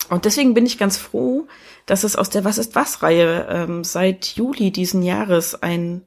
Und 0.10 0.26
deswegen 0.26 0.54
bin 0.54 0.66
ich 0.66 0.78
ganz 0.78 0.98
froh, 0.98 1.48
dass 1.86 2.04
es 2.04 2.16
aus 2.16 2.30
der 2.30 2.44
Was 2.44 2.58
ist 2.58 2.76
was 2.76 3.02
Reihe 3.02 3.48
ähm, 3.50 3.84
seit 3.84 4.28
Juli 4.36 4.72
diesen 4.72 5.04
Jahres 5.04 5.62
ein 5.62 6.02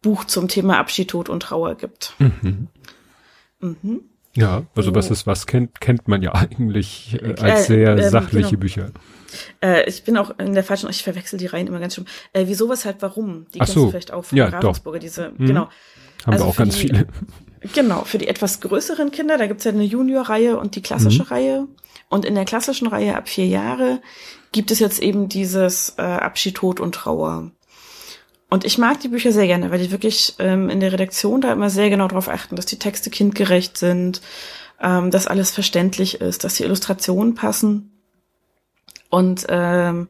Buch 0.00 0.24
zum 0.24 0.48
Thema 0.48 0.78
Abschied, 0.78 1.08
Tod 1.08 1.28
und 1.28 1.40
Trauer 1.40 1.76
gibt. 1.76 2.14
Mhm. 2.18 2.68
Mhm. 3.60 4.00
Ja, 4.34 4.64
also 4.74 4.90
oh. 4.90 4.94
was 4.94 5.10
ist 5.10 5.26
was 5.26 5.46
kennt 5.46 5.80
kennt 5.80 6.08
man 6.08 6.22
ja 6.22 6.34
eigentlich 6.34 7.18
äh, 7.22 7.34
als 7.40 7.64
äh, 7.64 7.74
sehr 7.74 7.96
äh, 7.96 8.10
sachliche 8.10 8.50
genau. 8.50 8.60
Bücher. 8.60 8.90
Äh, 9.62 9.88
ich 9.88 10.04
bin 10.04 10.16
auch 10.16 10.38
in 10.38 10.54
der 10.54 10.64
falschen, 10.64 10.88
ich 10.90 11.02
verwechsel 11.02 11.38
die 11.38 11.46
Reihen 11.46 11.66
immer 11.66 11.80
ganz 11.80 11.94
schön. 11.94 12.06
Äh, 12.32 12.44
wieso, 12.46 12.68
weshalb, 12.68 13.02
warum? 13.02 13.46
Die 13.54 13.60
Ach 13.60 13.66
kennst 13.66 13.74
so. 13.74 13.84
du 13.84 13.90
vielleicht 13.90 14.12
auch 14.12 14.24
von 14.24 14.38
ja, 14.38 14.46
Ravensburger, 14.46 14.98
doch. 14.98 15.04
diese, 15.04 15.30
mhm. 15.30 15.46
genau. 15.46 15.68
Haben 16.24 16.32
also 16.32 16.44
wir 16.44 16.50
auch 16.50 16.56
ganz 16.56 16.74
die, 16.76 16.80
viele. 16.80 17.06
Genau, 17.74 18.02
für 18.04 18.18
die 18.18 18.28
etwas 18.28 18.60
größeren 18.60 19.10
Kinder, 19.10 19.38
da 19.38 19.46
gibt's 19.46 19.64
ja 19.64 19.70
eine 19.70 19.84
Junior-Reihe 19.84 20.58
und 20.58 20.74
die 20.74 20.82
klassische 20.82 21.22
mhm. 21.22 21.28
Reihe. 21.28 21.68
Und 22.08 22.24
in 22.24 22.34
der 22.34 22.44
klassischen 22.44 22.88
Reihe 22.88 23.16
ab 23.16 23.28
vier 23.28 23.46
Jahre 23.46 24.00
gibt 24.50 24.70
es 24.70 24.78
jetzt 24.78 25.00
eben 25.00 25.28
dieses 25.28 25.94
äh, 25.96 26.02
Abschied, 26.02 26.56
Tod 26.56 26.80
und 26.80 26.94
Trauer. 26.94 27.50
Und 28.50 28.66
ich 28.66 28.76
mag 28.76 29.00
die 29.00 29.08
Bücher 29.08 29.32
sehr 29.32 29.46
gerne, 29.46 29.70
weil 29.70 29.78
die 29.78 29.92
wirklich 29.92 30.34
ähm, 30.38 30.68
in 30.68 30.80
der 30.80 30.92
Redaktion 30.92 31.40
da 31.40 31.52
immer 31.52 31.70
sehr 31.70 31.88
genau 31.88 32.06
darauf 32.08 32.28
achten, 32.28 32.54
dass 32.54 32.66
die 32.66 32.78
Texte 32.78 33.08
kindgerecht 33.08 33.78
sind, 33.78 34.20
ähm, 34.78 35.10
dass 35.10 35.26
alles 35.26 35.50
verständlich 35.50 36.20
ist, 36.20 36.44
dass 36.44 36.56
die 36.56 36.64
Illustrationen 36.64 37.34
passen. 37.34 37.91
Und 39.12 39.44
ähm, 39.50 40.08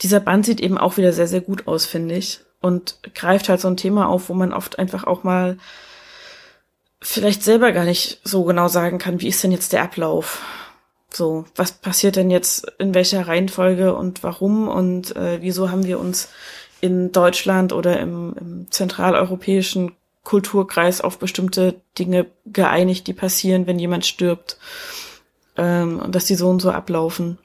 dieser 0.00 0.20
Band 0.20 0.46
sieht 0.46 0.60
eben 0.60 0.78
auch 0.78 0.96
wieder 0.96 1.12
sehr, 1.12 1.26
sehr 1.26 1.40
gut 1.40 1.66
aus, 1.66 1.86
finde 1.86 2.14
ich. 2.14 2.38
Und 2.60 3.00
greift 3.16 3.48
halt 3.48 3.60
so 3.60 3.66
ein 3.66 3.76
Thema 3.76 4.08
auf, 4.08 4.28
wo 4.28 4.34
man 4.34 4.52
oft 4.52 4.78
einfach 4.78 5.02
auch 5.02 5.24
mal 5.24 5.58
vielleicht 7.02 7.42
selber 7.42 7.72
gar 7.72 7.84
nicht 7.84 8.20
so 8.22 8.44
genau 8.44 8.68
sagen 8.68 8.98
kann, 8.98 9.20
wie 9.20 9.26
ist 9.26 9.42
denn 9.42 9.50
jetzt 9.50 9.72
der 9.72 9.82
Ablauf? 9.82 10.40
So, 11.12 11.46
was 11.56 11.72
passiert 11.72 12.14
denn 12.14 12.30
jetzt 12.30 12.70
in 12.78 12.94
welcher 12.94 13.26
Reihenfolge 13.26 13.92
und 13.94 14.22
warum 14.22 14.68
und 14.68 15.16
äh, 15.16 15.42
wieso 15.42 15.72
haben 15.72 15.84
wir 15.84 15.98
uns 15.98 16.28
in 16.80 17.10
Deutschland 17.10 17.72
oder 17.72 17.98
im, 17.98 18.36
im 18.38 18.70
zentraleuropäischen 18.70 19.96
Kulturkreis 20.22 21.00
auf 21.00 21.18
bestimmte 21.18 21.80
Dinge 21.98 22.26
geeinigt, 22.46 23.08
die 23.08 23.14
passieren, 23.14 23.66
wenn 23.66 23.80
jemand 23.80 24.06
stirbt 24.06 24.58
ähm, 25.56 25.98
und 25.98 26.14
dass 26.14 26.26
die 26.26 26.36
so 26.36 26.48
und 26.48 26.60
so 26.60 26.70
ablaufen. 26.70 27.38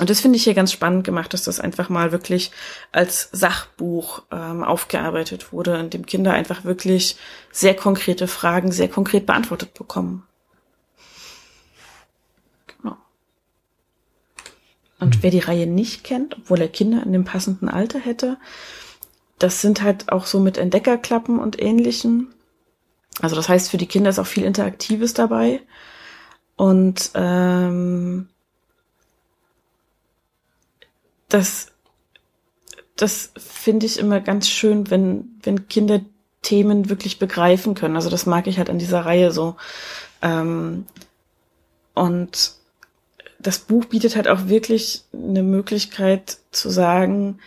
Und 0.00 0.08
das 0.08 0.20
finde 0.20 0.38
ich 0.38 0.44
hier 0.44 0.54
ganz 0.54 0.72
spannend 0.72 1.04
gemacht, 1.04 1.34
dass 1.34 1.42
das 1.42 1.60
einfach 1.60 1.90
mal 1.90 2.10
wirklich 2.10 2.52
als 2.90 3.28
Sachbuch 3.32 4.22
ähm, 4.32 4.64
aufgearbeitet 4.64 5.52
wurde, 5.52 5.76
in 5.76 5.90
dem 5.90 6.06
Kinder 6.06 6.32
einfach 6.32 6.64
wirklich 6.64 7.18
sehr 7.52 7.76
konkrete 7.76 8.26
Fragen 8.26 8.72
sehr 8.72 8.88
konkret 8.88 9.26
beantwortet 9.26 9.74
bekommen. 9.74 10.22
Genau. 12.66 12.96
Und 15.00 15.16
mhm. 15.16 15.22
wer 15.22 15.30
die 15.30 15.40
Reihe 15.40 15.66
nicht 15.66 16.02
kennt, 16.02 16.34
obwohl 16.38 16.62
er 16.62 16.68
Kinder 16.68 17.02
in 17.02 17.12
dem 17.12 17.26
passenden 17.26 17.68
Alter 17.68 17.98
hätte, 17.98 18.38
das 19.38 19.60
sind 19.60 19.82
halt 19.82 20.10
auch 20.10 20.24
so 20.24 20.40
mit 20.40 20.56
Entdeckerklappen 20.56 21.38
und 21.38 21.60
ähnlichen. 21.60 22.28
Also 23.20 23.36
das 23.36 23.50
heißt, 23.50 23.70
für 23.70 23.76
die 23.76 23.86
Kinder 23.86 24.08
ist 24.08 24.18
auch 24.18 24.26
viel 24.26 24.44
Interaktives 24.44 25.12
dabei. 25.12 25.60
Und 26.56 27.10
ähm, 27.12 28.30
das, 31.30 31.68
das 32.96 33.32
finde 33.36 33.86
ich 33.86 33.98
immer 33.98 34.20
ganz 34.20 34.48
schön, 34.48 34.90
wenn, 34.90 35.38
wenn 35.42 35.68
Kinder 35.68 36.00
Themen 36.42 36.88
wirklich 36.88 37.18
begreifen 37.18 37.74
können. 37.74 37.96
Also 37.96 38.08
das 38.08 38.26
mag 38.26 38.46
ich 38.46 38.58
halt 38.58 38.70
an 38.70 38.78
dieser 38.78 39.04
Reihe 39.04 39.30
so. 39.30 39.56
Ähm, 40.22 40.86
und 41.94 42.52
das 43.38 43.58
Buch 43.58 43.86
bietet 43.86 44.16
halt 44.16 44.28
auch 44.28 44.48
wirklich 44.48 45.04
eine 45.12 45.42
Möglichkeit 45.42 46.38
zu 46.50 46.70
sagen, 46.70 47.40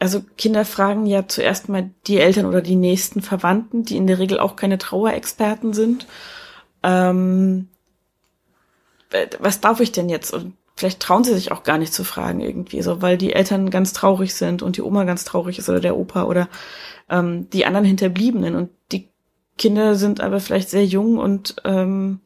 also 0.00 0.22
Kinder 0.36 0.64
fragen 0.64 1.06
ja 1.06 1.28
zuerst 1.28 1.68
mal 1.68 1.90
die 2.06 2.18
Eltern 2.18 2.46
oder 2.46 2.60
die 2.60 2.76
nächsten 2.76 3.22
Verwandten, 3.22 3.84
die 3.84 3.96
in 3.96 4.06
der 4.06 4.18
Regel 4.18 4.38
auch 4.38 4.56
keine 4.56 4.76
Trauerexperten 4.76 5.72
sind. 5.72 6.06
Ähm, 6.82 7.68
was 9.38 9.60
darf 9.60 9.80
ich 9.80 9.92
denn 9.92 10.08
jetzt? 10.08 10.32
Und 10.32 10.54
vielleicht 10.76 11.00
trauen 11.00 11.24
sie 11.24 11.34
sich 11.34 11.52
auch 11.52 11.62
gar 11.62 11.78
nicht 11.78 11.94
zu 11.94 12.04
fragen 12.04 12.40
irgendwie, 12.40 12.82
so 12.82 13.00
weil 13.00 13.16
die 13.16 13.32
Eltern 13.32 13.70
ganz 13.70 13.92
traurig 13.92 14.34
sind 14.34 14.62
und 14.62 14.76
die 14.76 14.82
Oma 14.82 15.04
ganz 15.04 15.24
traurig 15.24 15.58
ist 15.58 15.68
oder 15.68 15.80
der 15.80 15.96
Opa 15.96 16.24
oder 16.24 16.48
ähm, 17.08 17.48
die 17.50 17.64
anderen 17.66 17.86
Hinterbliebenen 17.86 18.54
und 18.56 18.70
die 18.92 19.08
Kinder 19.56 19.94
sind 19.94 20.20
aber 20.20 20.40
vielleicht 20.40 20.68
sehr 20.68 20.84
jung 20.84 21.18
und 21.18 21.56
ähm, 21.64 22.20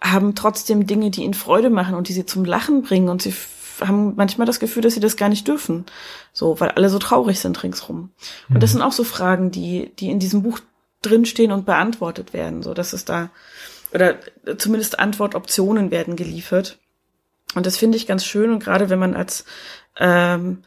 haben 0.00 0.34
trotzdem 0.34 0.86
Dinge, 0.86 1.10
die 1.10 1.22
ihnen 1.22 1.34
Freude 1.34 1.70
machen 1.70 1.94
und 1.94 2.08
die 2.08 2.12
sie 2.12 2.26
zum 2.26 2.44
Lachen 2.44 2.82
bringen 2.82 3.08
und 3.08 3.22
sie 3.22 3.34
haben 3.80 4.14
manchmal 4.16 4.46
das 4.46 4.60
Gefühl, 4.60 4.82
dass 4.82 4.94
sie 4.94 5.00
das 5.00 5.16
gar 5.16 5.28
nicht 5.28 5.48
dürfen, 5.48 5.84
so 6.32 6.60
weil 6.60 6.70
alle 6.70 6.88
so 6.88 6.98
traurig 6.98 7.40
sind 7.40 7.62
ringsrum. 7.62 8.10
Und 8.48 8.62
das 8.62 8.70
mhm. 8.70 8.78
sind 8.78 8.82
auch 8.82 8.92
so 8.92 9.04
Fragen, 9.04 9.50
die 9.50 9.92
die 9.98 10.10
in 10.10 10.18
diesem 10.18 10.42
Buch 10.42 10.60
drinstehen 11.02 11.52
und 11.52 11.66
beantwortet 11.66 12.32
werden, 12.32 12.62
so 12.62 12.74
dass 12.74 12.92
es 12.92 13.04
da 13.04 13.30
oder 13.92 14.16
zumindest 14.58 14.98
Antwortoptionen 14.98 15.90
werden 15.90 16.16
geliefert. 16.16 16.78
Und 17.54 17.66
das 17.66 17.76
finde 17.76 17.96
ich 17.96 18.06
ganz 18.06 18.24
schön 18.24 18.50
und 18.50 18.62
gerade 18.62 18.90
wenn 18.90 18.98
man 18.98 19.14
als 19.14 19.44
ähm, 19.98 20.62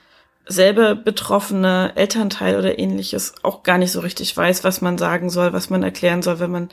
selber 0.50 0.96
betroffene 0.96 1.94
Elternteil 1.96 2.58
oder 2.58 2.80
ähnliches 2.80 3.36
auch 3.44 3.62
gar 3.62 3.78
nicht 3.78 3.92
so 3.92 4.00
richtig 4.00 4.36
weiß, 4.36 4.64
was 4.64 4.82
man 4.82 4.98
sagen 4.98 5.30
soll, 5.30 5.54
was 5.54 5.70
man 5.70 5.84
erklären 5.84 6.24
soll, 6.24 6.40
wenn 6.40 6.52
man 6.52 6.70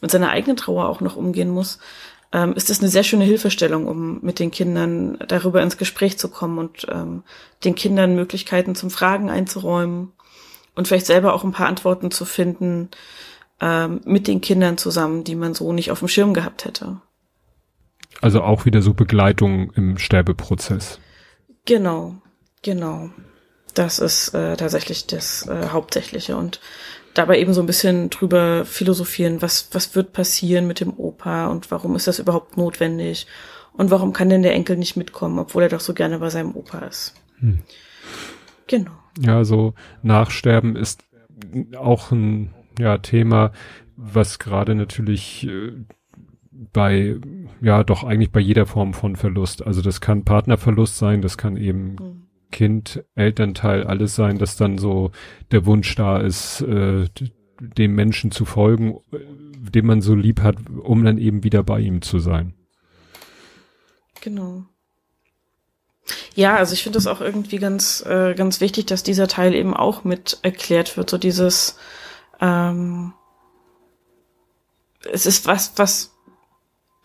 mit 0.00 0.10
seiner 0.10 0.30
eigenen 0.30 0.56
Trauer 0.56 0.88
auch 0.88 1.00
noch 1.00 1.16
umgehen 1.16 1.50
muss, 1.50 1.78
ähm, 2.32 2.54
ist 2.54 2.70
das 2.70 2.80
eine 2.80 2.88
sehr 2.88 3.04
schöne 3.04 3.24
Hilfestellung, 3.24 3.86
um 3.86 4.20
mit 4.22 4.40
den 4.40 4.50
Kindern 4.50 5.18
darüber 5.28 5.62
ins 5.62 5.76
Gespräch 5.76 6.18
zu 6.18 6.28
kommen 6.28 6.58
und 6.58 6.86
ähm, 6.90 7.22
den 7.64 7.76
Kindern 7.76 8.16
Möglichkeiten 8.16 8.74
zum 8.74 8.90
Fragen 8.90 9.30
einzuräumen 9.30 10.12
und 10.74 10.88
vielleicht 10.88 11.06
selber 11.06 11.34
auch 11.34 11.44
ein 11.44 11.52
paar 11.52 11.68
Antworten 11.68 12.10
zu 12.10 12.24
finden, 12.24 12.90
ähm, 13.60 14.00
mit 14.04 14.26
den 14.26 14.40
Kindern 14.40 14.78
zusammen, 14.78 15.24
die 15.24 15.34
man 15.34 15.54
so 15.54 15.72
nicht 15.72 15.90
auf 15.90 15.98
dem 16.00 16.08
Schirm 16.08 16.34
gehabt 16.34 16.64
hätte. 16.64 17.00
Also 18.20 18.42
auch 18.42 18.64
wieder 18.64 18.82
so 18.82 18.94
Begleitung 18.94 19.72
im 19.72 19.98
Sterbeprozess. 19.98 20.98
Genau, 21.64 22.16
genau. 22.62 23.10
Das 23.74 23.98
ist 23.98 24.34
äh, 24.34 24.56
tatsächlich 24.56 25.06
das 25.06 25.46
äh, 25.46 25.68
Hauptsächliche 25.68 26.36
und 26.36 26.60
dabei 27.14 27.38
eben 27.38 27.54
so 27.54 27.60
ein 27.60 27.66
bisschen 27.66 28.10
drüber 28.10 28.64
philosophieren, 28.64 29.42
was, 29.42 29.68
was 29.72 29.94
wird 29.94 30.12
passieren 30.12 30.66
mit 30.66 30.80
dem 30.80 30.92
Opa 30.96 31.46
und 31.48 31.70
warum 31.70 31.96
ist 31.96 32.06
das 32.06 32.18
überhaupt 32.18 32.56
notwendig 32.56 33.26
und 33.72 33.90
warum 33.90 34.12
kann 34.12 34.28
denn 34.28 34.42
der 34.42 34.54
Enkel 34.54 34.76
nicht 34.76 34.96
mitkommen, 34.96 35.38
obwohl 35.38 35.62
er 35.62 35.68
doch 35.68 35.80
so 35.80 35.94
gerne 35.94 36.18
bei 36.18 36.30
seinem 36.30 36.54
Opa 36.54 36.80
ist. 36.80 37.14
Hm. 37.38 37.60
Genau. 38.66 38.92
Ja, 39.18 39.44
so 39.44 39.74
Nachsterben 40.02 40.76
ist 40.76 41.04
auch 41.76 42.10
ein 42.10 42.54
ja, 42.80 42.98
Thema, 42.98 43.52
was 43.96 44.38
gerade 44.38 44.74
natürlich 44.74 45.46
äh, 45.46 45.72
bei, 46.72 47.16
ja, 47.60 47.84
doch 47.84 48.04
eigentlich 48.04 48.32
bei 48.32 48.40
jeder 48.40 48.66
Form 48.66 48.94
von 48.94 49.16
Verlust. 49.16 49.66
Also 49.66 49.82
das 49.82 50.00
kann 50.00 50.24
Partnerverlust 50.24 50.96
sein, 50.96 51.22
das 51.22 51.38
kann 51.38 51.56
eben 51.56 51.94
mhm. 51.94 52.22
Kind, 52.50 53.04
Elternteil, 53.14 53.84
alles 53.84 54.14
sein, 54.14 54.38
dass 54.38 54.56
dann 54.56 54.78
so 54.78 55.12
der 55.52 55.66
Wunsch 55.66 55.94
da 55.94 56.18
ist, 56.18 56.60
äh, 56.62 57.06
dem 57.60 57.94
Menschen 57.94 58.30
zu 58.30 58.44
folgen, 58.44 58.98
den 59.12 59.86
man 59.86 60.00
so 60.00 60.14
lieb 60.14 60.40
hat, 60.40 60.56
um 60.82 61.04
dann 61.04 61.18
eben 61.18 61.44
wieder 61.44 61.62
bei 61.62 61.80
ihm 61.80 62.02
zu 62.02 62.18
sein. 62.18 62.54
Genau. 64.20 64.64
Ja, 66.34 66.56
also 66.56 66.74
ich 66.74 66.82
finde 66.82 66.98
es 66.98 67.06
auch 67.06 67.20
irgendwie 67.20 67.58
ganz, 67.58 68.04
äh, 68.06 68.34
ganz 68.34 68.60
wichtig, 68.60 68.86
dass 68.86 69.02
dieser 69.02 69.28
Teil 69.28 69.54
eben 69.54 69.74
auch 69.74 70.04
mit 70.04 70.38
erklärt 70.42 70.96
wird. 70.96 71.10
So 71.10 71.18
dieses, 71.18 71.76
ähm, 72.40 73.12
es 75.10 75.26
ist 75.26 75.46
was, 75.46 75.72
was 75.76 76.14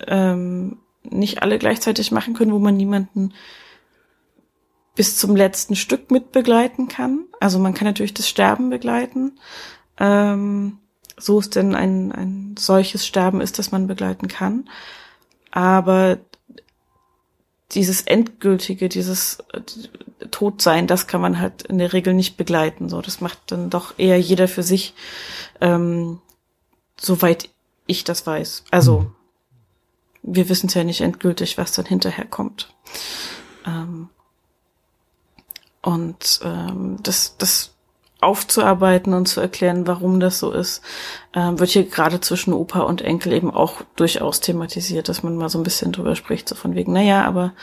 ähm, 0.08 0.80
nicht 1.04 1.42
alle 1.42 1.60
gleichzeitig 1.60 2.12
machen 2.12 2.34
können, 2.34 2.52
wo 2.52 2.60
man 2.60 2.76
niemanden 2.76 3.34
bis 4.96 5.18
zum 5.18 5.36
letzten 5.36 5.76
Stück 5.76 6.10
mit 6.10 6.32
begleiten 6.32 6.88
kann. 6.88 7.26
Also 7.40 7.60
man 7.60 7.74
kann 7.74 7.86
natürlich 7.86 8.14
das 8.14 8.30
Sterben 8.30 8.70
begleiten. 8.70 9.40
Ähm, 10.00 10.80
so 11.18 11.40
es 11.40 11.50
denn 11.50 11.76
ein, 11.76 12.12
ein 12.12 12.56
solches 12.58 13.06
Sterben 13.06 13.42
ist, 13.42 13.60
das 13.60 13.72
man 13.72 13.88
begleiten 13.88 14.28
kann. 14.28 14.70
Aber 15.52 16.18
dieses 17.76 18.02
endgültige, 18.02 18.90
dieses 18.90 19.40
äh, 19.52 19.62
Todsein, 20.32 20.88
das 20.88 21.08
kann 21.08 21.22
man 21.22 21.40
halt 21.40 21.64
in 21.64 21.78
der 21.78 21.94
Regel 21.94 22.14
nicht 22.14 22.38
begleiten. 22.38 22.90
So, 22.90 23.02
das 23.02 23.22
macht 23.22 23.40
dann 23.52 23.70
doch 23.70 23.94
eher 23.98 24.20
jeder 24.20 24.48
für 24.48 24.64
sich, 24.64 24.94
ähm, 25.62 26.20
soweit 27.00 27.50
ich 27.86 28.04
das 28.04 28.26
weiß. 28.26 28.64
Also 28.72 29.02
mhm. 29.02 29.16
wir 30.24 30.50
wissen 30.50 30.68
es 30.68 30.74
ja 30.74 30.84
nicht 30.84 31.02
endgültig, 31.02 31.58
was 31.58 31.74
dann 31.74 31.86
hinterher 31.86 32.26
kommt. 32.26 32.74
Ähm, 33.66 34.10
und 35.82 36.40
ähm, 36.44 36.98
das, 37.04 37.38
das 37.38 37.75
aufzuarbeiten 38.26 39.14
und 39.14 39.28
zu 39.28 39.40
erklären, 39.40 39.88
warum 39.88 40.20
das 40.20 40.40
so 40.40 40.52
ist, 40.52 40.82
ähm, 41.34 41.60
wird 41.60 41.70
hier 41.70 41.86
gerade 41.86 42.20
zwischen 42.20 42.54
Opa 42.54 42.82
und 42.82 43.02
Enkel 43.02 43.34
eben 43.34 43.52
auch 43.52 43.82
durchaus 43.96 44.42
thematisiert, 44.42 45.08
dass 45.08 45.24
man 45.24 45.38
mal 45.38 45.50
so 45.50 45.60
ein 45.60 45.64
bisschen 45.64 45.92
drüber 45.92 46.16
spricht, 46.16 46.50
so 46.50 46.56
von 46.56 46.76
wegen, 46.76 46.92
naja, 46.92 47.24
aber 47.24 47.54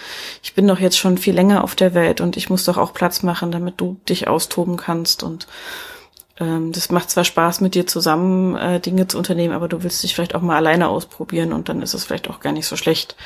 ich 0.43 0.55
bin 0.55 0.67
doch 0.67 0.79
jetzt 0.79 0.99
schon 0.99 1.19
viel 1.19 1.35
länger 1.35 1.65
auf 1.65 1.75
der 1.75 1.95
Welt 1.95 2.21
und 2.21 2.37
ich 2.37 2.49
muss 2.49 2.65
doch 2.65 2.79
auch 2.79 2.95
Platz 2.95 3.23
machen, 3.23 3.53
damit 3.53 3.81
du 3.81 3.97
dich 4.09 4.29
austoben 4.29 4.77
kannst 4.77 5.23
und 5.23 5.47
ähm, 6.41 6.73
das 6.73 6.91
macht 6.91 7.11
zwar 7.11 7.25
Spaß, 7.25 7.61
mit 7.61 7.75
dir 7.75 7.87
zusammen 7.87 8.57
äh, 8.57 8.81
Dinge 8.81 9.07
zu 9.07 9.19
unternehmen, 9.19 9.55
aber 9.55 9.69
du 9.69 9.83
willst 9.83 10.03
dich 10.03 10.15
vielleicht 10.15 10.35
auch 10.35 10.43
mal 10.43 10.57
alleine 10.57 10.89
ausprobieren 10.89 11.53
und 11.53 11.69
dann 11.69 11.83
ist 11.83 11.95
es 11.95 12.05
vielleicht 12.05 12.31
auch 12.31 12.41
gar 12.41 12.53
nicht 12.53 12.67
so 12.67 12.77
schlecht, 12.77 13.17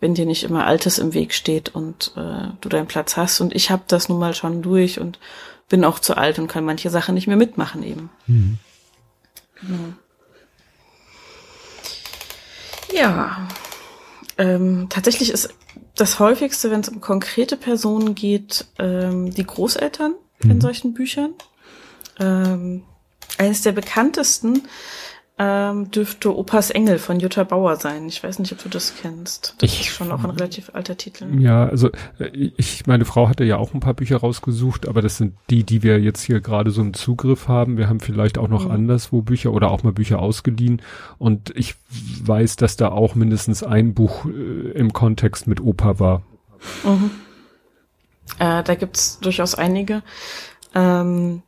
wenn 0.00 0.14
dir 0.14 0.26
nicht 0.26 0.42
immer 0.42 0.66
Altes 0.66 0.98
im 0.98 1.14
Weg 1.14 1.32
steht 1.32 1.74
und 1.74 2.12
äh, 2.16 2.48
du 2.60 2.68
deinen 2.68 2.88
Platz 2.88 3.16
hast. 3.16 3.40
Und 3.40 3.54
ich 3.54 3.70
habe 3.70 3.82
das 3.86 4.08
nun 4.08 4.18
mal 4.18 4.34
schon 4.34 4.60
durch 4.62 4.98
und 4.98 5.18
bin 5.72 5.86
auch 5.86 5.98
zu 5.98 6.18
alt 6.18 6.38
und 6.38 6.48
kann 6.48 6.66
manche 6.66 6.90
Sachen 6.90 7.14
nicht 7.14 7.26
mehr 7.26 7.38
mitmachen 7.38 7.82
eben. 7.82 8.10
Mhm. 8.26 8.58
Genau. 9.58 9.94
Ja, 12.92 13.48
ähm, 14.36 14.88
tatsächlich 14.90 15.30
ist 15.30 15.54
das 15.96 16.18
häufigste, 16.18 16.70
wenn 16.70 16.80
es 16.80 16.90
um 16.90 17.00
konkrete 17.00 17.56
Personen 17.56 18.14
geht, 18.14 18.66
ähm, 18.78 19.32
die 19.32 19.46
Großeltern 19.46 20.14
mhm. 20.42 20.50
in 20.50 20.60
solchen 20.60 20.92
Büchern. 20.92 21.32
Ähm, 22.20 22.82
eines 23.38 23.62
der 23.62 23.72
bekanntesten 23.72 24.68
ähm, 25.38 25.90
dürfte 25.90 26.36
Opas 26.36 26.70
Engel 26.70 26.98
von 26.98 27.18
Jutta 27.18 27.44
Bauer 27.44 27.76
sein. 27.76 28.06
Ich 28.06 28.22
weiß 28.22 28.38
nicht, 28.38 28.52
ob 28.52 28.62
du 28.62 28.68
das 28.68 28.94
kennst. 29.00 29.54
Das 29.58 29.72
ich, 29.72 29.80
ist 29.80 29.86
schon 29.86 30.12
auch 30.12 30.22
ein 30.22 30.30
relativ 30.30 30.70
alter 30.74 30.96
Titel. 30.96 31.26
Ja, 31.40 31.66
also 31.66 31.88
äh, 32.18 32.26
ich, 32.56 32.86
meine 32.86 33.06
Frau 33.06 33.28
hatte 33.28 33.42
ja 33.44 33.56
auch 33.56 33.72
ein 33.72 33.80
paar 33.80 33.94
Bücher 33.94 34.18
rausgesucht, 34.18 34.86
aber 34.86 35.00
das 35.00 35.16
sind 35.16 35.34
die, 35.48 35.64
die 35.64 35.82
wir 35.82 35.98
jetzt 36.00 36.22
hier 36.22 36.40
gerade 36.40 36.70
so 36.70 36.82
im 36.82 36.92
Zugriff 36.92 37.48
haben. 37.48 37.78
Wir 37.78 37.88
haben 37.88 38.00
vielleicht 38.00 38.36
auch 38.36 38.48
noch 38.48 38.66
mhm. 38.66 38.72
anderswo 38.72 39.22
Bücher 39.22 39.52
oder 39.52 39.70
auch 39.70 39.82
mal 39.82 39.92
Bücher 39.92 40.18
ausgeliehen. 40.18 40.82
Und 41.18 41.50
ich 41.56 41.76
weiß, 42.22 42.56
dass 42.56 42.76
da 42.76 42.88
auch 42.88 43.14
mindestens 43.14 43.62
ein 43.62 43.94
Buch 43.94 44.26
äh, 44.26 44.70
im 44.72 44.92
Kontext 44.92 45.46
mit 45.46 45.60
Opa 45.60 45.98
war. 45.98 46.22
Mhm. 46.84 47.10
Äh, 48.38 48.62
da 48.62 48.74
gibt's 48.74 49.18
durchaus 49.20 49.54
einige. 49.54 50.02
Ähm, 50.74 51.42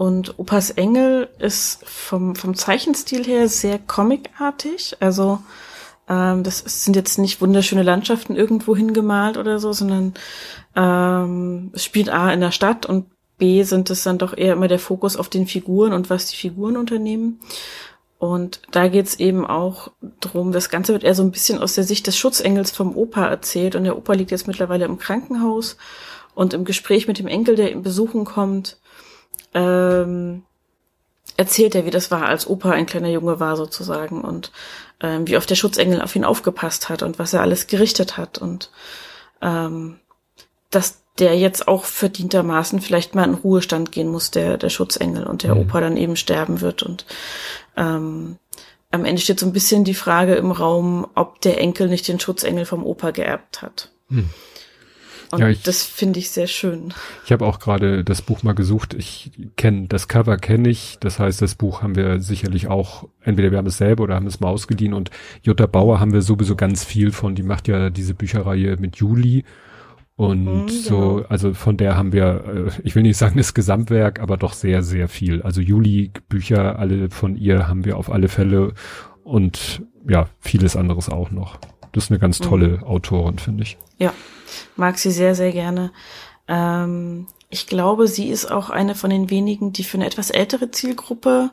und 0.00 0.38
Opas 0.38 0.70
Engel 0.70 1.28
ist 1.40 1.84
vom, 1.84 2.34
vom 2.34 2.54
Zeichenstil 2.54 3.22
her 3.22 3.50
sehr 3.50 3.78
comicartig. 3.78 4.96
Also 4.98 5.40
ähm, 6.08 6.42
das 6.42 6.60
sind 6.64 6.96
jetzt 6.96 7.18
nicht 7.18 7.42
wunderschöne 7.42 7.82
Landschaften 7.82 8.34
irgendwo 8.34 8.74
hingemalt 8.74 9.36
oder 9.36 9.58
so, 9.58 9.74
sondern 9.74 10.14
ähm, 10.74 11.70
es 11.74 11.84
spielt 11.84 12.08
A 12.08 12.32
in 12.32 12.40
der 12.40 12.50
Stadt 12.50 12.86
und 12.86 13.10
B 13.36 13.62
sind 13.62 13.90
es 13.90 14.02
dann 14.02 14.16
doch 14.16 14.34
eher 14.34 14.54
immer 14.54 14.68
der 14.68 14.78
Fokus 14.78 15.18
auf 15.18 15.28
den 15.28 15.46
Figuren 15.46 15.92
und 15.92 16.08
was 16.08 16.30
die 16.30 16.36
Figuren 16.36 16.78
unternehmen. 16.78 17.38
Und 18.18 18.62
da 18.70 18.88
geht's 18.88 19.16
eben 19.16 19.44
auch 19.44 19.90
drum, 20.20 20.52
das 20.52 20.70
Ganze 20.70 20.94
wird 20.94 21.04
eher 21.04 21.14
so 21.14 21.22
ein 21.22 21.30
bisschen 21.30 21.58
aus 21.58 21.74
der 21.74 21.84
Sicht 21.84 22.06
des 22.06 22.16
Schutzengels 22.16 22.70
vom 22.70 22.96
Opa 22.96 23.26
erzählt. 23.26 23.76
Und 23.76 23.84
der 23.84 23.98
Opa 23.98 24.14
liegt 24.14 24.30
jetzt 24.30 24.46
mittlerweile 24.46 24.86
im 24.86 24.98
Krankenhaus 24.98 25.76
und 26.34 26.54
im 26.54 26.64
Gespräch 26.64 27.06
mit 27.06 27.18
dem 27.18 27.26
Enkel, 27.26 27.54
der 27.54 27.70
ihm 27.70 27.82
besuchen 27.82 28.24
kommt, 28.24 28.78
ähm, 29.54 30.42
erzählt 31.36 31.74
er, 31.74 31.86
wie 31.86 31.90
das 31.90 32.10
war, 32.10 32.26
als 32.26 32.46
Opa 32.48 32.70
ein 32.70 32.86
kleiner 32.86 33.08
Junge 33.08 33.40
war 33.40 33.56
sozusagen 33.56 34.22
und 34.22 34.52
ähm, 35.00 35.26
wie 35.26 35.36
oft 35.36 35.48
der 35.48 35.56
Schutzengel 35.56 36.02
auf 36.02 36.14
ihn 36.14 36.24
aufgepasst 36.24 36.88
hat 36.88 37.02
und 37.02 37.18
was 37.18 37.32
er 37.32 37.40
alles 37.40 37.66
gerichtet 37.66 38.16
hat 38.16 38.38
und 38.38 38.70
ähm, 39.40 39.98
dass 40.70 41.02
der 41.18 41.36
jetzt 41.36 41.68
auch 41.68 41.84
verdientermaßen 41.84 42.80
vielleicht 42.80 43.14
mal 43.14 43.24
in 43.24 43.34
Ruhestand 43.34 43.92
gehen 43.92 44.08
muss, 44.08 44.30
der, 44.30 44.56
der 44.56 44.70
Schutzengel 44.70 45.26
und 45.26 45.42
der 45.42 45.54
mhm. 45.54 45.62
Opa 45.62 45.80
dann 45.80 45.96
eben 45.96 46.16
sterben 46.16 46.60
wird 46.60 46.82
und 46.82 47.04
ähm, 47.76 48.36
am 48.90 49.04
Ende 49.04 49.22
steht 49.22 49.38
so 49.38 49.46
ein 49.46 49.52
bisschen 49.52 49.84
die 49.84 49.94
Frage 49.94 50.34
im 50.34 50.50
Raum, 50.50 51.06
ob 51.14 51.40
der 51.40 51.58
Enkel 51.60 51.88
nicht 51.88 52.08
den 52.08 52.18
Schutzengel 52.18 52.64
vom 52.64 52.84
Opa 52.84 53.12
geerbt 53.12 53.62
hat. 53.62 53.90
Mhm. 54.08 54.30
Und 55.32 55.40
ja, 55.40 55.48
ich, 55.48 55.62
das 55.62 55.84
finde 55.84 56.18
ich 56.18 56.30
sehr 56.30 56.48
schön. 56.48 56.92
Ich 57.24 57.30
habe 57.30 57.46
auch 57.46 57.60
gerade 57.60 58.02
das 58.02 58.20
Buch 58.20 58.42
mal 58.42 58.54
gesucht. 58.54 58.94
Ich 58.94 59.30
kenne 59.56 59.86
das 59.86 60.08
Cover 60.08 60.36
kenne 60.36 60.68
ich. 60.68 60.96
Das 61.00 61.20
heißt, 61.20 61.40
das 61.40 61.54
Buch 61.54 61.82
haben 61.82 61.94
wir 61.94 62.20
sicherlich 62.20 62.66
auch. 62.66 63.08
Entweder 63.22 63.52
wir 63.52 63.58
haben 63.58 63.66
es 63.66 63.78
selber 63.78 64.04
oder 64.04 64.16
haben 64.16 64.26
es 64.26 64.40
mal 64.40 64.48
ausgeliehen. 64.48 64.92
Und 64.92 65.10
Jutta 65.42 65.66
Bauer 65.66 66.00
haben 66.00 66.12
wir 66.12 66.22
sowieso 66.22 66.56
ganz 66.56 66.84
viel 66.84 67.12
von. 67.12 67.36
Die 67.36 67.44
macht 67.44 67.68
ja 67.68 67.90
diese 67.90 68.14
Bücherreihe 68.14 68.76
mit 68.76 68.96
Juli. 68.96 69.44
Und 70.16 70.44
mhm, 70.44 70.68
so, 70.68 71.14
genau. 71.16 71.28
also 71.28 71.54
von 71.54 71.76
der 71.76 71.96
haben 71.96 72.12
wir, 72.12 72.68
äh, 72.76 72.80
ich 72.82 72.94
will 72.94 73.04
nicht 73.04 73.16
sagen 73.16 73.38
das 73.38 73.54
Gesamtwerk, 73.54 74.20
aber 74.20 74.36
doch 74.36 74.52
sehr, 74.52 74.82
sehr 74.82 75.08
viel. 75.08 75.40
Also 75.42 75.60
Juli-Bücher, 75.60 76.78
alle 76.78 77.08
von 77.08 77.36
ihr 77.36 77.68
haben 77.68 77.84
wir 77.84 77.96
auf 77.96 78.10
alle 78.10 78.28
Fälle 78.28 78.74
und 79.24 79.80
ja, 80.06 80.28
vieles 80.40 80.76
anderes 80.76 81.08
auch 81.08 81.30
noch. 81.30 81.58
Das 81.92 82.04
ist 82.04 82.10
eine 82.10 82.18
ganz 82.18 82.38
tolle 82.38 82.78
mhm. 82.78 82.84
Autorin, 82.84 83.38
finde 83.38 83.62
ich. 83.62 83.78
Ja, 83.98 84.12
mag 84.76 84.98
sie 84.98 85.10
sehr, 85.10 85.34
sehr 85.34 85.52
gerne. 85.52 85.92
Ähm, 86.48 87.26
ich 87.48 87.66
glaube, 87.66 88.06
sie 88.06 88.28
ist 88.28 88.50
auch 88.50 88.70
eine 88.70 88.94
von 88.94 89.10
den 89.10 89.30
wenigen, 89.30 89.72
die 89.72 89.84
für 89.84 89.98
eine 89.98 90.06
etwas 90.06 90.30
ältere 90.30 90.70
Zielgruppe 90.70 91.50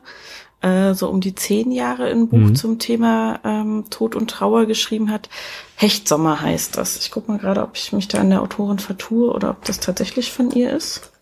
äh, 0.60 0.94
so 0.94 1.08
um 1.08 1.20
die 1.20 1.34
zehn 1.34 1.70
Jahre 1.70 2.06
ein 2.06 2.28
Buch 2.28 2.38
mhm. 2.38 2.54
zum 2.54 2.78
Thema 2.78 3.40
ähm, 3.44 3.84
Tod 3.90 4.14
und 4.14 4.30
Trauer 4.30 4.66
geschrieben 4.66 5.10
hat. 5.10 5.28
Hechtsommer 5.76 6.40
heißt 6.40 6.76
das. 6.76 6.98
Ich 6.98 7.10
gucke 7.10 7.30
mal 7.30 7.38
gerade, 7.38 7.62
ob 7.62 7.76
ich 7.76 7.92
mich 7.92 8.08
da 8.08 8.18
an 8.18 8.30
der 8.30 8.42
Autorin 8.42 8.78
vertue 8.78 9.32
oder 9.32 9.50
ob 9.50 9.64
das 9.64 9.80
tatsächlich 9.80 10.32
von 10.32 10.50
ihr 10.50 10.72
ist. 10.72 11.12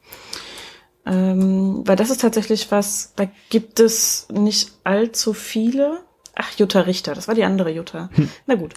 Ähm, 1.05 1.83
weil 1.87 1.97
das 1.97 2.11
ist 2.11 2.20
tatsächlich 2.20 2.70
was, 2.70 3.12
da 3.14 3.29
gibt 3.51 3.79
es 3.79 4.27
nicht 4.33 4.72
allzu 4.85 5.35
viele. 5.35 6.01
Ach, 6.35 6.53
Jutta 6.59 6.81
Richter, 6.81 7.14
das 7.14 7.29
war 7.29 7.35
die 7.35 7.45
andere 7.45 7.70
Jutta. 7.70 8.11
Hm. 8.14 8.29
Na 8.47 8.55
gut. 8.57 8.74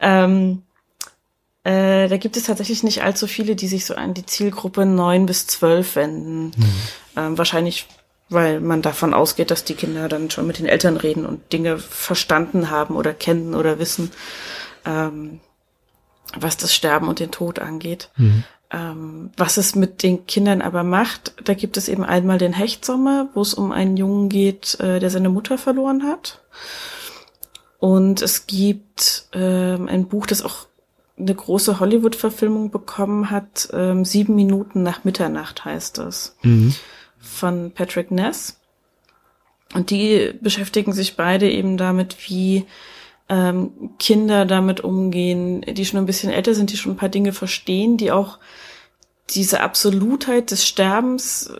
Ähm, 0.00 0.62
äh, 1.68 2.08
da 2.08 2.16
gibt 2.16 2.38
es 2.38 2.44
tatsächlich 2.44 2.82
nicht 2.82 3.02
allzu 3.02 3.26
viele, 3.26 3.54
die 3.54 3.68
sich 3.68 3.84
so 3.84 3.94
an 3.94 4.14
die 4.14 4.24
Zielgruppe 4.24 4.86
neun 4.86 5.26
bis 5.26 5.46
zwölf 5.46 5.96
wenden. 5.96 6.46
Mhm. 6.46 6.72
Ähm, 7.14 7.36
wahrscheinlich, 7.36 7.86
weil 8.30 8.60
man 8.60 8.80
davon 8.80 9.12
ausgeht, 9.12 9.50
dass 9.50 9.64
die 9.64 9.74
Kinder 9.74 10.08
dann 10.08 10.30
schon 10.30 10.46
mit 10.46 10.58
den 10.58 10.64
Eltern 10.64 10.96
reden 10.96 11.26
und 11.26 11.52
Dinge 11.52 11.76
verstanden 11.76 12.70
haben 12.70 12.96
oder 12.96 13.12
kennen 13.12 13.54
oder 13.54 13.78
wissen, 13.78 14.12
ähm, 14.86 15.40
was 16.34 16.56
das 16.56 16.74
Sterben 16.74 17.06
und 17.06 17.20
den 17.20 17.32
Tod 17.32 17.58
angeht. 17.58 18.10
Mhm. 18.16 18.44
ähm, 18.70 19.30
was 19.36 19.58
es 19.58 19.74
mit 19.74 20.02
den 20.02 20.26
Kindern 20.26 20.62
aber 20.62 20.84
macht, 20.84 21.34
da 21.44 21.52
gibt 21.52 21.76
es 21.76 21.88
eben 21.88 22.04
einmal 22.04 22.38
den 22.38 22.54
Hechtsommer, 22.54 23.28
wo 23.34 23.42
es 23.42 23.52
um 23.52 23.72
einen 23.72 23.98
Jungen 23.98 24.30
geht, 24.30 24.80
äh, 24.80 25.00
der 25.00 25.10
seine 25.10 25.28
Mutter 25.28 25.58
verloren 25.58 26.02
hat. 26.04 26.40
Und 27.78 28.22
es 28.22 28.46
gibt 28.46 29.26
ähm, 29.32 29.86
ein 29.88 30.08
Buch, 30.08 30.26
das 30.26 30.42
auch 30.42 30.67
eine 31.18 31.34
große 31.34 31.80
Hollywood-Verfilmung 31.80 32.70
bekommen 32.70 33.30
hat. 33.30 33.68
Ähm, 33.72 34.04
Sieben 34.04 34.34
Minuten 34.34 34.82
nach 34.82 35.04
Mitternacht 35.04 35.64
heißt 35.64 35.98
das. 35.98 36.36
Mhm. 36.42 36.74
Von 37.18 37.72
Patrick 37.72 38.10
Ness. 38.10 38.60
Und 39.74 39.90
die 39.90 40.32
beschäftigen 40.40 40.92
sich 40.92 41.16
beide 41.16 41.50
eben 41.50 41.76
damit, 41.76 42.16
wie 42.28 42.66
ähm, 43.28 43.90
Kinder 43.98 44.46
damit 44.46 44.80
umgehen, 44.80 45.60
die 45.62 45.84
schon 45.84 45.98
ein 45.98 46.06
bisschen 46.06 46.32
älter 46.32 46.54
sind, 46.54 46.72
die 46.72 46.76
schon 46.76 46.92
ein 46.92 46.96
paar 46.96 47.10
Dinge 47.10 47.32
verstehen, 47.32 47.96
die 47.96 48.10
auch 48.10 48.38
diese 49.30 49.60
Absolutheit 49.60 50.50
des 50.50 50.66
Sterbens 50.66 51.52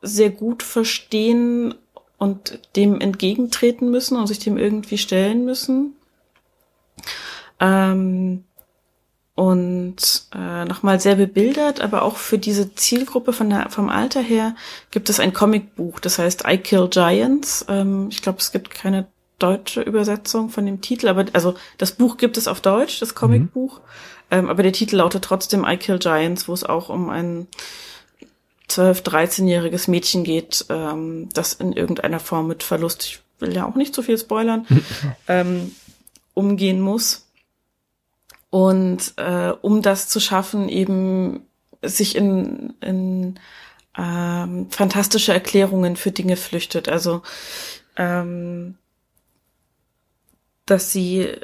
sehr 0.00 0.30
gut 0.30 0.62
verstehen 0.62 1.74
und 2.18 2.60
dem 2.76 3.00
entgegentreten 3.00 3.90
müssen 3.90 4.16
und 4.16 4.28
sich 4.28 4.38
dem 4.38 4.56
irgendwie 4.56 4.98
stellen 4.98 5.44
müssen. 5.44 5.96
Ähm, 7.58 8.44
und 9.36 10.24
äh, 10.34 10.64
nochmal 10.64 10.98
sehr 10.98 11.16
bebildert, 11.16 11.82
aber 11.82 12.02
auch 12.02 12.16
für 12.16 12.38
diese 12.38 12.74
Zielgruppe 12.74 13.34
von 13.34 13.50
der, 13.50 13.68
vom 13.68 13.90
Alter 13.90 14.22
her 14.22 14.56
gibt 14.90 15.10
es 15.10 15.20
ein 15.20 15.34
Comicbuch, 15.34 16.00
das 16.00 16.18
heißt 16.18 16.44
I 16.48 16.56
Kill 16.56 16.88
Giants. 16.88 17.66
Ähm, 17.68 18.08
ich 18.10 18.22
glaube, 18.22 18.38
es 18.38 18.50
gibt 18.50 18.70
keine 18.70 19.06
deutsche 19.38 19.82
Übersetzung 19.82 20.48
von 20.48 20.64
dem 20.64 20.80
Titel, 20.80 21.08
aber 21.08 21.26
also 21.34 21.54
das 21.76 21.92
Buch 21.92 22.16
gibt 22.16 22.38
es 22.38 22.48
auf 22.48 22.62
Deutsch, 22.62 22.98
das 23.00 23.14
Comicbuch, 23.14 23.80
mhm. 23.80 23.84
ähm, 24.30 24.48
aber 24.48 24.62
der 24.62 24.72
Titel 24.72 24.96
lautet 24.96 25.24
trotzdem 25.24 25.66
I 25.68 25.76
Kill 25.76 25.98
Giants, 25.98 26.48
wo 26.48 26.54
es 26.54 26.64
auch 26.64 26.88
um 26.88 27.10
ein 27.10 27.46
12-, 28.70 29.02
13-jähriges 29.02 29.90
Mädchen 29.90 30.24
geht, 30.24 30.64
ähm, 30.70 31.28
das 31.34 31.52
in 31.52 31.74
irgendeiner 31.74 32.20
Form 32.20 32.46
mit 32.46 32.62
Verlust, 32.62 33.04
ich 33.04 33.20
will 33.38 33.54
ja 33.54 33.66
auch 33.66 33.74
nicht 33.74 33.94
zu 33.94 34.02
viel 34.02 34.16
spoilern, 34.16 34.66
ähm, 35.28 35.72
umgehen 36.32 36.80
muss. 36.80 37.25
Und 38.56 39.12
äh, 39.18 39.52
um 39.60 39.82
das 39.82 40.08
zu 40.08 40.18
schaffen, 40.18 40.70
eben 40.70 41.42
sich 41.82 42.16
in, 42.16 42.72
in 42.80 43.38
ähm, 43.98 44.70
fantastische 44.70 45.34
Erklärungen 45.34 45.96
für 45.96 46.10
Dinge 46.10 46.36
flüchtet. 46.36 46.88
Also 46.88 47.20
ähm, 47.98 48.78
dass 50.64 50.90
sie 50.90 51.34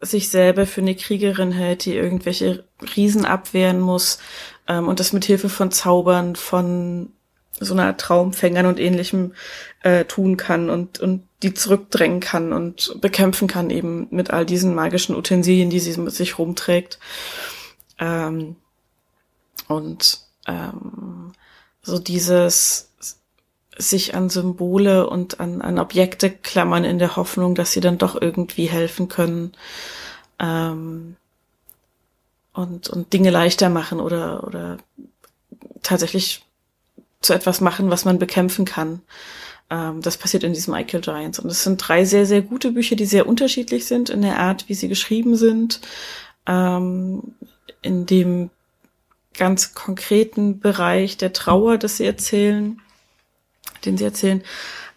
sich 0.00 0.28
selber 0.28 0.66
für 0.66 0.80
eine 0.80 0.96
Kriegerin 0.96 1.52
hält, 1.52 1.84
die 1.84 1.94
irgendwelche 1.94 2.64
Riesen 2.96 3.24
abwehren 3.24 3.78
muss 3.78 4.18
ähm, 4.66 4.88
und 4.88 4.98
das 4.98 5.12
mit 5.12 5.24
Hilfe 5.24 5.48
von 5.48 5.70
Zaubern, 5.70 6.34
von 6.34 7.12
so 7.60 7.72
einer 7.72 7.96
Traumfängern 7.96 8.66
und 8.66 8.80
ähnlichem 8.80 9.32
äh, 9.84 10.04
tun 10.06 10.36
kann 10.36 10.70
und, 10.70 10.98
und 10.98 11.25
die 11.42 11.54
zurückdrängen 11.54 12.20
kann 12.20 12.52
und 12.52 12.98
bekämpfen 13.00 13.46
kann 13.48 13.70
eben 13.70 14.08
mit 14.10 14.30
all 14.30 14.46
diesen 14.46 14.74
magischen 14.74 15.14
Utensilien, 15.14 15.70
die 15.70 15.80
sie 15.80 15.98
mit 16.00 16.14
sich 16.14 16.38
rumträgt. 16.38 16.98
Ähm, 17.98 18.56
und 19.68 20.20
ähm, 20.46 21.32
so 21.82 21.98
dieses 21.98 22.90
sich 23.78 24.14
an 24.14 24.30
Symbole 24.30 25.08
und 25.08 25.38
an, 25.40 25.60
an 25.60 25.78
Objekte 25.78 26.30
klammern 26.30 26.84
in 26.84 26.98
der 26.98 27.16
Hoffnung, 27.16 27.54
dass 27.54 27.72
sie 27.72 27.80
dann 27.80 27.98
doch 27.98 28.20
irgendwie 28.20 28.66
helfen 28.66 29.08
können 29.08 29.52
ähm, 30.38 31.16
und, 32.54 32.88
und 32.88 33.12
Dinge 33.12 33.30
leichter 33.30 33.68
machen 33.68 34.00
oder, 34.00 34.44
oder 34.44 34.78
tatsächlich 35.82 36.44
zu 37.20 37.34
etwas 37.34 37.60
machen, 37.60 37.90
was 37.90 38.04
man 38.04 38.18
bekämpfen 38.18 38.64
kann. 38.64 39.02
Ähm, 39.70 40.02
das 40.02 40.16
passiert 40.16 40.44
in 40.44 40.52
diesem 40.52 40.74
Michael 40.74 41.00
Giants. 41.00 41.38
Und 41.38 41.50
es 41.50 41.64
sind 41.64 41.76
drei 41.78 42.04
sehr, 42.04 42.26
sehr 42.26 42.42
gute 42.42 42.72
Bücher, 42.72 42.96
die 42.96 43.06
sehr 43.06 43.26
unterschiedlich 43.26 43.86
sind 43.86 44.10
in 44.10 44.22
der 44.22 44.38
Art, 44.38 44.68
wie 44.68 44.74
sie 44.74 44.88
geschrieben 44.88 45.36
sind, 45.36 45.80
ähm, 46.46 47.34
in 47.82 48.06
dem 48.06 48.50
ganz 49.36 49.74
konkreten 49.74 50.60
Bereich 50.60 51.16
der 51.16 51.32
Trauer, 51.32 51.78
das 51.78 51.98
sie 51.98 52.06
erzählen 52.06 52.80
den 53.86 53.96
sie 53.96 54.04
erzählen. 54.04 54.42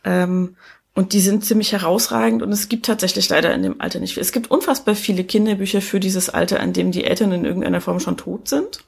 Ähm, 0.04 0.56
und 0.96 1.14
die 1.14 1.22
sind 1.22 1.46
ziemlich 1.46 1.72
herausragend 1.72 2.42
und 2.42 2.52
es 2.52 2.68
gibt 2.68 2.86
tatsächlich 2.86 3.30
leider 3.30 3.54
in 3.54 3.64
dem 3.64 3.80
Alter 3.80 4.00
nicht 4.00 4.16
viel. 4.16 4.22
Es 4.22 4.34
gibt 4.34 4.52
unfassbar 4.52 4.96
viele 4.96 5.24
Kinderbücher 5.24 5.82
für 5.82 6.00
dieses 6.00 6.30
Alter, 6.30 6.60
an 6.60 6.74
dem 6.74 6.92
die 6.92 7.06
Eltern 7.06 7.32
in 7.32 7.46
irgendeiner 7.46 7.80
Form 7.80 8.00
schon 8.00 8.18
tot 8.18 8.50
sind. 8.50 8.84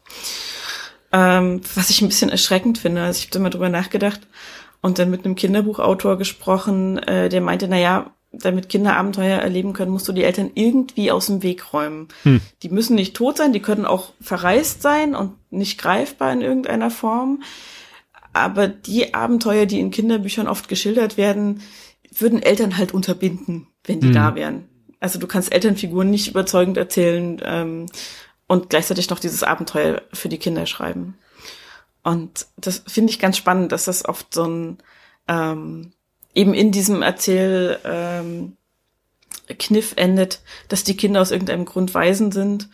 Ähm, 1.13 1.61
was 1.75 1.89
ich 1.89 2.01
ein 2.01 2.07
bisschen 2.07 2.29
erschreckend 2.29 2.77
finde. 2.77 3.03
Also 3.03 3.19
ich 3.19 3.25
habe 3.25 3.33
da 3.33 3.39
mal 3.39 3.49
drüber 3.49 3.69
nachgedacht 3.69 4.21
und 4.81 4.99
dann 4.99 5.09
mit 5.09 5.25
einem 5.25 5.35
Kinderbuchautor 5.35 6.17
gesprochen, 6.17 6.97
äh, 6.99 7.29
der 7.29 7.41
meinte, 7.41 7.67
na 7.67 7.79
ja, 7.79 8.13
damit 8.31 8.69
Kinder 8.69 8.95
Abenteuer 8.95 9.39
erleben 9.39 9.73
können, 9.73 9.91
musst 9.91 10.07
du 10.07 10.13
die 10.13 10.23
Eltern 10.23 10.51
irgendwie 10.55 11.11
aus 11.11 11.27
dem 11.27 11.43
Weg 11.43 11.73
räumen. 11.73 12.07
Hm. 12.23 12.39
Die 12.63 12.69
müssen 12.69 12.95
nicht 12.95 13.15
tot 13.15 13.37
sein, 13.37 13.51
die 13.51 13.59
können 13.59 13.85
auch 13.85 14.13
verreist 14.21 14.81
sein 14.81 15.15
und 15.15 15.33
nicht 15.51 15.77
greifbar 15.77 16.31
in 16.31 16.41
irgendeiner 16.41 16.91
Form. 16.91 17.43
Aber 18.33 18.69
die 18.69 19.13
Abenteuer, 19.13 19.65
die 19.65 19.81
in 19.81 19.91
Kinderbüchern 19.91 20.47
oft 20.47 20.69
geschildert 20.69 21.17
werden, 21.17 21.61
würden 22.17 22.41
Eltern 22.41 22.77
halt 22.77 22.93
unterbinden, 22.93 23.67
wenn 23.83 23.99
die 23.99 24.07
mhm. 24.07 24.13
da 24.13 24.35
wären. 24.35 24.69
Also 25.01 25.19
du 25.19 25.27
kannst 25.27 25.51
Elternfiguren 25.51 26.09
nicht 26.09 26.29
überzeugend 26.29 26.77
erzählen 26.77 27.41
ähm, 27.43 27.87
und 28.47 28.69
gleichzeitig 28.69 29.09
noch 29.09 29.19
dieses 29.19 29.43
Abenteuer 29.43 30.01
für 30.13 30.29
die 30.29 30.37
Kinder 30.37 30.65
schreiben. 30.65 31.17
Und 32.03 32.47
das 32.57 32.83
finde 32.87 33.11
ich 33.11 33.19
ganz 33.19 33.37
spannend, 33.37 33.71
dass 33.71 33.85
das 33.85 34.05
oft 34.05 34.33
so 34.33 34.45
ein 34.45 34.77
ähm, 35.27 35.93
eben 36.33 36.53
in 36.53 36.71
diesem 36.71 37.01
Erzähl 37.01 37.79
ähm, 37.83 38.57
Kniff 39.59 39.93
endet, 39.97 40.41
dass 40.69 40.83
die 40.83 40.97
Kinder 40.97 41.21
aus 41.21 41.31
irgendeinem 41.31 41.65
Grund 41.65 41.93
weisen 41.93 42.31
sind 42.31 42.69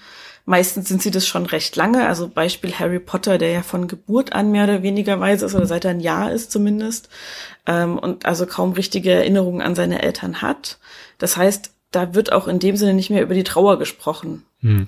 Meistens 0.49 0.88
sind 0.88 1.01
sie 1.01 1.11
das 1.11 1.28
schon 1.28 1.45
recht 1.45 1.75
lange. 1.75 2.07
Also 2.07 2.30
Beispiel 2.30 2.73
Harry 2.73 2.99
Potter, 2.99 3.38
der 3.38 3.51
ja 3.51 3.63
von 3.63 3.89
Geburt 3.89 4.32
an 4.32 4.49
mehr 4.49 4.63
oder 4.63 4.82
weniger 4.82 5.19
weiß 5.19 5.41
ist 5.41 5.53
oder 5.53 5.65
seit 5.65 5.84
er 5.84 5.91
ein 5.91 5.99
Jahr 5.99 6.32
ist 6.32 6.51
zumindest 6.51 7.09
ähm, 7.65 7.99
und 7.99 8.25
also 8.25 8.45
kaum 8.45 8.71
richtige 8.71 9.11
Erinnerungen 9.11 9.61
an 9.61 9.75
seine 9.75 10.01
Eltern 10.01 10.41
hat. 10.41 10.80
Das 11.17 11.36
heißt, 11.36 11.71
da 11.91 12.15
wird 12.15 12.32
auch 12.32 12.47
in 12.47 12.59
dem 12.59 12.78
Sinne 12.78 12.93
nicht 12.93 13.09
mehr 13.09 13.23
über 13.23 13.34
die 13.34 13.43
Trauer 13.43 13.78
gesprochen. 13.78 14.45
Hm. 14.61 14.88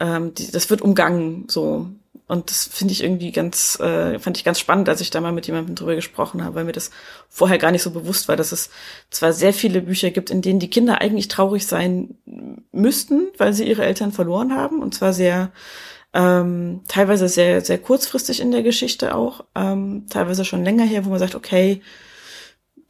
Ähm, 0.00 0.32
die, 0.32 0.50
das 0.50 0.70
wird 0.70 0.80
umgangen 0.80 1.44
so. 1.48 1.90
Und 2.26 2.50
das 2.50 2.64
finde 2.64 2.92
ich 2.92 3.02
irgendwie 3.02 3.32
ganz, 3.32 3.78
äh, 3.80 4.18
fand 4.18 4.38
ich 4.38 4.44
ganz 4.44 4.58
spannend, 4.58 4.88
als 4.88 5.02
ich 5.02 5.10
da 5.10 5.20
mal 5.20 5.32
mit 5.32 5.46
jemandem 5.46 5.74
drüber 5.74 5.94
gesprochen 5.94 6.42
habe, 6.42 6.54
weil 6.54 6.64
mir 6.64 6.72
das 6.72 6.90
vorher 7.28 7.58
gar 7.58 7.70
nicht 7.70 7.82
so 7.82 7.90
bewusst 7.90 8.28
war, 8.28 8.36
dass 8.36 8.50
es 8.50 8.70
zwar 9.10 9.34
sehr 9.34 9.52
viele 9.52 9.82
Bücher 9.82 10.10
gibt, 10.10 10.30
in 10.30 10.40
denen 10.40 10.58
die 10.58 10.70
Kinder 10.70 11.02
eigentlich 11.02 11.28
traurig 11.28 11.66
sein 11.66 12.16
müssten, 12.72 13.28
weil 13.36 13.52
sie 13.52 13.68
ihre 13.68 13.84
Eltern 13.84 14.10
verloren 14.10 14.54
haben, 14.54 14.80
und 14.80 14.94
zwar 14.94 15.12
sehr, 15.12 15.52
ähm, 16.14 16.80
teilweise 16.88 17.28
sehr, 17.28 17.60
sehr 17.60 17.78
kurzfristig 17.78 18.40
in 18.40 18.52
der 18.52 18.62
Geschichte 18.62 19.14
auch, 19.14 19.44
ähm, 19.54 20.06
teilweise 20.08 20.46
schon 20.46 20.64
länger 20.64 20.84
her, 20.84 21.04
wo 21.04 21.10
man 21.10 21.18
sagt, 21.18 21.34
okay, 21.34 21.82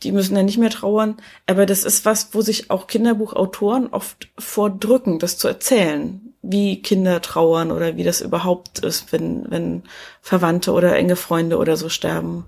die 0.05 0.13
müssen 0.13 0.37
ja 0.37 0.43
nicht 0.43 0.59
mehr 0.59 0.71
trauern. 0.71 1.17
Aber 1.47 1.67
das 1.67 1.85
ist 1.85 2.05
was, 2.05 2.35
wo 2.35 2.41
sich 2.41 2.71
auch 2.71 2.87
Kinderbuchautoren 2.87 3.89
oft 3.89 4.29
vordrücken, 4.39 5.19
das 5.19 5.39
zu 5.39 5.49
erzählen 5.49 6.24
wie 6.47 6.83
Kinder 6.83 7.23
trauern 7.23 7.73
oder 7.73 7.97
wie 7.97 8.05
das 8.05 8.21
überhaupt 8.21 8.81
ist, 8.81 9.13
wenn, 9.13 9.51
wenn 9.51 9.83
Verwandte 10.21 10.73
oder 10.73 10.95
enge 10.97 11.17
Freunde 11.17 11.57
oder 11.59 11.77
so 11.77 11.89
sterben. 11.89 12.45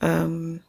Ähm, 0.00 0.60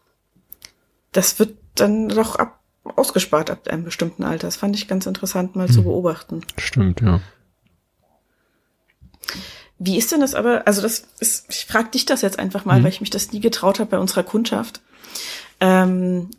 das 1.11 1.39
wird 1.39 1.57
dann 1.75 2.09
doch 2.09 2.35
ab, 2.35 2.59
ausgespart 2.95 3.49
ab 3.49 3.67
einem 3.67 3.83
bestimmten 3.83 4.23
Alter. 4.23 4.47
Das 4.47 4.55
fand 4.55 4.75
ich 4.75 4.87
ganz 4.87 5.05
interessant 5.05 5.55
mal 5.55 5.67
hm. 5.67 5.73
zu 5.73 5.83
beobachten. 5.83 6.41
Stimmt, 6.57 7.01
ja. 7.01 7.21
Wie 9.79 9.97
ist 9.97 10.11
denn 10.11 10.21
das 10.21 10.35
aber, 10.35 10.67
also 10.67 10.81
das 10.81 11.07
ist, 11.19 11.45
ich 11.49 11.65
frage 11.65 11.89
dich 11.89 12.05
das 12.05 12.21
jetzt 12.21 12.39
einfach 12.39 12.65
mal, 12.65 12.77
hm. 12.77 12.83
weil 12.83 12.91
ich 12.91 13.01
mich 13.01 13.09
das 13.09 13.31
nie 13.31 13.39
getraut 13.39 13.79
habe 13.79 13.91
bei 13.91 13.99
unserer 13.99 14.23
Kundschaft. 14.23 14.81
Ähm, 15.59 16.29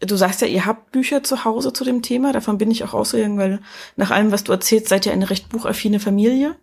Du 0.00 0.16
sagst 0.16 0.40
ja, 0.40 0.46
ihr 0.46 0.64
habt 0.64 0.92
Bücher 0.92 1.22
zu 1.22 1.44
Hause 1.44 1.72
zu 1.72 1.84
dem 1.84 2.00
Thema. 2.00 2.32
Davon 2.32 2.56
bin 2.56 2.70
ich 2.70 2.84
auch 2.84 2.94
ausgegangen, 2.94 3.38
weil 3.38 3.60
nach 3.96 4.10
allem, 4.10 4.32
was 4.32 4.44
du 4.44 4.52
erzählst, 4.52 4.88
seid 4.88 5.04
ihr 5.04 5.12
eine 5.12 5.28
recht 5.28 5.50
buchaffine 5.50 6.00
Familie. 6.00 6.56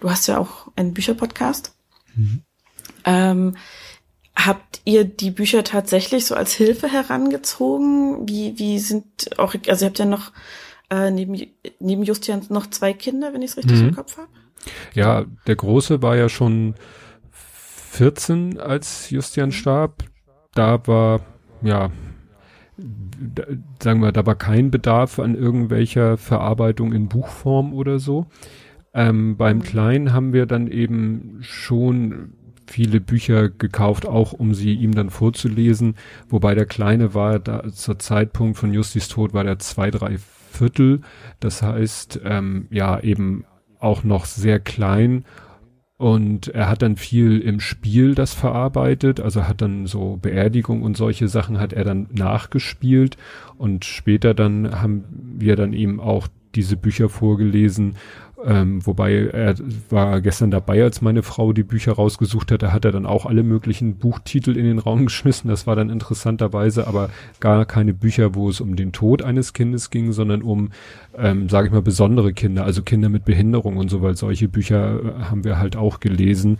Du 0.00 0.08
hast 0.08 0.28
ja 0.28 0.38
auch 0.38 0.68
einen 0.76 0.94
Bücherpodcast. 0.94 1.74
Mhm. 2.14 2.42
Ähm, 3.04 3.56
habt 4.36 4.80
ihr 4.84 5.04
die 5.04 5.32
Bücher 5.32 5.64
tatsächlich 5.64 6.26
so 6.26 6.36
als 6.36 6.52
Hilfe 6.52 6.88
herangezogen? 6.88 8.28
Wie, 8.28 8.56
wie 8.58 8.78
sind 8.78 9.38
auch, 9.38 9.54
also 9.66 9.84
ihr 9.84 9.88
habt 9.88 9.98
ja 9.98 10.04
noch 10.04 10.32
äh, 10.90 11.10
neben, 11.10 11.40
neben 11.80 12.02
Justian 12.04 12.44
noch 12.50 12.68
zwei 12.68 12.92
Kinder, 12.92 13.32
wenn 13.32 13.42
ich 13.42 13.50
es 13.52 13.56
richtig 13.56 13.80
mhm. 13.80 13.88
im 13.88 13.94
Kopf 13.96 14.16
habe. 14.16 14.28
Ja, 14.94 15.24
der 15.46 15.56
Große 15.56 16.02
war 16.02 16.16
ja 16.16 16.28
schon 16.28 16.74
14, 17.90 18.60
als 18.60 19.10
Justian 19.10 19.52
starb. 19.52 20.04
Da 20.54 20.86
war, 20.86 21.20
ja, 21.62 21.90
sagen 23.82 24.02
wir, 24.02 24.12
da 24.12 24.26
war 24.26 24.34
kein 24.34 24.70
Bedarf 24.70 25.18
an 25.18 25.34
irgendwelcher 25.34 26.16
Verarbeitung 26.16 26.92
in 26.92 27.08
Buchform 27.08 27.72
oder 27.72 27.98
so. 27.98 28.26
Ähm, 28.92 29.36
beim 29.36 29.58
mhm. 29.58 29.62
Kleinen 29.62 30.12
haben 30.12 30.32
wir 30.32 30.46
dann 30.46 30.68
eben 30.68 31.38
schon 31.40 32.32
viele 32.66 33.00
Bücher 33.00 33.48
gekauft, 33.48 34.06
auch 34.06 34.32
um 34.32 34.54
sie 34.54 34.74
ihm 34.74 34.94
dann 34.94 35.10
vorzulesen. 35.10 35.94
Wobei 36.28 36.54
der 36.54 36.66
Kleine 36.66 37.14
war 37.14 37.38
da 37.38 37.70
zur 37.70 37.98
Zeitpunkt 37.98 38.58
von 38.58 38.72
Justis 38.72 39.08
Tod 39.08 39.34
war 39.34 39.44
der 39.44 39.58
zwei, 39.58 39.90
drei 39.90 40.18
Viertel. 40.50 41.00
Das 41.40 41.62
heißt, 41.62 42.20
ähm, 42.24 42.66
ja, 42.70 42.98
eben 43.00 43.44
auch 43.78 44.04
noch 44.04 44.24
sehr 44.24 44.58
klein. 44.58 45.24
Und 45.98 46.48
er 46.48 46.68
hat 46.68 46.82
dann 46.82 46.96
viel 46.96 47.40
im 47.40 47.58
Spiel 47.58 48.14
das 48.14 48.34
verarbeitet, 48.34 49.18
also 49.18 49.48
hat 49.48 49.62
dann 49.62 49.86
so 49.86 50.18
Beerdigung 50.20 50.82
und 50.82 50.96
solche 50.96 51.26
Sachen 51.26 51.58
hat 51.58 51.72
er 51.72 51.84
dann 51.84 52.08
nachgespielt. 52.12 53.16
Und 53.56 53.86
später 53.86 54.34
dann 54.34 54.82
haben 54.82 55.04
wir 55.38 55.56
dann 55.56 55.72
eben 55.72 55.98
auch 55.98 56.28
diese 56.54 56.76
Bücher 56.76 57.08
vorgelesen 57.08 57.96
ähm, 58.46 58.86
wobei 58.86 59.26
er 59.26 59.56
war 59.90 60.20
gestern 60.20 60.52
dabei, 60.52 60.82
als 60.84 61.02
meine 61.02 61.24
Frau 61.24 61.52
die 61.52 61.64
Bücher 61.64 61.92
rausgesucht 61.92 62.52
hat. 62.52 62.62
Da 62.62 62.72
hat 62.72 62.84
er 62.84 62.92
dann 62.92 63.04
auch 63.04 63.26
alle 63.26 63.42
möglichen 63.42 63.96
Buchtitel 63.96 64.56
in 64.56 64.64
den 64.64 64.78
Raum 64.78 65.04
geschmissen. 65.06 65.50
Das 65.50 65.66
war 65.66 65.74
dann 65.74 65.90
interessanterweise 65.90 66.86
aber 66.86 67.10
gar 67.40 67.64
keine 67.64 67.92
Bücher, 67.92 68.36
wo 68.36 68.48
es 68.48 68.60
um 68.60 68.76
den 68.76 68.92
Tod 68.92 69.22
eines 69.22 69.52
Kindes 69.52 69.90
ging, 69.90 70.12
sondern 70.12 70.42
um, 70.42 70.70
ähm, 71.18 71.48
sage 71.48 71.66
ich 71.66 71.72
mal, 71.72 71.82
besondere 71.82 72.32
Kinder, 72.32 72.64
also 72.64 72.82
Kinder 72.82 73.08
mit 73.08 73.24
Behinderung 73.24 73.78
und 73.78 73.90
so, 73.90 74.00
weil 74.00 74.16
solche 74.16 74.48
Bücher 74.48 75.00
äh, 75.00 75.22
haben 75.24 75.42
wir 75.42 75.58
halt 75.58 75.76
auch 75.76 75.98
gelesen 75.98 76.58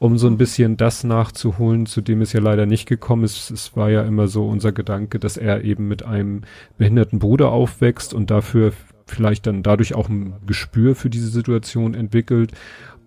um 0.00 0.16
so 0.16 0.28
ein 0.28 0.36
bisschen 0.36 0.76
das 0.76 1.02
nachzuholen, 1.02 1.86
zu 1.86 2.00
dem 2.00 2.20
es 2.20 2.32
ja 2.32 2.38
leider 2.38 2.66
nicht 2.66 2.86
gekommen 2.86 3.24
ist. 3.24 3.50
Es 3.50 3.76
war 3.76 3.90
ja 3.90 4.02
immer 4.02 4.28
so 4.28 4.46
unser 4.46 4.70
Gedanke, 4.70 5.18
dass 5.18 5.36
er 5.36 5.64
eben 5.64 5.88
mit 5.88 6.04
einem 6.04 6.42
behinderten 6.76 7.18
Bruder 7.18 7.50
aufwächst 7.50 8.14
und 8.14 8.30
dafür 8.30 8.72
vielleicht 9.08 9.46
dann 9.46 9.62
dadurch 9.62 9.94
auch 9.94 10.08
ein 10.08 10.34
Gespür 10.46 10.94
für 10.94 11.10
diese 11.10 11.28
Situation 11.28 11.94
entwickelt. 11.94 12.52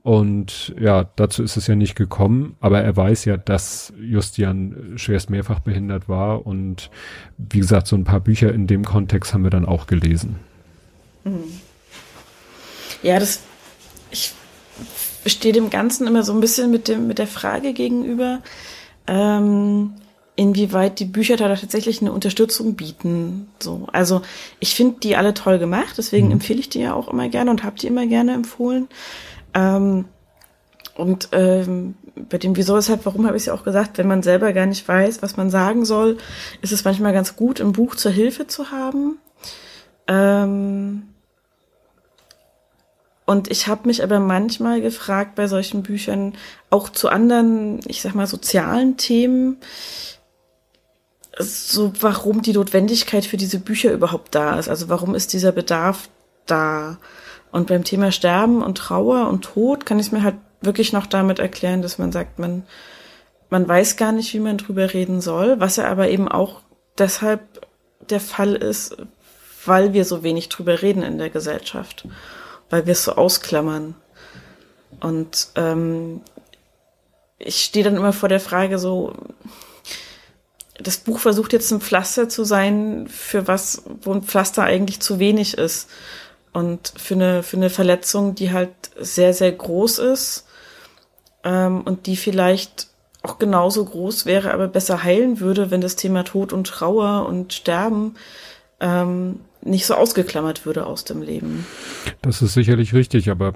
Und 0.03 0.73
ja, 0.79 1.09
dazu 1.15 1.43
ist 1.43 1.57
es 1.57 1.67
ja 1.67 1.75
nicht 1.75 1.95
gekommen, 1.95 2.55
aber 2.59 2.81
er 2.81 2.97
weiß 2.97 3.25
ja, 3.25 3.37
dass 3.37 3.93
Justian 4.01 4.93
schwerst 4.95 5.29
mehrfach 5.29 5.59
behindert 5.59 6.09
war 6.09 6.47
und 6.47 6.89
wie 7.37 7.59
gesagt, 7.59 7.85
so 7.85 7.95
ein 7.95 8.03
paar 8.03 8.19
Bücher 8.19 8.51
in 8.51 8.65
dem 8.65 8.83
Kontext 8.83 9.33
haben 9.33 9.43
wir 9.43 9.51
dann 9.51 9.65
auch 9.65 9.85
gelesen. 9.85 10.37
Mhm. 11.23 11.43
Ja, 13.03 13.19
das, 13.19 13.41
ich 14.09 14.33
stehe 15.27 15.53
dem 15.53 15.69
Ganzen 15.69 16.07
immer 16.07 16.23
so 16.23 16.33
ein 16.33 16.39
bisschen 16.39 16.71
mit 16.71 16.87
dem, 16.87 17.05
mit 17.05 17.19
der 17.19 17.27
Frage 17.27 17.73
gegenüber, 17.73 18.41
ähm, 19.05 19.93
inwieweit 20.35 20.99
die 20.99 21.05
Bücher 21.05 21.37
da 21.37 21.53
tatsächlich 21.55 22.01
eine 22.01 22.11
Unterstützung 22.11 22.75
bieten. 22.75 23.49
So, 23.59 23.87
also 23.91 24.21
ich 24.59 24.75
finde 24.75 24.99
die 25.01 25.15
alle 25.15 25.33
toll 25.33 25.59
gemacht, 25.59 25.95
deswegen 25.97 26.27
mhm. 26.27 26.33
empfehle 26.33 26.59
ich 26.59 26.69
die 26.69 26.79
ja 26.79 26.93
auch 26.93 27.07
immer 27.07 27.29
gerne 27.29 27.51
und 27.51 27.63
habe 27.63 27.77
die 27.77 27.87
immer 27.87 28.07
gerne 28.07 28.33
empfohlen. 28.33 28.87
Ähm, 29.53 30.05
und 30.95 31.29
ähm, 31.31 31.95
bei 32.29 32.37
dem 32.37 32.55
Wieso, 32.55 32.75
weshalb, 32.75 33.05
warum 33.05 33.25
habe 33.25 33.37
ich 33.37 33.47
ja 33.47 33.53
auch 33.53 33.63
gesagt, 33.63 33.97
wenn 33.97 34.07
man 34.07 34.23
selber 34.23 34.53
gar 34.53 34.65
nicht 34.65 34.87
weiß, 34.87 35.21
was 35.21 35.37
man 35.37 35.49
sagen 35.49 35.85
soll, 35.85 36.17
ist 36.61 36.71
es 36.71 36.83
manchmal 36.83 37.13
ganz 37.13 37.35
gut, 37.35 37.61
ein 37.61 37.71
Buch 37.71 37.95
zur 37.95 38.11
Hilfe 38.11 38.47
zu 38.47 38.71
haben. 38.71 39.17
Ähm, 40.07 41.03
und 43.25 43.49
ich 43.49 43.67
habe 43.67 43.87
mich 43.87 44.03
aber 44.03 44.19
manchmal 44.19 44.81
gefragt 44.81 45.35
bei 45.35 45.47
solchen 45.47 45.83
Büchern, 45.83 46.33
auch 46.69 46.89
zu 46.89 47.07
anderen, 47.07 47.79
ich 47.87 48.01
sag 48.01 48.13
mal, 48.13 48.27
sozialen 48.27 48.97
Themen, 48.97 49.57
so 51.37 51.93
warum 51.99 52.41
die 52.41 52.53
Notwendigkeit 52.53 53.25
für 53.25 53.37
diese 53.37 53.59
Bücher 53.59 53.91
überhaupt 53.91 54.35
da 54.35 54.59
ist. 54.59 54.69
Also 54.69 54.89
warum 54.89 55.15
ist 55.15 55.33
dieser 55.33 55.51
Bedarf 55.51 56.09
da? 56.45 56.97
Und 57.51 57.67
beim 57.67 57.83
Thema 57.83 58.11
Sterben 58.11 58.63
und 58.63 58.77
Trauer 58.77 59.27
und 59.27 59.43
Tod 59.43 59.85
kann 59.85 59.99
ich 59.99 60.07
es 60.07 60.11
mir 60.11 60.23
halt 60.23 60.35
wirklich 60.61 60.93
noch 60.93 61.05
damit 61.05 61.39
erklären, 61.39 61.81
dass 61.81 61.97
man 61.97 62.11
sagt, 62.11 62.39
man, 62.39 62.63
man 63.49 63.67
weiß 63.67 63.97
gar 63.97 64.11
nicht, 64.11 64.33
wie 64.33 64.39
man 64.39 64.57
drüber 64.57 64.93
reden 64.93 65.21
soll, 65.21 65.59
was 65.59 65.75
ja 65.75 65.89
aber 65.89 66.09
eben 66.09 66.27
auch 66.29 66.61
deshalb 66.97 67.41
der 68.09 68.21
Fall 68.21 68.55
ist, 68.55 68.95
weil 69.65 69.93
wir 69.93 70.05
so 70.05 70.23
wenig 70.23 70.49
drüber 70.49 70.81
reden 70.81 71.03
in 71.03 71.17
der 71.17 71.29
Gesellschaft, 71.29 72.07
weil 72.69 72.85
wir 72.85 72.93
es 72.93 73.03
so 73.03 73.13
ausklammern. 73.13 73.95
Und 75.01 75.49
ähm, 75.55 76.21
ich 77.37 77.61
stehe 77.63 77.83
dann 77.83 77.97
immer 77.97 78.13
vor 78.13 78.29
der 78.29 78.39
Frage 78.39 78.77
so, 78.79 79.13
das 80.81 80.97
Buch 80.97 81.19
versucht 81.19 81.53
jetzt 81.53 81.71
ein 81.71 81.81
Pflaster 81.81 82.29
zu 82.29 82.43
sein, 82.43 83.07
für 83.07 83.47
was, 83.47 83.83
wo 84.01 84.13
ein 84.13 84.23
Pflaster 84.23 84.63
eigentlich 84.63 84.99
zu 84.99 85.19
wenig 85.19 85.57
ist. 85.57 85.89
Und 86.53 86.93
für 86.97 87.13
eine, 87.13 87.43
für 87.43 87.57
eine 87.57 87.69
Verletzung, 87.69 88.35
die 88.35 88.51
halt 88.51 88.73
sehr, 88.99 89.33
sehr 89.33 89.51
groß 89.51 89.99
ist 89.99 90.45
ähm, 91.43 91.81
und 91.81 92.07
die 92.07 92.17
vielleicht 92.17 92.87
auch 93.23 93.37
genauso 93.37 93.85
groß 93.85 94.25
wäre, 94.25 94.53
aber 94.53 94.67
besser 94.67 95.03
heilen 95.03 95.39
würde, 95.39 95.71
wenn 95.71 95.79
das 95.79 95.95
Thema 95.95 96.23
Tod 96.23 96.51
und 96.51 96.67
Trauer 96.67 97.25
und 97.27 97.53
Sterben 97.53 98.15
ähm, 98.79 99.39
nicht 99.63 99.85
so 99.85 99.95
ausgeklammert 99.95 100.65
würde 100.65 100.85
aus 100.85 101.03
dem 101.03 101.21
Leben. 101.21 101.65
Das 102.21 102.41
ist 102.41 102.53
sicherlich 102.53 102.93
richtig, 102.93 103.29
aber 103.29 103.53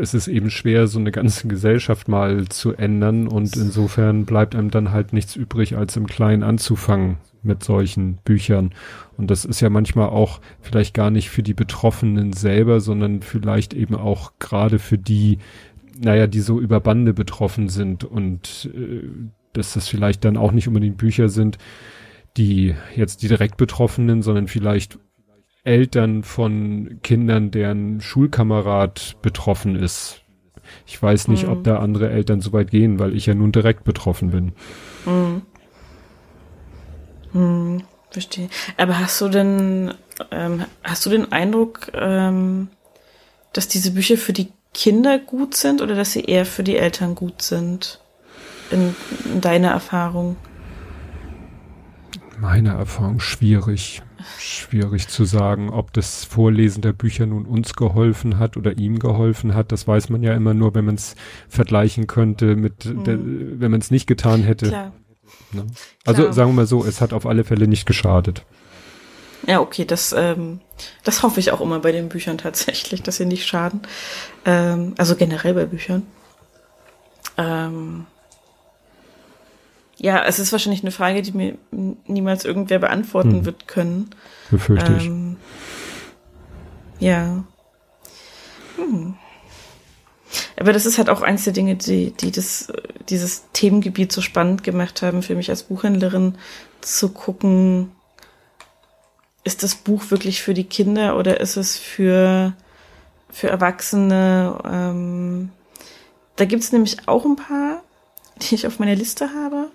es 0.00 0.14
ist 0.14 0.28
eben 0.28 0.50
schwer, 0.50 0.86
so 0.86 0.98
eine 0.98 1.10
ganze 1.10 1.48
Gesellschaft 1.48 2.08
mal 2.08 2.48
zu 2.48 2.74
ändern 2.74 3.28
und 3.28 3.56
insofern 3.56 4.24
bleibt 4.24 4.54
einem 4.54 4.70
dann 4.70 4.92
halt 4.92 5.12
nichts 5.12 5.36
übrig, 5.36 5.76
als 5.76 5.96
im 5.96 6.06
Kleinen 6.06 6.42
anzufangen 6.42 7.18
mit 7.42 7.64
solchen 7.64 8.16
Büchern. 8.24 8.72
Und 9.16 9.30
das 9.30 9.44
ist 9.44 9.60
ja 9.60 9.70
manchmal 9.70 10.08
auch 10.08 10.40
vielleicht 10.60 10.94
gar 10.94 11.10
nicht 11.10 11.30
für 11.30 11.42
die 11.42 11.54
Betroffenen 11.54 12.32
selber, 12.32 12.80
sondern 12.80 13.22
vielleicht 13.22 13.74
eben 13.74 13.94
auch 13.94 14.32
gerade 14.38 14.78
für 14.78 14.98
die, 14.98 15.38
naja, 15.98 16.26
die 16.26 16.40
so 16.40 16.60
über 16.60 16.80
Bande 16.80 17.14
betroffen 17.14 17.68
sind 17.68 18.04
und 18.04 18.70
äh, 18.74 19.08
dass 19.52 19.72
das 19.72 19.88
vielleicht 19.88 20.24
dann 20.24 20.36
auch 20.36 20.52
nicht 20.52 20.68
unbedingt 20.68 20.98
Bücher 20.98 21.28
sind, 21.28 21.58
die 22.36 22.74
jetzt 22.94 23.22
die 23.22 23.28
direkt 23.28 23.56
Betroffenen, 23.56 24.22
sondern 24.22 24.46
vielleicht 24.46 24.98
Eltern 25.68 26.22
von 26.22 26.98
Kindern, 27.02 27.50
deren 27.50 28.00
Schulkamerad 28.00 29.16
betroffen 29.20 29.76
ist. 29.76 30.22
Ich 30.86 31.00
weiß 31.00 31.28
nicht, 31.28 31.44
mhm. 31.44 31.52
ob 31.52 31.64
da 31.64 31.78
andere 31.78 32.08
Eltern 32.08 32.40
so 32.40 32.54
weit 32.54 32.70
gehen, 32.70 32.98
weil 32.98 33.14
ich 33.14 33.26
ja 33.26 33.34
nun 33.34 33.52
direkt 33.52 33.84
betroffen 33.84 34.30
bin. 34.30 34.52
Mhm. 35.04 35.42
Mhm, 37.34 37.82
verstehe. 38.10 38.48
Aber 38.78 38.98
hast 38.98 39.20
du 39.20 39.28
denn, 39.28 39.92
ähm, 40.30 40.64
hast 40.82 41.04
du 41.04 41.10
den 41.10 41.32
Eindruck, 41.32 41.92
ähm, 41.92 42.68
dass 43.52 43.68
diese 43.68 43.90
Bücher 43.90 44.16
für 44.16 44.32
die 44.32 44.48
Kinder 44.72 45.18
gut 45.18 45.54
sind 45.54 45.82
oder 45.82 45.94
dass 45.94 46.12
sie 46.12 46.24
eher 46.24 46.46
für 46.46 46.62
die 46.62 46.78
Eltern 46.78 47.14
gut 47.14 47.42
sind? 47.42 48.00
In, 48.70 48.94
in 49.26 49.42
deiner 49.42 49.72
Erfahrung? 49.72 50.36
Meine 52.40 52.70
Erfahrung 52.70 53.20
schwierig 53.20 54.02
schwierig 54.38 55.08
zu 55.08 55.24
sagen, 55.24 55.70
ob 55.70 55.92
das 55.92 56.24
Vorlesen 56.24 56.82
der 56.82 56.92
Bücher 56.92 57.26
nun 57.26 57.46
uns 57.46 57.74
geholfen 57.74 58.38
hat 58.38 58.56
oder 58.56 58.78
ihm 58.78 58.98
geholfen 58.98 59.54
hat. 59.54 59.72
Das 59.72 59.86
weiß 59.86 60.08
man 60.08 60.22
ja 60.22 60.34
immer 60.34 60.54
nur, 60.54 60.74
wenn 60.74 60.84
man 60.84 60.96
es 60.96 61.14
vergleichen 61.48 62.06
könnte 62.06 62.56
mit, 62.56 62.84
mhm. 62.84 63.04
der, 63.04 63.18
wenn 63.18 63.70
man 63.70 63.80
es 63.80 63.90
nicht 63.90 64.06
getan 64.06 64.42
hätte. 64.42 64.68
Klar. 64.68 64.92
Ne? 65.52 65.66
Also 66.04 66.22
Klar. 66.22 66.32
sagen 66.32 66.50
wir 66.50 66.54
mal 66.54 66.66
so, 66.66 66.84
es 66.84 67.00
hat 67.00 67.12
auf 67.12 67.26
alle 67.26 67.44
Fälle 67.44 67.68
nicht 67.68 67.86
geschadet. 67.86 68.44
Ja, 69.46 69.60
okay, 69.60 69.84
das, 69.84 70.12
ähm, 70.12 70.60
das 71.04 71.22
hoffe 71.22 71.40
ich 71.40 71.52
auch 71.52 71.60
immer 71.60 71.80
bei 71.80 71.92
den 71.92 72.08
Büchern 72.08 72.38
tatsächlich, 72.38 73.02
dass 73.02 73.16
sie 73.16 73.26
nicht 73.26 73.46
schaden. 73.46 73.82
Ähm, 74.44 74.94
also 74.98 75.16
generell 75.16 75.54
bei 75.54 75.66
Büchern. 75.66 76.06
Ähm, 77.36 78.06
ja, 80.00 80.24
es 80.24 80.38
ist 80.38 80.52
wahrscheinlich 80.52 80.82
eine 80.82 80.92
Frage, 80.92 81.22
die 81.22 81.32
mir 81.32 81.58
niemals 82.06 82.44
irgendwer 82.44 82.78
beantworten 82.78 83.38
hm. 83.38 83.44
wird 83.44 83.68
können. 83.68 84.10
Befürchte 84.50 84.94
ich. 84.98 85.06
Ähm, 85.06 85.36
ja. 87.00 87.44
Hm. 88.76 89.14
Aber 90.56 90.72
das 90.72 90.86
ist 90.86 90.98
halt 90.98 91.08
auch 91.08 91.22
eins 91.22 91.44
der 91.44 91.52
Dinge, 91.52 91.76
die, 91.76 92.12
die 92.12 92.30
das, 92.30 92.72
dieses 93.08 93.44
Themengebiet 93.52 94.12
so 94.12 94.20
spannend 94.20 94.62
gemacht 94.62 95.02
haben 95.02 95.22
für 95.22 95.34
mich 95.34 95.50
als 95.50 95.64
Buchhändlerin, 95.64 96.36
zu 96.80 97.08
gucken, 97.08 97.92
ist 99.44 99.62
das 99.62 99.74
Buch 99.74 100.10
wirklich 100.10 100.42
für 100.42 100.54
die 100.54 100.64
Kinder 100.64 101.16
oder 101.16 101.40
ist 101.40 101.56
es 101.56 101.76
für, 101.76 102.52
für 103.30 103.48
Erwachsene? 103.48 104.58
Ähm, 104.64 105.50
da 106.36 106.44
gibt's 106.44 106.72
nämlich 106.72 107.08
auch 107.08 107.24
ein 107.24 107.36
paar, 107.36 107.82
die 108.50 108.54
ich 108.54 108.66
auf 108.66 108.78
meiner 108.78 108.94
Liste 108.94 109.30
habe. 109.34 109.68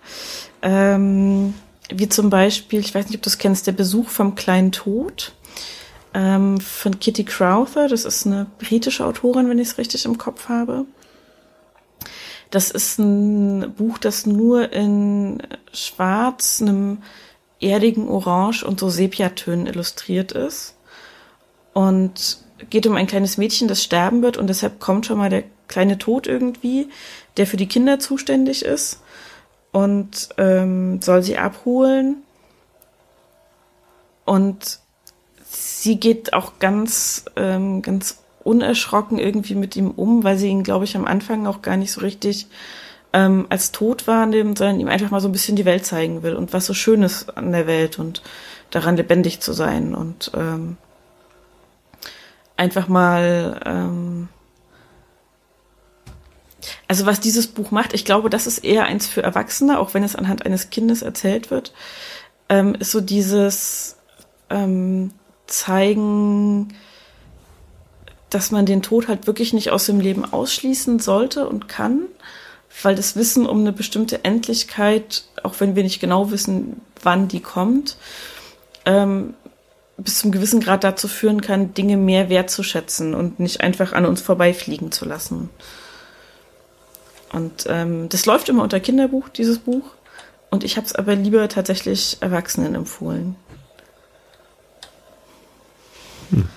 Ähm, 0.62 1.54
wie 1.90 2.10
zum 2.10 2.30
Beispiel, 2.30 2.80
ich 2.80 2.96
weiß 2.96 3.08
nicht, 3.08 3.18
ob 3.18 3.22
du 3.22 3.30
es 3.30 3.38
kennst, 3.38 3.68
der 3.68 3.74
Besuch 3.74 4.10
vom 4.10 4.36
kleinen 4.36 4.72
Tod 4.72 5.34
ähm, 6.14 6.60
von 6.60 7.00
Kitty 7.00 7.26
Crowther. 7.26 7.88
Das 7.88 8.06
ist 8.06 8.26
eine 8.26 8.48
britische 8.60 9.06
Autorin, 9.06 9.50
wenn 9.50 9.60
ich 9.60 9.70
es 9.70 9.78
richtig 9.78 10.06
im 10.06 10.18
Kopf 10.18 10.50
habe. 10.50 10.86
Das 12.52 12.70
ist 12.70 13.00
ein 13.00 13.74
Buch, 13.74 13.98
das 13.98 14.26
nur 14.26 14.72
in 14.72 15.42
Schwarz, 15.74 16.62
einem 16.62 17.00
erdigen 17.60 18.08
Orange 18.08 18.64
und 18.64 18.80
so 18.80 18.90
Sepiatönen 18.90 19.66
illustriert 19.68 20.34
ist. 20.34 20.76
und 21.74 22.43
geht 22.70 22.88
um 22.88 22.96
ein 22.96 23.08
kleines 23.08 23.38
Mädchen, 23.38 23.68
das 23.68 23.84
sterben 23.84 24.22
wird 24.22 24.38
und 24.38 24.48
deshalb 24.48 24.80
kommt 24.80 25.06
schon 25.06 25.18
mal 25.18 25.30
der 25.30 25.44
kleine 25.68 25.98
Tod 25.98 26.28
irgendwie, 26.28 26.90
der 27.38 27.48
für 27.48 27.58
die 27.58 27.68
Kinder 27.68 28.00
zuständig 28.00 28.64
ist 28.64 29.02
und 29.72 30.30
ähm, 30.38 31.02
soll 31.02 31.24
sie 31.24 31.38
abholen. 31.38 32.18
Und 34.26 34.80
sie 35.44 36.00
geht 36.00 36.34
auch 36.34 36.60
ganz, 36.60 37.26
ähm, 37.36 37.82
ganz 37.82 38.20
unerschrocken 38.44 39.20
irgendwie 39.20 39.56
mit 39.56 39.76
ihm 39.76 39.92
um, 39.92 40.24
weil 40.24 40.38
sie 40.38 40.48
ihn, 40.48 40.64
glaube 40.64 40.86
ich, 40.86 40.96
am 40.96 41.06
Anfang 41.06 41.48
auch 41.48 41.62
gar 41.62 41.78
nicht 41.78 41.92
so 41.92 42.02
richtig 42.02 42.48
ähm, 43.14 43.46
als 43.50 43.72
tot 43.72 44.08
wahrnimmt, 44.08 44.58
sondern 44.58 44.80
ihm 44.80 44.88
einfach 44.88 45.12
mal 45.12 45.22
so 45.22 45.28
ein 45.28 45.34
bisschen 45.34 45.56
die 45.56 45.66
Welt 45.66 45.86
zeigen 45.86 46.24
will 46.24 46.36
und 46.36 46.54
was 46.54 46.66
so 46.66 46.74
schön 46.74 47.04
ist 47.04 47.38
an 47.38 47.52
der 47.52 47.68
Welt 47.68 48.00
und 48.00 48.22
daran 48.72 48.98
lebendig 48.98 49.40
zu 49.40 49.54
sein 49.54 49.94
und 49.94 50.32
ähm, 50.36 50.78
einfach 52.64 52.88
mal 52.88 53.60
ähm, 53.66 54.30
also 56.88 57.06
was 57.06 57.20
dieses 57.20 57.48
Buch 57.48 57.72
macht, 57.72 57.94
ich 57.94 58.06
glaube, 58.06 58.30
das 58.30 58.48
ist 58.48 58.60
eher 58.60 58.86
eins 58.86 59.08
für 59.08 59.24
Erwachsene, 59.24 59.80
auch 59.80 59.94
wenn 59.94 60.04
es 60.04 60.16
anhand 60.16 60.46
eines 60.46 60.70
Kindes 60.70 61.02
erzählt 61.02 61.52
wird, 61.52 61.74
ähm, 62.50 62.76
ist 62.76 62.92
so 62.92 63.02
dieses 63.02 63.98
ähm, 64.50 65.12
zeigen, 65.48 66.74
dass 68.30 68.52
man 68.52 68.66
den 68.66 68.82
Tod 68.82 69.08
halt 69.08 69.28
wirklich 69.28 69.54
nicht 69.54 69.72
aus 69.72 69.86
dem 69.86 70.00
Leben 70.00 70.26
ausschließen 70.32 71.00
sollte 71.00 71.48
und 71.48 71.68
kann, 71.68 72.06
weil 72.82 72.96
das 72.96 73.16
Wissen 73.16 73.46
um 73.46 73.60
eine 73.60 73.74
bestimmte 73.74 74.24
Endlichkeit, 74.24 75.26
auch 75.44 75.56
wenn 75.60 75.76
wir 75.76 75.84
nicht 75.84 76.00
genau 76.00 76.32
wissen, 76.32 76.82
wann 77.02 77.28
die 77.28 77.42
kommt, 77.42 77.98
ähm, 78.86 79.34
bis 79.98 80.20
zum 80.20 80.32
gewissen 80.32 80.60
Grad 80.60 80.84
dazu 80.84 81.08
führen 81.08 81.42
kann, 81.42 81.74
Dinge 81.74 81.98
mehr 81.98 82.30
wertzuschätzen 82.30 83.14
und 83.14 83.40
nicht 83.40 83.62
einfach 83.62 83.94
an 83.94 84.06
uns 84.06 84.22
vorbeifliegen 84.22 84.92
zu 84.92 85.06
lassen. 85.06 85.50
Und 87.32 87.66
ähm, 87.68 88.10
das 88.10 88.26
läuft 88.26 88.50
immer 88.50 88.64
unter 88.64 88.80
Kinderbuch, 88.80 89.30
dieses 89.30 89.60
Buch. 89.60 89.84
Und 90.50 90.64
ich 90.64 90.78
habe 90.78 90.86
es 90.86 90.94
aber 90.94 91.16
lieber 91.16 91.48
tatsächlich 91.50 92.18
Erwachsenen 92.22 92.76
empfohlen. 92.76 93.36
Hm. 96.30 96.48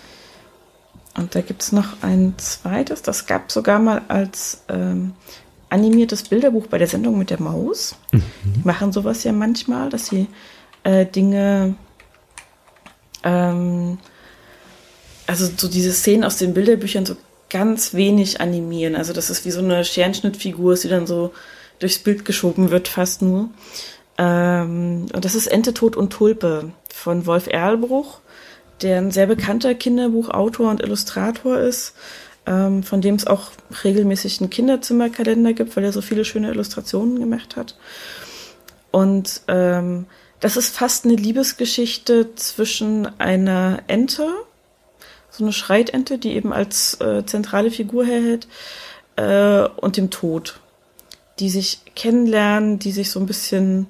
Und 1.17 1.35
da 1.35 1.41
gibt 1.41 1.63
es 1.63 1.73
noch 1.73 2.03
ein 2.03 2.35
zweites, 2.37 3.01
das 3.01 3.27
gab 3.27 3.51
sogar 3.51 3.79
mal 3.79 4.03
als 4.09 4.65
ähm, 4.69 5.15
animiertes 5.71 6.25
Bilderbuch 6.25 6.67
bei 6.67 6.79
der 6.79 6.89
Sendung 6.89 7.19
mit 7.19 7.31
der 7.31 7.41
Maus. 7.41 7.97
Mhm. 8.13 8.23
Die 8.45 8.67
machen 8.67 8.93
sowas 8.93 9.25
ja 9.25 9.33
manchmal, 9.33 9.89
dass 9.89 10.07
sie 10.07 10.29
äh, 10.85 11.07
Dinge, 11.07 11.75
ähm, 13.27 13.99
also 15.27 15.51
so 15.55 15.69
diese 15.69 15.93
Szenen 15.93 16.25
aus 16.25 16.39
den 16.39 16.55
Bilderbüchern 16.55 17.05
so 17.05 17.17
ganz 17.51 17.93
wenig 17.93 18.41
animieren. 18.41 18.97
Also 18.97 19.13
das 19.13 19.29
ist 19.29 19.45
wie 19.45 19.51
so 19.51 19.61
eine 19.61 19.85
Scherenschnittfigur, 19.85 20.77
die 20.77 20.89
dann 20.89 21.07
so 21.07 21.35
durchs 21.79 21.99
Bild 21.99 22.25
geschoben 22.25 22.71
wird, 22.71 22.89
fast 22.89 23.21
nur. 23.21 23.51
Ähm, 24.17 25.09
und 25.13 25.25
das 25.25 25.35
ist 25.35 25.47
Ente, 25.47 25.75
Tod 25.75 25.97
und 25.97 26.13
Tulpe 26.13 26.73
von 26.89 27.27
Wolf 27.27 27.49
Erlbruch 27.49 28.21
der 28.83 28.99
ein 28.99 29.11
sehr 29.11 29.27
bekannter 29.27 29.75
Kinderbuchautor 29.75 30.71
und 30.71 30.83
Illustrator 30.83 31.59
ist, 31.59 31.95
ähm, 32.47 32.83
von 32.83 33.01
dem 33.01 33.15
es 33.15 33.27
auch 33.27 33.51
regelmäßig 33.85 34.41
einen 34.41 34.51
Kinderzimmerkalender 34.51 35.53
gibt, 35.55 35.77
weil 35.77 35.85
er 35.85 35.93
so 35.93 36.03
viele 36.03 36.25
schöne 36.25 36.51
Illustrationen 36.51 37.19
gemacht 37.19 37.57
hat. 37.57 37.77
Und 38.91 39.43
ähm, 39.49 40.07
das 40.41 40.57
ist 40.57 40.75
fast 40.77 41.05
eine 41.05 41.15
Liebesgeschichte 41.15 42.35
zwischen 42.35 43.09
einer 43.19 43.83
Ente, 43.87 44.29
so 45.31 45.45
eine 45.45 45.53
Schreitente, 45.53 46.19
die 46.19 46.35
eben 46.35 46.53
als 46.53 47.01
äh, 47.01 47.25
zentrale 47.27 47.71
Figur 47.71 48.05
herhält, 48.05 48.47
äh, 49.17 49.67
und 49.77 49.97
dem 49.97 50.11
Tod, 50.11 50.61
die 51.39 51.51
sich 51.51 51.81
kennenlernen, 51.95 52.79
die 52.79 52.93
sich 52.93 53.11
so 53.11 53.21
ein 53.21 53.27
bisschen 53.27 53.89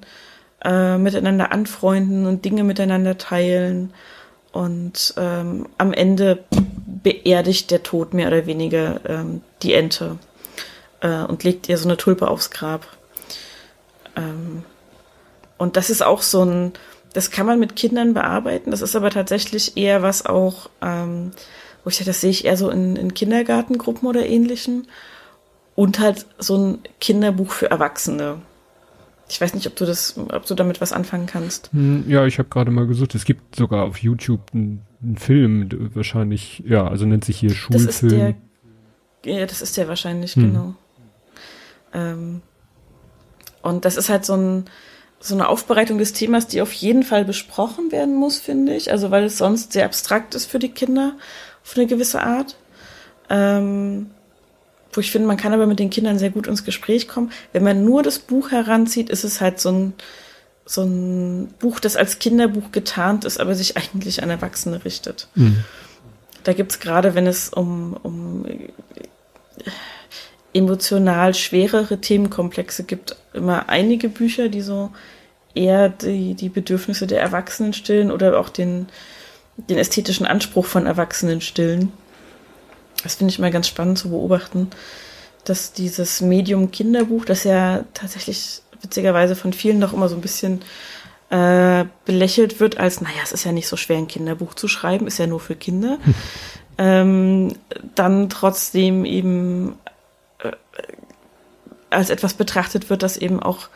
äh, 0.63 0.97
miteinander 0.97 1.51
anfreunden 1.51 2.25
und 2.25 2.45
Dinge 2.45 2.63
miteinander 2.63 3.17
teilen 3.17 3.93
und 4.51 5.13
ähm, 5.17 5.67
am 5.77 5.93
Ende 5.93 6.43
beerdigt 7.03 7.71
der 7.71 7.83
Tod 7.83 8.13
mehr 8.13 8.27
oder 8.27 8.45
weniger 8.45 9.01
ähm, 9.07 9.41
die 9.61 9.73
Ente 9.73 10.17
äh, 11.01 11.23
und 11.23 11.43
legt 11.43 11.69
ihr 11.69 11.77
so 11.77 11.87
eine 11.87 11.97
Tulpe 11.97 12.27
aufs 12.27 12.49
Grab. 12.49 12.87
Ähm, 14.15 14.63
und 15.57 15.75
das 15.75 15.89
ist 15.89 16.03
auch 16.03 16.21
so 16.21 16.43
ein, 16.43 16.73
das 17.13 17.31
kann 17.31 17.45
man 17.45 17.59
mit 17.59 17.75
Kindern 17.75 18.13
bearbeiten. 18.13 18.71
Das 18.71 18.81
ist 18.81 18.95
aber 18.95 19.09
tatsächlich 19.09 19.77
eher 19.77 20.01
was 20.01 20.25
auch, 20.25 20.69
ähm, 20.81 21.31
wo 21.83 21.89
ich 21.89 21.97
sage, 21.97 22.07
das 22.07 22.21
sehe 22.21 22.29
ich 22.29 22.45
eher 22.45 22.57
so 22.57 22.69
in, 22.69 22.95
in 22.95 23.13
Kindergartengruppen 23.13 24.07
oder 24.07 24.25
ähnlichen. 24.25 24.87
Und 25.75 25.99
halt 25.99 26.25
so 26.39 26.57
ein 26.57 26.79
Kinderbuch 26.99 27.51
für 27.51 27.69
Erwachsene. 27.69 28.41
Ich 29.29 29.39
weiß 29.39 29.53
nicht, 29.53 29.67
ob 29.67 29.75
du 29.75 29.85
das, 29.85 30.17
ob 30.17 30.45
du 30.45 30.55
damit 30.55 30.81
was 30.81 30.93
anfangen 30.93 31.27
kannst. 31.27 31.69
Hm, 31.71 32.05
ja, 32.07 32.25
ich 32.25 32.39
habe 32.39 32.49
gerade 32.49 32.71
mal 32.71 32.87
gesucht. 32.87 33.13
Es 33.13 33.25
gibt 33.25 33.55
sogar 33.55 33.83
auf 33.83 33.97
YouTube 33.97 34.41
einen, 34.53 34.81
einen 35.03 35.17
Film, 35.17 35.69
wahrscheinlich, 35.93 36.63
ja, 36.65 36.87
also 36.87 37.05
nennt 37.05 37.25
sich 37.25 37.37
hier 37.37 37.51
Schulfilm. 37.51 37.85
Das 37.85 38.01
ist 38.03 38.11
der, 38.11 38.35
ja, 39.25 39.45
das 39.45 39.61
ist 39.61 39.77
der 39.77 39.87
wahrscheinlich, 39.87 40.35
hm. 40.35 40.43
genau. 40.43 40.75
Ähm, 41.93 42.41
und 43.61 43.85
das 43.85 43.97
ist 43.97 44.09
halt 44.09 44.25
so 44.25 44.35
ein, 44.35 44.65
so 45.19 45.33
eine 45.33 45.49
Aufbereitung 45.49 45.97
des 45.97 46.13
Themas, 46.13 46.47
die 46.47 46.61
auf 46.61 46.71
jeden 46.73 47.03
Fall 47.03 47.25
besprochen 47.25 47.91
werden 47.91 48.15
muss, 48.15 48.39
finde 48.39 48.75
ich. 48.75 48.91
Also 48.91 49.11
weil 49.11 49.25
es 49.25 49.37
sonst 49.37 49.73
sehr 49.73 49.85
abstrakt 49.85 50.35
ist 50.35 50.45
für 50.45 50.59
die 50.59 50.69
Kinder 50.69 51.13
auf 51.63 51.75
eine 51.75 51.87
gewisse 51.87 52.21
Art. 52.21 52.55
Ähm, 53.29 54.11
wo 54.93 55.01
ich 55.01 55.11
finde, 55.11 55.27
man 55.27 55.37
kann 55.37 55.53
aber 55.53 55.67
mit 55.67 55.79
den 55.79 55.89
Kindern 55.89 56.17
sehr 56.17 56.29
gut 56.29 56.47
ins 56.47 56.63
Gespräch 56.63 57.07
kommen. 57.07 57.31
Wenn 57.51 57.63
man 57.63 57.83
nur 57.83 58.03
das 58.03 58.19
Buch 58.19 58.51
heranzieht, 58.51 59.09
ist 59.09 59.23
es 59.23 59.41
halt 59.41 59.59
so 59.59 59.69
ein, 59.69 59.93
so 60.65 60.83
ein 60.83 61.53
Buch, 61.59 61.79
das 61.79 61.95
als 61.95 62.19
Kinderbuch 62.19 62.71
getarnt 62.71 63.25
ist, 63.25 63.39
aber 63.39 63.53
sich 63.53 63.77
eigentlich 63.77 64.23
an 64.23 64.29
Erwachsene 64.29 64.85
richtet. 64.85 65.27
Mhm. 65.35 65.63
Da 66.43 66.53
gibt's 66.53 66.79
gerade, 66.79 67.15
wenn 67.15 67.27
es 67.27 67.49
um, 67.49 67.97
um 68.01 68.45
emotional 70.57 71.33
schwerere 71.33 71.99
Themenkomplexe 71.99 72.83
gibt, 72.83 73.15
immer 73.33 73.69
einige 73.69 74.09
Bücher, 74.09 74.49
die 74.49 74.61
so 74.61 74.91
eher 75.55 75.89
die, 75.89 76.35
die 76.35 76.49
Bedürfnisse 76.49 77.07
der 77.07 77.21
Erwachsenen 77.21 77.73
stillen 77.73 78.11
oder 78.11 78.39
auch 78.39 78.49
den, 78.49 78.87
den 79.57 79.77
ästhetischen 79.77 80.25
Anspruch 80.25 80.65
von 80.65 80.85
Erwachsenen 80.85 81.41
stillen. 81.41 81.91
Das 83.03 83.15
finde 83.15 83.31
ich 83.31 83.39
immer 83.39 83.51
ganz 83.51 83.67
spannend 83.67 83.97
zu 83.97 84.09
beobachten, 84.09 84.69
dass 85.43 85.73
dieses 85.73 86.21
Medium 86.21 86.71
Kinderbuch, 86.71 87.25
das 87.25 87.43
ja 87.43 87.83
tatsächlich 87.93 88.61
witzigerweise 88.81 89.35
von 89.35 89.53
vielen 89.53 89.81
doch 89.81 89.93
immer 89.93 90.09
so 90.09 90.15
ein 90.15 90.21
bisschen 90.21 90.61
äh, 91.29 91.85
belächelt 92.05 92.59
wird 92.59 92.77
als, 92.77 93.01
naja, 93.01 93.19
es 93.23 93.31
ist 93.31 93.43
ja 93.43 93.51
nicht 93.51 93.67
so 93.67 93.77
schwer, 93.77 93.97
ein 93.97 94.07
Kinderbuch 94.07 94.53
zu 94.53 94.67
schreiben, 94.67 95.07
ist 95.07 95.19
ja 95.19 95.27
nur 95.27 95.39
für 95.39 95.55
Kinder, 95.55 95.97
hm. 96.03 96.13
ähm, 96.77 97.55
dann 97.95 98.29
trotzdem 98.29 99.03
eben 99.05 99.75
äh, 100.39 100.51
als 101.89 102.09
etwas 102.09 102.33
betrachtet 102.33 102.89
wird, 102.89 103.03
das 103.03 103.17
eben 103.17 103.41
auch 103.41 103.69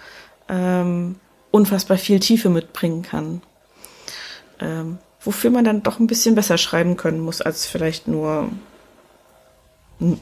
ähm, 0.49 1.15
unfassbar 1.51 1.97
viel 1.97 2.19
Tiefe 2.19 2.49
mitbringen 2.49 3.03
kann. 3.03 3.41
Ähm, 4.59 4.97
wofür 5.21 5.51
man 5.51 5.63
dann 5.63 5.83
doch 5.83 5.99
ein 5.99 6.07
bisschen 6.07 6.35
besser 6.35 6.57
schreiben 6.57 6.97
können 6.97 7.19
muss, 7.19 7.41
als 7.41 7.65
vielleicht 7.65 8.07
nur 8.07 8.49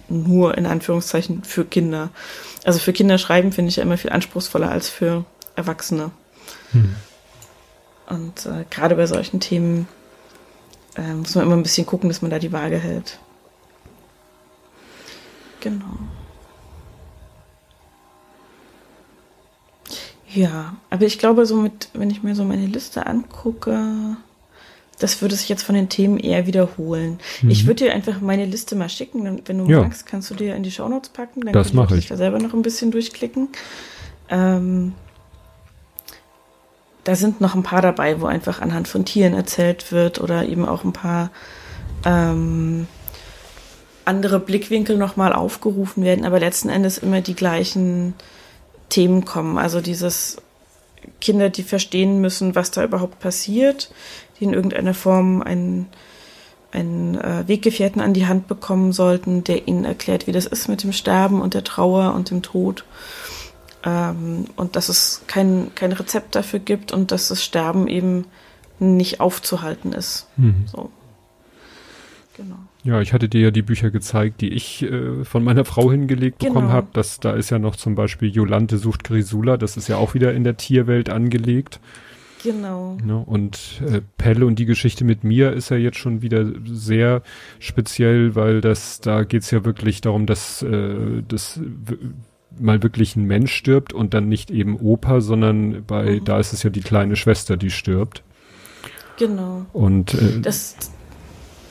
nur 0.09 0.57
in 0.57 0.65
Anführungszeichen 0.65 1.43
für 1.45 1.63
Kinder. 1.63 2.09
Also 2.65 2.79
für 2.79 2.91
Kinder 2.91 3.17
schreiben 3.17 3.53
finde 3.53 3.69
ich 3.69 3.77
ja 3.77 3.83
immer 3.83 3.97
viel 3.97 4.11
anspruchsvoller 4.11 4.69
als 4.69 4.89
für 4.89 5.23
Erwachsene. 5.55 6.11
Hm. 6.71 6.95
Und 8.07 8.45
äh, 8.45 8.65
gerade 8.69 8.95
bei 8.95 9.05
solchen 9.05 9.39
Themen 9.39 9.87
äh, 10.95 11.13
muss 11.13 11.35
man 11.35 11.45
immer 11.45 11.55
ein 11.55 11.63
bisschen 11.63 11.85
gucken, 11.85 12.09
dass 12.09 12.21
man 12.21 12.31
da 12.31 12.39
die 12.39 12.51
Waage 12.51 12.77
hält. 12.77 13.19
Genau. 15.61 15.97
Ja, 20.33 20.75
aber 20.89 21.05
ich 21.05 21.17
glaube, 21.17 21.45
so 21.45 21.55
mit, 21.55 21.89
wenn 21.93 22.09
ich 22.09 22.23
mir 22.23 22.35
so 22.35 22.43
meine 22.43 22.67
Liste 22.67 23.07
angucke, 23.07 24.17
das 24.99 25.21
würde 25.21 25.35
sich 25.35 25.49
jetzt 25.49 25.63
von 25.63 25.75
den 25.75 25.89
Themen 25.89 26.17
eher 26.19 26.45
wiederholen. 26.45 27.19
Mhm. 27.41 27.49
Ich 27.49 27.65
würde 27.65 27.85
dir 27.85 27.93
einfach 27.93 28.21
meine 28.21 28.45
Liste 28.45 28.75
mal 28.75 28.89
schicken. 28.89 29.41
Wenn 29.45 29.57
du 29.57 29.65
ja. 29.65 29.81
magst, 29.81 30.05
kannst 30.05 30.29
du 30.29 30.35
dir 30.35 30.55
in 30.55 30.63
die 30.63 30.71
Shownotes 30.71 31.09
packen. 31.09 31.41
Dann 31.41 31.53
das 31.53 31.73
mache 31.73 31.97
ich. 31.97 32.07
da 32.07 32.17
selber 32.17 32.39
noch 32.39 32.53
ein 32.53 32.61
bisschen 32.61 32.91
durchklicken. 32.91 33.47
Ähm, 34.29 34.93
da 37.05 37.15
sind 37.15 37.41
noch 37.41 37.55
ein 37.55 37.63
paar 37.63 37.81
dabei, 37.81 38.21
wo 38.21 38.25
einfach 38.25 38.61
anhand 38.61 38.87
von 38.87 39.05
Tieren 39.05 39.33
erzählt 39.33 39.91
wird 39.91 40.19
oder 40.19 40.45
eben 40.45 40.65
auch 40.65 40.83
ein 40.83 40.93
paar 40.93 41.31
ähm, 42.05 42.87
andere 44.05 44.39
Blickwinkel 44.39 44.97
nochmal 44.97 45.33
aufgerufen 45.33 46.03
werden, 46.03 46.25
aber 46.25 46.39
letzten 46.39 46.69
Endes 46.69 46.97
immer 46.97 47.21
die 47.21 47.35
gleichen 47.35 48.15
Themen 48.89 49.25
kommen. 49.25 49.57
Also 49.57 49.81
dieses 49.81 50.37
Kinder, 51.21 51.49
die 51.49 51.63
verstehen 51.63 52.21
müssen, 52.21 52.55
was 52.55 52.71
da 52.71 52.83
überhaupt 52.83 53.19
passiert, 53.19 53.91
die 54.39 54.45
in 54.45 54.53
irgendeiner 54.53 54.93
Form 54.93 55.41
ein, 55.41 55.87
einen 56.71 57.15
äh, 57.15 57.47
Weggefährten 57.47 58.01
an 58.01 58.13
die 58.13 58.27
Hand 58.27 58.47
bekommen 58.47 58.91
sollten, 58.91 59.43
der 59.43 59.67
ihnen 59.67 59.85
erklärt, 59.85 60.27
wie 60.27 60.31
das 60.31 60.45
ist 60.45 60.67
mit 60.67 60.83
dem 60.83 60.93
Sterben 60.93 61.41
und 61.41 61.53
der 61.53 61.63
Trauer 61.63 62.13
und 62.13 62.29
dem 62.29 62.41
Tod. 62.41 62.85
Ähm, 63.83 64.45
und 64.55 64.75
dass 64.75 64.89
es 64.89 65.21
kein, 65.27 65.71
kein 65.75 65.91
Rezept 65.91 66.35
dafür 66.35 66.59
gibt 66.59 66.91
und 66.91 67.11
dass 67.11 67.29
das 67.29 67.43
Sterben 67.43 67.87
eben 67.87 68.25
nicht 68.79 69.19
aufzuhalten 69.19 69.93
ist. 69.93 70.27
Mhm. 70.37 70.65
So. 70.71 70.89
Genau. 72.35 72.57
Ja, 72.83 73.01
ich 73.01 73.11
hatte 73.11 73.27
dir 73.27 73.41
ja 73.41 73.51
die 73.51 73.61
Bücher 73.61 73.91
gezeigt, 73.91 74.39
die 74.41 74.49
ich 74.49 74.83
äh, 74.83 75.25
von 75.25 75.43
meiner 75.43 75.65
Frau 75.65 75.91
hingelegt 75.91 76.39
genau. 76.39 76.53
bekommen 76.53 76.71
habe. 76.71 76.87
da 77.21 77.33
ist 77.33 77.49
ja 77.49 77.59
noch 77.59 77.75
zum 77.75 77.95
Beispiel 77.95 78.29
Jolante 78.29 78.77
sucht 78.77 79.03
Grisula, 79.03 79.57
das 79.57 79.75
ist 79.75 79.89
ja 79.89 79.97
auch 79.97 80.13
wieder 80.13 80.33
in 80.33 80.43
der 80.43 80.55
Tierwelt 80.55 81.09
angelegt. 81.09 81.79
Genau. 82.41 82.97
Ne? 83.03 83.17
Und 83.17 83.81
äh, 83.85 83.99
Pelle 84.17 84.45
und 84.45 84.59
die 84.59 84.65
Geschichte 84.65 85.03
mit 85.03 85.25
mir 85.25 85.51
ist 85.51 85.69
ja 85.69 85.77
jetzt 85.77 85.97
schon 85.97 86.21
wieder 86.21 86.45
sehr 86.65 87.21
speziell, 87.59 88.35
weil 88.35 88.61
das, 88.61 89.01
da 89.01 89.23
geht's 89.23 89.51
ja 89.51 89.65
wirklich 89.65 89.99
darum, 89.99 90.25
dass 90.25 90.61
äh, 90.61 91.21
das 91.27 91.59
mal 92.57 92.81
wirklich 92.81 93.15
ein 93.15 93.25
Mensch 93.25 93.53
stirbt 93.53 93.93
und 93.93 94.13
dann 94.13 94.29
nicht 94.29 94.51
eben 94.51 94.77
Opa, 94.79 95.19
sondern 95.21 95.83
bei, 95.85 96.19
mhm. 96.19 96.25
da 96.25 96.39
ist 96.39 96.53
es 96.53 96.63
ja 96.63 96.69
die 96.69 96.81
kleine 96.81 97.15
Schwester, 97.15 97.57
die 97.57 97.71
stirbt. 97.71 98.23
Genau. 99.17 99.65
Und 99.73 100.13
äh, 100.13 100.39
das, 100.41 100.77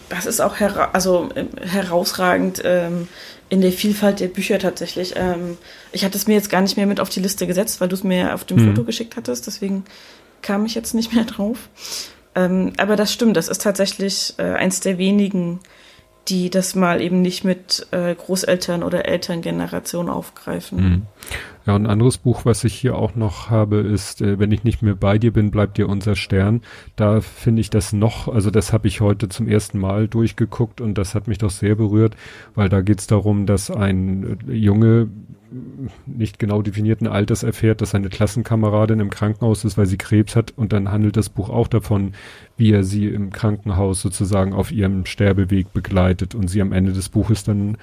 das 0.08 0.26
ist 0.26 0.40
auch 0.40 0.60
hera 0.60 0.90
also, 0.92 1.28
äh, 1.34 1.44
herausragend 1.66 2.62
ähm, 2.64 3.08
in 3.48 3.60
der 3.60 3.72
Vielfalt 3.72 4.20
der 4.20 4.28
Bücher 4.28 4.58
tatsächlich. 4.58 5.14
Ähm, 5.16 5.56
ich 5.92 6.04
hatte 6.04 6.18
es 6.18 6.26
mir 6.26 6.34
jetzt 6.34 6.50
gar 6.50 6.60
nicht 6.60 6.76
mehr 6.76 6.86
mit 6.86 7.00
auf 7.00 7.08
die 7.08 7.20
Liste 7.20 7.46
gesetzt, 7.46 7.80
weil 7.80 7.88
du 7.88 7.94
es 7.94 8.04
mir 8.04 8.34
auf 8.34 8.44
dem 8.44 8.58
mhm. 8.58 8.68
Foto 8.68 8.84
geschickt 8.84 9.16
hattest, 9.16 9.46
deswegen 9.46 9.84
kam 10.42 10.66
ich 10.66 10.74
jetzt 10.74 10.94
nicht 10.94 11.14
mehr 11.14 11.24
drauf. 11.24 11.68
Ähm, 12.34 12.72
aber 12.76 12.96
das 12.96 13.12
stimmt, 13.12 13.36
das 13.36 13.48
ist 13.48 13.62
tatsächlich 13.62 14.34
äh, 14.38 14.42
eins 14.42 14.80
der 14.80 14.98
wenigen, 14.98 15.60
die 16.28 16.50
das 16.50 16.74
mal 16.74 17.00
eben 17.00 17.22
nicht 17.22 17.44
mit 17.44 17.86
äh, 17.90 18.14
Großeltern 18.14 18.82
oder 18.82 19.06
Elterngeneration 19.06 20.08
aufgreifen. 20.08 20.80
Mhm. 20.80 21.02
Ja, 21.66 21.76
ein 21.76 21.86
anderes 21.86 22.16
Buch, 22.16 22.46
was 22.46 22.64
ich 22.64 22.74
hier 22.74 22.96
auch 22.96 23.14
noch 23.14 23.50
habe, 23.50 23.78
ist 23.80 24.22
äh, 24.22 24.38
Wenn 24.38 24.52
ich 24.52 24.64
nicht 24.64 24.80
mehr 24.80 24.94
bei 24.94 25.18
dir 25.18 25.32
bin, 25.32 25.50
bleibt 25.50 25.76
dir 25.76 25.88
unser 25.88 26.16
Stern. 26.16 26.62
Da 26.96 27.20
finde 27.20 27.60
ich 27.60 27.68
das 27.68 27.92
noch, 27.92 28.26
also 28.26 28.50
das 28.50 28.72
habe 28.72 28.88
ich 28.88 29.02
heute 29.02 29.28
zum 29.28 29.46
ersten 29.46 29.78
Mal 29.78 30.08
durchgeguckt 30.08 30.80
und 30.80 30.96
das 30.96 31.14
hat 31.14 31.28
mich 31.28 31.38
doch 31.38 31.50
sehr 31.50 31.74
berührt, 31.74 32.16
weil 32.54 32.70
da 32.70 32.80
geht 32.80 33.00
es 33.00 33.06
darum, 33.06 33.44
dass 33.44 33.70
ein 33.70 34.38
äh, 34.48 34.52
Junge 34.54 35.08
nicht 36.06 36.38
genau 36.38 36.62
definierten 36.62 37.06
Alters 37.06 37.42
erfährt, 37.42 37.80
dass 37.80 37.90
seine 37.90 38.08
Klassenkameradin 38.08 39.00
im 39.00 39.10
Krankenhaus 39.10 39.64
ist, 39.64 39.78
weil 39.78 39.86
sie 39.86 39.96
Krebs 39.96 40.36
hat 40.36 40.52
und 40.56 40.72
dann 40.72 40.90
handelt 40.90 41.16
das 41.16 41.28
Buch 41.28 41.48
auch 41.48 41.68
davon, 41.68 42.12
wie 42.56 42.72
er 42.72 42.84
sie 42.84 43.06
im 43.06 43.30
Krankenhaus 43.30 44.00
sozusagen 44.00 44.52
auf 44.52 44.70
ihrem 44.72 45.06
Sterbeweg 45.06 45.72
begleitet 45.72 46.34
und 46.34 46.48
sie 46.48 46.60
am 46.60 46.72
Ende 46.72 46.92
des 46.92 47.08
Buches 47.08 47.44
dann 47.44 47.78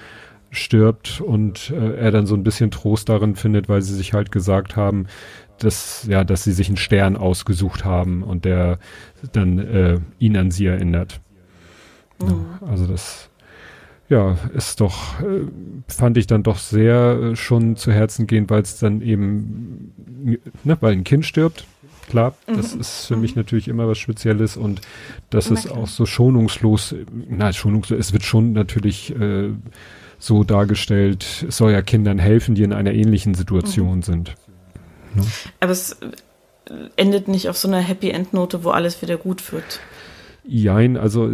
stirbt 0.51 1.21
und 1.21 1.71
äh, 1.71 1.95
er 1.97 2.11
dann 2.11 2.27
so 2.27 2.35
ein 2.35 2.43
bisschen 2.43 2.71
Trost 2.71 3.09
darin 3.09 3.35
findet, 3.35 3.67
weil 3.67 3.81
sie 3.81 3.95
sich 3.95 4.13
halt 4.13 4.31
gesagt 4.31 4.75
haben, 4.75 5.07
dass 5.59 6.05
ja, 6.07 6.23
dass 6.23 6.43
sie 6.43 6.51
sich 6.51 6.67
einen 6.67 6.77
Stern 6.77 7.15
ausgesucht 7.15 7.85
haben 7.85 8.23
und 8.23 8.45
der 8.45 8.79
dann 9.31 9.59
äh, 9.59 9.99
ihn 10.19 10.37
an 10.37 10.51
sie 10.51 10.65
erinnert. 10.67 11.19
Mhm. 12.21 12.45
Also 12.61 12.87
das 12.87 13.29
ja, 14.09 14.37
ist 14.53 14.81
doch, 14.81 15.19
äh, 15.21 15.45
fand 15.87 16.17
ich 16.17 16.27
dann 16.27 16.43
doch 16.43 16.57
sehr 16.57 17.31
äh, 17.31 17.35
schon 17.35 17.75
zu 17.75 17.91
Herzen 17.91 18.27
gehen, 18.27 18.49
weil 18.49 18.61
es 18.61 18.77
dann 18.77 19.01
eben, 19.01 19.93
ne, 20.63 20.77
weil 20.79 20.93
ein 20.93 21.03
Kind 21.03 21.25
stirbt. 21.25 21.65
Klar, 22.09 22.35
mhm. 22.47 22.57
das 22.57 22.73
ist 22.73 23.05
für 23.07 23.15
mhm. 23.15 23.21
mich 23.21 23.35
natürlich 23.35 23.67
immer 23.67 23.87
was 23.87 23.97
Spezielles 23.97 24.57
und 24.57 24.81
das 25.31 25.49
ist 25.49 25.71
auch 25.71 25.87
so 25.87 26.05
schonungslos, 26.05 26.93
na, 27.27 27.51
schonungslos, 27.51 27.99
es 27.99 28.13
wird 28.13 28.23
schon 28.23 28.53
natürlich 28.53 29.15
äh, 29.15 29.49
so 30.19 30.43
dargestellt, 30.43 31.45
es 31.47 31.57
soll 31.57 31.71
ja 31.71 31.81
Kindern 31.81 32.19
helfen, 32.19 32.53
die 32.53 32.61
in 32.61 32.73
einer 32.73 32.93
ähnlichen 32.93 33.33
Situation 33.33 33.97
mhm. 33.97 34.03
sind. 34.03 34.35
Ne? 35.15 35.23
Aber 35.59 35.71
es 35.71 35.97
endet 36.95 37.27
nicht 37.27 37.49
auf 37.49 37.57
so 37.57 37.67
einer 37.67 37.79
Happy 37.79 38.09
End 38.11 38.33
Note, 38.33 38.63
wo 38.63 38.69
alles 38.69 39.01
wieder 39.01 39.17
gut 39.17 39.51
wird. 39.51 39.79
Jein, 40.47 40.95
also 40.95 41.31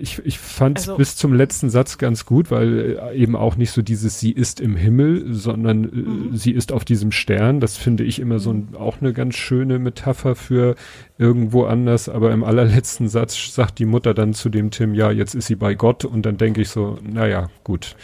ich, 0.00 0.24
ich 0.24 0.38
fand 0.38 0.78
also, 0.78 0.96
bis 0.96 1.16
zum 1.16 1.34
letzten 1.34 1.68
Satz 1.68 1.98
ganz 1.98 2.24
gut, 2.24 2.50
weil 2.50 2.98
äh, 2.98 3.16
eben 3.16 3.36
auch 3.36 3.56
nicht 3.56 3.70
so 3.70 3.82
dieses 3.82 4.18
sie 4.18 4.32
ist 4.32 4.60
im 4.60 4.76
Himmel, 4.76 5.34
sondern 5.34 5.84
äh, 5.84 5.88
mhm. 5.88 6.36
sie 6.36 6.52
ist 6.52 6.72
auf 6.72 6.86
diesem 6.86 7.12
Stern. 7.12 7.60
Das 7.60 7.76
finde 7.76 8.04
ich 8.04 8.18
immer 8.18 8.38
so 8.38 8.50
ein, 8.50 8.68
mhm. 8.70 8.76
auch 8.76 9.00
eine 9.00 9.12
ganz 9.12 9.34
schöne 9.34 9.78
Metapher 9.78 10.36
für 10.36 10.74
irgendwo 11.18 11.64
anders. 11.64 12.08
Aber 12.08 12.32
im 12.32 12.44
allerletzten 12.44 13.08
Satz 13.08 13.54
sagt 13.54 13.78
die 13.78 13.86
Mutter 13.86 14.14
dann 14.14 14.32
zu 14.32 14.48
dem 14.48 14.70
Tim, 14.70 14.94
ja, 14.94 15.10
jetzt 15.10 15.34
ist 15.34 15.46
sie 15.46 15.56
bei 15.56 15.74
Gott. 15.74 16.06
Und 16.06 16.24
dann 16.24 16.38
denke 16.38 16.62
ich 16.62 16.70
so, 16.70 16.98
naja, 17.02 17.48
gut, 17.62 17.94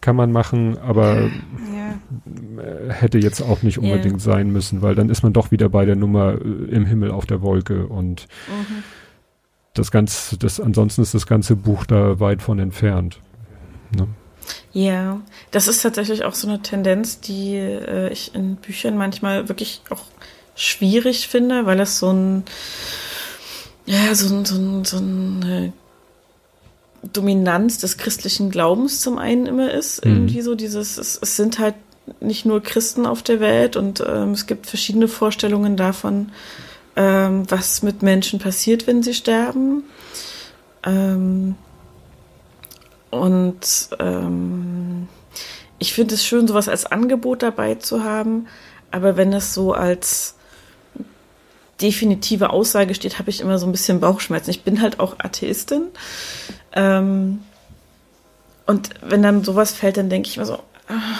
kann 0.00 0.14
man 0.14 0.30
machen, 0.30 0.78
aber 0.78 1.22
ja. 1.22 1.98
Äh, 2.62 2.92
hätte 2.92 3.18
jetzt 3.18 3.40
auch 3.40 3.62
nicht 3.64 3.78
unbedingt 3.78 4.24
ja. 4.24 4.32
sein 4.32 4.52
müssen, 4.52 4.82
weil 4.82 4.94
dann 4.94 5.10
ist 5.10 5.24
man 5.24 5.32
doch 5.32 5.50
wieder 5.50 5.68
bei 5.68 5.84
der 5.84 5.96
Nummer 5.96 6.38
im 6.40 6.86
Himmel 6.86 7.10
auf 7.10 7.26
der 7.26 7.42
Wolke 7.42 7.86
und 7.86 8.28
mhm 8.46 8.84
das 9.78 9.90
ganze, 9.90 10.36
das, 10.36 10.60
ansonsten 10.60 11.02
ist 11.02 11.14
das 11.14 11.26
ganze 11.26 11.56
Buch 11.56 11.86
da 11.86 12.20
weit 12.20 12.42
von 12.42 12.58
entfernt. 12.58 13.20
Ne? 13.96 14.08
Ja, 14.72 15.20
das 15.50 15.68
ist 15.68 15.82
tatsächlich 15.82 16.24
auch 16.24 16.34
so 16.34 16.48
eine 16.48 16.60
Tendenz, 16.62 17.20
die 17.20 17.56
äh, 17.56 18.12
ich 18.12 18.34
in 18.34 18.56
Büchern 18.56 18.96
manchmal 18.96 19.48
wirklich 19.48 19.82
auch 19.90 20.04
schwierig 20.54 21.28
finde, 21.28 21.66
weil 21.66 21.80
es 21.80 21.98
so 21.98 22.12
ein, 22.12 22.44
ja, 23.86 24.14
so 24.14 24.34
ein, 24.34 24.44
so 24.44 24.56
ein, 24.56 24.84
so 24.84 24.98
eine 24.98 25.72
Dominanz 27.12 27.78
des 27.78 27.96
christlichen 27.96 28.50
Glaubens 28.50 29.00
zum 29.00 29.18
einen 29.18 29.46
immer 29.46 29.70
ist. 29.70 30.04
Mhm. 30.04 30.12
Irgendwie 30.12 30.40
so 30.42 30.54
dieses, 30.54 30.98
es, 30.98 31.18
es, 31.20 31.36
sind 31.36 31.58
halt 31.58 31.74
nicht 32.20 32.44
nur 32.44 32.62
Christen 32.62 33.06
auf 33.06 33.22
der 33.22 33.40
Welt 33.40 33.76
und 33.76 34.02
ähm, 34.06 34.32
es 34.32 34.46
gibt 34.46 34.66
verschiedene 34.66 35.08
Vorstellungen 35.08 35.76
davon, 35.76 36.32
ähm, 36.98 37.48
was 37.48 37.82
mit 37.82 38.02
Menschen 38.02 38.40
passiert, 38.40 38.88
wenn 38.88 39.04
sie 39.04 39.14
sterben. 39.14 39.84
Ähm, 40.84 41.54
und 43.10 43.88
ähm, 44.00 45.08
ich 45.78 45.92
finde 45.92 46.16
es 46.16 46.26
schön, 46.26 46.48
sowas 46.48 46.68
als 46.68 46.86
Angebot 46.86 47.44
dabei 47.44 47.76
zu 47.76 48.02
haben, 48.02 48.48
aber 48.90 49.16
wenn 49.16 49.32
es 49.32 49.54
so 49.54 49.72
als 49.72 50.34
definitive 51.80 52.50
Aussage 52.50 52.96
steht, 52.96 53.20
habe 53.20 53.30
ich 53.30 53.40
immer 53.40 53.58
so 53.58 53.66
ein 53.66 53.72
bisschen 53.72 54.00
Bauchschmerzen. 54.00 54.50
Ich 54.50 54.64
bin 54.64 54.82
halt 54.82 54.98
auch 54.98 55.20
Atheistin. 55.20 55.84
Ähm, 56.72 57.38
und 58.66 58.90
wenn 59.02 59.22
dann 59.22 59.44
sowas 59.44 59.72
fällt, 59.72 59.98
dann 59.98 60.10
denke 60.10 60.28
ich 60.28 60.36
mir 60.36 60.44
so, 60.44 60.54
ah, 60.88 61.18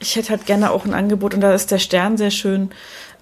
ich 0.00 0.16
hätte 0.16 0.28
halt 0.30 0.44
gerne 0.44 0.70
auch 0.70 0.84
ein 0.84 0.92
Angebot 0.92 1.32
und 1.32 1.40
da 1.40 1.54
ist 1.54 1.70
der 1.70 1.78
Stern 1.78 2.18
sehr 2.18 2.30
schön, 2.30 2.70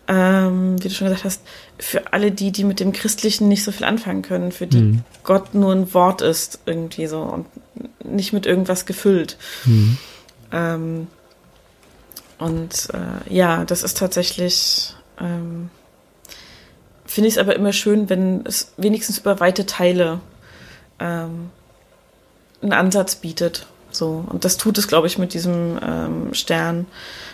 ähm, 0.09 0.83
wie 0.83 0.89
du 0.89 0.95
schon 0.95 1.09
gesagt 1.09 1.25
hast, 1.25 1.43
für 1.79 2.13
alle 2.13 2.31
die, 2.31 2.53
die 2.53 2.65
mit 2.65 2.81
dem 2.81 2.93
Christlichen 2.93 3.49
nicht 3.49 3.65
so 3.65 3.73
viel 3.73 3.87
anfangen 3.87 4.23
können, 4.23 4.53
für 4.53 4.67
die 4.67 4.81
mhm. 4.81 5.05
Gott 5.25 5.55
nur 5.55 5.73
ein 5.73 5.93
Wort 5.95 6.23
ist 6.23 6.61
irgendwie 6.67 7.07
so 7.07 7.21
und 7.23 7.47
nicht 8.05 8.33
mit 8.33 8.47
irgendwas 8.47 8.87
gefüllt. 8.87 9.37
Mhm. 9.65 9.99
Ähm, 10.53 11.07
und 12.39 12.89
äh, 12.93 13.35
ja, 13.35 13.65
das 13.65 13.83
ist 13.83 13.97
tatsächlich, 13.97 14.95
ähm, 15.21 15.71
finde 17.05 17.29
ich 17.29 17.35
es 17.35 17.39
aber 17.39 17.57
immer 17.57 17.73
schön, 17.73 18.09
wenn 18.09 18.45
es 18.45 18.73
wenigstens 18.77 19.19
über 19.19 19.41
weite 19.41 19.67
Teile 19.67 20.21
ähm, 21.01 21.51
einen 22.63 22.73
Ansatz 22.73 23.17
bietet. 23.17 23.67
So. 23.91 24.25
Und 24.29 24.45
das 24.45 24.57
tut 24.57 24.79
es, 24.79 24.89
glaube 24.89 25.07
ich, 25.07 25.19
mit 25.19 25.33
diesem 25.33 25.79
ähm, 25.83 26.35
Stern. 26.35 26.87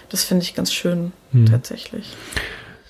Das 0.09 0.25
finde 0.25 0.45
ich 0.45 0.55
ganz 0.55 0.73
schön, 0.73 1.13
mhm. 1.33 1.47
tatsächlich. 1.47 2.15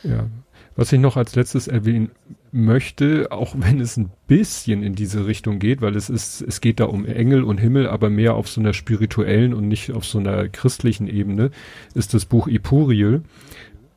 Ja. 0.02 0.26
Was 0.74 0.92
ich 0.92 1.00
noch 1.00 1.16
als 1.16 1.34
letztes 1.34 1.68
erwähnen 1.68 2.10
möchte, 2.50 3.28
auch 3.30 3.54
wenn 3.58 3.80
es 3.80 3.96
ein 3.96 4.10
bisschen 4.26 4.82
in 4.82 4.94
diese 4.94 5.26
Richtung 5.26 5.58
geht, 5.58 5.82
weil 5.82 5.96
es 5.96 6.08
ist, 6.08 6.40
es 6.40 6.60
geht 6.60 6.80
da 6.80 6.84
um 6.84 7.04
Engel 7.04 7.42
und 7.42 7.58
Himmel, 7.58 7.88
aber 7.88 8.08
mehr 8.08 8.34
auf 8.34 8.48
so 8.48 8.60
einer 8.60 8.72
spirituellen 8.72 9.52
und 9.52 9.68
nicht 9.68 9.92
auf 9.92 10.04
so 10.04 10.18
einer 10.18 10.48
christlichen 10.48 11.08
Ebene, 11.08 11.50
ist 11.94 12.14
das 12.14 12.24
Buch 12.24 12.48
Ipuriel, 12.48 13.22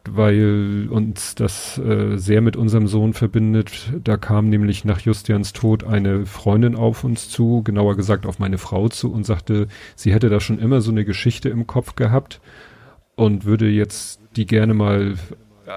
weil 0.09 0.87
uns 0.89 1.35
das 1.35 1.77
äh, 1.77 2.17
sehr 2.17 2.41
mit 2.41 2.57
unserem 2.57 2.87
Sohn 2.87 3.13
verbindet. 3.13 3.93
Da 4.03 4.17
kam 4.17 4.49
nämlich 4.49 4.85
nach 4.85 4.99
Justians 4.99 5.53
Tod 5.53 5.83
eine 5.83 6.25
Freundin 6.25 6.75
auf 6.75 7.03
uns 7.03 7.29
zu, 7.29 7.63
genauer 7.63 7.95
gesagt 7.95 8.25
auf 8.25 8.37
meine 8.37 8.57
Frau 8.57 8.89
zu 8.89 9.11
und 9.11 9.25
sagte, 9.25 9.67
sie 9.95 10.13
hätte 10.13 10.29
da 10.29 10.39
schon 10.39 10.59
immer 10.59 10.81
so 10.81 10.91
eine 10.91 11.05
Geschichte 11.05 11.49
im 11.49 11.67
Kopf 11.67 11.95
gehabt 11.95 12.41
und 13.15 13.45
würde 13.45 13.69
jetzt 13.69 14.19
die 14.35 14.45
gerne 14.45 14.73
mal 14.73 15.15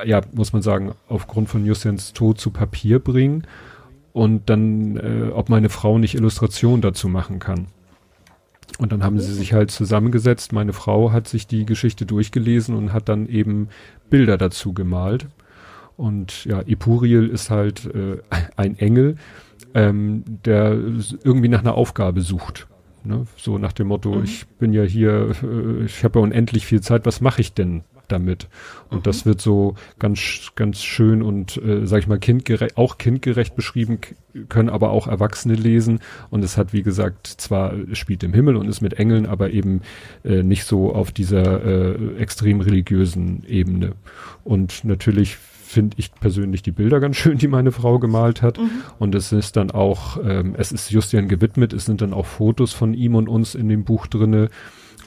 ja, 0.04 0.20
muss 0.32 0.52
man 0.52 0.62
sagen, 0.62 0.92
aufgrund 1.08 1.48
von 1.48 1.64
Justians 1.64 2.12
Tod 2.12 2.38
zu 2.40 2.50
Papier 2.50 2.98
bringen 2.98 3.46
und 4.12 4.50
dann, 4.50 4.96
äh, 4.96 5.30
ob 5.32 5.48
meine 5.48 5.68
Frau 5.68 5.98
nicht 5.98 6.14
Illustration 6.14 6.80
dazu 6.80 7.08
machen 7.08 7.38
kann. 7.38 7.68
Und 8.78 8.92
dann 8.92 9.02
haben 9.02 9.18
sie 9.18 9.32
sich 9.32 9.52
halt 9.52 9.70
zusammengesetzt. 9.70 10.52
Meine 10.52 10.72
Frau 10.72 11.10
hat 11.10 11.26
sich 11.26 11.46
die 11.46 11.66
Geschichte 11.66 12.06
durchgelesen 12.06 12.76
und 12.76 12.92
hat 12.92 13.08
dann 13.08 13.26
eben 13.26 13.68
Bilder 14.10 14.36
dazu 14.36 14.72
gemalt. 14.72 15.26
Und 15.96 16.44
ja, 16.44 16.60
Epuriel 16.60 17.28
ist 17.28 17.50
halt 17.50 17.86
äh, 17.86 18.18
ein 18.56 18.78
Engel, 18.78 19.16
ähm, 19.74 20.24
der 20.44 20.78
irgendwie 21.24 21.48
nach 21.48 21.60
einer 21.60 21.74
Aufgabe 21.74 22.20
sucht. 22.20 22.68
Ne? 23.02 23.26
So 23.36 23.58
nach 23.58 23.72
dem 23.72 23.88
Motto, 23.88 24.14
mhm. 24.14 24.24
ich 24.24 24.46
bin 24.46 24.72
ja 24.72 24.82
hier, 24.82 25.32
äh, 25.42 25.84
ich 25.84 26.04
habe 26.04 26.20
ja 26.20 26.22
unendlich 26.22 26.66
viel 26.66 26.80
Zeit, 26.80 27.04
was 27.04 27.20
mache 27.20 27.40
ich 27.40 27.54
denn 27.54 27.82
damit? 28.08 28.48
Und 28.90 28.98
mhm. 28.98 29.02
das 29.02 29.26
wird 29.26 29.40
so 29.40 29.74
ganz, 29.98 30.52
ganz 30.56 30.82
schön 30.82 31.22
und, 31.22 31.56
äh, 31.58 31.86
sag 31.86 32.00
ich 32.00 32.06
mal, 32.06 32.18
kindgerecht, 32.18 32.76
auch 32.76 32.98
kindgerecht 32.98 33.54
beschrieben, 33.54 33.98
können 34.48 34.68
aber 34.68 34.90
auch 34.90 35.06
Erwachsene 35.06 35.54
lesen. 35.54 36.00
Und 36.30 36.44
es 36.44 36.56
hat, 36.56 36.72
wie 36.72 36.82
gesagt, 36.82 37.26
zwar 37.26 37.74
spielt 37.92 38.22
im 38.22 38.34
Himmel 38.34 38.56
und 38.56 38.68
ist 38.68 38.80
mit 38.80 38.94
Engeln, 38.94 39.26
aber 39.26 39.50
eben 39.50 39.82
äh, 40.24 40.42
nicht 40.42 40.64
so 40.64 40.94
auf 40.94 41.12
dieser 41.12 41.64
äh, 41.64 42.16
extrem 42.18 42.60
religiösen 42.60 43.44
Ebene. 43.46 43.92
Und 44.44 44.84
natürlich 44.84 45.38
finde 45.68 45.96
ich 45.98 46.14
persönlich 46.14 46.62
die 46.62 46.72
Bilder 46.72 46.98
ganz 46.98 47.16
schön, 47.16 47.38
die 47.38 47.46
meine 47.46 47.72
Frau 47.72 47.98
gemalt 47.98 48.42
hat. 48.42 48.58
Mhm. 48.58 48.70
Und 48.98 49.14
es 49.14 49.32
ist 49.32 49.56
dann 49.56 49.70
auch, 49.70 50.18
ähm, 50.24 50.54
es 50.56 50.72
ist 50.72 50.90
Justian 50.90 51.28
gewidmet, 51.28 51.72
es 51.72 51.84
sind 51.84 52.00
dann 52.00 52.14
auch 52.14 52.26
Fotos 52.26 52.72
von 52.72 52.94
ihm 52.94 53.14
und 53.14 53.28
uns 53.28 53.54
in 53.54 53.68
dem 53.68 53.84
Buch 53.84 54.06
drinne. 54.06 54.48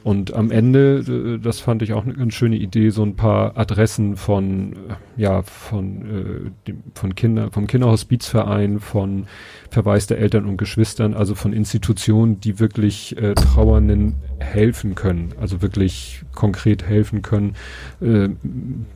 Und 0.03 0.33
am 0.33 0.49
Ende, 0.49 1.37
äh, 1.37 1.39
das 1.39 1.59
fand 1.59 1.81
ich 1.81 1.93
auch 1.93 2.03
eine 2.03 2.13
ganz 2.13 2.33
schöne 2.33 2.55
Idee, 2.55 2.89
so 2.89 3.03
ein 3.03 3.15
paar 3.15 3.57
Adressen 3.57 4.17
von, 4.17 4.73
äh, 4.73 4.77
ja, 5.21 5.43
von, 5.43 6.01
äh, 6.01 6.67
dem, 6.67 6.83
von 6.95 7.13
Kinder, 7.13 7.51
vom 7.51 7.67
Kinderhospizverein, 7.67 8.79
von 8.79 9.27
Verweis 9.69 10.07
der 10.07 10.17
Eltern 10.17 10.45
und 10.45 10.57
Geschwistern, 10.57 11.13
also 11.13 11.35
von 11.35 11.53
Institutionen, 11.53 12.39
die 12.39 12.59
wirklich 12.59 13.15
äh, 13.17 13.35
Trauernden 13.35 14.15
helfen 14.39 14.95
können, 14.95 15.33
also 15.39 15.61
wirklich 15.61 16.23
konkret 16.33 16.83
helfen 16.83 17.21
können, 17.21 17.55
äh, 18.01 18.29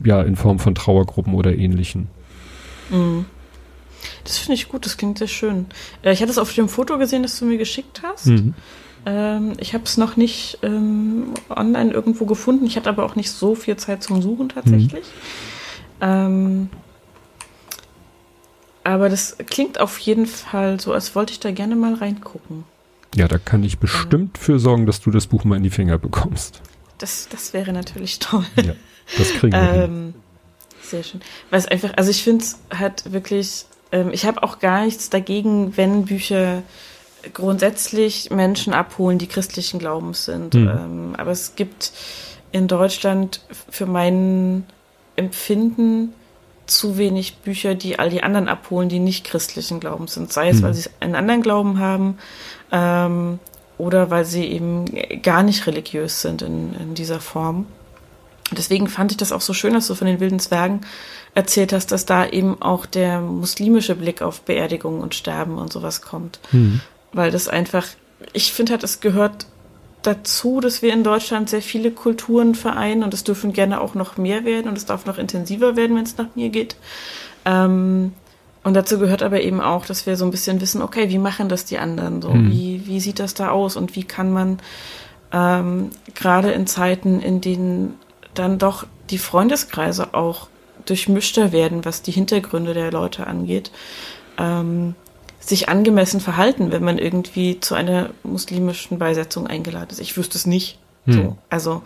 ja, 0.04 0.22
in 0.22 0.34
Form 0.34 0.58
von 0.58 0.74
Trauergruppen 0.74 1.34
oder 1.34 1.54
ähnlichen. 1.54 2.08
Mhm. 2.90 3.26
Das 4.24 4.38
finde 4.38 4.54
ich 4.54 4.68
gut, 4.68 4.84
das 4.86 4.96
klingt 4.96 5.18
sehr 5.18 5.28
schön. 5.28 5.66
Äh, 6.02 6.12
ich 6.12 6.20
hatte 6.20 6.32
es 6.32 6.38
auf 6.38 6.52
dem 6.52 6.68
Foto 6.68 6.98
gesehen, 6.98 7.22
das 7.22 7.38
du 7.38 7.44
mir 7.44 7.58
geschickt 7.58 8.02
hast. 8.02 8.26
Mhm. 8.26 8.54
Ähm, 9.06 9.52
ich 9.58 9.72
habe 9.72 9.84
es 9.84 9.96
noch 9.96 10.16
nicht 10.16 10.58
ähm, 10.62 11.32
online 11.48 11.92
irgendwo 11.92 12.26
gefunden. 12.26 12.66
Ich 12.66 12.76
hatte 12.76 12.88
aber 12.88 13.04
auch 13.04 13.14
nicht 13.14 13.30
so 13.30 13.54
viel 13.54 13.76
Zeit 13.76 14.02
zum 14.02 14.20
Suchen 14.20 14.48
tatsächlich. 14.48 15.04
Mhm. 16.00 16.02
Ähm, 16.02 16.68
aber 18.82 19.08
das 19.08 19.36
klingt 19.46 19.80
auf 19.80 19.98
jeden 19.98 20.26
Fall 20.26 20.78
so, 20.80 20.92
als 20.92 21.14
wollte 21.14 21.32
ich 21.32 21.40
da 21.40 21.52
gerne 21.52 21.76
mal 21.76 21.94
reingucken. 21.94 22.64
Ja, 23.14 23.28
da 23.28 23.38
kann 23.38 23.64
ich 23.64 23.78
bestimmt 23.78 24.38
für 24.38 24.58
sorgen, 24.58 24.86
dass 24.86 25.00
du 25.00 25.10
das 25.10 25.28
Buch 25.28 25.44
mal 25.44 25.56
in 25.56 25.62
die 25.62 25.70
Finger 25.70 25.98
bekommst. 25.98 26.60
Das, 26.98 27.28
das 27.28 27.52
wäre 27.52 27.72
natürlich 27.72 28.18
toll. 28.18 28.44
Ja, 28.56 28.74
das 29.16 29.32
kriegen 29.32 29.52
wir 29.52 29.72
hin. 29.72 29.82
Ähm, 29.84 30.14
sehr 30.82 31.02
schön. 31.02 31.20
Weil 31.50 31.58
es 31.58 31.66
einfach, 31.66 31.94
also 31.96 32.10
ich 32.10 32.22
finde 32.22 32.44
es 32.44 32.58
halt 32.76 33.12
wirklich, 33.12 33.66
ähm, 33.92 34.10
ich 34.12 34.24
habe 34.24 34.42
auch 34.42 34.58
gar 34.58 34.84
nichts 34.84 35.10
dagegen, 35.10 35.76
wenn 35.76 36.04
Bücher 36.04 36.62
grundsätzlich 37.32 38.30
Menschen 38.30 38.72
abholen, 38.72 39.18
die 39.18 39.26
christlichen 39.26 39.78
Glaubens 39.78 40.24
sind. 40.24 40.54
Mhm. 40.54 40.68
Ähm, 40.68 41.14
aber 41.16 41.30
es 41.30 41.54
gibt 41.56 41.92
in 42.52 42.68
Deutschland 42.68 43.40
für 43.70 43.86
mein 43.86 44.64
Empfinden 45.16 46.12
zu 46.66 46.98
wenig 46.98 47.36
Bücher, 47.38 47.74
die 47.74 47.98
all 47.98 48.10
die 48.10 48.22
anderen 48.22 48.48
abholen, 48.48 48.88
die 48.88 48.98
nicht 48.98 49.24
christlichen 49.24 49.80
Glaubens 49.80 50.14
sind. 50.14 50.32
Sei 50.32 50.48
es, 50.48 50.58
mhm. 50.58 50.62
weil 50.62 50.74
sie 50.74 50.90
einen 51.00 51.14
anderen 51.14 51.42
Glauben 51.42 51.78
haben 51.78 52.18
ähm, 52.72 53.38
oder 53.78 54.10
weil 54.10 54.24
sie 54.24 54.46
eben 54.46 54.84
gar 55.22 55.42
nicht 55.42 55.66
religiös 55.66 56.22
sind 56.22 56.42
in, 56.42 56.74
in 56.74 56.94
dieser 56.94 57.20
Form. 57.20 57.66
Deswegen 58.52 58.86
fand 58.88 59.10
ich 59.10 59.16
das 59.16 59.32
auch 59.32 59.40
so 59.40 59.52
schön, 59.52 59.74
dass 59.74 59.88
du 59.88 59.94
von 59.94 60.06
den 60.06 60.20
wilden 60.20 60.38
Zwergen 60.38 60.82
erzählt 61.34 61.72
hast, 61.72 61.90
dass 61.90 62.06
da 62.06 62.26
eben 62.26 62.62
auch 62.62 62.86
der 62.86 63.20
muslimische 63.20 63.96
Blick 63.96 64.22
auf 64.22 64.42
Beerdigungen 64.42 65.00
und 65.00 65.14
Sterben 65.14 65.58
und 65.58 65.72
sowas 65.72 66.00
kommt. 66.00 66.38
Mhm 66.52 66.80
weil 67.16 67.30
das 67.30 67.48
einfach, 67.48 67.86
ich 68.32 68.52
finde 68.52 68.72
halt, 68.72 68.84
es 68.84 69.00
gehört 69.00 69.46
dazu, 70.02 70.60
dass 70.60 70.82
wir 70.82 70.92
in 70.92 71.02
Deutschland 71.02 71.50
sehr 71.50 71.62
viele 71.62 71.90
Kulturen 71.90 72.54
vereinen 72.54 73.02
und 73.02 73.12
es 73.12 73.24
dürfen 73.24 73.52
gerne 73.52 73.80
auch 73.80 73.94
noch 73.94 74.16
mehr 74.16 74.44
werden 74.44 74.68
und 74.68 74.78
es 74.78 74.86
darf 74.86 75.06
noch 75.06 75.18
intensiver 75.18 75.76
werden, 75.76 75.96
wenn 75.96 76.04
es 76.04 76.16
nach 76.16 76.34
mir 76.36 76.50
geht. 76.50 76.76
Ähm, 77.44 78.12
und 78.62 78.74
dazu 78.74 78.98
gehört 78.98 79.22
aber 79.22 79.40
eben 79.40 79.60
auch, 79.60 79.86
dass 79.86 80.06
wir 80.06 80.16
so 80.16 80.24
ein 80.24 80.30
bisschen 80.30 80.60
wissen, 80.60 80.82
okay, 80.82 81.08
wie 81.08 81.18
machen 81.18 81.48
das 81.48 81.64
die 81.64 81.78
anderen 81.78 82.22
so? 82.22 82.32
Hm. 82.32 82.50
Wie, 82.50 82.82
wie 82.86 83.00
sieht 83.00 83.18
das 83.18 83.34
da 83.34 83.50
aus 83.50 83.76
und 83.76 83.96
wie 83.96 84.04
kann 84.04 84.32
man 84.32 84.58
ähm, 85.32 85.90
gerade 86.14 86.52
in 86.52 86.66
Zeiten, 86.66 87.20
in 87.20 87.40
denen 87.40 87.94
dann 88.34 88.58
doch 88.58 88.86
die 89.10 89.18
Freundeskreise 89.18 90.14
auch 90.14 90.48
durchmischter 90.84 91.52
werden, 91.52 91.84
was 91.84 92.02
die 92.02 92.12
Hintergründe 92.12 92.74
der 92.74 92.92
Leute 92.92 93.26
angeht, 93.26 93.70
ähm, 94.38 94.94
sich 95.48 95.68
angemessen 95.68 96.20
verhalten, 96.20 96.72
wenn 96.72 96.82
man 96.82 96.98
irgendwie 96.98 97.60
zu 97.60 97.74
einer 97.74 98.10
muslimischen 98.22 98.98
Beisetzung 98.98 99.46
eingeladen 99.46 99.90
ist. 99.90 100.00
Ich 100.00 100.16
wüsste 100.16 100.38
es 100.38 100.46
nicht. 100.46 100.78
Hm. 101.04 101.12
So. 101.14 101.38
Also 101.48 101.82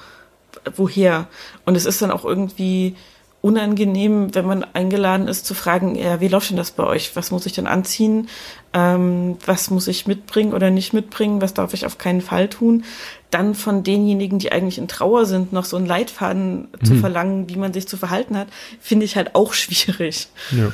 woher? 0.76 1.28
Und 1.64 1.76
es 1.76 1.84
ist 1.84 2.00
dann 2.02 2.10
auch 2.10 2.24
irgendwie 2.24 2.96
unangenehm, 3.42 4.34
wenn 4.34 4.44
man 4.44 4.64
eingeladen 4.74 5.26
ist, 5.26 5.46
zu 5.46 5.54
fragen, 5.54 5.94
ja, 5.94 6.20
wie 6.20 6.28
läuft 6.28 6.50
denn 6.50 6.58
das 6.58 6.72
bei 6.72 6.84
euch? 6.84 7.16
Was 7.16 7.30
muss 7.30 7.46
ich 7.46 7.54
denn 7.54 7.66
anziehen? 7.66 8.28
Ähm, 8.74 9.38
was 9.46 9.70
muss 9.70 9.88
ich 9.88 10.06
mitbringen 10.06 10.52
oder 10.52 10.70
nicht 10.70 10.92
mitbringen? 10.92 11.40
Was 11.40 11.54
darf 11.54 11.72
ich 11.72 11.86
auf 11.86 11.96
keinen 11.96 12.20
Fall 12.20 12.48
tun? 12.48 12.84
Dann 13.30 13.54
von 13.54 13.82
denjenigen, 13.82 14.38
die 14.38 14.52
eigentlich 14.52 14.76
in 14.76 14.88
Trauer 14.88 15.24
sind, 15.24 15.54
noch 15.54 15.64
so 15.64 15.78
einen 15.78 15.86
Leitfaden 15.86 16.68
hm. 16.78 16.84
zu 16.84 16.94
verlangen, 16.96 17.48
wie 17.48 17.56
man 17.56 17.72
sich 17.72 17.88
zu 17.88 17.96
verhalten 17.96 18.36
hat, 18.36 18.48
finde 18.78 19.06
ich 19.06 19.16
halt 19.16 19.34
auch 19.34 19.52
schwierig. 19.54 20.28
Ja. 20.50 20.72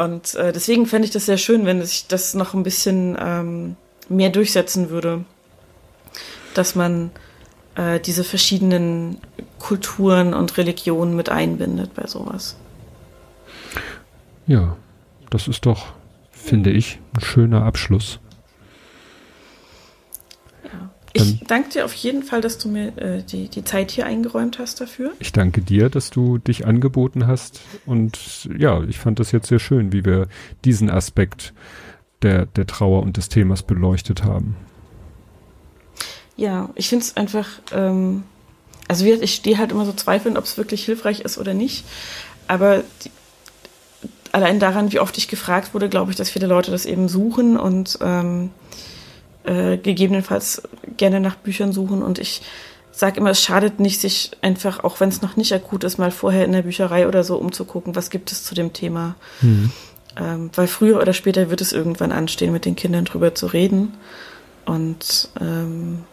Und 0.00 0.34
äh, 0.34 0.50
deswegen 0.50 0.86
fände 0.86 1.04
ich 1.04 1.12
das 1.12 1.26
sehr 1.26 1.36
schön, 1.36 1.66
wenn 1.66 1.84
sich 1.84 2.06
das 2.06 2.32
noch 2.32 2.54
ein 2.54 2.62
bisschen 2.62 3.18
ähm, 3.20 3.76
mehr 4.08 4.30
durchsetzen 4.30 4.88
würde, 4.88 5.26
dass 6.54 6.74
man 6.74 7.10
äh, 7.74 8.00
diese 8.00 8.24
verschiedenen 8.24 9.18
Kulturen 9.58 10.32
und 10.32 10.56
Religionen 10.56 11.16
mit 11.16 11.28
einbindet 11.28 11.94
bei 11.94 12.06
sowas. 12.06 12.56
Ja, 14.46 14.74
das 15.28 15.48
ist 15.48 15.66
doch, 15.66 15.92
finde 16.30 16.70
ich, 16.70 16.98
ein 17.14 17.20
schöner 17.20 17.64
Abschluss. 17.64 18.20
Ich 21.12 21.40
danke 21.46 21.70
dir 21.70 21.84
auf 21.84 21.92
jeden 21.94 22.22
Fall, 22.22 22.40
dass 22.40 22.58
du 22.58 22.68
mir 22.68 22.96
äh, 22.98 23.22
die, 23.22 23.48
die 23.48 23.64
Zeit 23.64 23.90
hier 23.90 24.06
eingeräumt 24.06 24.58
hast 24.58 24.80
dafür. 24.80 25.12
Ich 25.18 25.32
danke 25.32 25.60
dir, 25.60 25.88
dass 25.88 26.10
du 26.10 26.38
dich 26.38 26.66
angeboten 26.66 27.26
hast. 27.26 27.60
Und 27.84 28.48
ja, 28.56 28.82
ich 28.84 28.98
fand 28.98 29.18
das 29.18 29.32
jetzt 29.32 29.48
sehr 29.48 29.58
schön, 29.58 29.92
wie 29.92 30.04
wir 30.04 30.28
diesen 30.64 30.88
Aspekt 30.88 31.52
der, 32.22 32.46
der 32.46 32.66
Trauer 32.66 33.02
und 33.02 33.16
des 33.16 33.28
Themas 33.28 33.62
beleuchtet 33.62 34.22
haben. 34.24 34.56
Ja, 36.36 36.70
ich 36.74 36.88
finde 36.88 37.04
es 37.04 37.16
einfach, 37.16 37.48
ähm, 37.72 38.22
also 38.88 39.04
ich 39.04 39.34
stehe 39.34 39.58
halt 39.58 39.72
immer 39.72 39.84
so 39.84 39.92
zweifeln, 39.92 40.36
ob 40.36 40.44
es 40.44 40.56
wirklich 40.56 40.84
hilfreich 40.84 41.20
ist 41.20 41.38
oder 41.38 41.54
nicht. 41.54 41.84
Aber 42.46 42.82
die, 43.04 43.10
allein 44.32 44.60
daran, 44.60 44.92
wie 44.92 45.00
oft 45.00 45.18
ich 45.18 45.28
gefragt 45.28 45.74
wurde, 45.74 45.88
glaube 45.88 46.10
ich, 46.10 46.16
dass 46.16 46.30
viele 46.30 46.46
Leute 46.46 46.70
das 46.70 46.86
eben 46.86 47.08
suchen 47.08 47.56
und 47.56 47.98
ähm, 48.00 48.50
äh, 49.44 49.76
gegebenenfalls 49.76 50.62
gerne 50.96 51.20
nach 51.20 51.36
Büchern 51.36 51.72
suchen 51.72 52.02
und 52.02 52.18
ich 52.18 52.42
sage 52.92 53.18
immer, 53.18 53.30
es 53.30 53.42
schadet 53.42 53.80
nicht, 53.80 54.00
sich 54.00 54.32
einfach, 54.42 54.84
auch 54.84 55.00
wenn 55.00 55.08
es 55.08 55.22
noch 55.22 55.36
nicht 55.36 55.52
akut 55.52 55.84
ist, 55.84 55.98
mal 55.98 56.10
vorher 56.10 56.44
in 56.44 56.52
der 56.52 56.62
Bücherei 56.62 57.08
oder 57.08 57.24
so 57.24 57.36
umzugucken, 57.36 57.96
was 57.96 58.10
gibt 58.10 58.32
es 58.32 58.44
zu 58.44 58.54
dem 58.54 58.72
Thema. 58.72 59.16
Mhm. 59.40 59.72
Ähm, 60.16 60.50
weil 60.54 60.66
früher 60.66 61.00
oder 61.00 61.12
später 61.12 61.50
wird 61.50 61.60
es 61.60 61.72
irgendwann 61.72 62.12
anstehen, 62.12 62.52
mit 62.52 62.64
den 62.64 62.76
Kindern 62.76 63.04
drüber 63.04 63.34
zu 63.34 63.46
reden. 63.46 63.94
Und 64.66 65.28
ähm, 65.40 66.04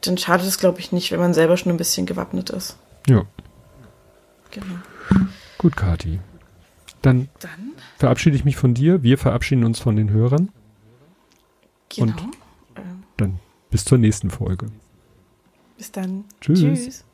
dann 0.00 0.18
schadet 0.18 0.46
es, 0.46 0.58
glaube 0.58 0.80
ich, 0.80 0.90
nicht, 0.90 1.12
wenn 1.12 1.20
man 1.20 1.34
selber 1.34 1.56
schon 1.56 1.70
ein 1.70 1.76
bisschen 1.76 2.06
gewappnet 2.06 2.50
ist. 2.50 2.76
Ja. 3.06 3.24
Genau. 4.50 4.76
Gut, 5.58 5.76
Kati. 5.76 6.20
Dann, 7.02 7.28
Dann 7.40 7.72
verabschiede 7.98 8.36
ich 8.36 8.44
mich 8.44 8.56
von 8.56 8.74
dir. 8.74 9.02
Wir 9.02 9.18
verabschieden 9.18 9.64
uns 9.64 9.78
von 9.78 9.96
den 9.96 10.10
Hörern. 10.10 10.50
Genau. 11.88 12.22
Und 12.22 13.04
dann 13.16 13.38
bis 13.70 13.84
zur 13.84 13.98
nächsten 13.98 14.30
Folge. 14.30 14.66
Bis 15.76 15.92
dann. 15.92 16.24
Tschüss. 16.40 16.60
Tschüss. 16.60 17.04